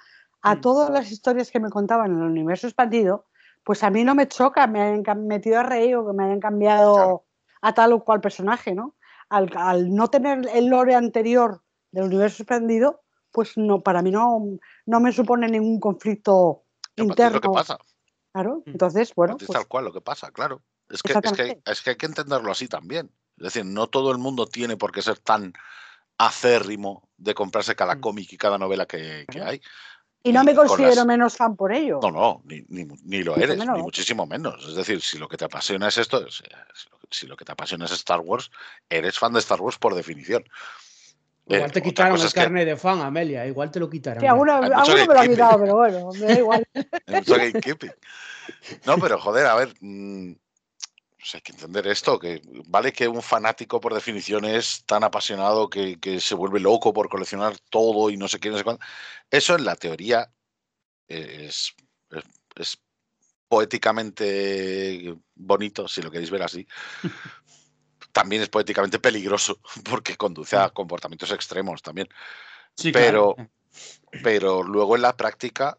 a 0.42 0.54
mm. 0.54 0.60
todas 0.60 0.90
las 0.90 1.10
historias 1.10 1.50
que 1.50 1.60
me 1.60 1.70
contaban 1.70 2.12
en 2.12 2.18
el 2.18 2.28
universo 2.28 2.66
expandido, 2.66 3.26
pues 3.64 3.82
a 3.82 3.90
mí 3.90 4.04
no 4.04 4.14
me 4.14 4.28
choca, 4.28 4.66
me 4.66 4.80
han 4.80 5.26
metido 5.26 5.58
a 5.58 5.62
reír 5.62 5.96
o 5.96 6.06
que 6.06 6.12
me 6.12 6.24
hayan 6.24 6.40
cambiado 6.40 7.23
a 7.64 7.72
tal 7.72 7.94
o 7.94 8.04
cual 8.04 8.20
personaje, 8.20 8.74
¿no? 8.74 8.94
Al, 9.30 9.94
no 9.94 10.08
tener 10.08 10.46
el 10.52 10.66
lore 10.66 10.94
anterior 10.94 11.62
del 11.92 12.04
universo 12.04 12.42
expandido, 12.42 13.00
pues 13.32 13.56
no, 13.56 13.80
para 13.80 14.02
mí 14.02 14.10
no, 14.10 14.38
no 14.84 15.00
me 15.00 15.12
supone 15.12 15.48
ningún 15.48 15.80
conflicto 15.80 16.64
interno. 16.94 17.28
Es 17.28 17.34
lo 17.36 17.40
que 17.40 17.48
pasa. 17.48 17.78
Claro, 18.32 18.62
mm. 18.66 18.70
entonces, 18.70 19.14
bueno. 19.14 19.36
Es 19.40 19.46
pues 19.46 19.58
tal 19.58 19.66
cual 19.66 19.86
lo 19.86 19.94
que 19.94 20.02
pasa, 20.02 20.30
claro. 20.30 20.62
Es 20.90 21.02
que, 21.02 21.14
es 21.14 21.32
que, 21.32 21.62
es, 21.64 21.80
que, 21.80 21.90
hay 21.90 21.96
que 21.96 22.04
entenderlo 22.04 22.52
así 22.52 22.68
también. 22.68 23.10
Es 23.38 23.44
decir, 23.44 23.64
no 23.64 23.86
todo 23.86 24.12
el 24.12 24.18
mundo 24.18 24.46
tiene 24.46 24.76
por 24.76 24.92
qué 24.92 25.00
ser 25.00 25.18
tan 25.18 25.54
acérrimo 26.18 27.08
de 27.16 27.34
comprarse 27.34 27.74
cada 27.74 27.94
mm. 27.94 28.00
cómic 28.00 28.30
y 28.34 28.36
cada 28.36 28.58
novela 28.58 28.84
que, 28.84 29.24
que 29.30 29.40
hay. 29.40 29.62
Y 30.24 30.32
no 30.32 30.42
me 30.42 30.54
considero 30.54 31.04
menos 31.04 31.36
fan 31.36 31.54
por 31.54 31.70
ello. 31.70 32.00
No, 32.02 32.10
no, 32.10 32.42
ni, 32.46 32.64
ni, 33.04 33.22
lo 33.22 33.36
eres, 33.36 33.58
ni 33.58 33.82
muchísimo 33.82 34.26
menos. 34.26 34.66
Es 34.66 34.74
decir, 34.74 35.02
si 35.02 35.18
lo 35.18 35.28
que 35.28 35.36
te 35.36 35.44
apasiona 35.44 35.88
es 35.88 35.98
esto, 35.98 36.24
si 37.10 37.26
lo 37.26 37.36
que 37.36 37.44
te 37.44 37.52
apasiona 37.52 37.84
es 37.84 37.92
Star 37.92 38.20
Wars, 38.20 38.50
eres 38.88 39.18
fan 39.18 39.34
de 39.34 39.40
Star 39.40 39.60
Wars 39.60 39.76
por 39.76 39.94
definición. 39.94 40.42
Igual 41.46 41.72
te 41.72 41.80
eh, 41.80 41.82
quitaron 41.82 42.18
el 42.18 42.32
carne 42.32 42.64
de 42.64 42.76
fan, 42.76 43.02
Amelia, 43.02 43.46
igual 43.46 43.70
te 43.70 43.78
lo 43.78 43.90
quitaron. 43.90 44.22
Sí, 44.22 44.26
alguno, 44.26 44.62
me 44.62 44.70
lo 44.70 45.20
ha 45.20 45.26
quitado, 45.26 45.60
pero 45.60 45.76
bueno, 45.76 46.10
me 46.12 46.20
da 46.20 46.38
igual. 46.38 46.66
no, 48.86 48.98
pero 48.98 49.20
joder, 49.20 49.46
a 49.46 49.54
ver. 49.56 49.74
Mm, 51.24 51.36
hay 51.36 51.40
que 51.40 51.52
entender 51.52 51.86
esto, 51.86 52.18
que 52.18 52.42
vale 52.66 52.92
que 52.92 53.08
un 53.08 53.22
fanático 53.22 53.80
por 53.80 53.94
definición 53.94 54.44
es 54.44 54.84
tan 54.84 55.04
apasionado 55.04 55.68
que, 55.68 55.98
se 56.20 56.34
vuelve 56.34 56.60
loco 56.60 56.92
por 56.92 57.08
coleccionar 57.08 57.56
todo 57.70 58.10
y 58.10 58.16
no 58.16 58.28
sé 58.28 58.38
qué, 58.38 58.50
no 58.50 58.58
sé 58.58 58.64
cuánto. 58.64 58.84
Eso 59.30 59.56
en 59.56 59.64
la 59.64 59.76
teoría 59.76 60.30
es, 61.08 61.74
es, 62.56 62.78
poéticamente 63.48 65.14
bonito, 65.34 65.86
si 65.88 66.02
lo 66.02 66.10
queréis 66.10 66.30
ver 66.30 66.42
así. 66.42 66.66
también 68.12 68.42
es 68.42 68.48
poéticamente 68.48 68.98
peligroso 68.98 69.60
porque 69.90 70.16
conduce 70.16 70.56
a 70.56 70.70
comportamientos 70.70 71.30
extremos 71.32 71.82
también. 71.82 72.08
pero, 72.92 73.34
pero 74.22 74.62
luego 74.62 74.96
en 74.96 75.02
la 75.02 75.16
práctica 75.16 75.78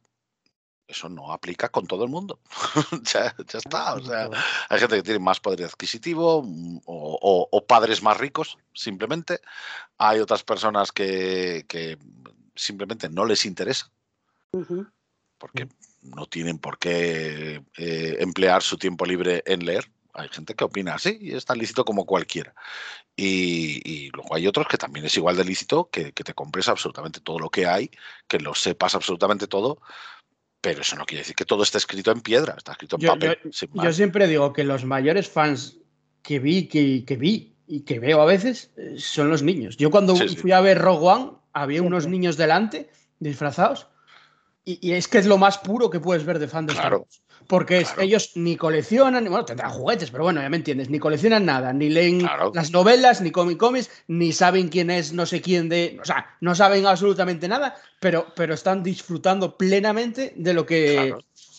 eso 0.88 1.09
no 1.09 1.31
aplica 1.31 1.69
con 1.69 1.88
todo 1.88 2.03
el 2.03 2.09
mundo. 2.09 2.39
ya, 3.13 3.36
está. 3.53 3.95
O 3.95 4.03
sea, 4.03 4.29
hay 4.69 4.79
gente 4.79 4.97
que 4.97 5.03
tiene 5.03 5.19
más 5.19 5.39
poder 5.39 5.65
adquisitivo 5.65 6.43
mm, 6.43 6.81
o, 6.86 7.65
padres 7.67 8.03
más 8.03 8.17
ricos, 8.17 8.57
simplemente. 8.73 9.39
Hay 9.97 10.19
otras 10.19 10.43
personas 10.43 10.91
que, 10.91 11.65
simplemente 12.55 13.09
no 13.09 13.25
les 13.25 13.45
interesa. 13.45 13.91
Porque 15.38 15.67
no 16.01 16.27
tienen 16.27 16.59
por 16.59 16.77
qué 16.77 17.61
eh, 17.77 18.17
emplear 18.19 18.61
su 18.61 18.77
tiempo 18.77 19.05
libre 19.05 19.43
en 19.45 19.65
leer. 19.65 19.91
Hay 20.13 20.29
gente 20.29 20.55
que 20.55 20.63
opina 20.63 20.95
así 20.95 21.17
y 21.19 21.33
es 21.33 21.43
tan 21.43 21.57
lícito 21.57 21.83
como 21.83 22.05
cualquiera. 22.05 22.55
Y, 23.17 24.09
luego 24.11 24.33
hay 24.36 24.47
otros 24.47 24.67
que 24.67 24.77
también 24.77 25.05
es 25.05 25.17
igual 25.17 25.36
de 25.36 25.43
lícito 25.43 25.89
que, 25.89 26.13
que, 26.13 26.23
te 26.23 26.33
compres 26.33 26.69
absolutamente 26.69 27.19
todo 27.19 27.39
lo 27.39 27.49
que 27.49 27.65
hay, 27.65 27.91
que 28.27 28.39
lo 28.39 28.55
sepas 28.55 28.95
absolutamente 28.95 29.47
todo, 29.47 29.81
pero 30.66 30.82
eso 30.82 30.95
no 30.95 31.05
quiere 31.05 31.22
decir 31.22 31.36
que 31.36 31.45
todo 31.45 31.61
esté 31.61 31.78
escrito 31.78 32.11
en 32.11 32.22
piedra, 32.22 32.55
está 32.57 32.72
escrito 32.72 32.97
en 32.99 33.07
papel. 33.07 33.38
Yo, 33.74 33.93
siempre 33.93 34.28
digo 34.28 34.51
que 34.51 34.63
los 34.63 34.84
mayores 34.84 35.30
fans 35.30 35.78
que 36.24 36.39
vi, 36.39 36.68
que, 36.68 37.16
vi 37.18 37.55
y 37.68 37.82
que 37.82 37.99
veo 37.99 38.20
a 38.20 38.26
veces 38.26 38.72
eh, 38.76 38.95
son 38.97 39.30
los 39.30 39.43
niños. 39.43 39.78
Yo 39.78 39.91
cuando 39.91 40.16
fui 40.16 40.51
a 40.51 40.61
ver 40.61 40.80
Rogue 40.80 41.07
One, 41.07 41.32
había 41.53 41.84
unos 41.84 42.07
niños 42.07 42.36
delante, 42.36 42.89
disfrazados, 43.20 43.88
y, 44.63 44.93
es 44.93 45.07
que 45.07 45.20
es 45.20 45.28
lo 45.28 45.38
más 45.38 45.59
puro 45.59 45.91
que 45.91 45.99
puedes 45.99 46.26
ver 46.26 46.39
de 46.39 46.47
fan 46.47 46.66
de 46.66 46.74
Star 46.74 46.95
Wars. 46.95 47.22
Porque 47.47 47.85
ellos 47.99 48.31
ni 48.35 48.55
coleccionan, 48.55 49.23
bueno, 49.25 49.45
tendrán 49.45 49.71
juguetes, 49.71 50.11
pero 50.11 50.23
bueno, 50.23 50.41
ya 50.41 50.49
me 50.49 50.57
entiendes, 50.57 50.89
ni 50.89 50.99
coleccionan 50.99 51.45
nada, 51.45 51.73
ni 51.73 51.89
leen 51.89 52.27
las 52.53 52.71
novelas, 52.71 53.21
ni 53.21 53.31
comic 53.31 53.57
cómics, 53.57 53.89
ni 54.07 54.31
saben 54.31 54.69
quién 54.69 54.89
es 54.89 55.13
no 55.13 55.25
sé 55.25 55.41
quién 55.41 55.69
de. 55.69 55.97
O 56.01 56.05
sea, 56.05 56.37
no 56.41 56.55
saben 56.55 56.85
absolutamente 56.85 57.47
nada, 57.47 57.75
pero, 57.99 58.27
pero 58.35 58.53
están 58.53 58.83
disfrutando 58.83 59.57
plenamente 59.57 60.33
de 60.35 60.53
lo 60.53 60.65
que. 60.65 61.15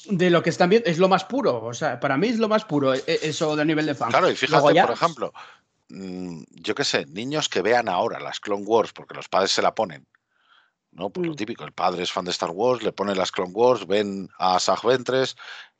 De 0.09 0.31
lo 0.31 0.41
que 0.41 0.51
están 0.51 0.71
viendo, 0.71 0.89
es 0.89 0.99
lo 0.99 1.09
más 1.09 1.25
puro. 1.25 1.65
O 1.65 1.75
sea, 1.75 1.99
para 1.99 2.17
mí 2.17 2.29
es 2.29 2.39
lo 2.39 2.49
más 2.49 2.65
puro, 2.65 2.95
e, 2.95 3.03
e, 3.09 3.19
eso 3.25 3.57
de 3.57 3.65
nivel 3.65 3.87
de 3.87 3.95
fan. 3.97 4.11
Claro, 4.11 4.31
y 4.31 4.37
fíjate, 4.37 4.81
por 4.81 4.93
ejemplo, 4.93 5.33
mm, 5.89 6.43
yo 6.53 6.77
qué 6.77 6.85
sé, 6.85 7.07
niños 7.07 7.49
que 7.49 7.61
vean 7.61 7.89
ahora 7.89 8.21
las 8.21 8.39
Clone 8.39 8.65
Wars 8.65 8.93
porque 8.93 9.15
los 9.15 9.29
padres 9.29 9.51
se 9.51 9.63
la 9.63 9.75
ponen 9.75 10.07
¿no? 10.97 11.11
Pues 11.11 11.27
lo 11.27 11.35
mm. 11.35 11.37
típico, 11.37 11.65
el 11.65 11.73
padre 11.73 12.03
es 12.03 12.13
fan 12.13 12.25
de 12.25 12.31
Star 12.31 12.51
Wars, 12.51 12.83
le 12.83 12.93
pone 12.93 13.15
las 13.15 13.31
Clone 13.31 13.53
Wars, 13.53 13.87
ven 13.87 14.29
a 14.39 14.59
Sag 14.59 14.83
Ventres, 14.83 15.37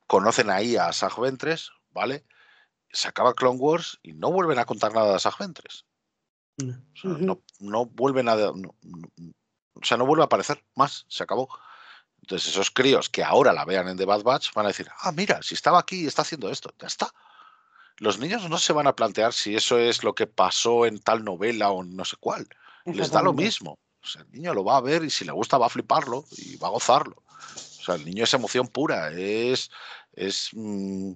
conocen 0.07 0.51
ahí 0.51 0.77
a 0.77 0.93
Sag 0.93 1.19
Ventres, 1.21 1.71
¿vale? 1.91 2.25
Se 2.91 3.09
acaba 3.09 3.35
Clone 3.35 3.59
Wars 3.59 3.99
y 4.03 4.13
no 4.13 4.31
vuelven 4.31 4.59
a 4.59 4.65
contar 4.65 4.95
nada 4.95 5.13
de 5.13 5.19
Sag 5.19 5.39
Ventres. 5.39 5.85
no, 7.05 7.43
no, 7.59 7.87
vuelven 7.87 8.29
a. 8.29 8.35
o 8.37 9.83
sea, 9.83 9.97
no 9.97 10.07
vuelve 10.07 10.23
a 10.23 10.27
aparecer 10.27 10.65
más, 10.75 11.05
se 11.09 11.23
acabó. 11.23 11.49
Entonces, 12.23 12.49
esos 12.49 12.71
críos 12.71 13.09
que 13.09 13.23
ahora 13.23 13.53
la 13.53 13.65
vean 13.65 13.89
en 13.89 13.97
The 13.97 14.05
Bad 14.05 14.23
Batch 14.23 14.53
van 14.55 14.67
a 14.67 14.69
decir: 14.69 14.89
Ah, 15.01 15.13
mira, 15.13 15.43
si 15.43 15.55
estaba 15.55 15.79
aquí 15.79 16.05
y 16.05 16.07
está 16.07 16.23
haciendo 16.23 16.51
esto, 16.51 16.73
ya 16.81 16.87
está. 16.87 17.11
Los 17.99 18.19
niños 18.19 18.49
no 18.49 18.59
se 18.59 18.73
van 18.73 18.87
a 18.87 18.97
plantear 18.97 19.33
si 19.33 19.55
eso 19.55 19.79
es 19.79 20.03
lo 20.03 20.15
que 20.15 20.27
pasó 20.27 20.87
en 20.87 21.01
tal 21.01 21.25
novela 21.25 21.71
o 21.71 21.83
no 21.83 22.05
sé 22.05 22.17
cuál. 22.19 22.47
Les 22.85 23.11
da 23.11 23.23
lo 23.23 23.33
mismo. 23.33 23.79
O 24.03 24.07
sea, 24.07 24.23
el 24.23 24.31
niño 24.31 24.55
lo 24.55 24.65
va 24.65 24.77
a 24.77 24.81
ver 24.81 25.03
y 25.03 25.11
si 25.11 25.25
le 25.25 25.33
gusta 25.33 25.59
va 25.59 25.67
a 25.67 25.71
fliparlo 25.71 26.25
y 26.31 26.57
va 26.57 26.69
a 26.69 26.73
gozarlo. 26.73 27.23
O 27.87 27.93
sea, 27.93 27.95
el 27.95 28.05
niño 28.05 28.25
es 28.25 28.35
emoción 28.35 28.67
pura, 28.67 29.11
es, 29.13 29.71
es 30.13 30.51
mm, 30.53 31.13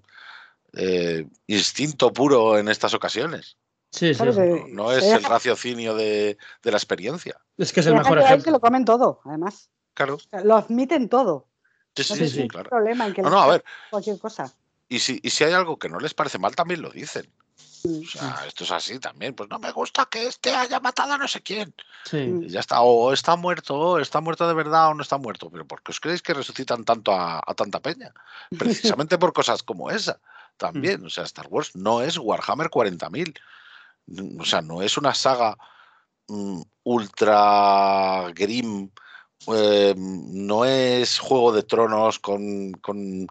eh, 0.74 1.26
instinto 1.48 2.12
puro 2.12 2.58
en 2.58 2.68
estas 2.68 2.94
ocasiones. 2.94 3.56
Sí, 3.90 4.14
sí, 4.14 4.22
no, 4.68 4.92
es 4.92 5.04
el 5.04 5.24
raciocinio 5.24 5.96
de, 5.96 6.38
la 6.62 6.76
experiencia. 6.76 7.40
Es 7.58 7.72
que 7.72 7.80
es 7.80 7.86
el 7.86 7.94
mejor 7.94 8.20
ejemplo. 8.20 8.44
que 8.44 8.50
lo 8.52 8.60
comen 8.60 8.84
todo, 8.84 9.20
además. 9.24 9.68
Claro. 9.94 10.18
Lo 10.44 10.54
admiten 10.54 11.08
todo. 11.08 11.48
Sí, 11.96 12.04
sí, 12.04 12.28
sí, 12.28 12.46
claro. 12.46 12.70
problema 12.70 13.08
en 13.08 13.14
que 13.14 13.22
no, 13.22 13.30
no, 13.30 13.40
a 13.40 13.48
ver. 13.48 13.64
cualquier 13.90 14.20
cosa. 14.20 14.54
Y 14.88 15.00
si, 15.00 15.18
y 15.24 15.30
si 15.30 15.42
hay 15.42 15.52
algo 15.54 15.76
que 15.76 15.88
no 15.88 15.98
les 15.98 16.14
parece 16.14 16.38
mal, 16.38 16.54
también 16.54 16.82
lo 16.82 16.90
dicen. 16.90 17.28
O 17.84 18.06
sea, 18.06 18.44
esto 18.46 18.64
es 18.64 18.70
así 18.70 18.98
también. 18.98 19.34
Pues 19.34 19.48
no 19.48 19.58
me 19.58 19.70
gusta 19.72 20.06
que 20.06 20.26
este 20.26 20.54
haya 20.54 20.80
matado 20.80 21.14
a 21.14 21.18
no 21.18 21.28
sé 21.28 21.40
quién. 21.42 21.74
Sí. 22.04 22.40
ya 22.48 22.60
está. 22.60 22.80
O 22.82 23.12
está 23.12 23.36
muerto, 23.36 23.76
o 23.76 23.98
está 23.98 24.20
muerto 24.20 24.46
de 24.46 24.54
verdad 24.54 24.88
o 24.88 24.94
no 24.94 25.02
está 25.02 25.18
muerto. 25.18 25.50
Pero 25.50 25.66
¿por 25.66 25.82
qué 25.82 25.92
os 25.92 26.00
creéis 26.00 26.22
que 26.22 26.34
resucitan 26.34 26.84
tanto 26.84 27.12
a, 27.12 27.40
tanta 27.56 27.80
peña? 27.80 28.12
Precisamente 28.58 29.18
por 29.18 29.32
cosas 29.32 29.62
como 29.62 29.90
esa. 29.90 30.20
También. 30.56 31.04
O 31.04 31.10
sea, 31.10 31.24
Star 31.24 31.46
Wars 31.48 31.74
no 31.74 32.02
es 32.02 32.18
Warhammer 32.18 32.68
40.000. 32.68 33.38
O 34.40 34.44
sea, 34.44 34.60
no 34.60 34.82
es 34.82 34.96
una 34.98 35.14
saga 35.14 35.56
mm, 36.28 36.60
ultra 36.84 38.30
grim. 38.34 38.90
Eh, 39.46 39.94
no 39.96 40.66
es 40.66 41.18
Juego 41.18 41.52
de 41.52 41.62
Tronos 41.62 42.18
con, 42.18 42.72
con 42.72 43.26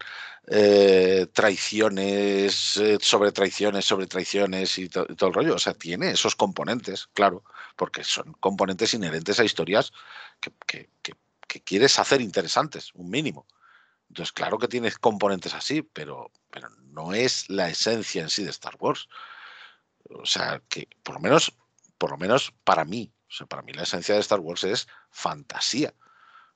eh, 0.52 1.28
traiciones, 1.32 2.78
eh, 2.78 2.98
sobre 3.00 3.32
traiciones, 3.32 3.86
sobre 3.86 4.08
traiciones 4.08 4.80
y, 4.80 4.90
todo 4.90 5.06
el 5.06 5.34
rollo. 5.34 5.54
O 5.54 5.60
sea, 5.60 5.76
tiene 5.76 6.10
esos 6.10 6.36
componentes, 6.36 7.08
claro, 7.14 7.44
porque 7.76 8.04
son 8.04 8.34
componentes 8.40 8.96
inherentes 8.96 9.40
a 9.40 9.44
historias 9.44 9.92
que, 10.40 10.58
quieres 11.64 12.00
hacer 12.00 12.22
interesantes, 12.22 12.92
un 12.96 13.12
mínimo. 13.12 13.46
Entonces, 14.08 14.32
claro 14.32 14.58
que 14.58 14.68
tiene 14.68 14.92
componentes 14.94 15.54
así, 15.54 15.84
pero, 15.84 16.32
pero 16.50 16.70
no 16.70 17.14
es 17.14 17.48
la 17.50 17.70
esencia 17.70 18.24
en 18.24 18.30
sí 18.32 18.44
de 18.44 18.50
Star 18.50 18.76
Wars. 18.80 19.08
O 20.10 20.26
sea, 20.26 20.64
que 20.68 20.88
por 21.04 21.16
lo 21.16 21.22
menos, 21.22 21.54
por 22.00 22.10
lo 22.10 22.18
menos 22.18 22.54
para 22.64 22.86
mí, 22.86 23.14
o 23.28 23.32
sea, 23.32 23.46
para 23.46 23.62
mí 23.62 23.74
la 23.74 23.84
esencia 23.84 24.16
de 24.16 24.22
Star 24.22 24.40
Wars 24.40 24.64
es 24.64 24.88
fantasía. 25.12 25.94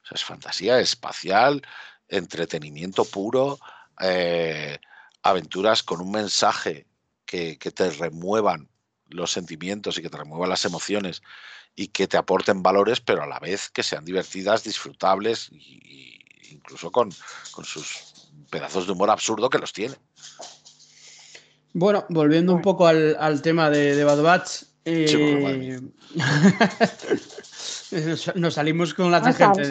O 0.03 0.05
sea, 0.07 0.15
es 0.15 0.23
fantasía 0.23 0.79
espacial, 0.79 1.61
entretenimiento 2.07 3.05
puro, 3.05 3.59
eh, 4.01 4.79
aventuras 5.21 5.83
con 5.83 6.01
un 6.01 6.11
mensaje 6.11 6.87
que, 7.25 7.57
te 7.57 7.89
remuevan 7.89 8.69
los 9.09 9.31
sentimientos 9.31 9.97
y 9.97 10.01
que 10.01 10.09
te 10.09 10.17
remuevan 10.17 10.49
las 10.49 10.65
emociones 10.65 11.23
y 11.75 11.87
que 11.87 12.07
te 12.07 12.17
aporten 12.17 12.61
valores, 12.61 13.01
pero 13.01 13.23
a 13.23 13.27
la 13.27 13.39
vez 13.39 13.69
que 13.69 13.81
sean 13.81 14.05
divertidas, 14.05 14.63
disfrutables 14.63 15.49
e 15.51 16.51
incluso 16.51 16.91
con, 16.91 17.11
sus 17.11 18.29
pedazos 18.51 18.85
de 18.85 18.91
humor 18.91 19.09
absurdo 19.09 19.49
que 19.49 19.57
los 19.57 19.73
tiene. 19.73 19.95
Bueno, 21.73 22.05
volviendo 22.09 22.53
un 22.53 22.61
poco 22.61 22.85
al, 22.85 23.41
tema 23.41 23.71
de, 23.71 24.03
Bad 24.03 24.21
Batch. 24.21 24.63
Eh, 24.85 25.79
nos, 28.35 28.53
salimos 28.53 28.93
con 28.93 29.09
la 29.09 29.21
tangente 29.21 29.65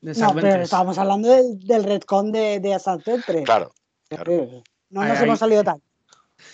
no, 0.00 0.34
pero 0.34 0.62
estábamos 0.62 0.98
hablando 0.98 1.28
del, 1.28 1.58
del 1.58 1.84
retcon 1.84 2.32
de, 2.32 2.60
de 2.60 3.44
Claro. 3.44 3.72
No 4.90 5.04
nos 5.04 5.20
hemos 5.20 5.38
salido 5.38 5.64
tan. 5.64 5.82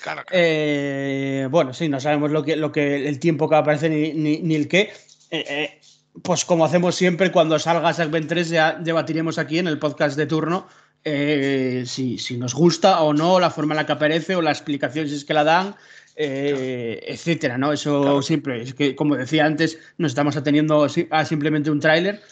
Claro, 0.02 0.22
eh, 0.30 1.46
bueno, 1.50 1.74
sí, 1.74 1.88
no 1.88 2.00
sabemos 2.00 2.30
lo 2.30 2.42
que, 2.42 2.56
lo 2.56 2.72
que 2.72 3.06
el 3.06 3.18
tiempo 3.18 3.48
que 3.48 3.52
va 3.52 3.58
a 3.58 3.60
aparecer 3.60 3.90
ni, 3.90 4.12
ni, 4.38 4.54
el 4.54 4.66
qué. 4.66 4.92
Eh, 5.30 5.44
eh, 5.48 5.80
pues 6.22 6.44
como 6.44 6.64
hacemos 6.64 6.94
siempre, 6.94 7.30
cuando 7.30 7.58
salga 7.58 7.92
Segment 7.92 8.28
3 8.28 8.48
ya 8.48 8.72
debatiremos 8.72 9.38
aquí 9.38 9.58
en 9.58 9.68
el 9.68 9.78
podcast 9.78 10.16
de 10.16 10.26
turno 10.26 10.68
si, 11.04 12.16
si, 12.18 12.38
nos 12.38 12.54
gusta 12.54 13.02
o 13.02 13.12
no, 13.12 13.38
la 13.38 13.50
forma 13.50 13.74
en 13.74 13.76
la 13.76 13.86
que 13.86 13.92
aparece 13.92 14.36
o 14.36 14.42
la 14.42 14.52
explicación 14.52 15.06
si 15.06 15.16
es 15.16 15.24
que 15.26 15.34
la 15.34 15.44
dan, 15.44 15.76
etcétera, 16.16 17.58
¿no? 17.58 17.72
Eso 17.72 18.22
siempre, 18.22 18.62
es 18.62 18.72
que 18.72 18.96
como 18.96 19.16
decía 19.16 19.44
antes, 19.44 19.78
nos 19.98 20.12
estamos 20.12 20.34
ateniendo 20.36 20.86
a 21.10 21.24
simplemente 21.26 21.70
un 21.70 21.80
tráiler 21.80 22.22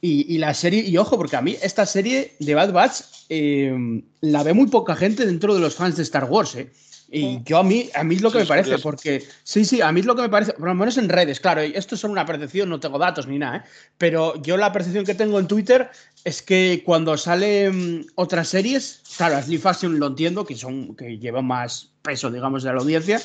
y, 0.00 0.38
la 0.38 0.54
serie, 0.54 0.82
y 0.82 0.96
ojo, 0.96 1.16
porque 1.16 1.36
a 1.36 1.42
mí 1.42 1.56
esta 1.60 1.84
serie 1.84 2.34
de 2.38 2.54
Bad 2.54 2.72
Batch 2.72 3.00
eh, 3.28 4.02
la 4.20 4.42
ve 4.42 4.52
muy 4.52 4.68
poca 4.68 4.94
gente 4.94 5.26
dentro 5.26 5.54
de 5.54 5.60
los 5.60 5.74
fans 5.74 5.96
de 5.96 6.04
Star 6.04 6.24
Wars, 6.24 6.54
¿eh? 6.54 6.70
Y 7.10 7.42
yo 7.44 7.56
a 7.56 7.62
mí, 7.62 7.88
a 7.94 8.04
mí 8.04 8.16
es 8.16 8.20
lo 8.20 8.30
que 8.30 8.40
me 8.40 8.44
parece, 8.44 8.76
porque 8.78 9.26
sí, 9.42 9.64
sí, 9.64 9.80
a 9.80 9.90
mí 9.92 10.00
es 10.00 10.06
lo 10.06 10.14
que 10.14 10.20
me 10.20 10.28
parece, 10.28 10.52
por 10.52 10.68
lo 10.68 10.74
menos 10.74 10.98
en 10.98 11.08
redes, 11.08 11.40
claro, 11.40 11.62
esto 11.62 11.94
es 11.94 12.02
solo 12.02 12.12
una 12.12 12.26
percepción, 12.26 12.68
no 12.68 12.80
tengo 12.80 12.98
datos 12.98 13.26
ni 13.26 13.38
nada, 13.38 13.58
¿eh? 13.58 13.62
pero 13.96 14.40
yo 14.42 14.58
la 14.58 14.72
percepción 14.72 15.06
que 15.06 15.14
tengo 15.14 15.38
en 15.38 15.48
Twitter 15.48 15.88
es 16.24 16.42
que 16.42 16.82
cuando 16.84 17.16
salen 17.16 18.06
otras 18.14 18.48
series, 18.48 19.00
claro, 19.16 19.42
Sleep 19.42 19.62
Fashion 19.62 19.98
lo 19.98 20.08
entiendo, 20.08 20.44
que 20.44 20.54
son 20.54 20.94
que 20.96 21.16
llevan 21.16 21.46
más 21.46 21.88
peso, 22.02 22.30
digamos, 22.30 22.62
de 22.62 22.74
la 22.74 22.80
audiencia, 22.80 23.22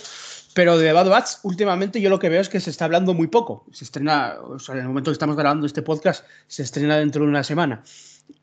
pero 0.53 0.77
de 0.77 0.93
Bad 0.93 1.09
Batch, 1.09 1.29
últimamente 1.43 1.99
yo 2.01 2.09
lo 2.09 2.19
que 2.19 2.29
veo 2.29 2.41
es 2.41 2.49
que 2.49 2.59
se 2.59 2.69
está 2.69 2.85
hablando 2.85 3.13
muy 3.13 3.27
poco. 3.27 3.65
Se 3.71 3.83
estrena, 3.83 4.35
o 4.41 4.59
sea, 4.59 4.75
en 4.75 4.81
el 4.81 4.87
momento 4.87 5.11
que 5.11 5.13
estamos 5.13 5.35
grabando 5.35 5.65
este 5.65 5.81
podcast, 5.81 6.25
se 6.47 6.63
estrena 6.63 6.97
dentro 6.97 7.23
de 7.23 7.29
una 7.29 7.43
semana. 7.43 7.83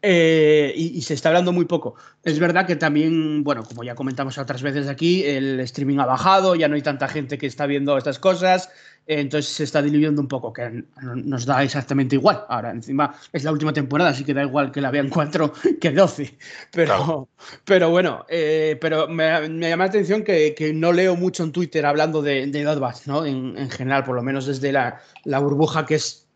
Eh, 0.02 0.72
y, 0.76 1.02
se 1.02 1.14
está 1.14 1.28
hablando 1.28 1.52
muy 1.52 1.66
poco. 1.66 1.94
Es 2.24 2.38
verdad 2.38 2.66
que 2.66 2.76
también, 2.76 3.44
bueno, 3.44 3.62
como 3.64 3.84
ya 3.84 3.94
comentamos 3.94 4.38
otras 4.38 4.62
veces 4.62 4.88
aquí, 4.88 5.24
el 5.24 5.60
streaming 5.60 5.98
ha 5.98 6.06
bajado, 6.06 6.54
ya 6.54 6.68
no 6.68 6.74
hay 6.74 6.82
tanta 6.82 7.06
gente 7.06 7.36
que 7.36 7.46
está 7.46 7.66
viendo 7.66 7.98
estas 7.98 8.18
cosas, 8.18 8.70
entonces 9.06 9.52
se 9.52 9.64
está 9.64 9.82
diluyendo 9.82 10.22
un 10.22 10.28
poco, 10.28 10.52
que 10.52 10.84
nos 11.02 11.44
da 11.44 11.62
exactamente 11.62 12.16
igual. 12.16 12.44
Ahora, 12.48 12.70
encima 12.70 13.14
es 13.32 13.44
la 13.44 13.52
última 13.52 13.74
temporada, 13.74 14.10
así 14.10 14.24
que 14.24 14.32
da 14.32 14.42
igual 14.42 14.72
que 14.72 14.80
la 14.80 14.90
vean 14.90 15.10
cuatro 15.10 15.52
que 15.80 15.90
doce. 15.90 16.38
Pero, 16.72 17.28
pero 17.64 17.90
bueno, 17.90 18.24
eh, 18.28 18.78
pero 18.80 19.06
me, 19.06 19.28
llama 19.68 19.84
la 19.84 19.90
atención 19.90 20.22
que, 20.22 20.72
no 20.74 20.92
leo 20.92 21.14
mucho 21.14 21.42
en 21.44 21.52
Twitter 21.52 21.84
hablando 21.84 22.22
de, 22.22 22.46
de 22.46 22.64
¿no? 23.06 23.26
En, 23.26 23.70
general, 23.70 24.04
por 24.04 24.16
lo 24.16 24.22
menos 24.22 24.46
desde 24.46 24.72
la, 24.72 25.00
la 25.24 25.40
burbuja 25.40 25.84
que 25.84 25.96
es 25.96 26.29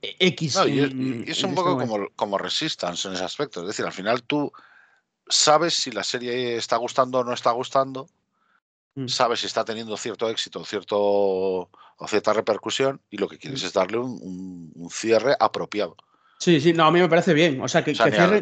X. 0.00 0.58
y, 0.66 1.30
es 1.30 1.42
un 1.42 1.54
poco 1.54 1.78
como, 1.78 2.08
como 2.14 2.38
Resistance 2.38 3.08
en 3.08 3.14
ese 3.14 3.24
aspecto. 3.24 3.60
Es 3.60 3.68
decir, 3.68 3.84
al 3.84 3.92
final 3.92 4.22
tú 4.22 4.52
sabes 5.28 5.74
si 5.74 5.90
la 5.90 6.04
serie 6.04 6.56
está 6.56 6.76
gustando 6.76 7.18
o 7.18 7.24
no 7.24 7.32
está 7.32 7.50
gustando, 7.52 8.08
mm. 8.94 9.08
sabes 9.08 9.40
si 9.40 9.46
está 9.46 9.64
teniendo 9.64 9.96
cierto 9.96 10.28
éxito 10.30 10.64
cierto, 10.64 10.98
o 10.98 12.08
cierta 12.08 12.32
repercusión 12.32 13.00
y 13.10 13.18
lo 13.18 13.28
que 13.28 13.38
quieres 13.38 13.62
mm. 13.62 13.66
es 13.66 13.72
darle 13.72 13.98
un, 13.98 14.88
cierre 14.90 15.36
apropiado. 15.38 15.96
Sí, 16.38 16.60
sí, 16.60 16.72
no, 16.72 16.84
a 16.84 16.92
mí 16.92 17.00
me 17.00 17.08
parece 17.08 17.34
bien. 17.34 17.60
O 17.60 17.66
sea, 17.66 17.82
que, 17.82 17.92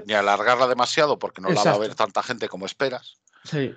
ni, 0.07 0.13
alargarla 0.13 0.67
demasiado 0.67 1.19
porque 1.19 1.41
no 1.41 1.49
la 1.49 1.63
va 1.63 1.73
a 1.73 1.79
ver 1.79 1.95
tanta 1.95 2.23
gente 2.23 2.47
como 2.49 2.67
esperas. 2.67 3.15
Sí. 3.45 3.75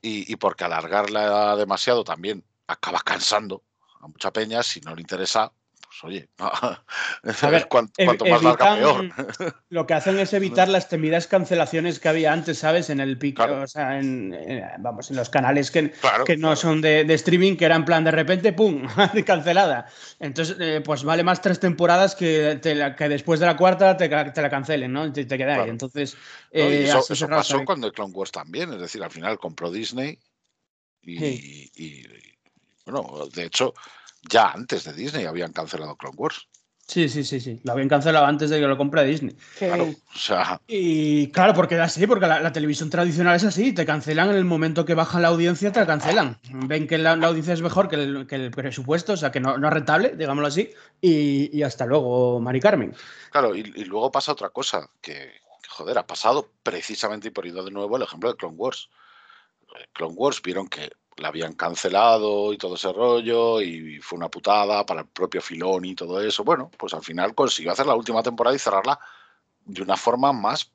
Y, 0.00 0.32
y 0.32 0.36
porque 0.36 0.64
alargarla 0.64 1.54
demasiado 1.56 2.02
también 2.02 2.44
acaba 2.66 3.00
cansando 3.00 3.62
a 4.00 4.08
mucha 4.08 4.32
peña 4.32 4.62
si 4.62 4.80
no 4.80 4.94
le 4.94 5.02
interesa 5.02 5.52
pues 6.00 6.04
oye, 6.04 6.28
a 6.38 7.50
ver, 7.50 7.68
cuanto, 7.68 8.24
más 8.26 8.42
larga, 8.42 8.76
peor. 8.76 9.54
Lo 9.68 9.86
que 9.86 9.94
hacen 9.94 10.18
es 10.18 10.32
evitar 10.34 10.68
las 10.68 10.88
temidas 10.88 11.26
cancelaciones 11.26 11.98
que 11.98 12.08
había 12.08 12.32
antes, 12.32 12.58
¿sabes? 12.58 12.90
En 12.90 13.00
el 13.00 13.18
pico, 13.18 13.44
o 13.44 13.66
sea, 13.66 13.98
en, 13.98 14.34
vamos, 14.78 15.10
en 15.10 15.16
los 15.16 15.30
canales 15.30 15.70
que, 15.70 15.92
que 16.24 16.36
no 16.36 16.56
son 16.56 16.80
de, 16.80 17.02
streaming, 17.14 17.56
que 17.56 17.64
eran 17.64 17.84
plan 17.84 18.04
de 18.04 18.10
repente, 18.10 18.52
¡pum! 18.52 18.86
cancelada. 19.26 19.86
Entonces, 20.20 20.56
eh, 20.60 20.82
pues 20.84 21.02
vale 21.04 21.24
más 21.24 21.40
tres 21.40 21.58
temporadas 21.58 22.14
que, 22.14 22.60
que 22.62 23.08
después 23.08 23.40
de 23.40 23.46
la 23.46 23.56
cuarta 23.56 23.96
te, 23.96 24.08
te 24.08 24.42
la 24.42 24.50
cancelen, 24.50 24.92
¿no? 24.92 25.12
Te, 25.12 25.24
te 25.24 25.36
queda 25.38 25.62
ahí. 25.62 25.70
Entonces, 25.70 26.16
eh, 26.50 26.84
eso, 26.84 27.28
pasó 27.28 27.64
cuando 27.64 27.86
el 27.86 27.92
Clone 27.92 28.12
Wars 28.12 28.30
también, 28.30 28.72
es 28.72 28.80
decir, 28.80 29.02
al 29.02 29.10
final 29.10 29.38
compró 29.38 29.70
Disney 29.70 30.18
y 31.02 32.06
bueno, 32.84 33.26
de 33.34 33.44
hecho, 33.44 33.74
ya 34.28 34.50
antes 34.50 34.84
de 34.84 34.92
Disney 34.92 35.24
habían 35.24 35.52
cancelado 35.52 35.96
Clone 35.96 36.16
Wars. 36.16 36.48
Sí, 36.88 37.10
sí, 37.10 37.22
sí, 37.22 37.38
sí. 37.38 37.60
Lo 37.64 37.72
habían 37.72 37.90
cancelado 37.90 38.24
antes 38.24 38.48
de 38.48 38.58
que 38.58 38.66
lo 38.66 38.78
compre 38.78 39.04
Disney. 39.04 39.36
Claro, 39.58 39.90
o 39.90 40.18
sea... 40.18 40.58
Y 40.66 41.30
claro, 41.32 41.52
porque 41.52 41.74
es 41.74 41.82
así, 41.82 42.06
porque 42.06 42.26
la, 42.26 42.50
televisión 42.50 42.88
tradicional 42.88 43.36
es 43.36 43.44
así. 43.44 43.74
Te 43.74 43.84
cancelan 43.84 44.30
en 44.30 44.36
el 44.36 44.46
momento 44.46 44.86
que 44.86 44.94
baja 44.94 45.20
la 45.20 45.28
audiencia, 45.28 45.70
te 45.70 45.80
la 45.80 45.86
cancelan. 45.86 46.38
Ven 46.50 46.86
que 46.86 46.96
la, 46.96 47.12
audiencia 47.12 47.52
es 47.52 47.60
mejor 47.60 47.88
que 47.88 47.96
el, 47.96 48.50
presupuesto, 48.50 49.12
o 49.12 49.16
sea, 49.18 49.30
que 49.30 49.38
no, 49.38 49.54
es 49.54 49.72
rentable, 49.72 50.14
digámoslo 50.16 50.48
así. 50.48 50.70
Y, 50.98 51.62
hasta 51.62 51.84
luego, 51.84 52.40
Mari 52.40 52.58
Carmen. 52.58 52.94
Claro, 53.30 53.54
y, 53.54 53.64
luego 53.84 54.10
pasa 54.10 54.32
otra 54.32 54.48
cosa, 54.48 54.88
que, 55.02 55.42
joder, 55.68 55.98
ha 55.98 56.06
pasado 56.06 56.50
precisamente, 56.62 57.28
y 57.28 57.32
por 57.32 57.44
ir 57.44 57.52
de 57.52 57.70
nuevo, 57.70 57.98
el 57.98 58.02
ejemplo 58.04 58.30
de 58.30 58.36
Clone 58.36 58.56
Wars. 58.56 58.88
Clone 59.92 60.14
Wars 60.14 60.40
vieron 60.40 60.66
que 60.68 60.90
la 61.18 61.28
habían 61.28 61.54
cancelado 61.54 62.52
y 62.52 62.58
todo 62.58 62.74
ese 62.74 62.92
rollo 62.92 63.60
y 63.60 63.98
fue 64.00 64.16
una 64.16 64.28
putada 64.28 64.84
para 64.86 65.00
el 65.00 65.06
propio 65.06 65.40
Filón 65.40 65.84
y 65.84 65.94
todo 65.94 66.20
eso. 66.20 66.44
Bueno, 66.44 66.70
pues 66.76 66.94
al 66.94 67.02
final 67.02 67.34
consiguió 67.34 67.72
hacer 67.72 67.86
la 67.86 67.94
última 67.94 68.22
temporada 68.22 68.54
y 68.54 68.58
cerrarla 68.58 68.98
de 69.64 69.82
una 69.82 69.96
forma 69.96 70.32
más 70.32 70.70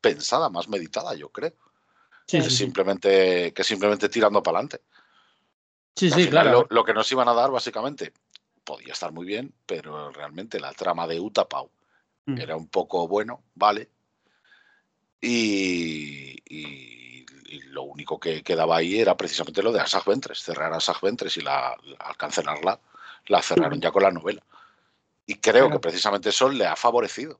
pensada, 0.00 0.48
más 0.48 0.68
meditada, 0.68 1.14
yo 1.14 1.28
creo. 1.30 1.54
que, 2.26 2.42
Simplemente, 2.42 3.52
que 3.52 3.64
simplemente 3.64 4.08
tirando 4.08 4.42
para 4.42 4.58
adelante. 4.58 4.82
Sí, 5.94 6.10
sí, 6.10 6.28
claro. 6.28 6.66
Lo, 6.70 6.84
que 6.84 6.94
nos 6.94 7.10
iban 7.12 7.28
a 7.28 7.34
dar, 7.34 7.50
básicamente, 7.50 8.12
podía 8.64 8.92
estar 8.92 9.12
muy 9.12 9.26
bien, 9.26 9.52
pero 9.66 10.10
realmente 10.10 10.60
la 10.60 10.72
trama 10.72 11.06
de 11.06 11.20
Utapau 11.20 11.70
mm. 12.26 12.38
era 12.38 12.56
un 12.56 12.68
poco 12.68 13.06
bueno, 13.08 13.42
vale. 13.54 13.90
y 15.20 16.30
y 16.52 16.99
lo 17.58 17.82
único 17.82 18.20
que 18.20 18.42
quedaba 18.42 18.76
ahí 18.76 19.00
era 19.00 19.16
precisamente 19.16 19.62
lo 19.62 19.72
de 19.72 19.80
Asaj 19.80 20.04
Ventres, 20.06 20.42
cerrar 20.42 20.72
Asaj 20.72 21.00
Ventres 21.00 21.36
y 21.36 21.40
la, 21.40 21.76
al 21.98 22.16
cancelarla 22.16 22.78
la 23.26 23.42
cerraron 23.42 23.80
ya 23.80 23.90
con 23.90 24.02
la 24.02 24.10
novela. 24.10 24.42
Y 25.26 25.36
creo 25.36 25.70
que 25.70 25.78
precisamente 25.78 26.30
eso 26.30 26.48
le 26.48 26.66
ha 26.66 26.76
favorecido. 26.76 27.38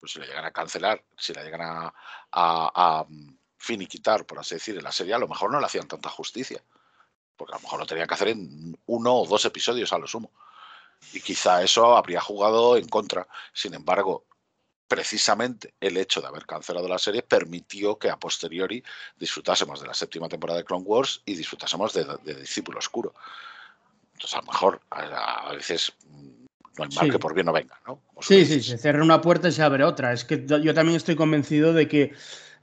Pues 0.00 0.12
si 0.12 0.18
le 0.18 0.26
llegan 0.26 0.44
a 0.44 0.50
cancelar, 0.50 1.02
si 1.16 1.32
la 1.32 1.44
llegan 1.44 1.60
a, 1.62 1.94
a, 2.32 3.04
mm, 3.08 3.36
finiquitar, 3.56 4.26
por 4.26 4.40
así 4.40 4.56
decir, 4.56 4.76
en 4.76 4.82
la 4.82 4.90
serie, 4.90 5.14
a 5.14 5.18
lo 5.18 5.28
mejor 5.28 5.52
no 5.52 5.60
le 5.60 5.66
hacían 5.66 5.86
tanta 5.86 6.08
justicia. 6.08 6.62
Porque 7.36 7.54
a 7.54 7.58
lo 7.58 7.62
mejor 7.62 7.78
lo 7.78 7.86
tenían 7.86 8.08
que 8.08 8.14
hacer 8.14 8.28
en 8.28 8.76
uno 8.86 9.14
o 9.14 9.26
dos 9.26 9.44
episodios 9.44 9.92
a 9.92 9.98
lo 9.98 10.06
sumo. 10.06 10.32
Y 11.12 11.20
quizá 11.20 11.62
eso 11.62 11.96
habría 11.96 12.20
jugado 12.20 12.76
en 12.76 12.88
contra. 12.88 13.28
Sin 13.52 13.74
embargo, 13.74 14.24
precisamente 14.92 15.72
el 15.80 15.96
hecho 15.96 16.20
de 16.20 16.26
haber 16.26 16.44
cancelado 16.44 16.86
la 16.86 16.98
serie 16.98 17.22
permitió 17.22 17.98
que 17.98 18.10
a 18.10 18.18
posteriori 18.18 18.84
disfrutásemos 19.18 19.80
de 19.80 19.86
la 19.86 19.94
séptima 19.94 20.28
temporada 20.28 20.58
de 20.58 20.66
Clone 20.66 20.84
Wars 20.84 21.22
y 21.24 21.34
disfrutásemos 21.34 21.94
de, 21.94 22.34
Discípulo 22.34 22.78
Oscuro. 22.78 23.14
Entonces, 24.12 24.34
a 24.34 24.42
lo 24.42 24.48
mejor 24.48 24.82
a, 24.90 25.50
veces 25.54 25.94
mm, 26.10 26.44
no 26.76 26.84
hay 26.84 26.90
mal 26.94 27.10
que 27.10 27.18
por 27.18 27.32
bien 27.32 27.46
no 27.46 27.54
venga, 27.54 27.80
¿no? 27.86 28.02
sí, 28.20 28.44
sí, 28.44 28.62
se 28.62 28.76
cierra 28.76 29.02
una 29.02 29.22
puerta 29.22 29.48
y 29.48 29.52
se 29.52 29.62
abre 29.62 29.82
otra. 29.82 30.12
Es 30.12 30.26
que 30.26 30.44
yo 30.46 30.74
también 30.74 30.98
estoy 30.98 31.16
convencido 31.16 31.72
de 31.72 31.88
que 31.88 32.12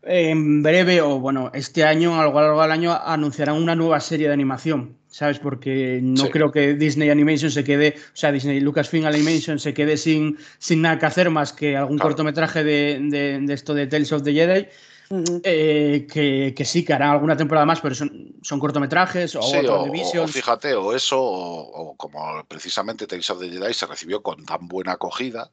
en 0.04 0.64
breve, 0.64 1.02
o 1.02 1.20
bueno, 1.20 1.52
este 1.54 1.84
año, 1.84 2.20
a 2.20 2.26
lo 2.26 2.34
largo 2.34 2.62
del 2.62 2.72
año, 2.72 2.94
anunciarán 2.94 3.56
una 3.56 3.76
nueva 3.76 4.00
serie 4.00 4.28
de 4.28 4.34
animación, 4.34 4.98
¿sabes? 5.08 5.40
Porque 5.40 6.00
no 6.02 6.30
creo 6.30 6.52
que 6.52 6.76
Disney 6.76 7.10
Animation 7.10 7.52
se 7.52 7.64
quede, 7.64 7.96
o 7.98 8.16
sea, 8.16 8.32
Disney 8.32 8.60
Lucasfilm 8.60 9.06
Animation 9.06 9.60
se 9.60 9.74
quede 9.74 9.98
sin, 9.98 10.38
sin 10.58 10.82
nada 10.82 11.00
que 11.00 11.06
hacer 11.06 11.30
más 11.30 11.52
que 11.54 11.76
algún 11.76 11.98
cortometraje 11.98 12.64
de, 12.64 13.46
esto 13.50 13.74
de 13.74 13.88
Tales 13.88 14.12
of 14.12 14.24
the 14.24 14.34
Jedi. 14.34 14.68
Eh, 15.44 16.06
que, 16.08 16.66
sí, 16.66 16.86
que 16.86 16.94
harán 16.94 17.10
alguna 17.10 17.36
temporada 17.36 17.66
más, 17.66 17.82
pero 17.82 17.96
son, 17.96 18.36
son 18.44 18.60
cortometrajes 18.60 19.36
o, 19.36 19.40
o, 19.40 20.28
fíjate, 20.28 20.76
o 20.76 20.94
eso, 20.94 21.20
o, 21.20 21.96
como 21.98 22.46
precisamente 22.48 23.08
Tales 23.08 23.28
of 23.32 23.40
the 23.40 23.50
Jedi 23.50 23.74
se 23.74 23.88
recibió 23.88 24.22
con 24.22 24.46
tan 24.46 24.68
buena 24.68 24.94
acogida. 24.94 25.50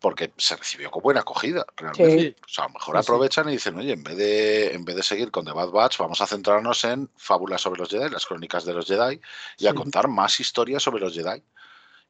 Porque 0.00 0.32
se 0.36 0.56
recibió 0.56 0.90
con 0.90 1.02
buena 1.02 1.20
acogida, 1.20 1.66
realmente. 1.76 2.36
O 2.44 2.48
sea, 2.48 2.64
a 2.64 2.68
lo 2.68 2.74
mejor 2.74 2.96
aprovechan 2.96 3.48
y 3.48 3.52
dicen, 3.52 3.76
oye, 3.76 3.92
en 3.92 4.02
vez, 4.02 4.16
de, 4.16 4.74
en 4.74 4.84
vez 4.84 4.96
de 4.96 5.02
seguir 5.02 5.30
con 5.30 5.44
The 5.44 5.52
Bad 5.52 5.70
Batch, 5.70 5.98
vamos 5.98 6.20
a 6.20 6.26
centrarnos 6.26 6.84
en 6.84 7.10
fábulas 7.16 7.60
sobre 7.60 7.80
los 7.80 7.88
Jedi, 7.88 8.10
las 8.10 8.26
crónicas 8.26 8.64
de 8.64 8.74
los 8.74 8.86
Jedi, 8.86 9.20
y 9.58 9.66
a 9.66 9.74
contar 9.74 10.08
más 10.08 10.40
historias 10.40 10.82
sobre 10.82 11.00
los 11.00 11.14
Jedi. 11.14 11.42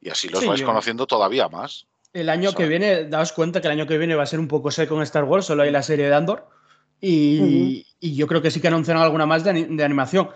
Y 0.00 0.10
así 0.10 0.28
los 0.28 0.46
vais 0.46 0.62
conociendo 0.62 1.06
todavía 1.06 1.48
más. 1.48 1.86
El 2.12 2.28
año 2.28 2.52
que 2.52 2.66
viene, 2.66 3.04
daos 3.04 3.32
cuenta 3.32 3.60
que 3.60 3.66
el 3.68 3.72
año 3.72 3.86
que 3.86 3.98
viene 3.98 4.14
va 4.14 4.22
a 4.22 4.26
ser 4.26 4.38
un 4.38 4.48
poco 4.48 4.70
seco 4.70 4.94
en 4.96 5.02
Star 5.02 5.24
Wars, 5.24 5.46
solo 5.46 5.62
hay 5.62 5.70
la 5.70 5.82
serie 5.82 6.06
de 6.06 6.14
Andor. 6.14 6.48
Y, 7.00 7.86
yo 8.00 8.26
creo 8.26 8.42
que 8.42 8.50
sí 8.50 8.60
que 8.60 8.68
anunciarán 8.68 9.02
alguna 9.02 9.26
más 9.26 9.44
de, 9.44 9.50
animación. 9.50 10.30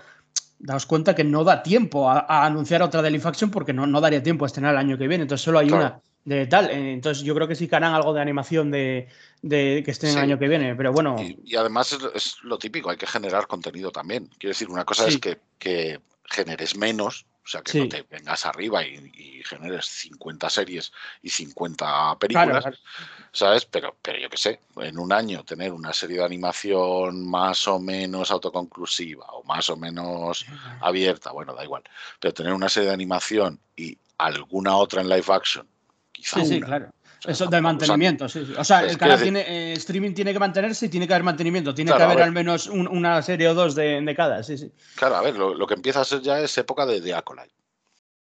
Daos 0.58 0.86
cuenta 0.86 1.14
que 1.14 1.24
no 1.24 1.44
da 1.44 1.62
tiempo 1.62 2.10
a, 2.10 2.44
anunciar 2.44 2.82
otra 2.82 3.02
de 3.02 3.10
Live 3.10 3.28
Action 3.28 3.50
porque 3.50 3.72
no, 3.72 3.86
no 3.86 4.00
daría 4.00 4.22
tiempo 4.22 4.44
a 4.44 4.46
estrenar 4.46 4.72
el 4.72 4.78
año 4.78 4.98
que 4.98 5.08
viene. 5.08 5.22
Entonces 5.22 5.44
solo 5.44 5.60
hay 5.60 5.70
una 5.70 6.00
de 6.24 6.46
tal. 6.46 6.70
Eh, 6.70 6.92
entonces 6.92 7.24
yo 7.24 7.34
creo 7.34 7.48
que 7.48 7.54
sí 7.54 7.68
que 7.68 7.76
harán 7.76 7.94
algo 7.94 8.12
de 8.12 8.20
animación 8.20 8.70
de, 8.70 9.08
que 9.42 9.84
esté 9.86 10.10
en 10.10 10.18
el 10.18 10.22
año 10.24 10.38
que 10.38 10.48
viene, 10.48 10.74
pero 10.74 10.92
bueno. 10.92 11.16
Y, 11.18 11.56
además 11.56 11.96
es, 12.14 12.36
lo 12.42 12.58
típico, 12.58 12.90
hay 12.90 12.96
que 12.96 13.06
generar 13.06 13.46
contenido 13.46 13.90
también. 13.90 14.28
Quiero 14.38 14.52
decir, 14.52 14.68
una 14.68 14.84
cosa 14.84 15.08
es 15.08 15.18
que, 15.18 16.00
generes 16.24 16.76
menos, 16.76 17.26
o 17.44 17.48
sea, 17.48 17.60
que 17.62 17.80
no 17.80 17.88
te 17.88 18.06
vengas 18.08 18.46
arriba 18.46 18.86
y, 18.86 19.42
generes 19.44 19.86
50 19.86 20.48
series 20.48 20.92
y 21.20 21.28
50 21.28 22.16
películas, 22.20 22.64
¿sabes? 23.32 23.64
Pero, 23.64 23.96
pero 24.00 24.18
yo 24.20 24.30
qué 24.30 24.36
sé, 24.36 24.60
en 24.76 24.96
un 24.96 25.12
año 25.12 25.42
tener 25.42 25.72
una 25.72 25.92
serie 25.92 26.18
de 26.18 26.24
animación 26.24 27.28
más 27.28 27.66
o 27.66 27.80
menos 27.80 28.30
autoconclusiva 28.30 29.26
o 29.32 29.42
más 29.42 29.68
o 29.68 29.76
menos 29.76 30.46
abierta, 30.80 31.32
bueno, 31.32 31.54
da 31.54 31.64
igual, 31.64 31.82
pero 32.20 32.32
tener 32.32 32.52
una 32.52 32.68
serie 32.68 32.90
de 32.90 32.94
animación 32.94 33.58
y 33.74 33.98
alguna 34.16 34.76
otra 34.76 35.02
en 35.02 35.08
live 35.08 35.26
action 35.26 35.66
sí, 36.22 36.44
sí, 36.46 36.60
claro. 36.60 36.92
Eso 37.24 37.46
de 37.46 37.60
mantenimiento, 37.60 38.28
sí, 38.28 38.52
O 38.58 38.64
sea, 38.64 38.80
el 38.80 38.98
canal 38.98 39.20
tiene, 39.20 39.40
eh, 39.46 39.72
streaming 39.74 40.12
tiene 40.12 40.32
que 40.32 40.40
mantenerse 40.40 40.86
y 40.86 40.88
tiene 40.88 41.06
que 41.06 41.14
haber 41.14 41.22
mantenimiento. 41.22 41.72
Tiene 41.72 41.92
que 41.94 42.02
haber 42.02 42.20
al 42.20 42.32
menos 42.32 42.66
una 42.66 43.22
serie 43.22 43.48
o 43.48 43.54
dos 43.54 43.74
de, 43.74 44.14
cada, 44.16 44.42
sí, 44.42 44.58
sí. 44.58 44.72
Claro, 44.96 45.16
a 45.16 45.22
ver, 45.22 45.36
lo, 45.36 45.66
que 45.66 45.74
empieza 45.74 46.00
a 46.00 46.04
ser 46.04 46.20
ya 46.20 46.40
es 46.40 46.56
época 46.58 46.84
de, 46.84 47.00
de 47.00 47.14
Acolyte. 47.14 47.54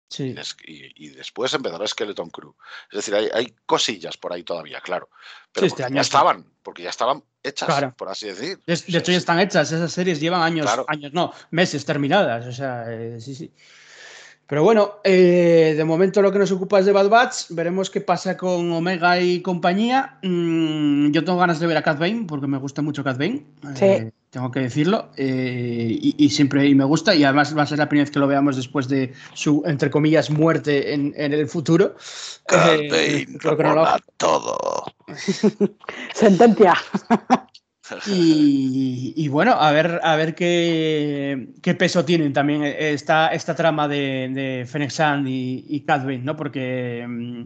Sí. 0.10 0.36
Y, 0.66 1.10
después 1.10 1.54
empezará 1.54 1.86
Skeleton 1.86 2.32
Crew. 2.32 2.56
Es 2.92 3.06
decir, 3.06 3.14
hay, 3.16 3.54
cosillas 3.68 4.18
por 4.18 4.34
ahí 4.34 4.44
todavía, 4.44 4.82
claro. 4.82 5.10
Pero 5.54 5.68
este 5.68 5.86
ya 5.92 6.02
estaban, 6.02 6.46
porque 6.64 6.82
ya 6.82 6.90
estaban 6.90 7.24
hechas, 7.44 7.94
por 7.96 8.10
así 8.10 8.26
decir. 8.26 8.60
De, 8.66 8.74
hecho, 8.74 9.12
ya 9.12 9.18
están 9.18 9.40
hechas. 9.40 9.72
Esas 9.72 9.92
series 9.92 10.20
llevan 10.20 10.42
años, 10.42 10.68
años, 10.88 11.14
no, 11.14 11.32
meses 11.52 11.86
terminadas. 11.86 12.48
O 12.48 12.52
sea, 12.52 12.86
eh, 12.92 13.20
sí, 13.22 13.36
sí. 13.36 13.54
Pero 14.50 14.64
bueno, 14.64 14.96
eh, 15.04 15.76
de 15.78 15.86
momento 15.86 16.24
lo 16.24 16.32
que 16.32 16.40
nos 16.40 16.52
ocupa 16.52 16.80
es 16.80 16.86
de 16.88 16.92
Bad 16.92 17.08
Batch. 17.10 17.50
Veremos 17.50 17.92
qué 17.92 18.02
pasa 18.02 18.36
con 18.36 18.72
Omega 18.72 19.20
y 19.22 19.42
compañía. 19.44 20.18
Mm, 20.24 21.12
yo 21.12 21.24
tengo 21.24 21.38
ganas 21.38 21.60
de 21.60 21.68
ver 21.68 21.78
a 21.78 21.84
Cat 21.84 22.00
Bane 22.00 22.26
porque 22.28 22.48
me 22.48 22.58
gusta 22.58 22.82
mucho 22.82 23.04
Cat 23.04 23.20
Bane. 23.20 23.46
Sí. 23.76 23.86
Eh, 23.86 24.12
tengo 24.32 24.50
que 24.50 24.62
decirlo. 24.62 25.10
Eh, 25.18 25.88
y, 26.02 26.16
y 26.18 26.30
siempre 26.32 26.66
y 26.66 26.74
me 26.74 26.84
gusta. 26.84 27.14
Y 27.14 27.24
además 27.24 27.56
va 27.56 27.62
a 27.62 27.68
ser 27.68 27.78
la 27.78 27.88
primera 27.88 28.06
vez 28.06 28.12
que 28.12 28.18
lo 28.20 28.26
veamos 28.28 28.56
después 28.56 28.88
de 28.88 29.14
su, 29.36 29.62
entre 29.68 29.92
comillas, 29.92 30.32
muerte 30.32 30.96
en, 30.96 31.14
en 31.16 31.32
el 31.34 31.48
futuro. 31.48 31.96
Cat 32.48 32.72
Eh, 32.80 32.90
Bane, 33.28 33.38
creo 33.38 33.56
que 33.56 33.64
no 33.64 33.76
lo- 33.76 33.88
todo. 34.18 34.84
Sentencia. 36.16 36.74
Y, 38.08 39.14
y 39.16 39.28
bueno, 39.28 39.54
a 39.54 39.72
ver, 39.72 40.00
a 40.04 40.16
ver 40.16 40.36
qué, 40.36 41.50
qué 41.62 41.76
peso 41.76 42.06
tienen 42.06 42.34
también 42.34 42.64
esta, 42.64 43.30
esta 43.30 43.56
trama 43.56 43.88
de, 43.88 44.30
de 44.34 44.66
Fennec 44.68 44.92
Sand 44.92 45.28
y, 45.28 45.66
y 45.68 45.86
¿no? 46.20 46.36
Porque 46.36 47.06
mm, 47.08 47.42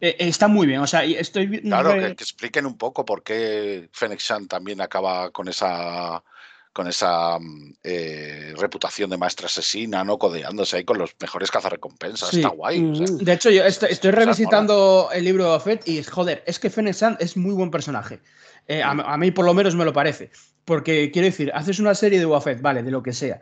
eh, 0.00 0.16
está 0.18 0.48
muy 0.48 0.66
bien. 0.66 0.80
O 0.80 0.86
sea, 0.86 1.04
estoy 1.04 1.60
Claro, 1.60 1.94
que, 1.94 2.16
que 2.16 2.24
expliquen 2.24 2.66
un 2.66 2.76
poco 2.76 3.04
por 3.04 3.22
qué 3.22 3.88
Fennec 3.92 4.20
también 4.48 4.80
acaba 4.80 5.30
con 5.30 5.48
esa 5.48 6.22
con 6.76 6.86
esa 6.86 7.38
mm, 7.38 7.74
eh, 7.82 8.52
reputación 8.58 9.08
de 9.08 9.16
maestra 9.16 9.46
asesina, 9.46 10.04
¿no? 10.04 10.18
Codeándose 10.18 10.76
ahí 10.76 10.84
con 10.84 10.98
los 10.98 11.16
mejores 11.18 11.50
cazarrecompensas. 11.50 12.28
Sí. 12.28 12.36
Está 12.36 12.50
guay. 12.50 12.84
o 12.84 12.94
sea, 12.94 13.06
Mm. 13.06 13.24
De 13.24 13.32
hecho, 13.32 13.48
yo 13.50 13.64
estoy, 13.64 13.92
estoy 13.92 14.10
revisitando 14.10 15.08
el 15.10 15.24
libro 15.24 15.54
de 15.54 15.60
Fett 15.60 15.88
y, 15.88 16.02
joder, 16.02 16.44
es 16.46 16.58
que 16.58 16.68
Fennec 16.68 16.94
Sand 16.94 17.16
es 17.20 17.34
muy 17.38 17.54
buen 17.54 17.70
personaje. 17.70 18.20
Eh, 18.68 18.82
a, 18.82 18.90
a 18.90 19.16
mí, 19.16 19.30
por 19.30 19.44
lo 19.44 19.54
menos, 19.54 19.74
me 19.74 19.84
lo 19.84 19.92
parece. 19.92 20.30
Porque, 20.64 21.10
quiero 21.12 21.26
decir, 21.26 21.52
haces 21.54 21.78
una 21.78 21.94
serie 21.94 22.18
de 22.18 22.40
Fett, 22.40 22.60
vale, 22.60 22.82
de 22.82 22.90
lo 22.90 23.02
que 23.02 23.12
sea. 23.12 23.40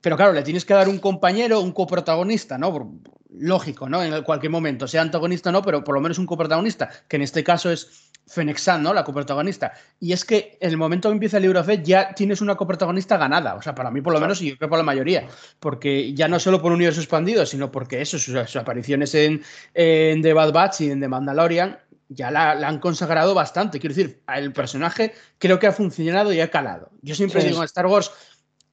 Pero 0.00 0.16
claro, 0.16 0.32
le 0.32 0.42
tienes 0.42 0.64
que 0.64 0.74
dar 0.74 0.88
un 0.88 0.98
compañero, 0.98 1.60
un 1.60 1.72
coprotagonista, 1.72 2.58
¿no? 2.58 3.00
Lógico, 3.30 3.88
¿no? 3.88 4.02
En 4.02 4.22
cualquier 4.22 4.50
momento, 4.52 4.86
sea 4.86 5.02
antagonista 5.02 5.50
o 5.50 5.52
no, 5.52 5.62
pero 5.62 5.82
por 5.82 5.94
lo 5.94 6.00
menos 6.00 6.18
un 6.18 6.26
coprotagonista, 6.26 6.88
que 7.08 7.16
en 7.16 7.22
este 7.22 7.42
caso 7.42 7.70
es 7.70 8.10
Fennec 8.26 8.58
Sand, 8.58 8.84
¿no? 8.84 8.94
La 8.94 9.04
coprotagonista. 9.04 9.72
Y 9.98 10.12
es 10.12 10.24
que 10.24 10.56
en 10.60 10.70
el 10.70 10.76
momento 10.76 11.08
que 11.08 11.14
empieza 11.14 11.38
el 11.38 11.42
libro 11.44 11.58
de 11.60 11.64
Fett 11.64 11.84
ya 11.84 12.14
tienes 12.14 12.40
una 12.40 12.54
coprotagonista 12.54 13.16
ganada. 13.16 13.54
O 13.54 13.62
sea, 13.62 13.74
para 13.74 13.90
mí 13.90 14.00
por 14.00 14.12
lo 14.12 14.18
Claro. 14.18 14.28
menos 14.28 14.42
y 14.42 14.50
yo 14.50 14.56
creo 14.58 14.68
por 14.68 14.78
la 14.78 14.84
mayoría. 14.84 15.26
Porque 15.58 16.12
ya 16.14 16.28
no 16.28 16.38
solo 16.38 16.60
por 16.60 16.70
un 16.70 16.76
universo 16.76 17.00
expandido, 17.00 17.44
sino 17.46 17.70
porque 17.72 18.00
eso, 18.02 18.18
sus, 18.18 18.34
sus 18.38 18.56
apariciones 18.56 19.14
en, 19.14 19.42
en 19.74 20.22
The 20.22 20.32
Bad 20.32 20.52
Batch 20.52 20.82
y 20.82 20.90
en 20.90 21.00
The 21.00 21.08
Mandalorian 21.08 21.78
ya 22.08 22.30
la, 22.30 22.54
la 22.54 22.68
han 22.68 22.78
consagrado 22.78 23.34
bastante. 23.34 23.78
Quiero 23.80 23.94
decir, 23.94 24.22
el 24.34 24.52
personaje 24.52 25.14
creo 25.38 25.58
que 25.58 25.66
ha 25.66 25.72
funcionado 25.72 26.32
y 26.32 26.40
ha 26.40 26.50
calado. 26.50 26.90
Yo 27.02 27.14
siempre 27.14 27.40
Sí. 27.40 27.48
digo 27.48 27.60
en 27.60 27.64
Star 27.64 27.86
Wars, 27.86 28.10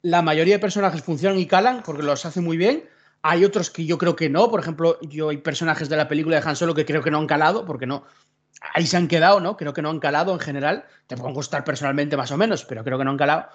la 0.02 0.22
mayoría 0.22 0.54
de 0.54 0.60
personajes 0.60 1.02
funcionan 1.02 1.38
y 1.38 1.46
calan 1.46 1.82
porque 1.84 2.02
los 2.02 2.24
hace 2.24 2.40
muy 2.40 2.56
bien. 2.56 2.88
Hay 3.22 3.44
otros 3.44 3.70
que 3.70 3.84
yo 3.84 3.98
creo 3.98 4.14
que 4.14 4.28
no. 4.28 4.50
Por 4.50 4.60
ejemplo, 4.60 4.98
yo 5.02 5.30
hay 5.30 5.38
personajes 5.38 5.88
de 5.88 5.96
la 5.96 6.06
película 6.08 6.40
de 6.40 6.48
Han 6.48 6.56
Solo 6.56 6.74
que 6.74 6.84
creo 6.84 7.02
que 7.02 7.10
no 7.10 7.18
han 7.18 7.26
calado 7.26 7.64
porque 7.64 7.86
no. 7.86 8.04
Ahí 8.72 8.86
se 8.86 8.96
han 8.96 9.08
quedado, 9.08 9.40
¿no? 9.40 9.56
Creo 9.56 9.72
que 9.72 9.82
no 9.82 9.90
han 9.90 10.00
calado 10.00 10.32
en 10.32 10.40
general. 10.40 10.84
Te 11.06 11.16
pueden 11.16 11.34
gustar 11.34 11.64
personalmente 11.64 12.16
más 12.16 12.30
o 12.30 12.36
menos, 12.36 12.64
pero 12.64 12.84
creo 12.84 12.98
que 12.98 13.04
no 13.04 13.10
han 13.10 13.16
calado. 13.18 13.48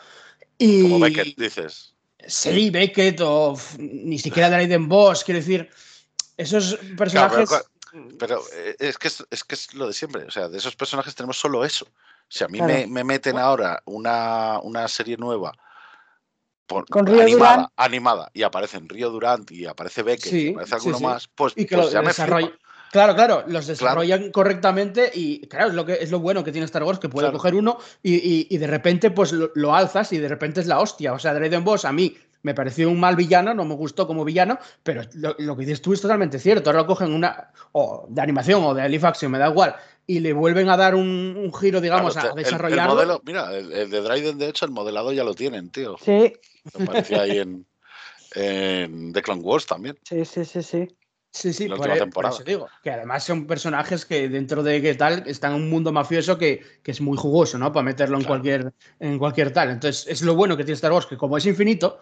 Y... 0.57 0.83
Como 0.83 0.99
Beckett, 0.99 1.37
dices. 1.37 1.95
Sí, 2.27 2.69
Beckett 2.69 3.19
o 3.21 3.57
ni 3.79 4.19
siquiera 4.19 4.49
Dryden 4.49 4.87
Boss, 4.87 5.23
quiero 5.23 5.39
decir, 5.39 5.69
esos 6.37 6.77
personajes. 6.97 7.49
Claro, 7.49 7.65
Pero 8.17 8.41
eh, 8.53 8.75
es 8.79 8.97
que 8.97 9.07
es, 9.09 9.25
es 9.29 9.43
que 9.43 9.55
es 9.55 9.73
lo 9.73 9.87
de 9.87 9.93
siempre. 9.93 10.23
O 10.25 10.31
sea, 10.31 10.47
de 10.47 10.57
esos 10.57 10.75
personajes 10.75 11.13
tenemos 11.15 11.37
solo 11.39 11.65
eso. 11.65 11.87
Si 12.27 12.43
a 12.43 12.47
mí 12.47 12.59
Claro. 12.59 12.73
me, 12.73 12.87
me 12.87 13.03
meten 13.03 13.37
ahora 13.37 13.81
una, 13.85 14.59
una 14.61 14.87
serie 14.87 15.17
nueva 15.17 15.51
por- 16.65 16.85
Con 16.87 17.05
Río 17.05 17.21
animada, 17.21 17.51
Durant. 17.53 17.69
animada 17.75 18.31
y 18.33 18.43
aparecen 18.43 18.87
Río 18.87 19.09
Durant 19.09 19.51
y 19.51 19.65
aparece 19.65 20.03
Beckett 20.03 20.31
Sí, 20.31 20.47
y 20.47 20.53
aparece 20.53 20.75
alguno 20.75 20.97
sí. 20.97 21.03
más, 21.03 21.27
pues, 21.27 21.53
y 21.57 21.65
que 21.65 21.75
pues 21.75 21.91
ya 21.91 22.01
me 22.01 22.13
flipa. 22.13 22.39
Claro, 22.91 23.15
claro, 23.15 23.43
los 23.47 23.67
desarrollan 23.67 24.31
correctamente 24.31 25.09
y 25.13 25.47
claro, 25.47 25.69
es 25.69 25.73
lo, 25.73 25.85
que, 25.85 25.93
es 26.01 26.11
lo 26.11 26.19
bueno 26.19 26.43
que 26.43 26.51
tiene 26.51 26.65
Star 26.65 26.83
Wars, 26.83 26.99
que 26.99 27.07
puede 27.07 27.27
Claro. 27.27 27.37
coger 27.37 27.55
uno 27.55 27.77
y, 28.03 28.15
y- 28.15 28.47
y 28.49 28.57
de 28.57 28.67
repente 28.67 29.11
pues 29.11 29.31
lo, 29.31 29.49
lo 29.55 29.73
alzas 29.73 30.11
y 30.11 30.17
de 30.17 30.27
repente 30.27 30.59
es 30.59 30.67
la 30.67 30.79
hostia. 30.79 31.13
O 31.13 31.19
sea, 31.19 31.33
Dryden 31.33 31.63
Boss 31.63 31.85
a 31.85 31.91
mí 31.93 32.17
me 32.43 32.53
pareció 32.53 32.89
un 32.89 32.99
mal 32.99 33.15
villano, 33.15 33.53
no 33.53 33.65
me 33.65 33.75
gustó 33.75 34.07
como 34.07 34.23
villano, 34.25 34.57
pero 34.83 35.01
lo, 35.13 35.35
lo 35.37 35.55
que 35.55 35.61
dices 35.65 35.81
tú 35.81 35.93
es 35.93 36.01
totalmente 36.01 36.39
cierto. 36.39 36.69
Ahora 36.69 36.81
lo 36.81 36.87
cogen 36.87 37.13
una 37.13 37.51
o 37.73 38.05
de 38.09 38.21
animación 38.21 38.63
o 38.63 38.73
de 38.73 38.87
live 38.89 39.07
action, 39.07 39.31
me 39.31 39.37
da 39.37 39.49
igual, 39.49 39.75
y 40.07 40.19
le 40.19 40.33
vuelven 40.33 40.69
a 40.69 40.77
dar 40.77 40.95
un, 40.95 41.35
un 41.37 41.53
giro, 41.53 41.79
digamos, 41.81 42.13
Claro, 42.13 42.29
a 42.29 42.31
el- 42.33 42.37
el 42.39 42.43
desarrollarlo. 42.45 42.93
modelo- 42.95 43.21
mira, 43.25 43.55
el, 43.55 43.71
el 43.71 43.89
de 43.89 44.01
Dryden, 44.01 44.37
de 44.37 44.49
hecho, 44.49 44.65
el 44.65 44.71
modelado 44.71 45.13
ya 45.13 45.23
lo 45.23 45.33
tienen, 45.35 45.69
tío. 45.69 45.95
Sí, 46.03 46.33
Me 46.77 46.85
parecía 46.85 47.21
ahí 47.21 47.39
en, 47.39 47.65
en 48.35 49.13
The 49.13 49.21
Clone 49.21 49.41
Wars 49.41 49.65
también. 49.65 49.97
sí, 50.03 50.25
sí, 50.25 50.45
sí, 50.45 50.63
sí. 50.63 50.87
Sí, 51.33 51.53
sí, 51.53 51.69
la 51.69 51.77
por, 51.77 51.89
e- 51.89 51.97
temporada. 51.97 52.35
eso 52.35 52.43
digo. 52.43 52.67
Que 52.83 52.91
además 52.91 53.23
son 53.23 53.47
personajes 53.47 54.05
que 54.05 54.27
dentro 54.27 54.63
de 54.63 54.81
qué 54.81 54.95
tal 54.95 55.23
están 55.27 55.55
en 55.55 55.61
un 55.61 55.69
mundo 55.69 55.93
mafioso 55.93 56.37
que, 56.37 56.61
que 56.83 56.91
es 56.91 56.99
muy 56.99 57.17
jugoso, 57.17 57.57
¿no? 57.57 57.71
Para 57.71 57.85
meterlo 57.85 58.17
en, 58.17 58.25
cualquier, 58.25 58.73
en 58.99 59.17
cualquier 59.17 59.53
tal. 59.53 59.69
Entonces, 59.69 60.07
es 60.07 60.21
lo 60.23 60.35
bueno 60.35 60.57
que 60.57 60.65
tiene 60.65 60.75
Star 60.75 60.91
Wars, 60.91 61.05
que 61.05 61.15
como 61.15 61.37
es 61.37 61.45
infinito, 61.45 62.01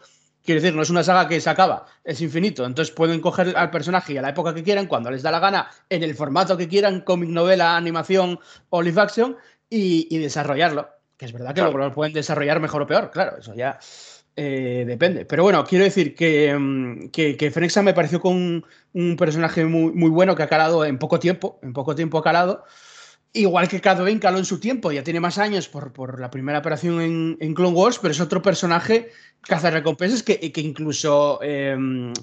quiero 0.49 0.61
decir, 0.61 0.75
no 0.75 0.81
es 0.81 0.89
una 0.89 1.03
saga 1.03 1.27
que 1.27 1.39
se 1.39 1.47
acaba, 1.47 1.85
es 2.03 2.21
infinito. 2.21 2.65
Entonces 2.65 2.91
pueden 2.91 3.21
coger 3.21 3.53
al 3.55 3.69
personaje 3.69 4.13
y 4.13 4.17
a 4.17 4.23
la 4.23 4.29
época 4.29 4.51
que 4.51 4.63
quieran, 4.63 4.87
cuando 4.87 5.11
les 5.11 5.21
da 5.21 5.29
la 5.29 5.39
gana, 5.39 5.69
en 5.89 6.01
el 6.01 6.15
formato 6.15 6.57
que 6.57 6.67
quieran, 6.67 7.01
cómic, 7.01 7.29
novela, 7.29 7.77
animación 7.77 8.39
o 8.69 8.81
live 8.81 8.99
action, 8.99 9.37
y, 9.69 10.07
y 10.09 10.17
desarrollarlo. 10.17 10.89
Que 11.17 11.25
es 11.25 11.33
verdad 11.33 11.49
que 11.49 11.61
Claro. 11.61 11.77
lo, 11.77 11.93
pueden 11.93 12.13
desarrollar 12.13 12.59
mejor 12.59 12.81
o 12.81 12.87
peor, 12.87 13.11
claro, 13.11 13.37
eso 13.37 13.53
ya 13.53 13.77
eh, 14.35 14.85
depende. 14.87 15.25
Pero 15.25 15.43
bueno, 15.43 15.63
quiero 15.65 15.83
decir 15.83 16.15
que, 16.15 16.57
mm, 16.57 17.09
que, 17.09 17.37
que 17.37 17.51
Fennexa 17.51 17.83
me 17.83 17.93
pareció 17.93 18.19
con 18.19 18.33
un, 18.35 18.65
un 18.93 19.17
personaje 19.17 19.65
muy, 19.65 19.91
muy 19.93 20.09
bueno 20.09 20.35
que 20.35 20.41
ha 20.41 20.47
calado 20.47 20.83
en 20.83 20.97
poco 20.97 21.19
tiempo, 21.19 21.59
en 21.61 21.73
poco 21.73 21.93
tiempo 21.93 22.17
ha 22.17 22.23
calado. 22.23 22.63
Igual 23.31 23.67
que 23.67 23.79
Cad 23.79 23.99
Bane 23.99 24.19
caló 24.19 24.39
en 24.39 24.45
su 24.45 24.59
tiempo, 24.59 24.91
ya 24.91 25.03
tiene 25.03 25.19
más 25.19 25.37
años 25.37 25.67
por, 25.69 25.93
por 25.93 26.19
la 26.19 26.31
primera 26.31 26.59
operación 26.59 26.99
en, 26.99 27.37
en 27.39 27.53
Clone 27.53 27.75
Wars, 27.77 27.99
pero 28.01 28.11
es 28.11 28.19
otro 28.19 28.41
personaje 28.41 29.11
cazarrecompensas 29.41 30.23
que, 30.23 30.51
que 30.51 30.61
incluso 30.61 31.39
eh, 31.43 31.77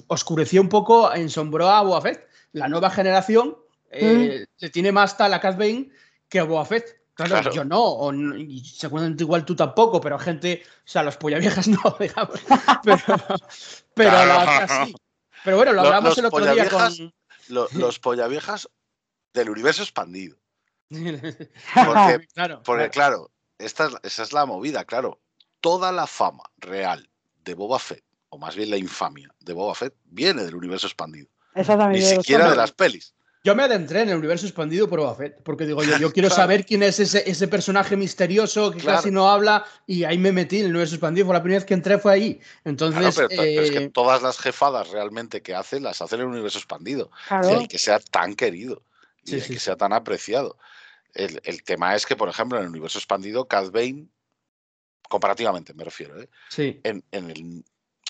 oscureció 0.08 0.60
un 0.60 0.68
poco, 0.68 1.14
ensombró 1.14 1.68
a 1.68 2.00
Fett. 2.00 2.26
La 2.52 2.68
nueva 2.68 2.90
generación 2.90 3.56
eh, 3.90 4.46
le 4.58 4.70
tiene 4.70 4.90
más 4.90 5.16
tal 5.16 5.32
a 5.34 5.40
Cad 5.40 5.56
Bane 5.56 5.90
que 6.28 6.40
a 6.40 6.64
Fett. 6.64 6.96
Claro, 7.14 7.30
Claro. 7.34 7.52
yo 7.52 7.64
no, 7.64 7.82
o 7.82 8.12
no- 8.12 8.36
y 8.36 8.62
seguramente 8.64 9.22
igual 9.22 9.44
tú 9.46 9.56
tampoco, 9.56 10.00
pero 10.02 10.18
gente, 10.18 10.62
o 10.64 10.82
sea, 10.88 11.02
los 11.02 11.16
pollaviejas 11.16 11.66
no, 11.68 11.96
digamos. 11.98 12.40
Pero, 12.84 12.98
pero 13.94 14.10
Claro. 14.10 14.26
la 14.44 14.84
sí. 14.86 14.94
Pero 15.44 15.56
bueno, 15.56 15.72
lo 15.72 15.80
hablamos 15.82 16.10
los 16.10 16.18
el 16.18 16.24
otro 16.26 16.52
día 16.52 16.68
con. 16.68 17.14
Lo- 17.48 17.68
los 17.74 17.98
pollaviejas 18.00 18.68
del 19.32 19.48
universo 19.50 19.82
expandido. 19.82 20.36
Porque, 20.88 21.48
claro, 22.34 22.62
porque 22.64 22.90
claro. 22.90 22.90
claro, 22.90 23.30
esta 23.58 23.86
es- 23.86 23.96
esa 24.02 24.22
es 24.22 24.32
la 24.32 24.46
movida, 24.46 24.84
claro. 24.84 25.20
Toda 25.60 25.90
la 25.92 26.06
fama 26.06 26.44
real 26.58 27.08
de 27.44 27.54
Boba 27.54 27.78
Fett, 27.78 28.04
o 28.28 28.38
más 28.38 28.54
bien 28.54 28.70
la 28.70 28.76
infamia 28.76 29.28
de 29.40 29.52
Boba 29.52 29.74
Fett, 29.74 29.94
viene 30.04 30.44
del 30.44 30.54
universo 30.54 30.86
expandido. 30.86 31.28
Exactamente. 31.54 32.00
Ni 32.00 32.16
siquiera 32.16 32.50
de 32.50 32.56
las 32.56 32.72
pelis. 32.72 33.14
Yo 33.42 33.54
me 33.54 33.62
adentré 33.62 34.02
en 34.02 34.08
el 34.08 34.16
universo 34.16 34.44
expandido 34.44 34.88
por 34.88 34.98
Boba 34.98 35.14
Fett, 35.14 35.40
porque 35.44 35.64
digo 35.66 35.82
yo, 35.84 35.96
yo 35.98 36.12
quiero 36.12 36.28
Claro. 36.28 36.42
saber 36.42 36.66
quién 36.66 36.82
es 36.82 36.98
ese, 36.98 37.28
ese 37.30 37.46
personaje 37.48 37.96
misterioso 37.96 38.72
que 38.72 38.78
Claro. 38.80 38.98
casi 38.98 39.10
no 39.12 39.30
habla 39.30 39.64
y 39.86 40.02
ahí 40.04 40.18
me 40.18 40.32
metí 40.32 40.58
en 40.58 40.64
el 40.66 40.70
universo 40.72 40.96
expandido, 40.96 41.26
fue 41.26 41.34
la 41.34 41.42
primera 41.42 41.60
vez 41.60 41.66
que 41.66 41.74
entré 41.74 41.98
fue 41.98 42.12
ahí. 42.12 42.40
Entonces, 42.64 42.98
Claro, 43.00 43.14
pero, 43.14 43.28
pero 43.28 43.62
es 43.62 43.70
que 43.70 43.84
eh, 43.84 43.90
todas 43.90 44.20
las 44.22 44.38
jefadas 44.38 44.90
realmente 44.90 45.42
que 45.42 45.54
hace, 45.54 45.78
las 45.80 46.02
hace 46.02 46.16
en 46.16 46.22
el 46.22 46.26
universo 46.26 46.58
expandido. 46.58 47.10
Claro. 47.28 47.50
Y 47.50 47.54
el 47.54 47.68
que 47.68 47.78
sea 47.78 47.98
tan 48.00 48.34
querido 48.34 48.82
y 49.24 49.30
Sí, 49.30 49.34
el 49.36 49.42
sí, 49.42 49.54
que 49.54 49.60
sea 49.60 49.76
tan 49.76 49.92
apreciado. 49.92 50.58
El, 51.16 51.40
el 51.44 51.62
tema 51.62 51.94
es 51.94 52.04
que, 52.06 52.16
por 52.16 52.28
ejemplo, 52.28 52.58
en 52.58 52.64
el 52.64 52.70
universo 52.70 52.98
expandido, 52.98 53.46
Cad 53.48 53.70
Bane, 53.70 54.08
comparativamente 55.08 55.72
me 55.74 55.84
refiero, 55.84 56.20
¿eh? 56.20 56.28
sí, 56.50 56.80
en, 56.84 57.04
en 57.12 57.30
el, 57.30 57.64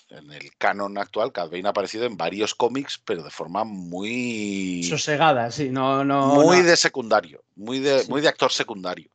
en 0.09 0.31
el 0.31 0.51
canon 0.57 0.97
actual, 0.97 1.31
Cad 1.31 1.49
Bane 1.49 1.67
ha 1.67 1.69
aparecido 1.71 2.05
en 2.05 2.17
varios 2.17 2.53
cómics, 2.55 3.01
pero 3.03 3.23
de 3.23 3.29
forma 3.29 3.63
muy, 3.63 4.83
sosegada, 4.83 5.51
sí, 5.51 5.69
no, 5.69 6.03
no. 6.03 6.35
muy 6.35 6.57
no. 6.57 6.63
de 6.63 6.75
secundario, 6.77 7.43
muy 7.55 7.79
de, 7.79 7.99
Sí. 8.03 8.09
muy 8.09 8.21
de 8.21 8.27
actor 8.29 8.51
secundario. 8.51 9.09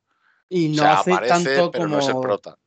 y 0.49 0.67
o 0.67 0.77
no 0.77 0.83
sea, 0.83 1.01
hace 1.01 1.13
aparece, 1.13 1.33
tanto 1.57 1.71
pero 1.71 1.85
como. 1.85 1.97
no 1.97 2.01
es 2.03 2.09
el 2.09 2.21
prota. 2.21 2.59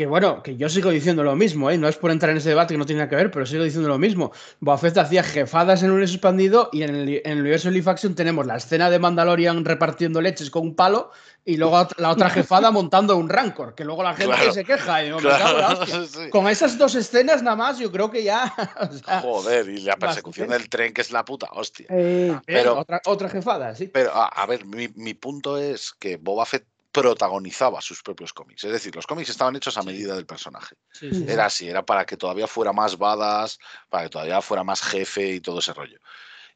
Que 0.00 0.06
bueno, 0.06 0.42
que 0.42 0.56
yo 0.56 0.70
sigo 0.70 0.88
diciendo 0.88 1.22
lo 1.22 1.36
mismo, 1.36 1.70
¿eh? 1.70 1.76
no 1.76 1.86
es 1.86 1.98
por 1.98 2.10
entrar 2.10 2.30
en 2.30 2.38
ese 2.38 2.48
debate 2.48 2.72
que 2.72 2.78
no 2.78 2.86
tiene 2.86 3.00
nada 3.00 3.10
que 3.10 3.16
ver, 3.16 3.30
pero 3.30 3.44
sigo 3.44 3.64
diciendo 3.64 3.86
lo 3.86 3.98
mismo. 3.98 4.32
Boba 4.58 4.78
Fett 4.78 4.96
hacía 4.96 5.22
jefadas 5.22 5.80
en 5.82 5.88
el 5.88 5.90
universo 5.92 6.14
expandido 6.14 6.70
y 6.72 6.84
en 6.84 6.94
el, 6.94 7.08
en 7.22 7.32
el 7.32 7.40
universo 7.40 7.70
Live 7.70 7.90
Action 7.90 8.14
tenemos 8.14 8.46
la 8.46 8.56
escena 8.56 8.88
de 8.88 8.98
Mandalorian 8.98 9.62
repartiendo 9.62 10.22
leches 10.22 10.48
con 10.48 10.62
un 10.62 10.74
palo 10.74 11.10
y 11.44 11.58
luego 11.58 11.86
la 11.98 12.08
otra 12.08 12.30
jefada 12.30 12.70
montando 12.70 13.14
un 13.18 13.28
Rancor, 13.28 13.74
que 13.74 13.84
luego 13.84 14.02
la 14.02 14.14
gente 14.14 14.34
Claro. 14.36 14.52
se 14.54 14.64
queja. 14.64 15.02
Y 15.02 15.06
digo, 15.08 15.20
"Me 15.20 15.28
cago 15.28 15.50
en 15.50 15.60
la 15.60 15.68
hostia". 15.68 16.04
sí. 16.06 16.30
Con 16.30 16.48
esas 16.48 16.78
dos 16.78 16.94
escenas 16.94 17.42
nada 17.42 17.56
más, 17.56 17.78
yo 17.78 17.92
creo 17.92 18.10
que 18.10 18.22
ya. 18.22 18.54
o 18.80 18.92
sea, 18.94 19.20
Joder, 19.20 19.68
y 19.68 19.82
la 19.82 19.96
persecución 19.96 20.46
bastante. 20.46 20.62
del 20.62 20.70
tren, 20.70 20.94
que 20.94 21.02
es 21.02 21.10
la 21.12 21.26
puta 21.26 21.48
hostia. 21.52 21.84
Eh, 21.90 22.34
pero- 22.46 22.78
otra, 22.78 23.02
otra 23.04 23.28
jefada, 23.28 23.74
sí. 23.74 23.88
Pero, 23.92 24.14
a, 24.14 24.28
a 24.28 24.46
ver, 24.46 24.64
mi, 24.64 24.88
mi 24.96 25.12
punto 25.12 25.58
es 25.58 25.92
que 25.92 26.16
Boba 26.16 26.46
Fett 26.46 26.64
protagonizaba 26.92 27.80
sus 27.80 28.02
propios 28.02 28.32
cómics. 28.32 28.64
Es 28.64 28.72
decir, 28.72 28.94
los 28.94 29.06
cómics 29.06 29.30
estaban 29.30 29.54
hechos 29.56 29.76
a 29.78 29.82
medida 29.82 30.14
del 30.16 30.26
personaje. 30.26 30.76
Sí, 30.92 31.10
sí, 31.12 31.24
Era 31.28 31.46
así, 31.46 31.68
era 31.68 31.84
para 31.84 32.04
que 32.04 32.16
todavía 32.16 32.46
fuera 32.46 32.72
más 32.72 32.98
badass, 32.98 33.58
para 33.88 34.04
que 34.04 34.10
todavía 34.10 34.42
fuera 34.42 34.64
más 34.64 34.82
jefe 34.82 35.34
y 35.34 35.40
todo 35.40 35.60
ese 35.60 35.72
rollo. 35.72 35.98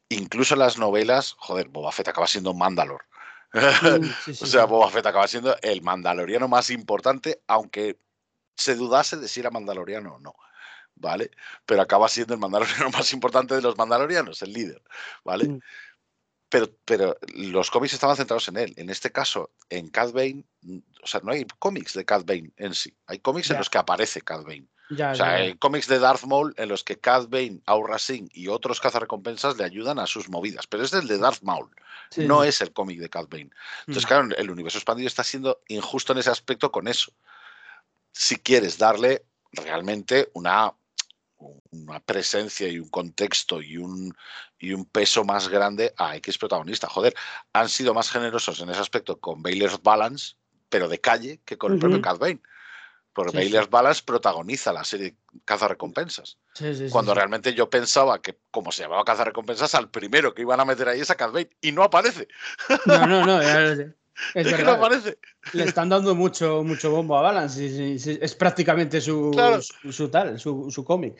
Incluso 0.09 0.53
en 0.53 0.59
las 0.59 0.77
novelas, 0.77 1.35
joder, 1.37 1.69
Boba 1.69 1.91
Fett 1.91 2.09
acaba 2.09 2.27
siendo 2.27 2.53
Mandalor. 2.53 3.05
sí, 4.25 4.35
sí, 4.35 4.43
o 4.43 4.47
sea. 4.47 4.65
Boba 4.65 4.89
Fett 4.89 5.05
acaba 5.05 5.27
siendo 5.27 5.55
el 5.61 5.81
mandaloriano 5.81 6.47
más 6.47 6.69
importante, 6.69 7.41
aunque 7.47 7.97
se 8.55 8.75
dudase 8.75 9.17
de 9.17 9.27
si 9.27 9.39
era 9.39 9.51
mandaloriano 9.51 10.15
o 10.15 10.19
no. 10.19 10.35
¿Vale? 10.97 11.31
Pero 11.65 11.81
acaba 11.81 12.07
siendo 12.07 12.33
el 12.33 12.39
mandaloriano 12.39 12.89
más 12.91 13.11
importante 13.13 13.55
de 13.55 13.61
los 13.61 13.77
mandalorianos, 13.77 14.41
el 14.41 14.53
líder. 14.53 14.81
¿Vale? 15.23 15.59
Pero, 16.49 16.69
pero 16.85 17.17
los 17.33 17.71
cómics 17.71 17.93
estaban 17.93 18.15
centrados 18.15 18.47
en 18.47 18.57
él. 18.57 18.73
En 18.77 18.89
este 18.89 19.11
caso, 19.11 19.51
en 19.69 19.89
Cad 19.89 20.11
Bane, 20.13 20.43
o 21.03 21.07
sea, 21.07 21.21
no 21.23 21.31
hay 21.31 21.45
cómics 21.59 21.93
de 21.93 22.05
Cad 22.05 22.23
Bane 22.25 22.51
en 22.57 22.73
sí. 22.75 22.95
Hay 23.07 23.19
cómics 23.19 23.49
en 23.49 23.57
los 23.57 23.69
que 23.69 23.77
aparece 23.79 24.21
Cad 24.21 24.43
Bane. 24.43 24.67
Ya, 24.91 25.11
O 25.11 25.15
sea, 25.15 25.25
ya. 25.25 25.31
hay 25.37 25.55
cómics 25.57 25.87
de 25.87 25.97
Darth 25.97 26.23
Maul 26.25 26.53
en 26.57 26.69
los 26.69 26.83
que 26.83 26.99
Cad 26.99 27.27
Bane, 27.29 27.59
Aurra 27.65 27.97
Singh 27.97 28.29
y 28.33 28.47
otros 28.49 28.79
cazarrecompensas 28.79 29.57
le 29.57 29.63
ayudan 29.63 29.97
a 29.97 30.05
sus 30.05 30.29
movidas. 30.29 30.67
Pero 30.67 30.83
es 30.83 30.93
el 30.93 31.07
de 31.07 31.17
Darth 31.17 31.41
Maul, 31.41 31.71
Sí, 32.11 32.27
no 32.27 32.43
es 32.43 32.61
el 32.61 32.71
cómic 32.71 32.99
de 32.99 33.09
Cad 33.09 33.27
Bane. 33.27 33.49
Entonces, 33.87 34.03
Mm. 34.03 34.07
claro, 34.07 34.27
el 34.37 34.51
universo 34.51 34.77
expandido 34.77 35.07
está 35.07 35.23
siendo 35.23 35.59
injusto 35.67 36.13
en 36.13 36.19
ese 36.19 36.29
aspecto 36.29 36.71
con 36.71 36.87
eso. 36.87 37.11
Si 38.11 38.35
quieres 38.37 38.77
darle 38.77 39.25
realmente 39.51 40.29
una, 40.33 40.71
una 41.37 41.99
presencia 41.99 42.67
y 42.67 42.79
un 42.79 42.89
contexto 42.89 43.61
y 43.61 43.77
un, 43.77 44.15
y 44.57 44.73
un 44.73 44.85
peso 44.85 45.23
más 45.23 45.49
grande 45.49 45.93
a 45.97 46.15
X 46.17 46.37
protagonista. 46.37 46.87
Joder, 46.87 47.13
han 47.53 47.69
sido 47.69 47.93
más 47.93 48.09
generosos 48.09 48.59
en 48.61 48.69
ese 48.69 48.79
aspecto 48.79 49.19
con 49.19 49.41
Baylor's 49.41 49.81
Balance, 49.81 50.35
pero 50.69 50.87
de 50.87 50.99
calle, 50.99 51.41
que 51.45 51.57
con 51.57 51.73
el 51.73 51.79
propio. 51.79 52.01
Cad 52.01 52.17
Bane. 52.17 52.41
Porque 53.13 53.31
Sí, 53.31 53.37
sí. 53.37 53.43
Baylor's 53.43 53.69
Balance 53.69 54.03
protagoniza 54.05 54.73
la 54.73 54.83
serie 54.83 55.15
Cazarrecompensas. 55.45 56.37
Sí, 56.53 56.87
Cuando 56.89 57.13
realmente 57.13 57.53
yo 57.53 57.69
pensaba 57.69 58.21
que, 58.21 58.37
como 58.51 58.71
se 58.71 58.83
llamaba 58.83 59.05
Cazarrecompensas, 59.05 59.73
al 59.75 59.89
primero 59.89 60.33
que 60.33 60.41
iban 60.41 60.59
a 60.59 60.65
meter 60.65 60.89
ahí 60.89 60.99
es 60.99 61.09
a 61.09 61.15
Cad 61.15 61.31
Bane. 61.31 61.49
Y 61.61 61.71
no 61.71 61.83
aparece. 61.83 62.27
No, 62.85 63.05
no, 63.07 63.25
no. 63.25 63.41
ya 63.41 63.59
lo 63.59 63.75
sé. 63.75 63.93
Es 64.33 64.47
Es, 64.47 64.53
que 64.53 64.63
no 64.63 64.71
verdad. 64.71 64.85
aparece. 64.85 65.17
Le 65.53 65.63
están 65.65 65.89
dando 65.89 66.15
mucho, 66.15 66.63
mucho 66.63 66.91
bombo 66.91 67.17
a 67.17 67.21
Balance. 67.21 67.95
Es 67.95 68.35
prácticamente 68.35 69.01
su, 69.01 69.31
Claro. 69.33 69.61
su, 69.61 69.91
su 69.91 70.09
tal, 70.09 70.39
su, 70.39 70.69
su 70.71 70.83
cómic. 70.85 71.15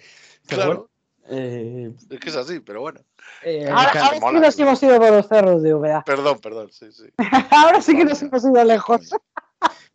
Claro. 0.47 0.65
bueno, 0.65 0.89
eh, 1.29 1.91
Es 2.09 2.19
que 2.19 2.29
es 2.29 2.35
así, 2.35 2.59
pero 2.59 2.81
bueno. 2.81 3.01
eh, 3.43 3.67
Ahora, 3.69 4.09
sí 4.13 4.19
que 4.19 4.39
nos 4.39 4.59
hemos 4.59 4.83
ido 4.83 4.97
por 4.99 5.11
los 5.11 5.27
cerros 5.27 5.63
de 5.63 5.73
VA. 5.73 6.03
Perdón, 6.05 6.39
perdón, 6.39 6.71
sí, 6.71 6.91
sí. 6.91 7.05
Ahora 7.51 7.81
sí 7.81 7.95
que 7.97 8.05
nos 8.05 8.21
hemos 8.21 8.43
ido 8.43 8.63
lejos. 8.63 9.09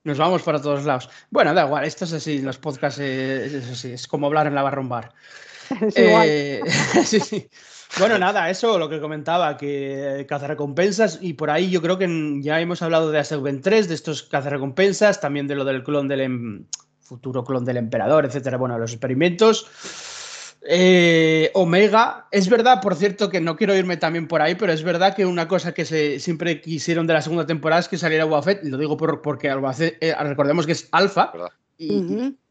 Nos 0.03 0.19
vamos 0.19 0.43
para 0.43 0.61
todos 0.61 0.85
lados. 0.85 1.09
Bueno, 1.31 1.53
da 1.55 1.65
igual, 1.67 1.85
esto 1.85 2.05
es 2.05 2.13
así, 2.15 2.41
los 2.41 2.59
podcasts 2.59 2.99
eh, 3.01 3.47
es, 3.59 3.71
así, 3.71 3.93
es 3.93 4.07
como 4.09 4.27
hablar 4.27 4.47
en 4.47 4.55
la 4.55 4.63
barra 4.63 4.81
un 4.81 4.89
bar. 4.89 5.13
Es 5.81 5.97
igual. 5.97 6.61
Sí, 7.05 7.21
sí. 7.21 7.49
Bueno, 7.99 8.19
nada, 8.19 8.49
eso 8.51 8.79
lo 8.79 8.89
que 8.89 9.01
comentaba, 9.01 9.57
que 9.57 10.25
cazarrecompensas, 10.29 11.19
y 11.21 11.35
por 11.35 11.51
ahí 11.51 11.71
yo 11.71 11.83
creo 11.83 11.99
que 11.99 12.39
ya 12.41 12.61
hemos 12.61 12.83
hablado 12.83 13.11
de 13.11 13.19
Aseuben 13.19 13.61
3, 13.61 13.89
de 13.89 13.95
estos 13.95 14.23
cazarrecompensas, 14.23 15.21
también 15.21 15.47
de 15.49 15.57
lo 15.57 15.65
del 15.65 15.83
clon 15.83 16.09
del 16.09 16.21
em- 16.21 16.65
futuro 17.01 17.43
clon 17.45 17.65
del 17.65 17.77
emperador, 17.77 18.25
etcétera, 18.25 18.57
bueno, 18.57 18.79
los 18.79 18.93
experimentos. 18.93 19.67
Eh, 20.63 21.51
Omega, 21.55 22.27
es 22.31 22.49
verdad, 22.49 22.81
por 22.81 22.95
cierto, 22.95 23.29
que 23.31 23.41
no 23.41 23.57
quiero 23.57 23.75
irme 23.75 23.97
también 23.97 24.29
por 24.29 24.43
ahí, 24.43 24.55
pero 24.55 24.73
es 24.73 24.83
verdad 24.83 25.17
que 25.17 25.27
una 25.27 25.49
cosa 25.49 25.73
que 25.73 25.85
se, 25.85 26.21
siempre 26.21 26.61
quisieron 26.61 27.07
de 27.07 27.15
la 27.15 27.23
segunda 27.23 27.47
temporada 27.47 27.81
es 27.81 27.89
que 27.89 27.99
saliera 27.99 28.27
y 28.63 28.69
lo 28.69 28.77
digo 28.79 28.97
por- 28.97 29.23
porque 29.23 29.49
eh, 30.01 30.15
recordemos 30.21 30.67
que 30.67 30.73
es 30.73 30.89
alfa. 30.93 31.33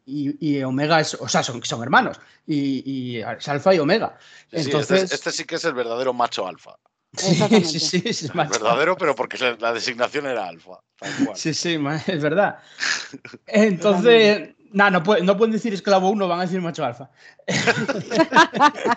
Y- 0.09 0.37
y 0.57 0.63
Omega 0.63 0.99
es, 0.99 1.13
o 1.15 1.27
sea, 1.27 1.43
son, 1.43 1.63
son 1.63 1.81
hermanos, 1.83 2.19
y, 2.47 2.83
y 2.89 3.17
es 3.21 3.47
alfa 3.47 3.73
y 3.73 3.79
Omega. 3.79 4.17
Sí, 4.51 4.57
Entonces, 4.71 5.03
este, 5.03 5.15
este 5.15 5.31
sí 5.31 5.45
que 5.45 5.55
es 5.55 5.65
el 5.65 5.73
verdadero 5.73 6.13
macho 6.13 6.47
alfa. 6.47 6.75
sí, 7.15 7.35
sí, 7.63 7.79
sí, 7.79 8.03
es 8.05 8.23
El 8.23 8.33
macho. 8.35 8.51
verdadero, 8.51 8.97
pero 8.97 9.15
porque 9.15 9.37
la- 9.59 9.73
designación 9.73 10.25
era 10.27 10.47
alfa. 10.47 10.79
tal 10.99 11.25
cual. 11.25 11.37
Sí, 11.37 11.53
sí, 11.53 11.79
es 12.07 12.21
verdad. 12.21 12.57
Entonces, 13.47 14.49
nada, 14.71 14.89
no, 14.91 15.03
puede- 15.03 15.21
no 15.23 15.37
pueden 15.37 15.51
decir 15.53 15.73
esclavo 15.73 16.09
1, 16.09 16.27
van 16.27 16.39
a 16.39 16.43
decir 16.43 16.61
macho 16.61 16.85
alfa. 16.85 17.09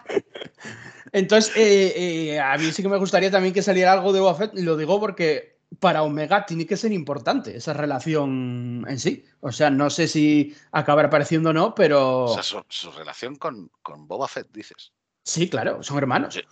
Entonces, 1.13 1.53
eh, 1.57 2.33
eh, 2.35 2.41
a 2.41 2.57
mí 2.57 2.73
sí 2.73 2.83
que 2.83 2.89
me 2.89 2.97
gustaría 2.97 3.31
también 3.31 3.53
que 3.53 3.63
saliera 3.63 3.93
algo 3.93 4.13
de 4.13 4.21
Boba 4.21 4.35
Fett, 4.35 4.53
y 4.55 4.63
lo 4.63 4.77
digo 4.77 4.99
porque 4.99 5.52
para 5.81 6.03
Omega 6.03 6.45
tiene 6.47 6.67
que 6.67 6.77
ser 6.77 6.93
importante 6.93 7.57
esa 7.57 7.73
relación 7.73 8.85
en 8.89 8.99
sí. 8.99 9.25
O 9.41 9.53
sea, 9.53 9.71
no 9.71 9.91
sé 9.91 10.09
si 10.09 10.55
acabará 10.73 11.09
apareciendo 11.09 11.51
o 11.51 11.53
no, 11.53 11.75
pero 11.75 12.25
O 12.25 12.35
sea, 12.35 12.43
su, 12.43 12.63
su 12.69 12.91
relación 12.93 13.37
con, 13.37 13.71
con 13.83 14.07
Boba 14.07 14.29
Fett, 14.29 14.49
dices. 14.53 14.93
sí, 15.25 15.49
claro, 15.49 15.83
son 15.83 15.99
hermanos. 15.99 16.35
Sí. 16.35 16.43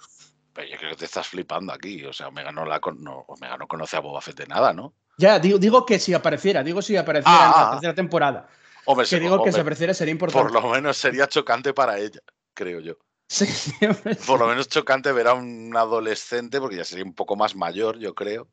Pero 0.53 0.69
yo 0.69 0.77
creo 0.79 0.91
que 0.91 0.97
te 0.97 1.05
estás 1.05 1.29
flipando 1.29 1.73
aquí. 1.73 2.05
O 2.05 2.13
sea, 2.13 2.29
Omega 2.29 2.51
no, 2.51 2.65
la 2.65 2.81
con- 2.81 3.03
no, 3.03 3.25
Omega 3.29 3.57
no 3.57 3.69
conoce 3.69 3.97
a 3.97 4.01
Boba 4.01 4.21
Fett 4.21 4.37
de 4.39 4.47
nada, 4.47 4.73
¿no? 4.73 4.95
Ya, 5.17 5.39
digo, 5.39 5.59
digo 5.59 5.85
que 5.87 5.99
si 5.99 6.13
apareciera, 6.15 6.63
digo 6.65 6.81
si 6.83 6.97
apareciera 6.97 7.37
Ah, 7.39 7.45
en 7.47 7.51
la 7.63 7.69
ah. 7.69 7.71
tercera 7.73 7.95
temporada. 7.95 8.49
Hombre, 8.87 9.07
Que 9.07 9.21
digo 9.21 9.45
que 9.45 9.53
si 9.53 9.61
apareciera 9.61 9.93
sería 9.95 10.13
importante. 10.13 10.51
por 10.51 10.63
lo 10.63 10.69
menos 10.71 10.97
sería 10.97 11.29
chocante 11.29 11.73
para 11.75 11.99
ella, 11.99 12.21
creo 12.55 12.81
yo. 12.81 12.95
Sí. 13.29 13.47
Por 14.27 14.41
lo 14.41 14.49
menos 14.49 14.69
chocante 14.69 15.13
ver 15.13 15.29
a 15.29 15.35
un 15.35 15.73
adolescente, 15.77 16.59
porque 16.59 16.75
ya 16.79 16.85
sería 16.85 17.05
un 17.05 17.15
poco 17.15 17.37
más 17.37 17.55
mayor, 17.55 17.97
yo 18.01 18.13
creo, 18.13 18.49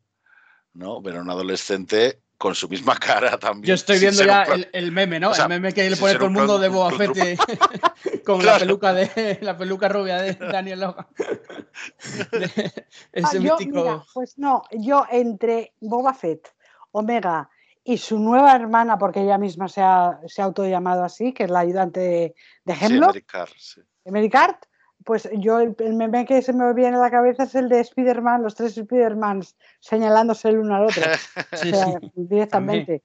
¿no? 0.78 1.02
Ver 1.02 1.18
a 1.18 1.22
un 1.22 1.30
adolescente 1.30 2.22
con 2.38 2.54
su 2.54 2.70
misma 2.70 2.96
cara 3.00 3.38
también. 3.40 3.68
Yo 3.70 3.74
estoy 3.74 4.00
viendo 4.00 4.24
ya 4.24 4.44
el, 4.44 4.70
el 4.72 4.92
meme, 4.92 5.20
¿no? 5.20 5.32
o 5.32 5.34
sea, 5.34 5.46
el 5.46 5.50
meme 5.50 5.74
que 5.74 5.90
le 5.90 5.98
pone 5.98 6.14
todo 6.14 6.24
el 6.26 6.28
un 6.30 6.34
mundo 6.34 6.60
de 6.60 6.70
Boba 6.70 6.92
Fett 6.92 7.40
con 8.26 8.46
la 8.46 8.60
peluca 8.60 8.94
de 8.94 9.40
la 9.42 9.58
peluca 9.58 9.90
rubia 9.90 10.18
de 10.18 10.34
Daniel 10.34 10.82
Logan. 10.82 11.08
De- 12.32 12.74
Ah, 13.14 13.20
Ese 13.22 13.42
yo, 13.42 13.58
mítico. 13.58 13.78
mira, 13.78 14.04
pues 14.14 14.38
no, 14.38 14.64
yo 14.72 15.06
entre 15.12 15.74
Boba 15.80 16.14
Fett, 16.14 16.48
Omega 16.92 17.50
y 17.84 17.98
su 17.98 18.20
nueva 18.20 18.56
hermana, 18.56 18.98
porque 18.98 19.22
ella 19.22 19.38
misma 19.38 19.68
se 19.68 19.82
ha, 19.82 20.20
se 20.28 20.42
ha 20.42 20.46
autollamado 20.46 21.04
así, 21.04 21.34
que 21.34 21.44
es 21.46 21.50
la 21.50 21.60
ayudante 21.60 22.00
de, 22.00 22.36
de 22.66 22.76
Sí, 22.76 22.86
Hemlock, 22.86 23.18
sí. 23.58 23.82
Americart, 24.06 24.66
pues 25.08 25.30
yo 25.38 25.60
el, 25.60 25.74
el 25.80 25.94
meme 25.94 26.26
que 26.26 26.42
se 26.42 26.52
me 26.52 26.74
viene 26.74 26.98
a 26.98 27.00
la 27.00 27.10
cabeza 27.10 27.44
es 27.44 27.56
el 27.56 27.70
de 27.70 27.80
Spider-Man, 27.80 28.44
los 28.44 28.56
tres 28.56 28.78
Spider-Mans 28.78 29.56
señalándose 29.80 30.50
el 30.50 30.60
uno 30.60 30.76
al 30.76 30.84
otro. 30.84 31.02
Sí, 31.54 31.72
o 31.72 31.76
sea, 31.76 32.00
sí. 32.02 32.12
directamente. 32.14 33.04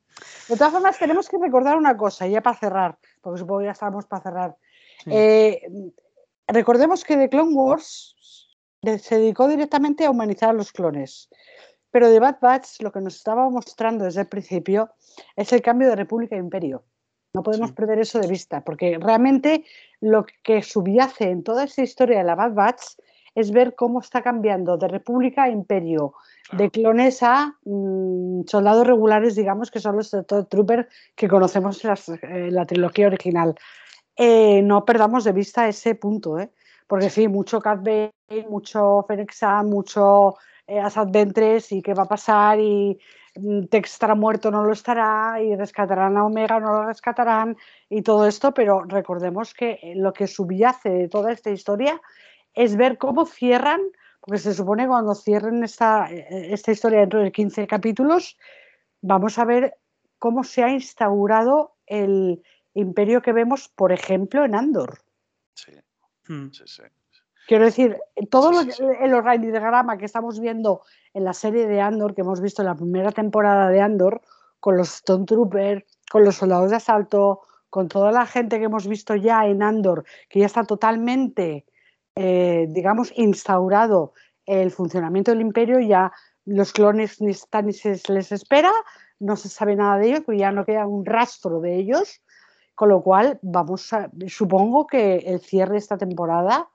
De 0.48 0.56
todas 0.56 0.72
formas, 0.72 0.98
tenemos 0.98 1.28
que 1.28 1.38
recordar 1.38 1.76
una 1.76 1.96
cosa, 1.96 2.26
ya 2.26 2.40
para 2.42 2.58
cerrar, 2.58 2.98
porque 3.20 3.38
supongo 3.38 3.60
que 3.60 3.66
ya 3.66 3.70
estamos 3.70 4.06
para 4.06 4.22
cerrar. 4.22 4.56
Sí. 5.04 5.10
Eh, 5.12 5.62
recordemos 6.48 7.04
que 7.04 7.16
The 7.16 7.28
Clone 7.28 7.54
Wars 7.54 8.16
se 8.82 9.18
dedicó 9.18 9.46
directamente 9.46 10.04
a 10.04 10.10
humanizar 10.10 10.50
a 10.50 10.54
los 10.54 10.72
clones. 10.72 11.28
Pero 11.92 12.10
de 12.10 12.18
Bad 12.18 12.38
Batch 12.40 12.80
lo 12.80 12.90
que 12.90 13.00
nos 13.00 13.14
estaba 13.14 13.48
mostrando 13.48 14.06
desde 14.06 14.22
el 14.22 14.26
principio 14.26 14.90
es 15.36 15.52
el 15.52 15.62
cambio 15.62 15.88
de 15.88 15.94
República 15.94 16.34
e 16.34 16.40
Imperio. 16.40 16.82
No 17.34 17.42
podemos 17.42 17.70
Sí. 17.70 17.74
perder 17.76 17.98
eso 17.98 18.20
de 18.20 18.28
vista, 18.28 18.60
porque 18.62 18.98
realmente 19.00 19.64
lo 20.00 20.26
que 20.42 20.62
subyace 20.62 21.30
en 21.30 21.42
toda 21.42 21.64
esta 21.64 21.82
historia 21.82 22.18
de 22.18 22.24
la 22.24 22.34
Bad 22.34 22.52
Batch 22.52 22.82
es 23.34 23.50
ver 23.50 23.74
cómo 23.74 24.00
está 24.00 24.20
cambiando 24.22 24.76
de 24.76 24.88
República 24.88 25.44
a 25.44 25.48
Imperio, 25.48 26.12
de 26.52 26.70
clones 26.70 27.22
a 27.22 27.56
mm, 27.64 28.42
soldados 28.46 28.86
regulares, 28.86 29.34
digamos, 29.34 29.70
que 29.70 29.80
son 29.80 29.96
los 29.96 30.14
Trooper 30.50 30.86
que 31.14 31.26
conocemos 31.28 31.82
en, 31.82 31.90
las- 31.90 32.08
en 32.10 32.54
la 32.54 32.66
trilogía 32.66 33.06
original. 33.06 33.54
Eh, 34.16 34.60
no 34.60 34.84
perdamos 34.84 35.24
de 35.24 35.32
vista 35.32 35.66
ese 35.66 35.94
punto, 35.94 36.38
¿eh? 36.38 36.50
porque 36.86 37.08
sí, 37.08 37.28
mucho 37.28 37.58
Cat 37.62 37.82
Bane, 37.82 38.12
mucho 38.50 39.06
Fennec 39.08 39.32
mucho 39.64 40.34
eh, 40.66 40.78
Asad 40.78 41.08
Ventres 41.10 41.72
y 41.72 41.80
qué 41.80 41.94
va 41.94 42.02
a 42.02 42.08
pasar 42.08 42.60
y 42.60 42.98
Tex 43.70 43.92
estará 43.92 44.14
muerto, 44.14 44.50
no 44.50 44.64
lo 44.64 44.72
estará 44.72 45.40
y 45.42 45.56
rescatarán 45.56 46.16
a 46.18 46.24
Omega, 46.24 46.60
no 46.60 46.72
lo 46.74 46.86
rescatarán 46.86 47.56
y 47.88 48.02
todo 48.02 48.26
esto, 48.26 48.52
pero 48.52 48.82
recordemos 48.82 49.54
que 49.54 49.78
eh, 49.82 49.94
lo 49.96 50.12
que 50.12 50.26
subyace 50.26 50.90
de 50.90 51.08
toda 51.08 51.32
esta 51.32 51.50
historia 51.50 52.00
es 52.54 52.76
ver 52.76 52.98
cómo 52.98 53.24
cierran, 53.24 53.80
porque 54.20 54.38
se 54.38 54.52
supone 54.52 54.82
que 54.82 54.88
cuando 54.88 55.14
cierren 55.14 55.64
esta, 55.64 56.12
eh, 56.12 56.52
esta 56.52 56.72
historia 56.72 57.00
dentro 57.00 57.22
de 57.22 57.32
15 57.32 57.66
capítulos, 57.66 58.36
vamos 59.00 59.38
a 59.38 59.44
ver 59.46 59.78
cómo 60.18 60.44
se 60.44 60.62
ha 60.62 60.68
instaurado 60.70 61.74
el 61.86 62.42
imperio 62.74 63.22
que 63.22 63.32
vemos, 63.32 63.68
por 63.68 63.92
ejemplo, 63.92 64.44
en 64.44 64.54
Andor. 64.54 64.98
Sí, 65.54 65.72
Mm. 66.28 66.50
sí, 66.52 66.64
sí. 66.66 66.82
Quiero 67.46 67.64
decir, 67.64 67.98
todo 68.30 68.52
lo 68.52 68.64
que- 68.64 69.04
el 69.04 69.14
organigrama 69.14 69.98
que 69.98 70.04
estamos 70.04 70.40
viendo 70.40 70.82
en 71.12 71.24
la 71.24 71.32
serie 71.32 71.66
de 71.66 71.80
Andor, 71.80 72.14
que 72.14 72.20
hemos 72.22 72.40
visto 72.40 72.62
en 72.62 72.68
la 72.68 72.74
primera 72.74 73.12
temporada 73.12 73.68
de 73.68 73.80
Andor, 73.80 74.20
con 74.60 74.76
los 74.76 74.94
Stone 74.94 75.24
Trooper, 75.26 75.84
con 76.10 76.24
los 76.24 76.36
soldados 76.36 76.70
de 76.70 76.76
asalto, 76.76 77.40
con 77.68 77.88
toda 77.88 78.12
la 78.12 78.26
gente 78.26 78.58
que 78.58 78.66
hemos 78.66 78.86
visto 78.86 79.16
ya 79.16 79.46
en 79.46 79.62
Andor, 79.62 80.04
que 80.28 80.40
ya 80.40 80.46
está 80.46 80.64
totalmente, 80.64 81.66
eh, 82.14 82.66
digamos, 82.68 83.12
instaurado 83.16 84.12
el 84.46 84.70
funcionamiento 84.70 85.30
del 85.30 85.40
imperio, 85.40 85.80
ya 85.80 86.12
los 86.44 86.72
clones 86.72 87.20
ni 87.20 87.30
están 87.30 87.66
ni 87.66 87.72
se 87.72 88.00
les 88.12 88.30
espera, 88.32 88.70
no 89.18 89.36
se 89.36 89.48
sabe 89.48 89.74
nada 89.76 89.98
de 89.98 90.08
ellos, 90.08 90.22
ya 90.28 90.52
no 90.52 90.64
queda 90.64 90.86
un 90.86 91.04
rastro 91.04 91.60
de 91.60 91.76
ellos, 91.76 92.20
con 92.74 92.88
lo 92.88 93.02
cual 93.02 93.38
vamos 93.42 93.92
a, 93.92 94.10
supongo 94.28 94.86
que 94.86 95.16
el 95.18 95.40
cierre 95.40 95.72
de 95.72 95.78
esta 95.78 95.96
temporada 95.96 96.68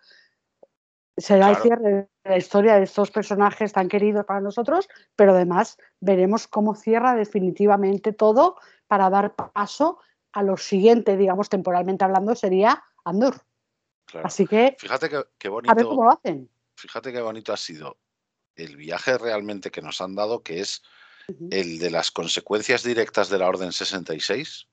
será 1.18 1.49
el 1.49 1.57
cierre 1.57 1.91
de 1.91 2.07
la 2.23 2.38
historia 2.38 2.76
de 2.76 2.84
estos 2.84 3.11
personajes 3.11 3.73
tan 3.73 3.88
queridos 3.88 4.26
para 4.26 4.39
nosotros, 4.39 4.88
pero 5.15 5.34
además 5.34 5.77
veremos 5.99 6.48
cómo 6.48 6.76
cierra 6.76 7.15
definitivamente 7.15 8.14
todo 8.14 8.57
para 8.88 9.10
dar 9.10 9.35
paso 9.35 9.99
a 10.31 10.44
lo 10.44 10.57
siguiente, 10.57 11.18
digamos, 11.18 11.49
temporalmente 11.49 12.06
hablando, 12.06 12.35
sería 12.35 12.84
Andor. 13.03 13.41
Así 14.23 14.45
que, 14.45 14.76
fíjate 14.80 15.10
qué 15.38 15.49
bonito, 15.49 15.72
a 15.72 15.76
ver 15.76 15.85
cómo 15.85 16.03
lo 16.06 16.11
hacen. 16.11 16.49
Fíjate 16.76 17.11
qué 17.11 17.22
bonito 17.22 17.52
ha 17.52 17.57
sido 17.57 17.98
el 18.56 18.77
viaje 18.77 19.18
realmente 19.18 19.72
que 19.72 19.81
nos 19.81 19.99
han 19.99 20.15
dado, 20.15 20.44
que 20.44 20.60
es 20.61 20.84
el 21.52 21.80
de 21.80 21.89
las 21.89 22.11
consecuencias 22.11 22.84
directas 22.84 23.30
de 23.30 23.39
la 23.39 23.48
Orden 23.48 23.72
66, 23.72 24.68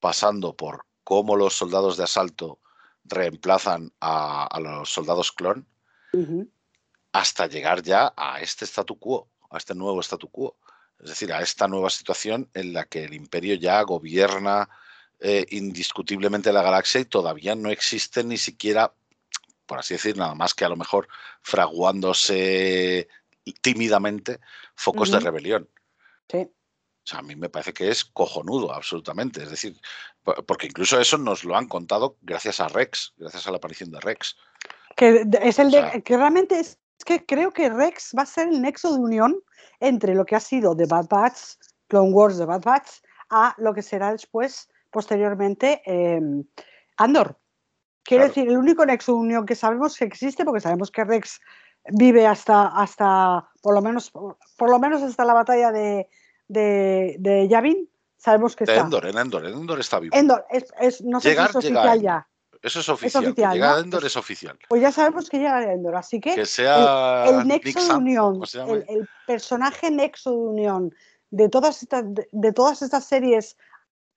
pasando 0.00 0.56
por 0.56 0.86
cómo 1.04 1.36
los 1.36 1.54
soldados 1.54 1.96
de 1.96 2.04
asalto 2.04 2.58
reemplazan 3.08 3.92
a, 4.00 4.58
los 4.60 4.90
soldados 4.90 5.32
clon, 5.32 5.66
hasta 7.12 7.46
llegar 7.46 7.82
ya 7.82 8.12
a 8.16 8.40
este 8.40 8.64
statu 8.64 8.98
quo, 8.98 9.28
a 9.50 9.58
este 9.58 9.74
nuevo 9.74 10.00
statu 10.00 10.28
quo. 10.30 10.56
Es 11.00 11.10
decir, 11.10 11.32
a 11.32 11.40
esta 11.42 11.68
nueva 11.68 11.90
situación 11.90 12.50
en 12.54 12.72
la 12.72 12.84
que 12.84 13.04
el 13.04 13.14
imperio 13.14 13.54
ya 13.54 13.80
gobierna 13.82 14.68
eh, 15.20 15.46
indiscutiblemente 15.50 16.52
la 16.52 16.62
galaxia 16.62 17.00
y 17.00 17.04
todavía 17.04 17.54
no 17.54 17.70
existe 17.70 18.24
ni 18.24 18.36
siquiera, 18.36 18.92
por 19.66 19.78
así 19.78 19.94
decir, 19.94 20.16
nada 20.16 20.34
más 20.34 20.54
que 20.54 20.64
a 20.64 20.68
lo 20.68 20.76
mejor 20.76 21.08
fraguándose 21.40 23.08
tímidamente 23.62 24.40
focos 24.74 25.10
de 25.10 25.20
rebelión. 25.20 25.68
Sí. 26.30 26.50
Sea, 27.08 27.20
a 27.20 27.22
mí 27.22 27.34
me 27.36 27.48
parece 27.48 27.72
que 27.72 27.88
es 27.88 28.04
cojonudo, 28.04 28.70
absolutamente. 28.70 29.42
Es 29.42 29.50
decir, 29.50 29.80
porque 30.46 30.66
incluso 30.66 31.00
eso 31.00 31.16
nos 31.16 31.42
lo 31.42 31.56
han 31.56 31.66
contado 31.66 32.18
gracias 32.20 32.60
a 32.60 32.68
Rex, 32.68 33.14
gracias 33.16 33.46
a 33.46 33.50
la 33.50 33.56
aparición 33.56 33.90
de 33.90 33.98
Rex. 34.00 34.36
Que 34.94 35.24
es 35.40 35.58
el 35.58 35.70
de, 35.70 36.02
que 36.02 36.18
realmente 36.18 36.60
es, 36.60 36.78
que 37.06 37.24
creo 37.24 37.50
que 37.50 37.70
Rex 37.70 38.12
va 38.16 38.24
a 38.24 38.26
ser 38.26 38.48
el 38.48 38.60
nexo 38.60 38.92
de 38.92 39.00
unión 39.00 39.40
entre 39.80 40.14
lo 40.14 40.26
que 40.26 40.36
ha 40.36 40.40
sido 40.40 40.76
The 40.76 40.84
Bad 40.84 41.06
Batch, 41.08 41.38
Clone 41.86 42.12
Wars 42.12 42.36
The 42.36 42.44
Bad 42.44 42.62
Batch, 42.62 42.88
a 43.30 43.54
lo 43.56 43.72
que 43.72 43.80
será 43.80 44.12
después, 44.12 44.68
posteriormente, 44.90 45.80
em, 45.86 46.44
Andor. 46.98 47.38
Quiero 48.02 48.24
decir, 48.24 48.48
el 48.48 48.58
único 48.58 48.84
nexo 48.84 49.12
de 49.12 49.18
unión 49.18 49.46
que 49.46 49.54
sabemos 49.54 49.96
que 49.96 50.04
existe, 50.04 50.44
porque 50.44 50.60
sabemos 50.60 50.90
que 50.90 51.04
Rex 51.04 51.40
vive 51.90 52.26
hasta, 52.26 52.66
hasta 52.66 53.48
por 53.62 53.74
lo 53.74 53.80
menos, 53.80 54.10
por, 54.10 54.70
lo 54.70 54.78
menos 54.78 55.02
hasta 55.02 55.24
la 55.24 55.32
batalla 55.32 55.72
de, 55.72 56.08
de, 56.48 57.46
Yavin, 57.48 57.88
sabemos 58.16 58.56
que 58.56 58.64
está. 58.64 58.80
Endor, 58.80 59.06
en 59.06 59.18
Endor, 59.18 59.46
en 59.46 59.54
Endor 59.54 59.80
está 59.80 60.00
vivo. 60.00 60.16
Endor, 60.16 60.44
es, 60.50 61.02
no 61.02 61.20
sé 61.20 61.34
si 61.34 61.40
es 61.40 61.54
oficial 61.54 62.00
ya. 62.00 62.28
Eso 62.60 62.80
es 62.80 62.88
oficial. 62.88 63.22
Es 63.22 63.28
oficial 63.28 63.52
llega 63.54 63.78
Endor 63.78 64.04
es 64.04 64.16
oficial. 64.16 64.58
Pues 64.68 64.82
ya 64.82 64.90
sabemos 64.90 65.30
que 65.30 65.38
llega 65.38 65.72
Endor, 65.72 65.94
así 65.96 66.20
que, 66.20 66.34
que 66.34 66.46
sea 66.46 67.26
el, 67.28 67.46
nexo 67.46 67.86
de 67.86 67.94
unión, 67.94 68.40
el, 68.88 69.08
personaje 69.26 69.90
nexo 69.90 70.30
de 70.30 70.36
unión 70.36 70.94
de 71.30 71.48
todas 71.48 71.82
estas, 71.82 72.04
de, 72.32 72.52
todas 72.52 72.82
estas 72.82 73.04
series 73.04 73.56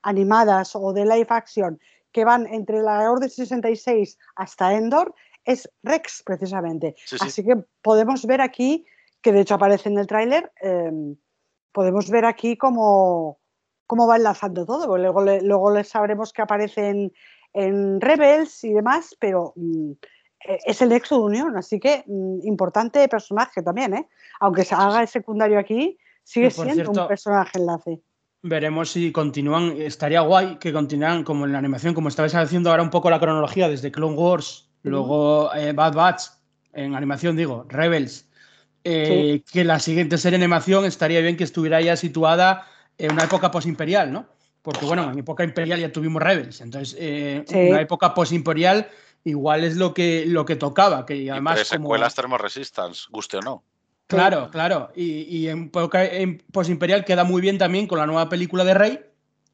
animadas 0.02 0.76
o 0.76 0.94
de 0.94 1.06
live 1.06 1.28
action 1.30 1.80
que 2.12 2.26
van 2.26 2.48
entre 2.48 2.82
la 2.82 3.12
Orden 3.12 3.30
66 3.30 4.18
hasta 4.36 4.74
Endor 4.74 5.14
es 5.46 5.70
Rex 5.84 6.24
precisamente. 6.26 6.96
Así 7.20 7.44
que 7.44 7.64
podemos 7.82 8.26
ver 8.26 8.42
aquí, 8.42 8.86
que 9.22 9.32
de 9.32 9.42
hecho 9.42 9.56
aparece 9.56 9.90
en 9.90 9.98
el 9.98 10.08
tráiler, 10.08 10.52
em, 10.62 11.16
podemos 11.72 12.10
ver 12.10 12.26
aquí 12.26 12.58
cómo, 12.58 13.40
cómo 13.88 14.08
va 14.08 14.18
enlazando 14.18 14.66
todo. 14.66 14.98
Luego, 14.98 15.22
luego 15.22 15.72
le 15.72 15.84
sabremos 15.84 16.34
que 16.34 16.42
aparecen 16.42 17.12
en 17.54 18.02
Rebels 18.02 18.64
y 18.64 18.74
demás, 18.74 19.16
pero 19.20 19.54
mm, 19.56 19.92
e, 20.46 20.60
es 20.66 20.82
el 20.82 20.90
nexo 20.90 21.18
de 21.18 21.24
unión, 21.24 21.58
así 21.58 21.80
que 21.80 22.04
mm, 22.08 22.40
importante 22.48 23.08
personaje 23.08 23.62
también, 23.62 23.94
¿eh? 23.94 24.08
Aunque 24.40 24.64
se 24.64 24.76
haga 24.76 25.02
el 25.02 25.08
secundario 25.08 25.60
aquí, 25.60 25.98
sigue 26.24 26.50
siendo 26.52 26.92
un 26.92 27.08
personaje 27.08 27.60
enlace. 27.60 28.02
Veremos 28.44 28.92
si 28.92 29.12
continúan, 29.12 29.76
estaría 29.78 30.22
guay 30.22 30.58
que 30.58 30.74
continúan 30.74 31.24
como 31.24 31.46
en 31.46 31.52
la 31.52 31.60
animación, 31.60 31.94
como 31.94 32.08
estabais 32.08 32.34
haciendo 32.34 32.72
ahora 32.72 32.82
un 32.82 32.90
poco 32.90 33.10
la 33.10 33.20
cronología 33.20 33.70
desde 33.70 33.92
Clone 33.92 34.16
Wars, 34.16 34.68
luego 34.82 35.54
eh, 35.54 35.74
Bad 35.74 35.94
Batch, 35.94 36.24
en 36.74 36.96
animación 36.96 37.36
digo, 37.36 37.66
Rebels, 37.68 38.31
eh, 38.84 39.44
que 39.52 39.64
la 39.64 39.80
siguiente 39.80 40.18
serie 40.18 40.40
de 40.40 40.46
animación 40.46 40.86
estaría 40.86 41.22
bien 41.22 41.38
que 41.38 41.44
estuviera 41.44 41.82
ya 41.82 41.96
situada 41.96 42.68
en 42.98 43.12
una 43.14 43.24
época 43.24 43.52
post-imperial, 43.52 44.12
¿no? 44.12 44.28
Porque 44.62 44.86
bueno, 44.86 45.12
en 45.12 45.20
época 45.20 45.44
imperial 45.44 45.80
ya 45.80 45.92
tuvimos 45.92 46.22
Rebels, 46.22 46.62
entonces 46.62 46.96
eh, 47.00 47.44
una 47.70 47.82
época 47.82 48.14
post-imperial 48.14 48.90
igual 49.24 49.64
es 49.64 49.76
lo 49.78 49.94
que, 49.94 50.26
lo 50.28 50.46
que 50.46 50.56
tocaba, 50.56 51.06
que 51.06 51.30
además... 51.30 51.62
Y 51.62 51.66
secuelas 51.66 52.16
como... 52.16 52.38
Resistance, 52.38 53.04
guste 53.10 53.38
o 53.38 53.42
no. 53.42 53.64
Claro, 54.08 54.50
claro, 54.52 54.92
y, 54.94 55.48
en 55.48 55.66
época 55.68 56.04
post-imperial 56.52 57.06
queda 57.06 57.24
muy 57.24 57.42
bien 57.42 57.58
también 57.58 57.88
con 57.88 57.98
la 57.98 58.06
nueva 58.06 58.28
película 58.28 58.66
de 58.66 58.74
Rey, 58.74 59.00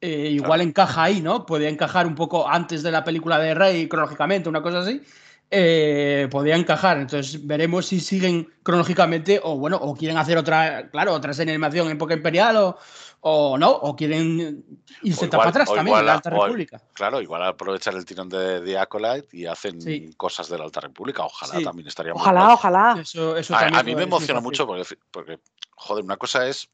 eh, 0.00 0.30
igual 0.30 0.60
encaja 0.60 1.04
ahí, 1.04 1.20
¿no? 1.20 1.46
Puede 1.46 1.68
encajar 1.68 2.06
un 2.06 2.14
poco 2.14 2.48
antes 2.48 2.82
de 2.82 2.90
la 2.90 3.04
película 3.04 3.38
de 3.38 3.54
Rey, 3.54 3.88
cronológicamente, 3.88 4.48
una 4.48 4.62
cosa 4.62 4.80
así. 4.80 5.02
Eh, 5.50 6.28
podría 6.30 6.56
encajar. 6.56 6.98
Entonces 6.98 7.46
veremos 7.46 7.86
si 7.86 8.00
siguen 8.00 8.52
cronológicamente 8.62 9.40
o 9.42 9.56
bueno, 9.56 9.78
o 9.78 9.94
quieren 9.96 10.18
hacer 10.18 10.36
otra, 10.36 10.90
claro, 10.90 11.14
otra 11.14 11.32
serie 11.32 11.52
de 11.52 11.56
animación 11.56 11.86
en 11.86 11.94
época 11.94 12.12
imperial 12.12 12.56
o, 12.58 12.78
o 13.20 13.56
no, 13.56 13.70
o 13.70 13.96
quieren 13.96 14.62
irse 15.02 15.28
para 15.28 15.48
atrás 15.48 15.72
también 15.72 15.96
de 15.96 16.02
la 16.02 16.14
Alta 16.14 16.30
República. 16.30 16.82
Claro, 16.92 17.22
igual 17.22 17.42
aprovechar 17.44 17.94
el 17.94 18.04
tirón 18.04 18.28
de, 18.28 18.60
de 18.60 18.78
Acolyte 18.78 19.34
y 19.36 19.46
hacen 19.46 20.12
cosas 20.18 20.50
de 20.50 20.58
la 20.58 20.64
Alta 20.64 20.80
República. 20.80 21.24
Ojalá 21.24 21.62
también 21.62 21.88
estaría 21.88 22.12
Ojalá, 22.12 22.52
ojalá. 22.52 22.98
Eso, 23.00 23.34
a, 23.54 23.82
mí 23.82 23.94
me 23.94 24.02
emociona 24.02 24.40
mucho 24.40 24.66
porque, 24.66 24.96
porque, 25.10 25.40
joder, 25.76 26.04
una 26.04 26.18
cosa 26.18 26.46
es 26.46 26.68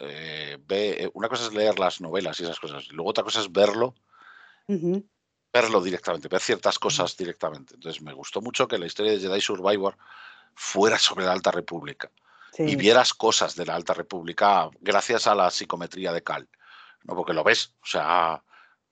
eh, 0.00 0.58
ve, 0.66 1.08
una 1.14 1.28
cosa 1.28 1.46
es 1.46 1.54
leer 1.54 1.78
las 1.78 2.00
novelas 2.00 2.38
y 2.40 2.42
esas 2.42 2.58
cosas, 2.58 2.84
y 2.90 2.94
luego 2.94 3.10
otra 3.10 3.22
cosa 3.22 3.40
es 3.40 3.52
verlo. 3.52 3.94
Verlo 5.52 5.80
directamente, 5.80 6.28
ver 6.28 6.40
ciertas 6.40 6.78
cosas 6.78 7.16
directamente. 7.16 7.74
Entonces 7.74 8.02
me 8.02 8.12
gustó 8.12 8.40
mucho 8.40 8.68
que 8.68 8.78
la 8.78 8.86
historia 8.86 9.12
de 9.12 9.20
Jedi 9.20 9.40
Survivor 9.40 9.96
fuera 10.54 10.98
sobre 10.98 11.24
la 11.24 11.32
Alta 11.32 11.50
República 11.50 12.10
y 12.58 12.76
vieras 12.76 13.14
cosas 13.14 13.54
de 13.54 13.64
la 13.64 13.74
Alta 13.74 13.94
República 13.94 14.68
gracias 14.80 15.26
a 15.26 15.34
la 15.34 15.50
psicometría 15.50 16.12
de 16.12 16.22
Cal. 16.22 16.48
¿no? 17.04 17.14
Porque 17.14 17.32
lo 17.32 17.44
ves, 17.44 17.74
o 17.82 17.86
sea, 17.86 18.42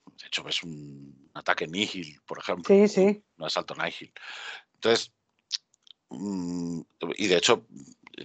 de 0.06 0.26
hecho 0.26 0.42
ves 0.42 0.62
un 0.62 1.30
ataque 1.34 1.66
Nihil, 1.66 2.20
por 2.26 2.38
ejemplo. 2.38 2.64
Sí, 2.66 2.88
sí. 2.88 3.24
Un 3.36 3.44
asalto 3.44 3.74
Nihil. 3.74 4.12
Entonces, 4.74 5.12
mm, 6.10 6.80
y 7.16 7.26
de 7.26 7.36
hecho, 7.36 7.66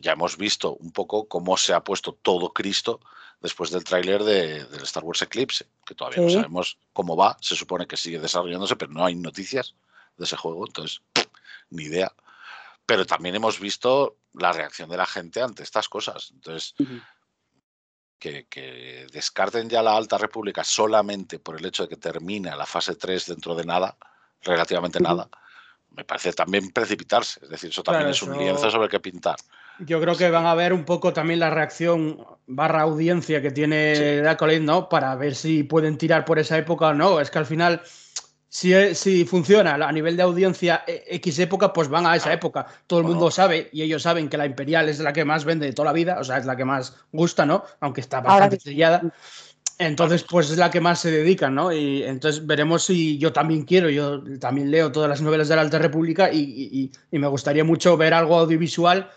ya 0.01 0.13
hemos 0.13 0.37
visto 0.37 0.75
un 0.75 0.91
poco 0.91 1.27
cómo 1.27 1.57
se 1.57 1.73
ha 1.73 1.83
puesto 1.83 2.13
todo 2.13 2.53
Cristo 2.53 3.01
después 3.41 3.71
del 3.71 3.83
tráiler 3.83 4.23
de, 4.23 4.65
del 4.65 4.83
Star 4.83 5.03
Wars 5.03 5.21
Eclipse, 5.21 5.65
que 5.85 5.95
todavía 5.95 6.21
no 6.21 6.29
sabemos 6.29 6.77
cómo 6.93 7.15
va, 7.15 7.37
se 7.41 7.55
supone 7.55 7.87
que 7.87 7.97
sigue 7.97 8.19
desarrollándose, 8.19 8.75
pero 8.75 8.91
no 8.91 9.03
hay 9.03 9.15
noticias 9.15 9.75
de 10.17 10.25
ese 10.25 10.37
juego, 10.37 10.65
entonces, 10.65 11.01
ni 11.71 11.83
idea. 11.83 12.11
Pero 12.85 13.05
también 13.05 13.35
hemos 13.35 13.59
visto 13.59 14.17
la 14.33 14.53
reacción 14.53 14.89
de 14.89 14.97
la 14.97 15.05
gente 15.05 15.41
ante 15.41 15.63
estas 15.63 15.89
cosas. 15.89 16.31
Entonces, 16.31 16.75
que, 18.19 19.07
descarten 19.11 19.69
ya 19.69 19.81
la 19.81 19.95
Alta 19.95 20.17
República 20.17 20.63
solamente 20.63 21.39
por 21.39 21.57
el 21.57 21.65
hecho 21.65 21.83
de 21.83 21.89
que 21.89 21.97
termina 21.97 22.55
la 22.55 22.65
fase 22.65 22.95
3 22.95 23.25
dentro 23.27 23.55
de 23.55 23.65
nada, 23.65 23.97
relativamente 24.41 24.99
nada, 24.99 25.27
me 25.91 26.05
parece 26.05 26.31
también 26.33 26.69
precipitarse. 26.71 27.39
Es 27.43 27.49
decir, 27.49 27.71
eso 27.71 27.83
también 27.83 28.09
es 28.09 28.21
un 28.21 28.37
lienzo 28.37 28.69
sobre 28.69 28.85
el 28.85 28.91
que 28.91 28.99
pintar. 28.99 29.37
Yo 29.85 29.99
creo 30.01 30.15
que 30.15 30.29
van 30.29 30.45
a 30.45 30.55
ver 30.55 30.73
un 30.73 30.85
poco 30.85 31.13
también 31.13 31.39
la 31.39 31.49
reacción 31.49 32.23
barra 32.47 32.81
audiencia 32.81 33.41
que 33.41 33.51
tiene 33.51 34.21
sí. 34.23 34.59
¿no? 34.59 34.89
Para 34.89 35.15
ver 35.15 35.35
si 35.35 35.63
pueden 35.63 35.97
tirar 35.97 36.25
por 36.25 36.39
esa 36.39 36.57
época 36.57 36.87
o 36.87 36.93
no. 36.93 37.19
Es 37.19 37.31
que 37.31 37.39
al 37.39 37.45
final 37.45 37.81
si, 38.51 39.23
funciona 39.23 39.75
a 39.75 39.91
nivel 39.93 40.17
de 40.17 40.23
audiencia 40.23 40.83
e, 40.85 41.05
X 41.15 41.39
época, 41.39 41.71
pues 41.71 41.87
van 41.87 42.05
a 42.05 42.15
esa 42.17 42.33
época. 42.33 42.67
Todo 42.85 42.99
el 42.99 43.05
mundo 43.05 43.31
sabe 43.31 43.69
y 43.71 43.81
ellos 43.81 44.03
saben 44.03 44.27
que 44.27 44.37
la 44.37 44.45
Imperial 44.45 44.89
es 44.89 44.99
la 44.99 45.13
que 45.13 45.23
más 45.23 45.45
vende 45.45 45.67
de 45.67 45.73
toda 45.73 45.87
la 45.87 45.93
vida, 45.93 46.17
o 46.19 46.23
sea, 46.23 46.37
es 46.37 46.45
la 46.45 46.57
que 46.57 46.65
más 46.65 46.97
gusta, 47.13 47.45
¿no? 47.45 47.63
Aunque 47.79 48.01
está 48.01 48.19
bastante 48.19 48.57
estrellada. 48.57 49.03
Entonces, 49.77 50.23
pues 50.29 50.51
es 50.51 50.57
la 50.57 50.69
que 50.69 50.81
más 50.81 50.99
se 50.99 51.09
dedican, 51.09 51.55
¿no? 51.55 51.71
Y 51.71 52.03
entonces 52.03 52.45
veremos 52.45 52.83
si 52.83 53.17
yo 53.17 53.31
también 53.31 53.63
quiero, 53.63 53.89
yo 53.89 54.21
también 54.37 54.69
leo 54.69 54.91
todas 54.91 55.09
las 55.09 55.21
novelas 55.21 55.47
de 55.47 55.55
la 55.55 55.61
Alta 55.61 55.79
República 55.79 56.29
y, 56.31 56.91
me 57.09 57.27
gustaría 57.27 57.63
mucho 57.63 57.95
ver 57.95 58.13
algo 58.13 58.37
audiovisual 58.37 59.09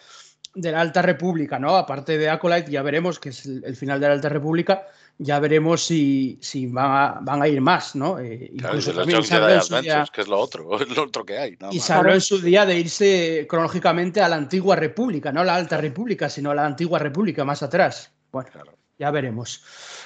de 0.54 0.72
la 0.72 0.80
Alta 0.80 1.02
República, 1.02 1.58
¿no? 1.58 1.76
Aparte 1.76 2.16
de 2.18 2.28
Acolyte, 2.30 2.70
ya 2.70 2.82
veremos, 2.82 3.18
que 3.18 3.30
es 3.30 3.44
el 3.46 3.76
final 3.76 4.00
de 4.00 4.08
la 4.08 4.14
Alta 4.14 4.28
República, 4.28 4.86
ya 5.18 5.38
veremos 5.38 5.84
si, 5.84 6.38
si 6.40 6.66
van, 6.66 6.90
a, 6.90 7.18
van 7.20 7.42
a 7.42 7.48
ir 7.48 7.60
más, 7.60 7.94
¿no? 7.94 8.18
Eh, 8.18 8.50
incluso 8.52 8.92
también 8.92 9.22
que 9.22 10.20
es 10.20 10.28
lo 10.28 10.38
otro, 10.38 10.78
es 10.80 10.88
lo 10.96 11.04
otro 11.04 11.24
que 11.24 11.38
hay. 11.38 11.56
y 11.70 11.78
se 11.80 11.92
habló 11.92 12.12
en 12.14 12.20
su 12.20 12.40
día 12.40 12.66
de 12.66 12.78
irse 12.78 13.46
cronológicamente 13.48 14.20
a 14.20 14.28
la 14.28 14.36
antigua 14.36 14.76
república, 14.76 15.30
no 15.32 15.40
a 15.40 15.44
la 15.44 15.54
alta 15.56 15.76
república, 15.76 16.28
sino 16.28 16.50
a 16.50 16.54
la 16.54 16.66
antigua 16.66 16.98
república 16.98 17.44
más 17.44 17.62
atrás. 17.62 18.12
Bueno, 18.32 18.50
ya 18.98 19.10
veremos. 19.10 19.62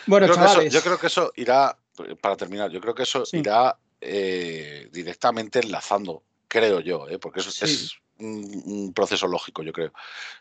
Bueno, 0.07 0.27
Yo 0.27 0.33
creo, 0.35 0.45
que 0.45 0.49
chavales. 0.51 0.75
eso, 0.75 0.79
yo 0.79 0.85
creo 0.85 0.99
que 0.99 1.07
eso 1.07 1.33
irá, 1.37 1.79
para 2.21 2.37
terminar, 2.37 2.71
yo 2.71 2.81
creo 2.81 2.95
que 2.95 3.03
eso 3.03 3.25
Sí. 3.25 3.39
irá 3.39 3.77
eh, 4.01 4.89
directamente 4.93 5.59
enlazando, 5.61 6.23
creo 6.47 6.81
yo, 6.81 7.09
¿eh? 7.09 7.19
porque 7.19 7.41
eso 7.41 7.51
Sí. 7.51 7.65
es 7.65 7.93
un, 8.21 8.93
proceso 8.95 9.27
lógico, 9.29 9.63
yo 9.63 9.73
creo. 9.73 9.93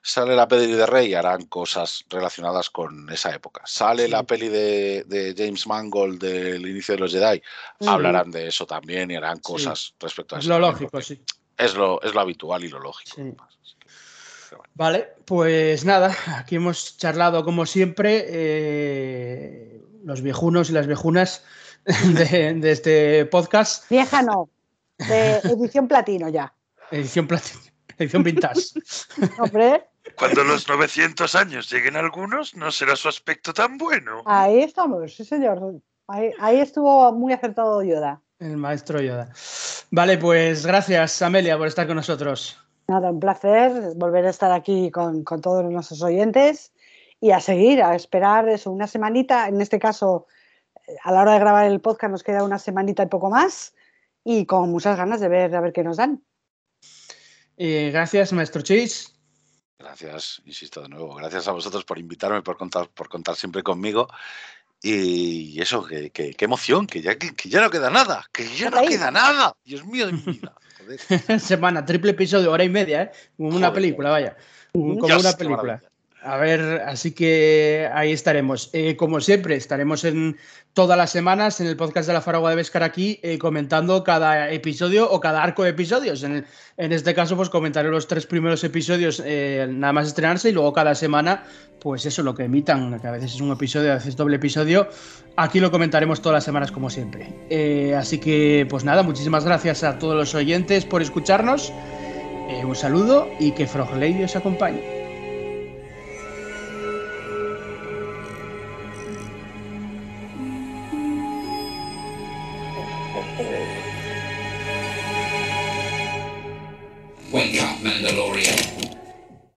Sale 0.01 0.35
la 0.35 0.47
peli 0.47 0.71
de 0.71 0.85
Rey 0.85 1.09
y 1.09 1.13
harán 1.13 1.45
cosas 1.45 2.03
relacionadas 2.09 2.69
con 2.69 3.09
esa 3.11 3.33
época. 3.35 3.61
Sale 3.65 4.05
Sí. 4.05 4.11
la 4.11 4.23
peli 4.23 4.47
de, 4.49 5.03
de 5.05 5.33
James 5.37 5.65
Mangold 5.67 6.21
del 6.21 6.65
inicio 6.67 6.95
de 6.95 6.99
los 7.01 7.11
Jedi, 7.13 7.41
hablarán 7.85 8.31
de 8.31 8.47
eso 8.47 8.65
también 8.65 9.11
y 9.11 9.15
harán 9.15 9.37
Sí. 9.37 9.41
cosas 9.43 9.93
respecto 9.99 10.35
a 10.35 10.39
Es 10.39 10.45
eso. 10.45 10.53
lo 10.53 10.59
lógico, 10.59 11.01
sí. 11.01 11.21
Es 11.57 11.75
lo, 11.75 12.01
es 12.01 12.13
lo 12.13 12.21
habitual 12.21 12.63
y 12.63 12.69
lo 12.69 12.79
lógico. 12.79 13.15
Sí. 13.15 13.21
Bueno. 13.21 14.63
Vale, 14.75 15.09
pues 15.25 15.83
nada, 15.83 16.15
aquí 16.37 16.55
hemos 16.55 16.97
charlado 16.97 17.43
como 17.43 17.65
siempre 17.65 18.25
eh, 18.27 19.81
los 20.03 20.21
viejunos 20.21 20.69
y 20.69 20.73
las 20.73 20.87
viejunas 20.87 21.43
de, 21.85 22.53
de 22.53 22.71
este 22.71 23.25
podcast, 23.25 23.89
Vieja 23.89 24.21
no, 24.21 24.49
de 24.97 25.37
edición 25.43 25.87
platino 25.87 26.29
ya. 26.29 26.53
Edición 26.91 27.27
edición 27.97 28.23
vintage. 28.23 28.61
Hombre, 29.39 29.85
Cuando 30.18 30.43
los 30.43 30.68
900 30.68 31.35
años 31.35 31.69
lleguen 31.72 31.95
algunos, 31.95 32.55
no 32.55 32.72
será 32.72 32.95
su 32.95 33.09
aspecto 33.09 33.53
tan 33.53 33.77
bueno. 33.77 34.22
ahí 34.26 34.61
estamos, 34.61 35.15
sí 35.15 35.26
señor. 35.26 35.81
Ahí, 36.07 36.31
ahí 36.39 36.59
estuvo 36.59 37.11
muy 37.11 37.34
acertado 37.34 37.84
Yoda. 37.84 38.22
El 38.39 38.57
maestro 38.57 39.01
Yoda. 39.01 39.30
Vale, 39.91 40.18
pues 40.18 40.65
gracias 40.65 41.22
Amelia 41.22 41.57
por 41.57 41.68
estar 41.68 41.88
con 41.88 41.95
nosotros. 41.95 42.57
Nada, 42.88 43.11
un 43.11 43.19
placer 43.19 43.93
volver 43.95 44.26
a 44.26 44.30
estar 44.30 44.51
aquí 44.51 44.91
con, 44.91 45.23
con 45.23 45.41
todos 45.41 45.65
nuestros 45.65 46.01
oyentes 46.01 46.72
y 47.19 47.31
a 47.31 47.41
seguir, 47.41 47.81
a 47.84 47.95
esperar 47.95 48.47
eso, 48.47 48.72
una 48.72 48.88
semanita. 48.88 49.47
En 49.47 49.59
este 49.59 49.80
caso, 49.80 50.27
a 51.03 51.11
la 51.11 51.22
hora 51.22 51.34
de 51.34 51.39
grabar 51.39 51.65
el 51.65 51.81
podcast 51.81 52.11
nos 52.11 52.23
queda 52.23 52.43
una 52.43 52.59
semanita 52.59 53.03
y 53.03 53.07
poco 53.07 53.30
más 53.30 53.73
y 54.23 54.45
con 54.45 54.69
muchas 54.69 54.97
ganas 54.97 55.19
de 55.19 55.27
ver 55.27 55.53
a 55.55 55.61
ver 55.61 55.73
qué 55.73 55.84
nos 55.84 55.97
dan. 55.97 56.23
Eh, 57.57 57.89
gracias, 57.91 58.34
maestro 58.34 58.61
Chis. 58.61 59.13
Gracias, 59.79 60.41
insisto 60.45 60.81
de 60.81 60.89
nuevo. 60.89 61.15
Gracias 61.15 61.47
a 61.47 61.51
vosotros 61.51 61.84
por 61.85 61.99
invitarme, 61.99 62.41
por 62.41 62.57
contar, 62.57 62.89
por 62.89 63.09
contar 63.09 63.35
siempre 63.35 63.63
conmigo. 63.63 64.07
Y 64.81 65.59
eso, 65.59 65.84
que, 65.85 66.11
que- 66.11 66.34
qué 66.35 66.45
emoción, 66.45 66.85
que 66.85 67.01
ya, 67.01 67.17
que, 67.17 67.34
que 67.35 67.49
ya 67.49 67.61
no 67.61 67.69
queda 67.69 67.89
nada, 67.89 68.23
que 68.31 68.47
ya 68.55 68.69
no 68.69 68.81
queda 68.84 69.09
nada. 69.11 69.55
Dios 69.65 69.84
mío 69.85 70.05
de 70.07 70.13
mi 70.13 70.21
vida. 70.25 70.53
Joder. 70.77 71.39
Semana, 71.39 71.84
triple 71.84 72.11
episodio, 72.11 72.51
hora 72.51 72.63
y 72.63 72.69
media, 72.69 73.03
¿eh? 73.03 73.11
Como 73.35 73.49
una 73.49 73.67
Joder. 73.69 73.73
película, 73.73 74.09
vaya. 74.11 74.38
Como 74.71 74.93
Dios, 75.05 75.21
una 75.23 75.34
película. 75.34 75.81
A 76.23 76.38
ver, 76.38 76.81
así 76.85 77.11
que 77.11 77.88
ahí 77.94 78.11
estaremos. 78.11 78.69
Eh, 78.73 78.95
como 78.95 79.22
siempre, 79.22 79.56
estaremos 79.56 80.03
en 80.03 80.38
todas 80.73 80.98
las 80.98 81.11
semanas 81.11 81.61
en 81.61 81.68
el 81.68 81.77
podcast 81.77 82.07
de 82.07 82.14
la 82.14 82.22
Faragua 82.22 82.49
de 82.49 82.56
Vescar 82.56 82.84
aquí 82.84 83.19
eh, 83.22 83.38
comentando 83.38 84.03
cada 84.03 84.52
episodio 84.52 85.10
o 85.10 85.19
cada 85.19 85.44
arco 85.44 85.64
de 85.64 85.69
episodios. 85.69 86.23
En, 86.23 86.45
en 86.77 86.91
este 86.91 87.14
caso, 87.14 87.35
pues 87.38 87.49
comentaré 87.49 87.89
los 87.89 88.07
tres 88.07 88.26
primeros 88.26 88.64
episodios 88.64 89.22
eh, 89.23 89.68
nada 89.69 89.94
más 89.94 90.07
estrenarse 90.07 90.49
y 90.49 90.53
luego 90.53 90.73
cada 90.73 90.95
semana, 90.95 91.44
pues 91.80 92.06
eso, 92.07 92.23
lo 92.23 92.34
que 92.34 92.45
emitan, 92.45 92.99
que 92.99 93.07
a 93.07 93.11
veces 93.11 93.35
es 93.35 93.41
un 93.41 93.52
episodio, 93.52 93.91
a 93.91 93.95
veces 93.95 94.15
doble 94.15 94.38
episodio. 94.38 94.89
Aquí 95.35 95.60
lo 95.60 95.69
comentaremos 95.69 96.22
todas 96.22 96.38
las 96.38 96.44
semanas 96.44 96.72
como 96.72 96.89
siempre. 96.89 97.95
Así 97.95 98.18
que, 98.18 98.65
pues 98.68 98.84
nada, 98.84 99.03
muchísimas 99.03 99.45
gracias 99.45 99.84
a 99.84 99.99
todos 99.99 100.15
los 100.15 100.34
oyentes 100.34 100.84
por 100.84 101.03
escucharnos. 101.03 101.72
Un 102.65 102.76
saludo 102.76 103.27
y 103.39 103.52
que 103.52 103.68
Frog 103.68 103.95
Lady 103.95 104.23
os 104.23 104.35
acompañe. 104.35 104.96